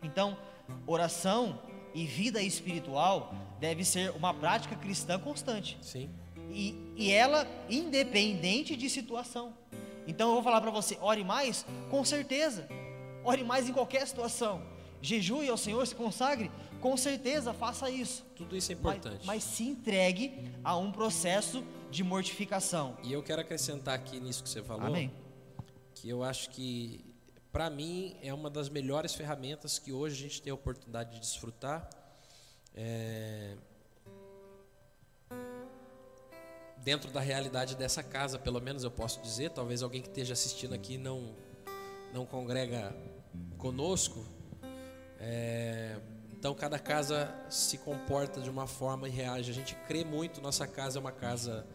Então, 0.08 0.38
oração 0.86 1.60
e 1.94 2.06
vida 2.06 2.42
espiritual 2.42 3.34
deve 3.60 3.84
ser 3.84 4.12
uma 4.12 4.34
prática 4.34 4.76
cristã 4.76 5.20
constante. 5.20 5.78
Sim. 5.82 6.10
E, 6.50 6.94
e 6.96 7.12
ela 7.12 7.48
independente 7.70 8.76
de 8.76 8.90
situação. 8.90 9.54
Então 10.08 10.30
eu 10.30 10.36
vou 10.36 10.44
falar 10.44 10.62
para 10.62 10.72
você, 10.72 10.98
ore 11.02 11.24
mais, 11.24 11.66
com 11.90 12.04
certeza. 12.06 12.68
Ore 13.24 13.44
mais 13.44 13.68
em 13.68 13.74
qualquer 13.74 14.08
situação. 14.08 14.62
Jejue 15.02 15.50
ao 15.50 15.58
Senhor, 15.58 15.86
se 15.86 15.94
consagre, 15.94 16.50
com 16.80 16.96
certeza 16.96 17.54
faça 17.54 17.90
isso. 17.90 18.26
Tudo 18.36 18.56
isso 18.56 18.72
é 18.72 18.76
importante. 18.76 19.26
Mas, 19.26 19.26
mas 19.26 19.44
se 19.44 19.64
entregue 19.64 20.50
a 20.64 20.78
um 20.78 20.92
processo 20.92 21.64
de 21.92 22.04
mortificação. 22.04 22.96
E 23.04 23.12
eu 23.12 23.22
quero 23.22 23.42
acrescentar 23.42 23.96
aqui 23.96 24.20
nisso 24.20 24.42
que 24.42 24.50
você 24.50 24.64
falou, 24.64 24.88
Amém. 24.88 25.12
que 25.94 26.08
eu 26.08 26.24
acho 26.24 26.50
que 26.52 27.07
para 27.58 27.72
mim 27.72 28.16
é 28.22 28.32
uma 28.32 28.52
das 28.52 28.70
melhores 28.70 29.16
ferramentas 29.16 29.80
que 29.80 29.92
hoje 29.92 30.14
a 30.14 30.28
gente 30.30 30.44
tem 30.44 30.52
a 30.52 30.54
oportunidade 30.54 31.16
de 31.16 31.20
desfrutar. 31.20 31.90
É, 32.76 33.58
dentro 36.84 37.10
da 37.10 37.20
realidade 37.20 37.76
dessa 37.76 38.04
casa, 38.04 38.38
pelo 38.38 38.62
menos 38.62 38.84
eu 38.84 38.92
posso 38.92 39.20
dizer, 39.24 39.50
talvez 39.50 39.82
alguém 39.82 40.04
que 40.04 40.08
esteja 40.08 40.34
assistindo 40.34 40.76
aqui 40.76 41.00
não 41.00 41.34
não 42.14 42.28
congrega 42.28 42.96
conosco, 43.58 44.24
é, 45.20 46.00
então 46.34 46.54
cada 46.54 46.78
casa 46.78 47.34
se 47.50 47.80
comporta 47.80 48.40
de 48.40 48.52
uma 48.52 48.68
forma 48.68 49.08
e 49.08 49.12
reage. 49.12 49.50
A 49.50 49.56
gente 49.56 49.74
crê 49.88 50.06
muito, 50.06 50.42
nossa 50.42 50.68
casa 50.68 51.00
é 51.00 51.02
uma 51.02 51.12
casa 51.12 51.66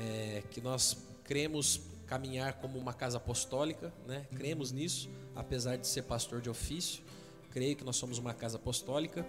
é, 0.00 0.42
que 0.50 0.62
nós 0.62 0.96
cremos 1.22 1.82
caminhar 2.08 2.54
como 2.54 2.78
uma 2.78 2.94
casa 2.94 3.18
apostólica, 3.18 3.92
né? 4.06 4.26
Cremos 4.34 4.72
nisso, 4.72 5.08
apesar 5.36 5.76
de 5.76 5.86
ser 5.86 6.02
pastor 6.02 6.40
de 6.40 6.48
ofício, 6.48 7.02
creio 7.50 7.76
que 7.76 7.84
nós 7.84 7.96
somos 7.96 8.18
uma 8.18 8.34
casa 8.34 8.56
apostólica 8.56 9.24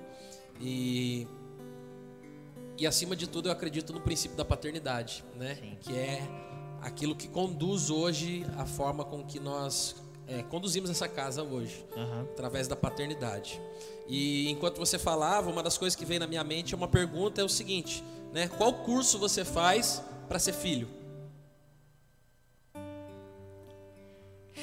e 0.59 1.27
e 2.77 2.87
acima 2.87 3.13
de 3.13 3.27
tudo 3.27 3.49
eu 3.49 3.51
acredito 3.51 3.91
no 3.91 3.99
princípio 3.99 4.37
da 4.37 4.45
paternidade, 4.45 5.25
né? 5.35 5.55
Sim. 5.55 5.77
Que 5.81 5.97
é 5.97 6.21
aquilo 6.81 7.13
que 7.13 7.27
conduz 7.27 7.89
hoje 7.89 8.45
a 8.57 8.65
forma 8.65 9.03
com 9.03 9.21
que 9.25 9.37
nós 9.37 9.97
é, 10.25 10.43
conduzimos 10.43 10.89
essa 10.89 11.07
casa 11.07 11.43
hoje, 11.43 11.85
Aham. 11.97 12.21
através 12.31 12.69
da 12.69 12.77
paternidade. 12.77 13.59
E 14.07 14.49
enquanto 14.49 14.77
você 14.77 14.97
falava, 14.97 15.49
uma 15.49 15.61
das 15.61 15.77
coisas 15.77 15.93
que 15.95 16.05
veio 16.05 16.21
na 16.21 16.27
minha 16.27 16.43
mente 16.43 16.73
é 16.73 16.77
uma 16.77 16.87
pergunta 16.87 17.41
é 17.41 17.43
o 17.43 17.49
seguinte, 17.49 18.01
né? 18.31 18.47
Qual 18.47 18.71
curso 18.73 19.19
você 19.19 19.43
faz 19.43 20.01
para 20.29 20.39
ser 20.39 20.53
filho? 20.53 20.87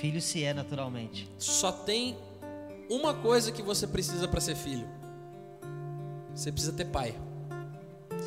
Filho 0.00 0.20
se 0.20 0.44
é 0.44 0.52
naturalmente. 0.52 1.28
Só 1.38 1.72
tem 1.72 2.16
uma 2.88 3.14
coisa 3.14 3.50
que 3.50 3.62
você 3.62 3.86
precisa 3.86 4.28
para 4.28 4.40
ser 4.40 4.54
filho. 4.54 4.86
Você 6.34 6.52
precisa 6.52 6.72
ter 6.72 6.84
pai. 6.86 7.18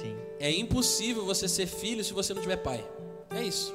Sim. 0.01 0.15
É 0.39 0.51
impossível 0.51 1.25
você 1.25 1.47
ser 1.47 1.67
filho 1.67 2.03
se 2.03 2.11
você 2.11 2.33
não 2.33 2.41
tiver 2.41 2.57
pai. 2.57 2.83
É 3.29 3.43
isso. 3.43 3.73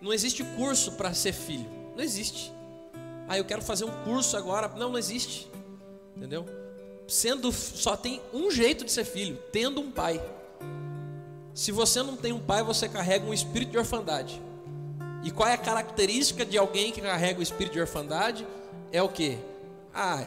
Não 0.00 0.12
existe 0.12 0.42
curso 0.56 0.92
para 0.92 1.12
ser 1.12 1.32
filho. 1.32 1.66
Não 1.94 2.02
existe. 2.02 2.52
Ah, 3.28 3.36
eu 3.36 3.44
quero 3.44 3.60
fazer 3.60 3.84
um 3.84 4.04
curso 4.04 4.36
agora. 4.36 4.68
Não, 4.68 4.90
não 4.90 4.98
existe. 4.98 5.50
Entendeu? 6.16 6.46
Sendo 7.06 7.52
só 7.52 7.96
tem 7.96 8.20
um 8.32 8.50
jeito 8.50 8.84
de 8.84 8.90
ser 8.90 9.04
filho, 9.04 9.36
tendo 9.52 9.80
um 9.80 9.90
pai. 9.90 10.20
Se 11.52 11.70
você 11.70 12.02
não 12.02 12.16
tem 12.16 12.32
um 12.32 12.40
pai, 12.40 12.62
você 12.62 12.88
carrega 12.88 13.26
um 13.26 13.34
espírito 13.34 13.72
de 13.72 13.78
orfandade. 13.78 14.40
E 15.22 15.30
qual 15.30 15.48
é 15.48 15.54
a 15.54 15.58
característica 15.58 16.44
de 16.44 16.56
alguém 16.56 16.92
que 16.92 17.00
carrega 17.00 17.40
o 17.40 17.42
espírito 17.42 17.74
de 17.74 17.80
orfandade? 17.80 18.46
É 18.90 19.02
o 19.02 19.08
quê? 19.08 19.38
Ah, 19.94 20.26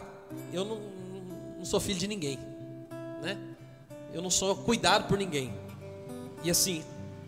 eu 0.51 0.63
não, 0.63 0.79
não 1.57 1.65
sou 1.65 1.79
filho 1.79 1.99
de 1.99 2.07
ninguém, 2.07 2.37
né? 3.21 3.37
Eu 4.13 4.21
não 4.21 4.29
sou 4.29 4.55
cuidado 4.55 5.07
por 5.07 5.17
ninguém. 5.17 5.53
E 6.43 6.51
assim, 6.51 6.83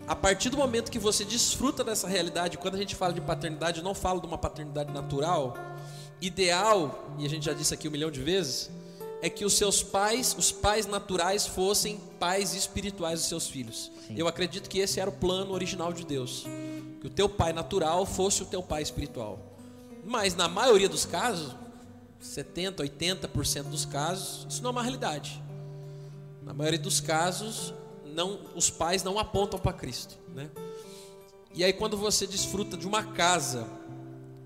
a 0.06 0.14
partir 0.14 0.50
do 0.50 0.56
momento 0.56 0.90
que 0.90 0.98
você 0.98 1.24
desfruta 1.24 1.82
dessa 1.82 2.06
realidade, 2.06 2.56
quando 2.58 2.76
a 2.76 2.78
gente 2.78 2.94
fala 2.94 3.12
de 3.12 3.20
paternidade, 3.20 3.78
eu 3.78 3.84
não 3.84 3.94
falo 3.94 4.20
de 4.20 4.26
uma 4.26 4.38
paternidade 4.38 4.92
natural, 4.92 5.56
ideal, 6.20 7.12
e 7.18 7.26
a 7.26 7.28
gente 7.28 7.44
já 7.44 7.52
disse 7.52 7.74
aqui 7.74 7.88
um 7.88 7.90
milhão 7.90 8.10
de 8.10 8.22
vezes, 8.22 8.70
é 9.20 9.28
que 9.28 9.44
os 9.44 9.54
seus 9.54 9.82
pais, 9.82 10.36
os 10.38 10.52
pais 10.52 10.86
naturais, 10.86 11.46
fossem 11.46 11.98
pais 12.20 12.54
espirituais 12.54 13.20
dos 13.20 13.28
seus 13.28 13.48
filhos. 13.48 13.90
Sim. 14.06 14.14
Eu 14.16 14.28
acredito 14.28 14.68
que 14.68 14.78
esse 14.78 15.00
era 15.00 15.10
o 15.10 15.12
plano 15.12 15.52
original 15.52 15.92
de 15.92 16.04
Deus. 16.04 16.46
Que 17.00 17.06
o 17.06 17.10
teu 17.10 17.28
pai 17.28 17.52
natural 17.52 18.04
fosse 18.06 18.42
o 18.42 18.46
teu 18.46 18.62
pai 18.62 18.82
espiritual. 18.82 19.38
Mas 20.04 20.34
na 20.34 20.48
maioria 20.48 20.88
dos 20.88 21.04
casos, 21.04 21.54
70, 22.20 22.82
80% 22.82 23.64
dos 23.64 23.84
casos, 23.84 24.46
isso 24.48 24.62
não 24.62 24.70
é 24.70 24.72
uma 24.72 24.82
realidade. 24.82 25.42
Na 26.42 26.54
maioria 26.54 26.78
dos 26.78 27.00
casos, 27.00 27.74
não, 28.04 28.40
os 28.54 28.70
pais 28.70 29.02
não 29.02 29.18
apontam 29.18 29.58
para 29.58 29.72
Cristo, 29.72 30.16
né? 30.34 30.48
E 31.54 31.64
aí 31.64 31.72
quando 31.72 31.96
você 31.96 32.26
desfruta 32.26 32.76
de 32.76 32.86
uma 32.86 33.02
casa 33.02 33.66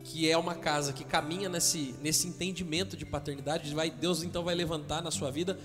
que 0.02 0.30
é 0.30 0.36
uma 0.36 0.54
casa 0.54 0.92
que 0.92 1.04
caminha 1.04 1.48
nesse, 1.48 1.94
nesse 2.00 2.26
entendimento 2.26 2.96
de 2.96 3.04
paternidade, 3.04 3.72
vai, 3.74 3.90
Deus 3.90 4.22
então 4.22 4.42
vai 4.42 4.54
levantar 4.54 5.02
na 5.02 5.10
sua 5.10 5.30
vida, 5.30 5.58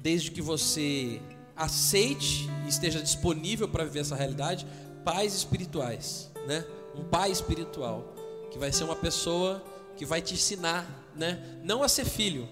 desde 0.00 0.30
que 0.30 0.40
você 0.40 1.20
aceite 1.54 2.48
e 2.64 2.68
esteja 2.68 3.00
disponível 3.00 3.68
para 3.68 3.84
viver 3.84 4.00
essa 4.00 4.16
realidade, 4.16 4.66
pais 5.04 5.34
espirituais, 5.34 6.31
né? 6.46 6.64
Um 6.94 7.04
pai 7.04 7.30
espiritual, 7.30 8.14
que 8.50 8.58
vai 8.58 8.72
ser 8.72 8.84
uma 8.84 8.96
pessoa 8.96 9.62
que 9.96 10.04
vai 10.04 10.20
te 10.20 10.34
ensinar, 10.34 10.86
né? 11.14 11.60
Não 11.62 11.82
a 11.82 11.88
ser 11.88 12.04
filho, 12.04 12.48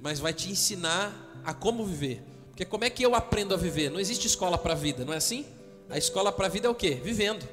mas 0.00 0.18
vai 0.18 0.32
te 0.32 0.50
ensinar 0.50 1.12
a 1.44 1.54
como 1.54 1.84
viver. 1.84 2.22
Porque 2.50 2.64
como 2.64 2.84
é 2.84 2.90
que 2.90 3.02
eu 3.02 3.14
aprendo 3.14 3.54
a 3.54 3.56
viver? 3.56 3.90
Não 3.90 4.00
existe 4.00 4.26
escola 4.26 4.58
para 4.58 4.72
a 4.72 4.76
vida, 4.76 5.04
não 5.04 5.12
é 5.12 5.16
assim? 5.16 5.46
A 5.88 5.96
escola 5.96 6.32
para 6.32 6.46
a 6.46 6.48
vida 6.48 6.66
é 6.66 6.70
o 6.70 6.74
quê? 6.74 7.00
Vivendo. 7.02 7.46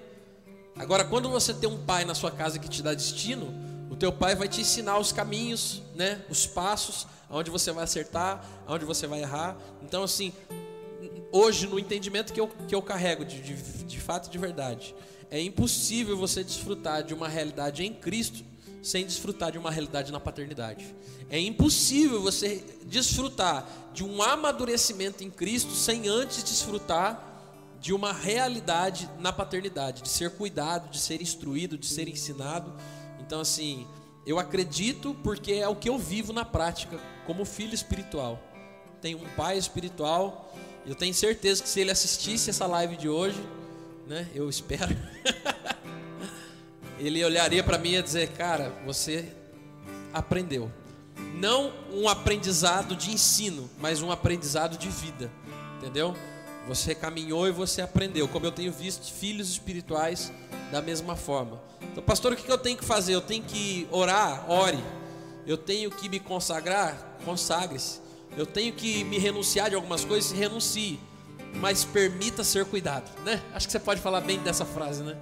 Agora, 0.77 1.05
quando 1.05 1.29
você 1.29 1.53
tem 1.53 1.69
um 1.69 1.77
pai 1.85 2.03
na 2.03 2.13
sua 2.13 2.31
casa 2.31 2.59
que 2.59 2.67
te 2.67 2.81
dá 2.81 2.93
destino, 2.93 3.53
o 3.89 3.95
teu 3.95 4.11
pai 4.11 4.35
vai 4.35 4.47
te 4.47 4.61
ensinar 4.61 4.97
os 4.97 5.11
caminhos, 5.11 5.81
né? 5.95 6.21
Os 6.29 6.45
passos, 6.45 7.07
aonde 7.29 7.49
você 7.49 7.71
vai 7.71 7.85
acertar, 7.85 8.45
aonde 8.67 8.83
você 8.83 9.07
vai 9.07 9.21
errar. 9.21 9.55
Então, 9.81 10.03
assim, 10.03 10.33
hoje 11.31 11.67
no 11.67 11.79
entendimento 11.79 12.33
que 12.33 12.39
eu, 12.39 12.47
que 12.67 12.75
eu 12.75 12.81
carrego 12.81 13.25
de, 13.25 13.41
de, 13.41 13.53
de 13.83 13.99
fato 13.99 14.27
e 14.27 14.31
de 14.31 14.37
verdade, 14.37 14.95
é 15.29 15.41
impossível 15.41 16.17
você 16.17 16.43
desfrutar 16.43 17.03
de 17.03 17.13
uma 17.13 17.27
realidade 17.27 17.83
em 17.83 17.93
Cristo 17.93 18.43
sem 18.81 19.03
desfrutar 19.03 19.51
de 19.51 19.57
uma 19.57 19.71
realidade 19.71 20.11
na 20.11 20.19
paternidade. 20.19 20.95
É 21.27 21.39
impossível 21.39 22.21
você 22.21 22.63
desfrutar 22.85 23.67
de 23.91 24.03
um 24.03 24.21
amadurecimento 24.21 25.23
em 25.23 25.31
Cristo 25.31 25.71
sem 25.71 26.07
antes 26.07 26.43
desfrutar 26.43 27.33
de 27.81 27.93
uma 27.93 28.13
realidade 28.13 29.09
na 29.19 29.33
paternidade, 29.33 30.03
de 30.03 30.09
ser 30.09 30.31
cuidado, 30.31 30.91
de 30.91 30.99
ser 30.99 31.21
instruído, 31.21 31.77
de 31.77 31.87
ser 31.87 32.07
ensinado. 32.07 32.73
Então, 33.19 33.41
assim, 33.41 33.87
eu 34.25 34.39
acredito 34.39 35.15
porque 35.23 35.53
é 35.53 35.67
o 35.67 35.75
que 35.75 35.89
eu 35.89 35.97
vivo 35.97 36.31
na 36.31 36.45
prática 36.45 36.99
como 37.25 37.43
filho 37.43 37.73
espiritual. 37.73 38.39
Tenho 39.01 39.19
um 39.19 39.29
pai 39.35 39.57
espiritual. 39.57 40.51
Eu 40.85 40.93
tenho 40.93 41.13
certeza 41.13 41.63
que 41.63 41.69
se 41.69 41.79
ele 41.79 41.89
assistisse 41.89 42.51
essa 42.51 42.67
live 42.67 42.95
de 42.95 43.09
hoje, 43.09 43.43
né? 44.05 44.27
Eu 44.35 44.47
espero. 44.47 44.95
ele 46.99 47.23
olharia 47.23 47.63
para 47.63 47.77
mim 47.79 47.95
e 47.95 48.01
dizer: 48.03 48.29
Cara, 48.33 48.71
você 48.85 49.25
aprendeu. 50.13 50.71
Não 51.33 51.73
um 51.91 52.07
aprendizado 52.07 52.95
de 52.95 53.11
ensino, 53.11 53.69
mas 53.79 54.01
um 54.01 54.11
aprendizado 54.11 54.77
de 54.77 54.87
vida. 54.87 55.31
Entendeu? 55.77 56.15
Você 56.67 56.93
caminhou 56.93 57.47
e 57.47 57.51
você 57.51 57.81
aprendeu. 57.81 58.27
Como 58.27 58.45
eu 58.45 58.51
tenho 58.51 58.71
visto 58.71 59.11
filhos 59.11 59.49
espirituais 59.49 60.31
da 60.71 60.81
mesma 60.81 61.15
forma. 61.15 61.59
Então, 61.81 62.03
pastor, 62.03 62.33
o 62.33 62.35
que 62.35 62.51
eu 62.51 62.57
tenho 62.57 62.77
que 62.77 62.85
fazer? 62.85 63.13
Eu 63.13 63.21
tenho 63.21 63.43
que 63.43 63.87
orar? 63.91 64.49
Ore. 64.49 64.83
Eu 65.47 65.57
tenho 65.57 65.89
que 65.89 66.09
me 66.09 66.19
consagrar? 66.19 67.17
Consagre-se. 67.25 68.04
Eu 68.37 68.45
tenho 68.45 68.73
que 68.73 69.03
me 69.05 69.17
renunciar 69.17 69.69
de 69.69 69.75
algumas 69.75 70.03
coisas? 70.03 70.31
Renuncie. 70.31 70.99
Mas 71.55 71.85
permita 71.85 72.43
ser 72.43 72.65
cuidado, 72.65 73.09
né? 73.23 73.41
Acho 73.53 73.65
que 73.65 73.71
você 73.71 73.79
pode 73.79 74.01
falar 74.01 74.19
bem 74.19 74.39
dessa 74.39 74.65
frase, 74.65 75.03
né? 75.03 75.15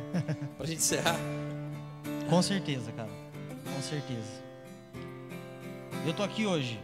Pra 0.56 0.66
gente 0.66 0.78
encerrar. 0.78 1.18
Com 2.30 2.40
certeza, 2.40 2.90
cara. 2.92 3.10
Com 3.74 3.82
certeza. 3.82 4.42
Eu 6.06 6.14
tô 6.14 6.22
aqui 6.22 6.46
hoje. 6.46 6.80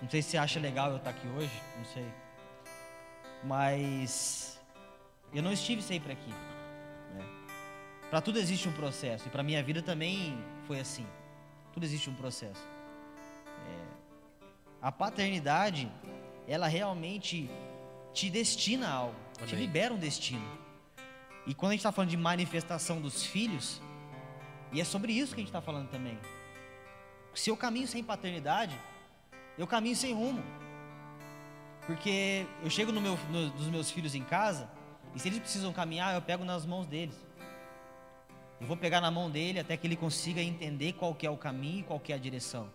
Não 0.00 0.08
sei 0.08 0.22
se 0.22 0.30
você 0.30 0.38
acha 0.38 0.60
legal 0.60 0.90
eu 0.90 0.98
estar 0.98 1.10
aqui 1.10 1.26
hoje, 1.36 1.62
não 1.76 1.84
sei. 1.86 2.06
Mas 3.42 4.58
eu 5.34 5.42
não 5.42 5.52
estive 5.52 5.82
sempre 5.82 6.12
aqui. 6.12 6.30
Né? 6.30 7.24
Para 8.08 8.20
tudo 8.20 8.38
existe 8.38 8.68
um 8.68 8.72
processo 8.72 9.26
e 9.26 9.30
para 9.30 9.42
minha 9.42 9.62
vida 9.62 9.82
também 9.82 10.38
foi 10.66 10.78
assim. 10.78 11.06
Tudo 11.72 11.84
existe 11.84 12.08
um 12.08 12.14
processo. 12.14 12.62
A 14.80 14.92
paternidade, 14.92 15.90
ela 16.46 16.68
realmente 16.68 17.50
te 18.12 18.30
destina 18.30 18.88
a 18.88 18.92
algo, 18.92 19.16
te 19.46 19.54
Amém. 19.54 19.66
libera 19.66 19.92
um 19.94 19.98
destino. 19.98 20.46
E 21.46 21.54
quando 21.54 21.70
a 21.70 21.74
gente 21.74 21.80
está 21.80 21.92
falando 21.92 22.10
de 22.10 22.16
manifestação 22.16 23.00
dos 23.00 23.24
filhos, 23.24 23.80
e 24.72 24.80
é 24.80 24.84
sobre 24.84 25.12
isso 25.12 25.34
que 25.34 25.40
a 25.40 25.42
gente 25.42 25.48
está 25.48 25.60
falando 25.60 25.88
também. 25.88 26.18
Se 27.34 27.50
eu 27.50 27.56
caminho 27.56 27.86
sem 27.88 28.02
paternidade, 28.04 28.78
eu 29.56 29.66
caminho 29.66 29.96
sem 29.96 30.12
rumo. 30.14 30.42
Porque 31.86 32.46
eu 32.62 32.68
chego 32.68 32.92
no 32.92 33.00
meu, 33.00 33.18
no- 33.30 33.50
dos 33.50 33.66
meus 33.68 33.90
filhos 33.90 34.14
em 34.14 34.22
casa, 34.22 34.68
e 35.14 35.18
se 35.18 35.28
eles 35.28 35.38
precisam 35.38 35.72
caminhar, 35.72 36.14
eu 36.14 36.20
pego 36.22 36.44
nas 36.44 36.66
mãos 36.66 36.86
deles. 36.86 37.16
Eu 38.60 38.66
vou 38.66 38.76
pegar 38.76 39.00
na 39.00 39.10
mão 39.10 39.30
dele 39.30 39.58
até 39.60 39.76
que 39.76 39.86
ele 39.86 39.96
consiga 39.96 40.42
entender 40.42 40.92
qual 40.94 41.14
que 41.14 41.26
é 41.26 41.30
o 41.30 41.36
caminho 41.36 41.80
e 41.80 41.82
qual 41.84 41.98
que 41.98 42.12
é 42.12 42.16
a 42.16 42.18
direção. 42.18 42.68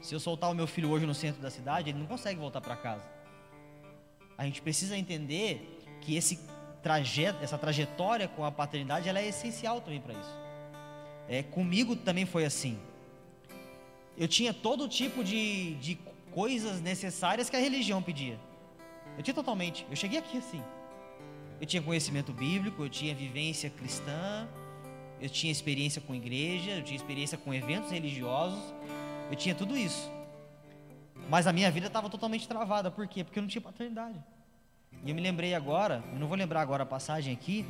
Se 0.00 0.14
eu 0.14 0.20
soltar 0.20 0.50
o 0.50 0.54
meu 0.54 0.66
filho 0.66 0.90
hoje 0.90 1.06
no 1.06 1.14
centro 1.14 1.40
da 1.40 1.50
cidade, 1.50 1.90
ele 1.90 1.98
não 1.98 2.06
consegue 2.06 2.38
voltar 2.38 2.60
para 2.60 2.76
casa. 2.76 3.04
A 4.36 4.44
gente 4.44 4.62
precisa 4.62 4.96
entender 4.96 5.78
que 6.00 6.16
esse 6.16 6.38
trajeto, 6.82 7.42
essa 7.42 7.58
trajetória 7.58 8.28
com 8.28 8.44
a 8.44 8.52
paternidade, 8.52 9.08
ela 9.08 9.18
é 9.18 9.28
essencial 9.28 9.80
também 9.80 10.00
para 10.00 10.14
isso. 10.14 10.38
É, 11.28 11.42
comigo 11.42 11.96
também 11.96 12.24
foi 12.24 12.44
assim. 12.44 12.78
Eu 14.16 14.26
tinha 14.26 14.54
todo 14.54 14.88
tipo 14.88 15.22
de, 15.22 15.74
de 15.74 15.98
coisas 16.30 16.80
necessárias 16.80 17.50
que 17.50 17.56
a 17.56 17.60
religião 17.60 18.02
pedia. 18.02 18.38
Eu 19.16 19.22
tinha 19.22 19.34
totalmente. 19.34 19.86
Eu 19.90 19.96
cheguei 19.96 20.18
aqui 20.18 20.38
assim. 20.38 20.62
Eu 21.60 21.66
tinha 21.66 21.82
conhecimento 21.82 22.32
bíblico, 22.32 22.84
eu 22.84 22.88
tinha 22.88 23.14
vivência 23.14 23.68
cristã, 23.68 24.48
eu 25.20 25.28
tinha 25.28 25.50
experiência 25.50 26.00
com 26.00 26.14
igreja, 26.14 26.70
eu 26.70 26.82
tinha 26.82 26.96
experiência 26.96 27.36
com 27.36 27.52
eventos 27.52 27.90
religiosos, 27.90 28.62
eu 29.30 29.36
tinha 29.36 29.54
tudo 29.54 29.76
isso. 29.76 30.10
Mas 31.28 31.46
a 31.46 31.52
minha 31.52 31.70
vida 31.70 31.86
estava 31.86 32.08
totalmente 32.08 32.48
travada. 32.48 32.90
Por 32.90 33.06
quê? 33.06 33.22
Porque 33.22 33.38
eu 33.38 33.42
não 33.42 33.48
tinha 33.48 33.60
paternidade. 33.60 34.18
E 35.04 35.10
eu 35.10 35.14
me 35.14 35.20
lembrei 35.20 35.54
agora, 35.54 36.02
eu 36.12 36.18
não 36.18 36.26
vou 36.26 36.36
lembrar 36.36 36.62
agora 36.62 36.82
a 36.82 36.86
passagem 36.86 37.32
aqui, 37.32 37.66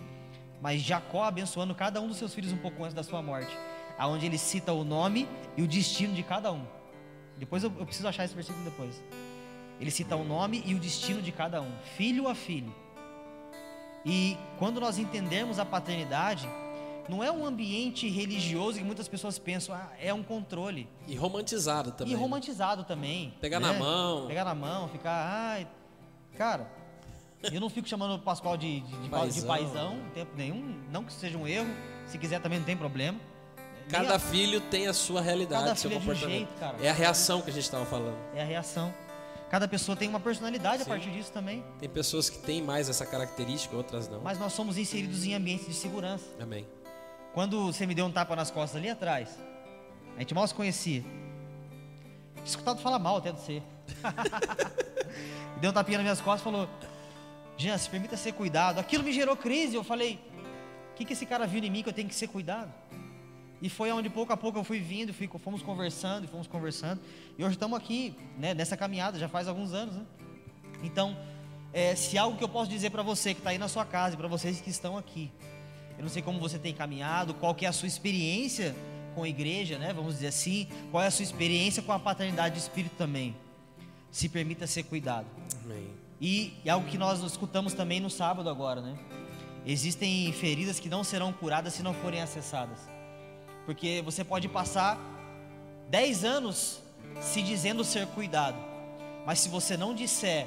mas 0.62 0.80
Jacó 0.80 1.24
abençoando 1.24 1.74
cada 1.74 2.00
um 2.00 2.08
dos 2.08 2.16
seus 2.16 2.34
filhos 2.34 2.52
um 2.52 2.56
pouco 2.56 2.82
antes 2.82 2.94
da 2.94 3.02
sua 3.02 3.20
morte, 3.20 3.56
aonde 3.98 4.26
ele 4.26 4.38
cita 4.38 4.72
o 4.72 4.84
nome 4.84 5.28
e 5.56 5.62
o 5.62 5.66
destino 5.66 6.14
de 6.14 6.22
cada 6.22 6.52
um. 6.52 6.64
Depois 7.36 7.62
eu, 7.62 7.72
eu 7.78 7.84
preciso 7.84 8.08
achar 8.08 8.24
esse 8.24 8.34
versículo 8.34 8.64
depois. 8.64 9.02
Ele 9.80 9.90
cita 9.90 10.16
o 10.16 10.24
nome 10.24 10.62
e 10.64 10.74
o 10.74 10.78
destino 10.78 11.20
de 11.22 11.30
cada 11.30 11.60
um, 11.60 11.70
filho 11.96 12.28
a 12.28 12.34
filho. 12.34 12.74
E 14.04 14.36
quando 14.58 14.80
nós 14.80 14.98
entendermos 14.98 15.58
a 15.58 15.64
paternidade, 15.64 16.48
não 17.08 17.22
é 17.24 17.30
um 17.32 17.46
ambiente 17.46 18.08
religioso 18.08 18.78
que 18.78 18.84
muitas 18.84 19.08
pessoas 19.08 19.38
pensam, 19.38 19.74
ah, 19.74 19.90
é 20.00 20.12
um 20.12 20.22
controle. 20.22 20.88
E 21.06 21.14
romantizado 21.16 21.92
também. 21.92 22.12
E 22.12 22.16
romantizado 22.16 22.84
também. 22.84 23.34
Pegar 23.40 23.60
né? 23.60 23.72
na 23.72 23.78
mão. 23.78 24.26
Pegar 24.26 24.44
na 24.44 24.54
mão, 24.54 24.88
ficar, 24.88 25.26
ai. 25.26 25.66
Cara, 26.36 26.70
eu 27.42 27.60
não 27.60 27.70
fico 27.70 27.88
chamando 27.88 28.14
o 28.14 28.18
Pascoal 28.18 28.56
de, 28.56 28.80
de, 28.80 28.96
de, 29.02 29.08
paizão. 29.08 29.40
de 29.40 29.46
Paizão. 29.46 29.96
em 29.96 30.10
tempo 30.10 30.32
nenhum. 30.36 30.80
Não 30.90 31.04
que 31.04 31.12
seja 31.12 31.38
um 31.38 31.46
erro. 31.46 31.68
Se 32.06 32.18
quiser 32.18 32.40
também 32.40 32.58
não 32.58 32.66
tem 32.66 32.76
problema. 32.76 33.18
Cada 33.88 34.16
a- 34.16 34.18
filho 34.18 34.60
tem 34.60 34.86
a 34.86 34.92
sua 34.92 35.20
realidade, 35.20 35.62
Cada 35.64 35.74
seu 35.74 35.90
filho 35.90 35.98
é 35.98 36.02
de 36.02 36.10
um 36.10 36.12
comportamento. 36.14 36.48
jeito, 36.48 36.60
cara. 36.60 36.76
É 36.82 36.90
a 36.90 36.92
reação 36.92 37.40
que 37.40 37.50
a 37.50 37.52
gente 37.52 37.64
estava 37.64 37.86
falando. 37.86 38.16
é 38.34 38.42
a 38.42 38.44
reação. 38.44 38.92
Cada 39.50 39.66
pessoa 39.66 39.96
tem 39.96 40.10
uma 40.10 40.20
personalidade 40.20 40.82
Sim. 40.84 40.90
a 40.90 40.94
partir 40.94 41.10
disso 41.10 41.32
também. 41.32 41.64
Tem 41.78 41.88
pessoas 41.88 42.28
que 42.28 42.36
têm 42.38 42.60
mais 42.60 42.90
essa 42.90 43.06
característica, 43.06 43.74
outras 43.74 44.06
não. 44.06 44.20
Mas 44.20 44.38
nós 44.38 44.52
somos 44.52 44.76
inseridos 44.76 45.24
em 45.24 45.32
ambientes 45.32 45.66
de 45.66 45.72
segurança. 45.72 46.26
Amém. 46.38 46.66
Quando 47.32 47.66
você 47.66 47.86
me 47.86 47.94
deu 47.94 48.06
um 48.06 48.10
tapa 48.10 48.34
nas 48.34 48.50
costas 48.50 48.76
ali 48.76 48.90
atrás, 48.90 49.38
a 50.16 50.20
gente 50.20 50.34
mal 50.34 50.46
se 50.46 50.54
conhecia. 50.54 51.02
Tinha 52.34 52.44
escutado 52.44 52.80
falar 52.80 52.98
mal 52.98 53.16
até 53.16 53.32
de 53.32 53.40
você. 53.40 53.62
Deu 55.60 55.70
um 55.70 55.74
tapinha 55.74 55.98
nas 55.98 56.04
minhas 56.04 56.20
costas 56.20 56.40
e 56.40 56.44
falou: 56.44 56.68
Jean, 57.56 57.76
se 57.76 57.88
permita 57.90 58.16
ser 58.16 58.32
cuidado. 58.32 58.78
Aquilo 58.78 59.02
me 59.02 59.12
gerou 59.12 59.36
crise. 59.36 59.74
Eu 59.74 59.84
falei: 59.84 60.20
O 60.92 60.94
que, 60.94 61.04
que 61.04 61.12
esse 61.12 61.26
cara 61.26 61.46
viu 61.46 61.62
em 61.62 61.70
mim 61.70 61.82
que 61.82 61.88
eu 61.88 61.92
tenho 61.92 62.08
que 62.08 62.14
ser 62.14 62.28
cuidado? 62.28 62.72
E 63.60 63.68
foi 63.68 63.90
onde 63.90 64.08
pouco 64.08 64.32
a 64.32 64.36
pouco 64.36 64.58
eu 64.58 64.64
fui 64.64 64.78
vindo, 64.78 65.12
fui, 65.12 65.28
fomos 65.38 65.62
conversando 65.62 66.24
e 66.24 66.26
fomos 66.28 66.46
conversando. 66.46 67.00
E 67.36 67.44
hoje 67.44 67.54
estamos 67.54 67.76
aqui, 67.76 68.14
né, 68.38 68.54
nessa 68.54 68.76
caminhada, 68.76 69.18
já 69.18 69.28
faz 69.28 69.48
alguns 69.48 69.72
anos. 69.72 69.96
Né? 69.96 70.06
Então, 70.82 71.16
é, 71.72 71.96
se 71.96 72.16
algo 72.16 72.38
que 72.38 72.44
eu 72.44 72.48
posso 72.48 72.70
dizer 72.70 72.90
para 72.90 73.02
você 73.02 73.34
que 73.34 73.40
está 73.40 73.50
aí 73.50 73.58
na 73.58 73.66
sua 73.66 73.84
casa 73.84 74.14
e 74.14 74.16
para 74.16 74.28
vocês 74.28 74.60
que 74.60 74.70
estão 74.70 74.96
aqui, 74.96 75.32
eu 75.98 76.02
não 76.02 76.08
sei 76.08 76.22
como 76.22 76.38
você 76.40 76.58
tem 76.58 76.72
caminhado, 76.72 77.34
qual 77.34 77.54
que 77.54 77.66
é 77.66 77.68
a 77.68 77.72
sua 77.72 77.88
experiência 77.88 78.74
com 79.14 79.24
a 79.24 79.28
igreja, 79.28 79.78
né? 79.78 79.92
Vamos 79.92 80.14
dizer 80.14 80.28
assim, 80.28 80.68
qual 80.90 81.02
é 81.02 81.08
a 81.08 81.10
sua 81.10 81.24
experiência 81.24 81.82
com 81.82 81.92
a 81.92 81.98
paternidade 81.98 82.54
de 82.54 82.60
espírito 82.60 82.94
também. 82.96 83.34
Se 84.10 84.28
permita 84.28 84.66
ser 84.66 84.84
cuidado. 84.84 85.26
Amém. 85.64 85.88
E 86.20 86.54
é 86.64 86.70
algo 86.70 86.88
que 86.88 86.96
nós 86.96 87.20
escutamos 87.22 87.74
também 87.74 88.00
no 88.00 88.08
sábado 88.08 88.48
agora, 88.48 88.80
né? 88.80 88.96
Existem 89.66 90.32
feridas 90.32 90.80
que 90.80 90.88
não 90.88 91.04
serão 91.04 91.32
curadas 91.32 91.74
se 91.74 91.82
não 91.82 91.92
forem 91.92 92.20
acessadas. 92.22 92.78
Porque 93.66 94.00
você 94.04 94.24
pode 94.24 94.48
passar 94.48 94.98
10 95.90 96.24
anos 96.24 96.80
se 97.20 97.42
dizendo 97.42 97.84
ser 97.84 98.06
cuidado, 98.08 98.56
mas 99.26 99.40
se 99.40 99.48
você 99.48 99.76
não 99.76 99.94
disser 99.94 100.46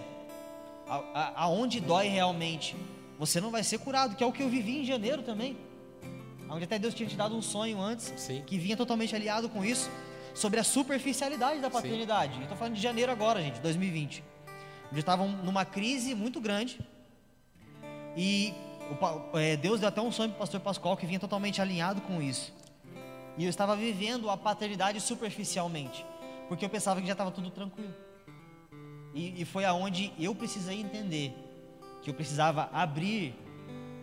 a- 0.87 1.03
a- 1.13 1.31
aonde 1.43 1.79
dói 1.79 2.07
realmente, 2.07 2.75
você 3.21 3.39
não 3.39 3.51
vai 3.51 3.63
ser 3.63 3.77
curado, 3.77 4.15
que 4.15 4.23
é 4.23 4.25
o 4.25 4.31
que 4.31 4.41
eu 4.41 4.49
vivi 4.49 4.79
em 4.79 4.83
janeiro 4.83 5.21
também. 5.21 5.55
Onde 6.49 6.63
até 6.63 6.79
Deus 6.79 6.91
tinha 6.91 7.07
te 7.07 7.15
dado 7.15 7.35
um 7.35 7.41
sonho 7.41 7.79
antes, 7.79 8.11
Sim. 8.17 8.41
que 8.47 8.57
vinha 8.57 8.75
totalmente 8.75 9.15
aliado 9.15 9.47
com 9.47 9.63
isso, 9.63 9.91
sobre 10.33 10.59
a 10.59 10.63
superficialidade 10.63 11.61
da 11.61 11.69
paternidade. 11.69 12.41
Estou 12.41 12.57
falando 12.57 12.73
de 12.73 12.81
janeiro 12.81 13.11
agora, 13.11 13.39
gente, 13.39 13.59
2020. 13.59 14.23
Onde 14.89 14.99
estavam 14.99 15.27
numa 15.27 15.63
crise 15.63 16.15
muito 16.15 16.41
grande. 16.41 16.79
E 18.17 18.55
é, 19.35 19.55
Deus 19.55 19.79
deu 19.79 19.89
até 19.89 20.01
um 20.01 20.11
sonho 20.11 20.29
para 20.29 20.37
o 20.37 20.39
pastor 20.39 20.59
Pascoal 20.59 20.97
que 20.97 21.05
vinha 21.05 21.19
totalmente 21.19 21.61
alinhado 21.61 22.01
com 22.01 22.23
isso. 22.23 22.51
E 23.37 23.43
eu 23.43 23.51
estava 23.51 23.75
vivendo 23.75 24.31
a 24.31 24.35
paternidade 24.35 24.99
superficialmente, 24.99 26.03
porque 26.49 26.65
eu 26.65 26.69
pensava 26.69 26.99
que 26.99 27.05
já 27.05 27.13
estava 27.13 27.29
tudo 27.29 27.51
tranquilo. 27.51 27.93
E, 29.13 29.43
e 29.43 29.45
foi 29.45 29.63
aonde 29.63 30.11
eu 30.17 30.33
precisei 30.33 30.81
entender 30.81 31.50
que 32.01 32.09
eu 32.09 32.13
precisava 32.13 32.69
abrir 32.73 33.35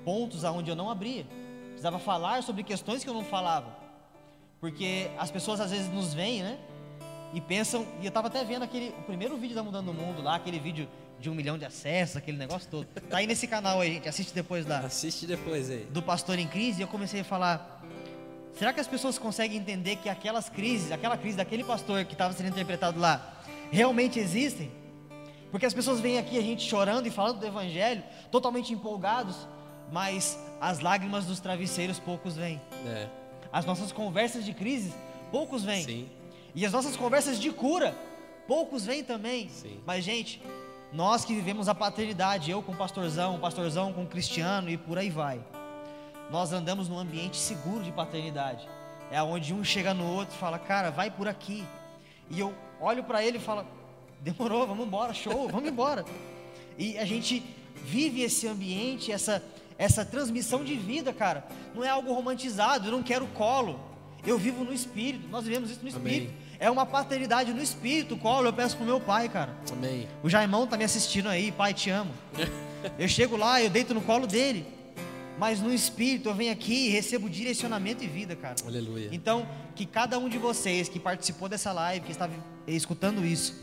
pontos 0.05 0.45
aonde 0.45 0.71
eu 0.71 0.77
não 0.77 0.91
abria. 0.91 1.27
Precisava 1.69 1.99
falar 1.99 2.43
sobre 2.43 2.63
questões 2.63 3.05
que 3.05 3.11
eu 3.11 3.15
não 3.15 3.25
falava. 3.25 3.77
Porque 4.61 5.11
as 5.19 5.31
pessoas 5.31 5.61
às 5.61 5.71
vezes 5.71 5.93
nos 5.93 6.13
veem, 6.15 6.43
né? 6.43 6.59
E 7.33 7.41
pensam, 7.41 7.87
e 8.01 8.07
eu 8.07 8.09
estava 8.09 8.29
até 8.29 8.43
vendo 8.43 8.63
aquele, 8.63 8.89
o 8.99 9.03
primeiro 9.03 9.37
vídeo 9.37 9.55
da 9.55 9.63
Mudando 9.63 9.91
o 9.91 9.95
Mundo 9.95 10.23
lá, 10.23 10.37
aquele 10.37 10.59
vídeo 10.59 10.89
de 11.21 11.29
um 11.29 11.35
milhão 11.35 11.59
de 11.59 11.65
acessos, 11.65 12.17
aquele 12.17 12.39
negócio 12.39 12.69
todo. 12.71 12.87
Tá 12.87 13.19
aí 13.19 13.27
nesse 13.27 13.47
canal 13.47 13.81
aí, 13.81 13.95
gente, 13.95 14.09
assiste 14.09 14.33
depois 14.35 14.65
da, 14.65 14.79
Assiste 14.79 15.27
depois 15.27 15.71
aí. 15.71 15.85
do 15.91 16.03
pastor 16.03 16.39
em 16.39 16.47
crise 16.47 16.81
e 16.81 16.83
eu 16.83 16.89
comecei 16.89 17.21
a 17.21 17.25
falar: 17.25 17.85
será 18.55 18.73
que 18.73 18.81
as 18.81 18.87
pessoas 18.87 19.19
conseguem 19.19 19.59
entender 19.59 19.97
que 19.97 20.09
aquelas 20.09 20.49
crises, 20.49 20.91
aquela 20.91 21.19
crise 21.19 21.37
daquele 21.37 21.65
pastor 21.65 22.05
que 22.05 22.15
estava 22.15 22.33
sendo 22.33 22.49
interpretado 22.49 22.99
lá, 22.99 23.43
realmente 23.71 24.19
existem? 24.19 24.71
Porque 25.51 25.67
as 25.67 25.75
pessoas 25.75 26.01
vêm 26.01 26.19
aqui 26.19 26.39
a 26.39 26.43
gente 26.43 26.69
chorando 26.69 27.07
e 27.07 27.11
falando 27.11 27.41
do 27.41 27.47
evangelho, 27.47 28.03
totalmente 28.31 28.73
empolgados, 28.73 29.49
mas 29.91 30.39
as 30.61 30.81
lágrimas 30.81 31.25
dos 31.25 31.41
travesseiros 31.41 31.99
poucos 31.99 32.37
vêm. 32.37 32.61
É. 32.87 33.09
As 33.53 33.65
nossas 33.65 33.91
conversas 33.91 34.45
de 34.45 34.53
crise, 34.53 34.93
poucos 35.31 35.65
vêm. 35.65 35.85
Sim. 35.85 36.09
E 36.55 36.67
as 36.67 36.73
nossas 36.73 36.97
conversas 36.97 37.41
de 37.41 37.51
cura, 37.51 37.97
poucos 38.47 38.85
vêm 38.85 39.03
também. 39.03 39.49
Sim. 39.49 39.81
Mas, 39.87 40.05
gente, 40.05 40.43
nós 40.93 41.25
que 41.25 41.35
vivemos 41.35 41.69
a 41.69 41.75
paternidade, 41.75 42.51
eu 42.51 42.63
com 42.63 42.73
o 42.73 42.77
pastorzão, 42.77 43.37
o 43.37 43.39
pastorzão 43.39 43.93
com 43.93 44.03
o 44.03 44.07
cristiano 44.07 44.69
e 44.69 44.77
por 44.77 44.99
aí 44.99 45.11
vai. 45.11 45.41
Nós 46.31 46.53
andamos 46.53 46.89
num 46.89 46.99
ambiente 46.99 47.39
seguro 47.39 47.83
de 47.83 47.93
paternidade. 47.93 48.69
É 49.11 49.23
onde 49.23 49.55
um 49.55 49.65
chega 49.65 49.95
no 49.95 50.07
outro 50.07 50.35
e 50.35 50.39
fala, 50.39 50.59
cara, 50.59 50.91
vai 50.91 51.11
por 51.11 51.27
aqui. 51.27 51.65
E 52.31 52.39
eu 52.39 52.55
olho 52.81 53.03
para 53.05 53.25
ele 53.25 53.39
e 53.39 53.41
falo, 53.41 53.65
demorou, 54.21 54.67
vamos 54.67 54.87
embora, 54.87 55.15
show, 55.15 55.49
vamos 55.49 55.69
embora. 55.69 56.05
E 56.77 56.99
a 56.99 57.05
gente 57.05 57.43
vive 57.85 58.23
esse 58.23 58.47
ambiente, 58.47 59.11
essa, 59.11 59.43
essa 59.77 60.05
transmissão 60.05 60.65
de 60.65 60.75
vida, 60.75 61.13
cara. 61.13 61.47
Não 61.75 61.85
é 61.85 61.89
algo 61.89 62.13
romantizado, 62.13 62.89
eu 62.89 62.93
não 62.93 63.03
quero 63.03 63.27
colo. 63.29 63.81
Eu 64.27 64.37
vivo 64.37 64.65
no 64.65 64.73
espírito, 64.73 65.29
nós 65.29 65.45
vivemos 65.45 65.71
isso 65.71 65.81
no 65.83 65.89
espírito. 65.89 66.31
Amém. 66.31 66.49
É 66.61 66.69
uma 66.71 66.85
paternidade 66.85 67.53
no 67.53 67.63
espírito, 67.63 68.17
colo, 68.17 68.49
eu 68.49 68.53
peço 68.53 68.77
pro 68.77 68.85
meu 68.85 69.01
pai, 69.01 69.29
cara. 69.29 69.55
Amém. 69.73 70.09
O 70.23 70.29
Jaimão 70.29 70.67
tá 70.67 70.77
me 70.77 70.85
assistindo 70.85 71.29
aí, 71.29 71.53
pai, 71.53 71.73
te 71.73 71.91
amo. 71.91 72.13
Eu 72.97 73.09
chego 73.09 73.37
lá, 73.37 73.61
eu 73.61 73.69
deito 73.69 73.93
no 73.93 74.01
colo 74.01 74.25
dele. 74.25 74.65
Mas 75.37 75.61
no 75.61 75.73
espírito 75.73 76.29
eu 76.29 76.35
venho 76.35 76.53
aqui 76.53 76.87
e 76.87 76.89
recebo 76.91 77.29
direcionamento 77.29 78.03
e 78.03 78.07
vida, 78.07 78.35
cara. 78.35 78.57
Aleluia. 78.67 79.09
Então, 79.13 79.49
que 79.75 79.87
cada 79.87 80.19
um 80.19 80.29
de 80.29 80.39
vocês 80.39 80.89
que 80.89 80.99
participou 80.99 81.49
dessa 81.49 81.73
live, 81.73 82.07
que 82.07 82.13
está 82.13 82.29
escutando 82.67 83.25
isso, 83.25 83.55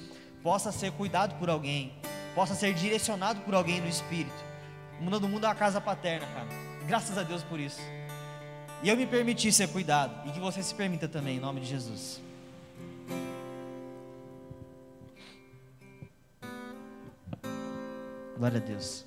possa 0.45 0.71
ser 0.71 0.91
cuidado 0.91 1.33
por 1.39 1.49
alguém, 1.49 1.91
possa 2.35 2.53
ser 2.53 2.71
direcionado 2.75 3.41
por 3.41 3.55
alguém 3.55 3.81
no 3.81 3.87
espírito. 3.87 4.45
O 4.99 5.03
mundo 5.03 5.19
do 5.19 5.27
mundo 5.27 5.43
é 5.43 5.49
uma 5.49 5.55
casa 5.55 5.81
paterna, 5.81 6.27
cara. 6.27 6.47
Graças 6.85 7.17
a 7.17 7.23
Deus 7.23 7.41
por 7.41 7.59
isso. 7.59 7.81
E 8.83 8.87
eu 8.87 8.95
me 8.95 9.07
permiti 9.07 9.51
ser 9.51 9.67
cuidado. 9.69 10.29
E 10.29 10.31
que 10.31 10.39
você 10.39 10.61
se 10.61 10.75
permita 10.75 11.07
também, 11.07 11.37
em 11.37 11.39
nome 11.39 11.61
de 11.61 11.65
Jesus. 11.65 12.21
Glória 18.37 18.59
a 18.59 18.63
Deus. 18.63 19.03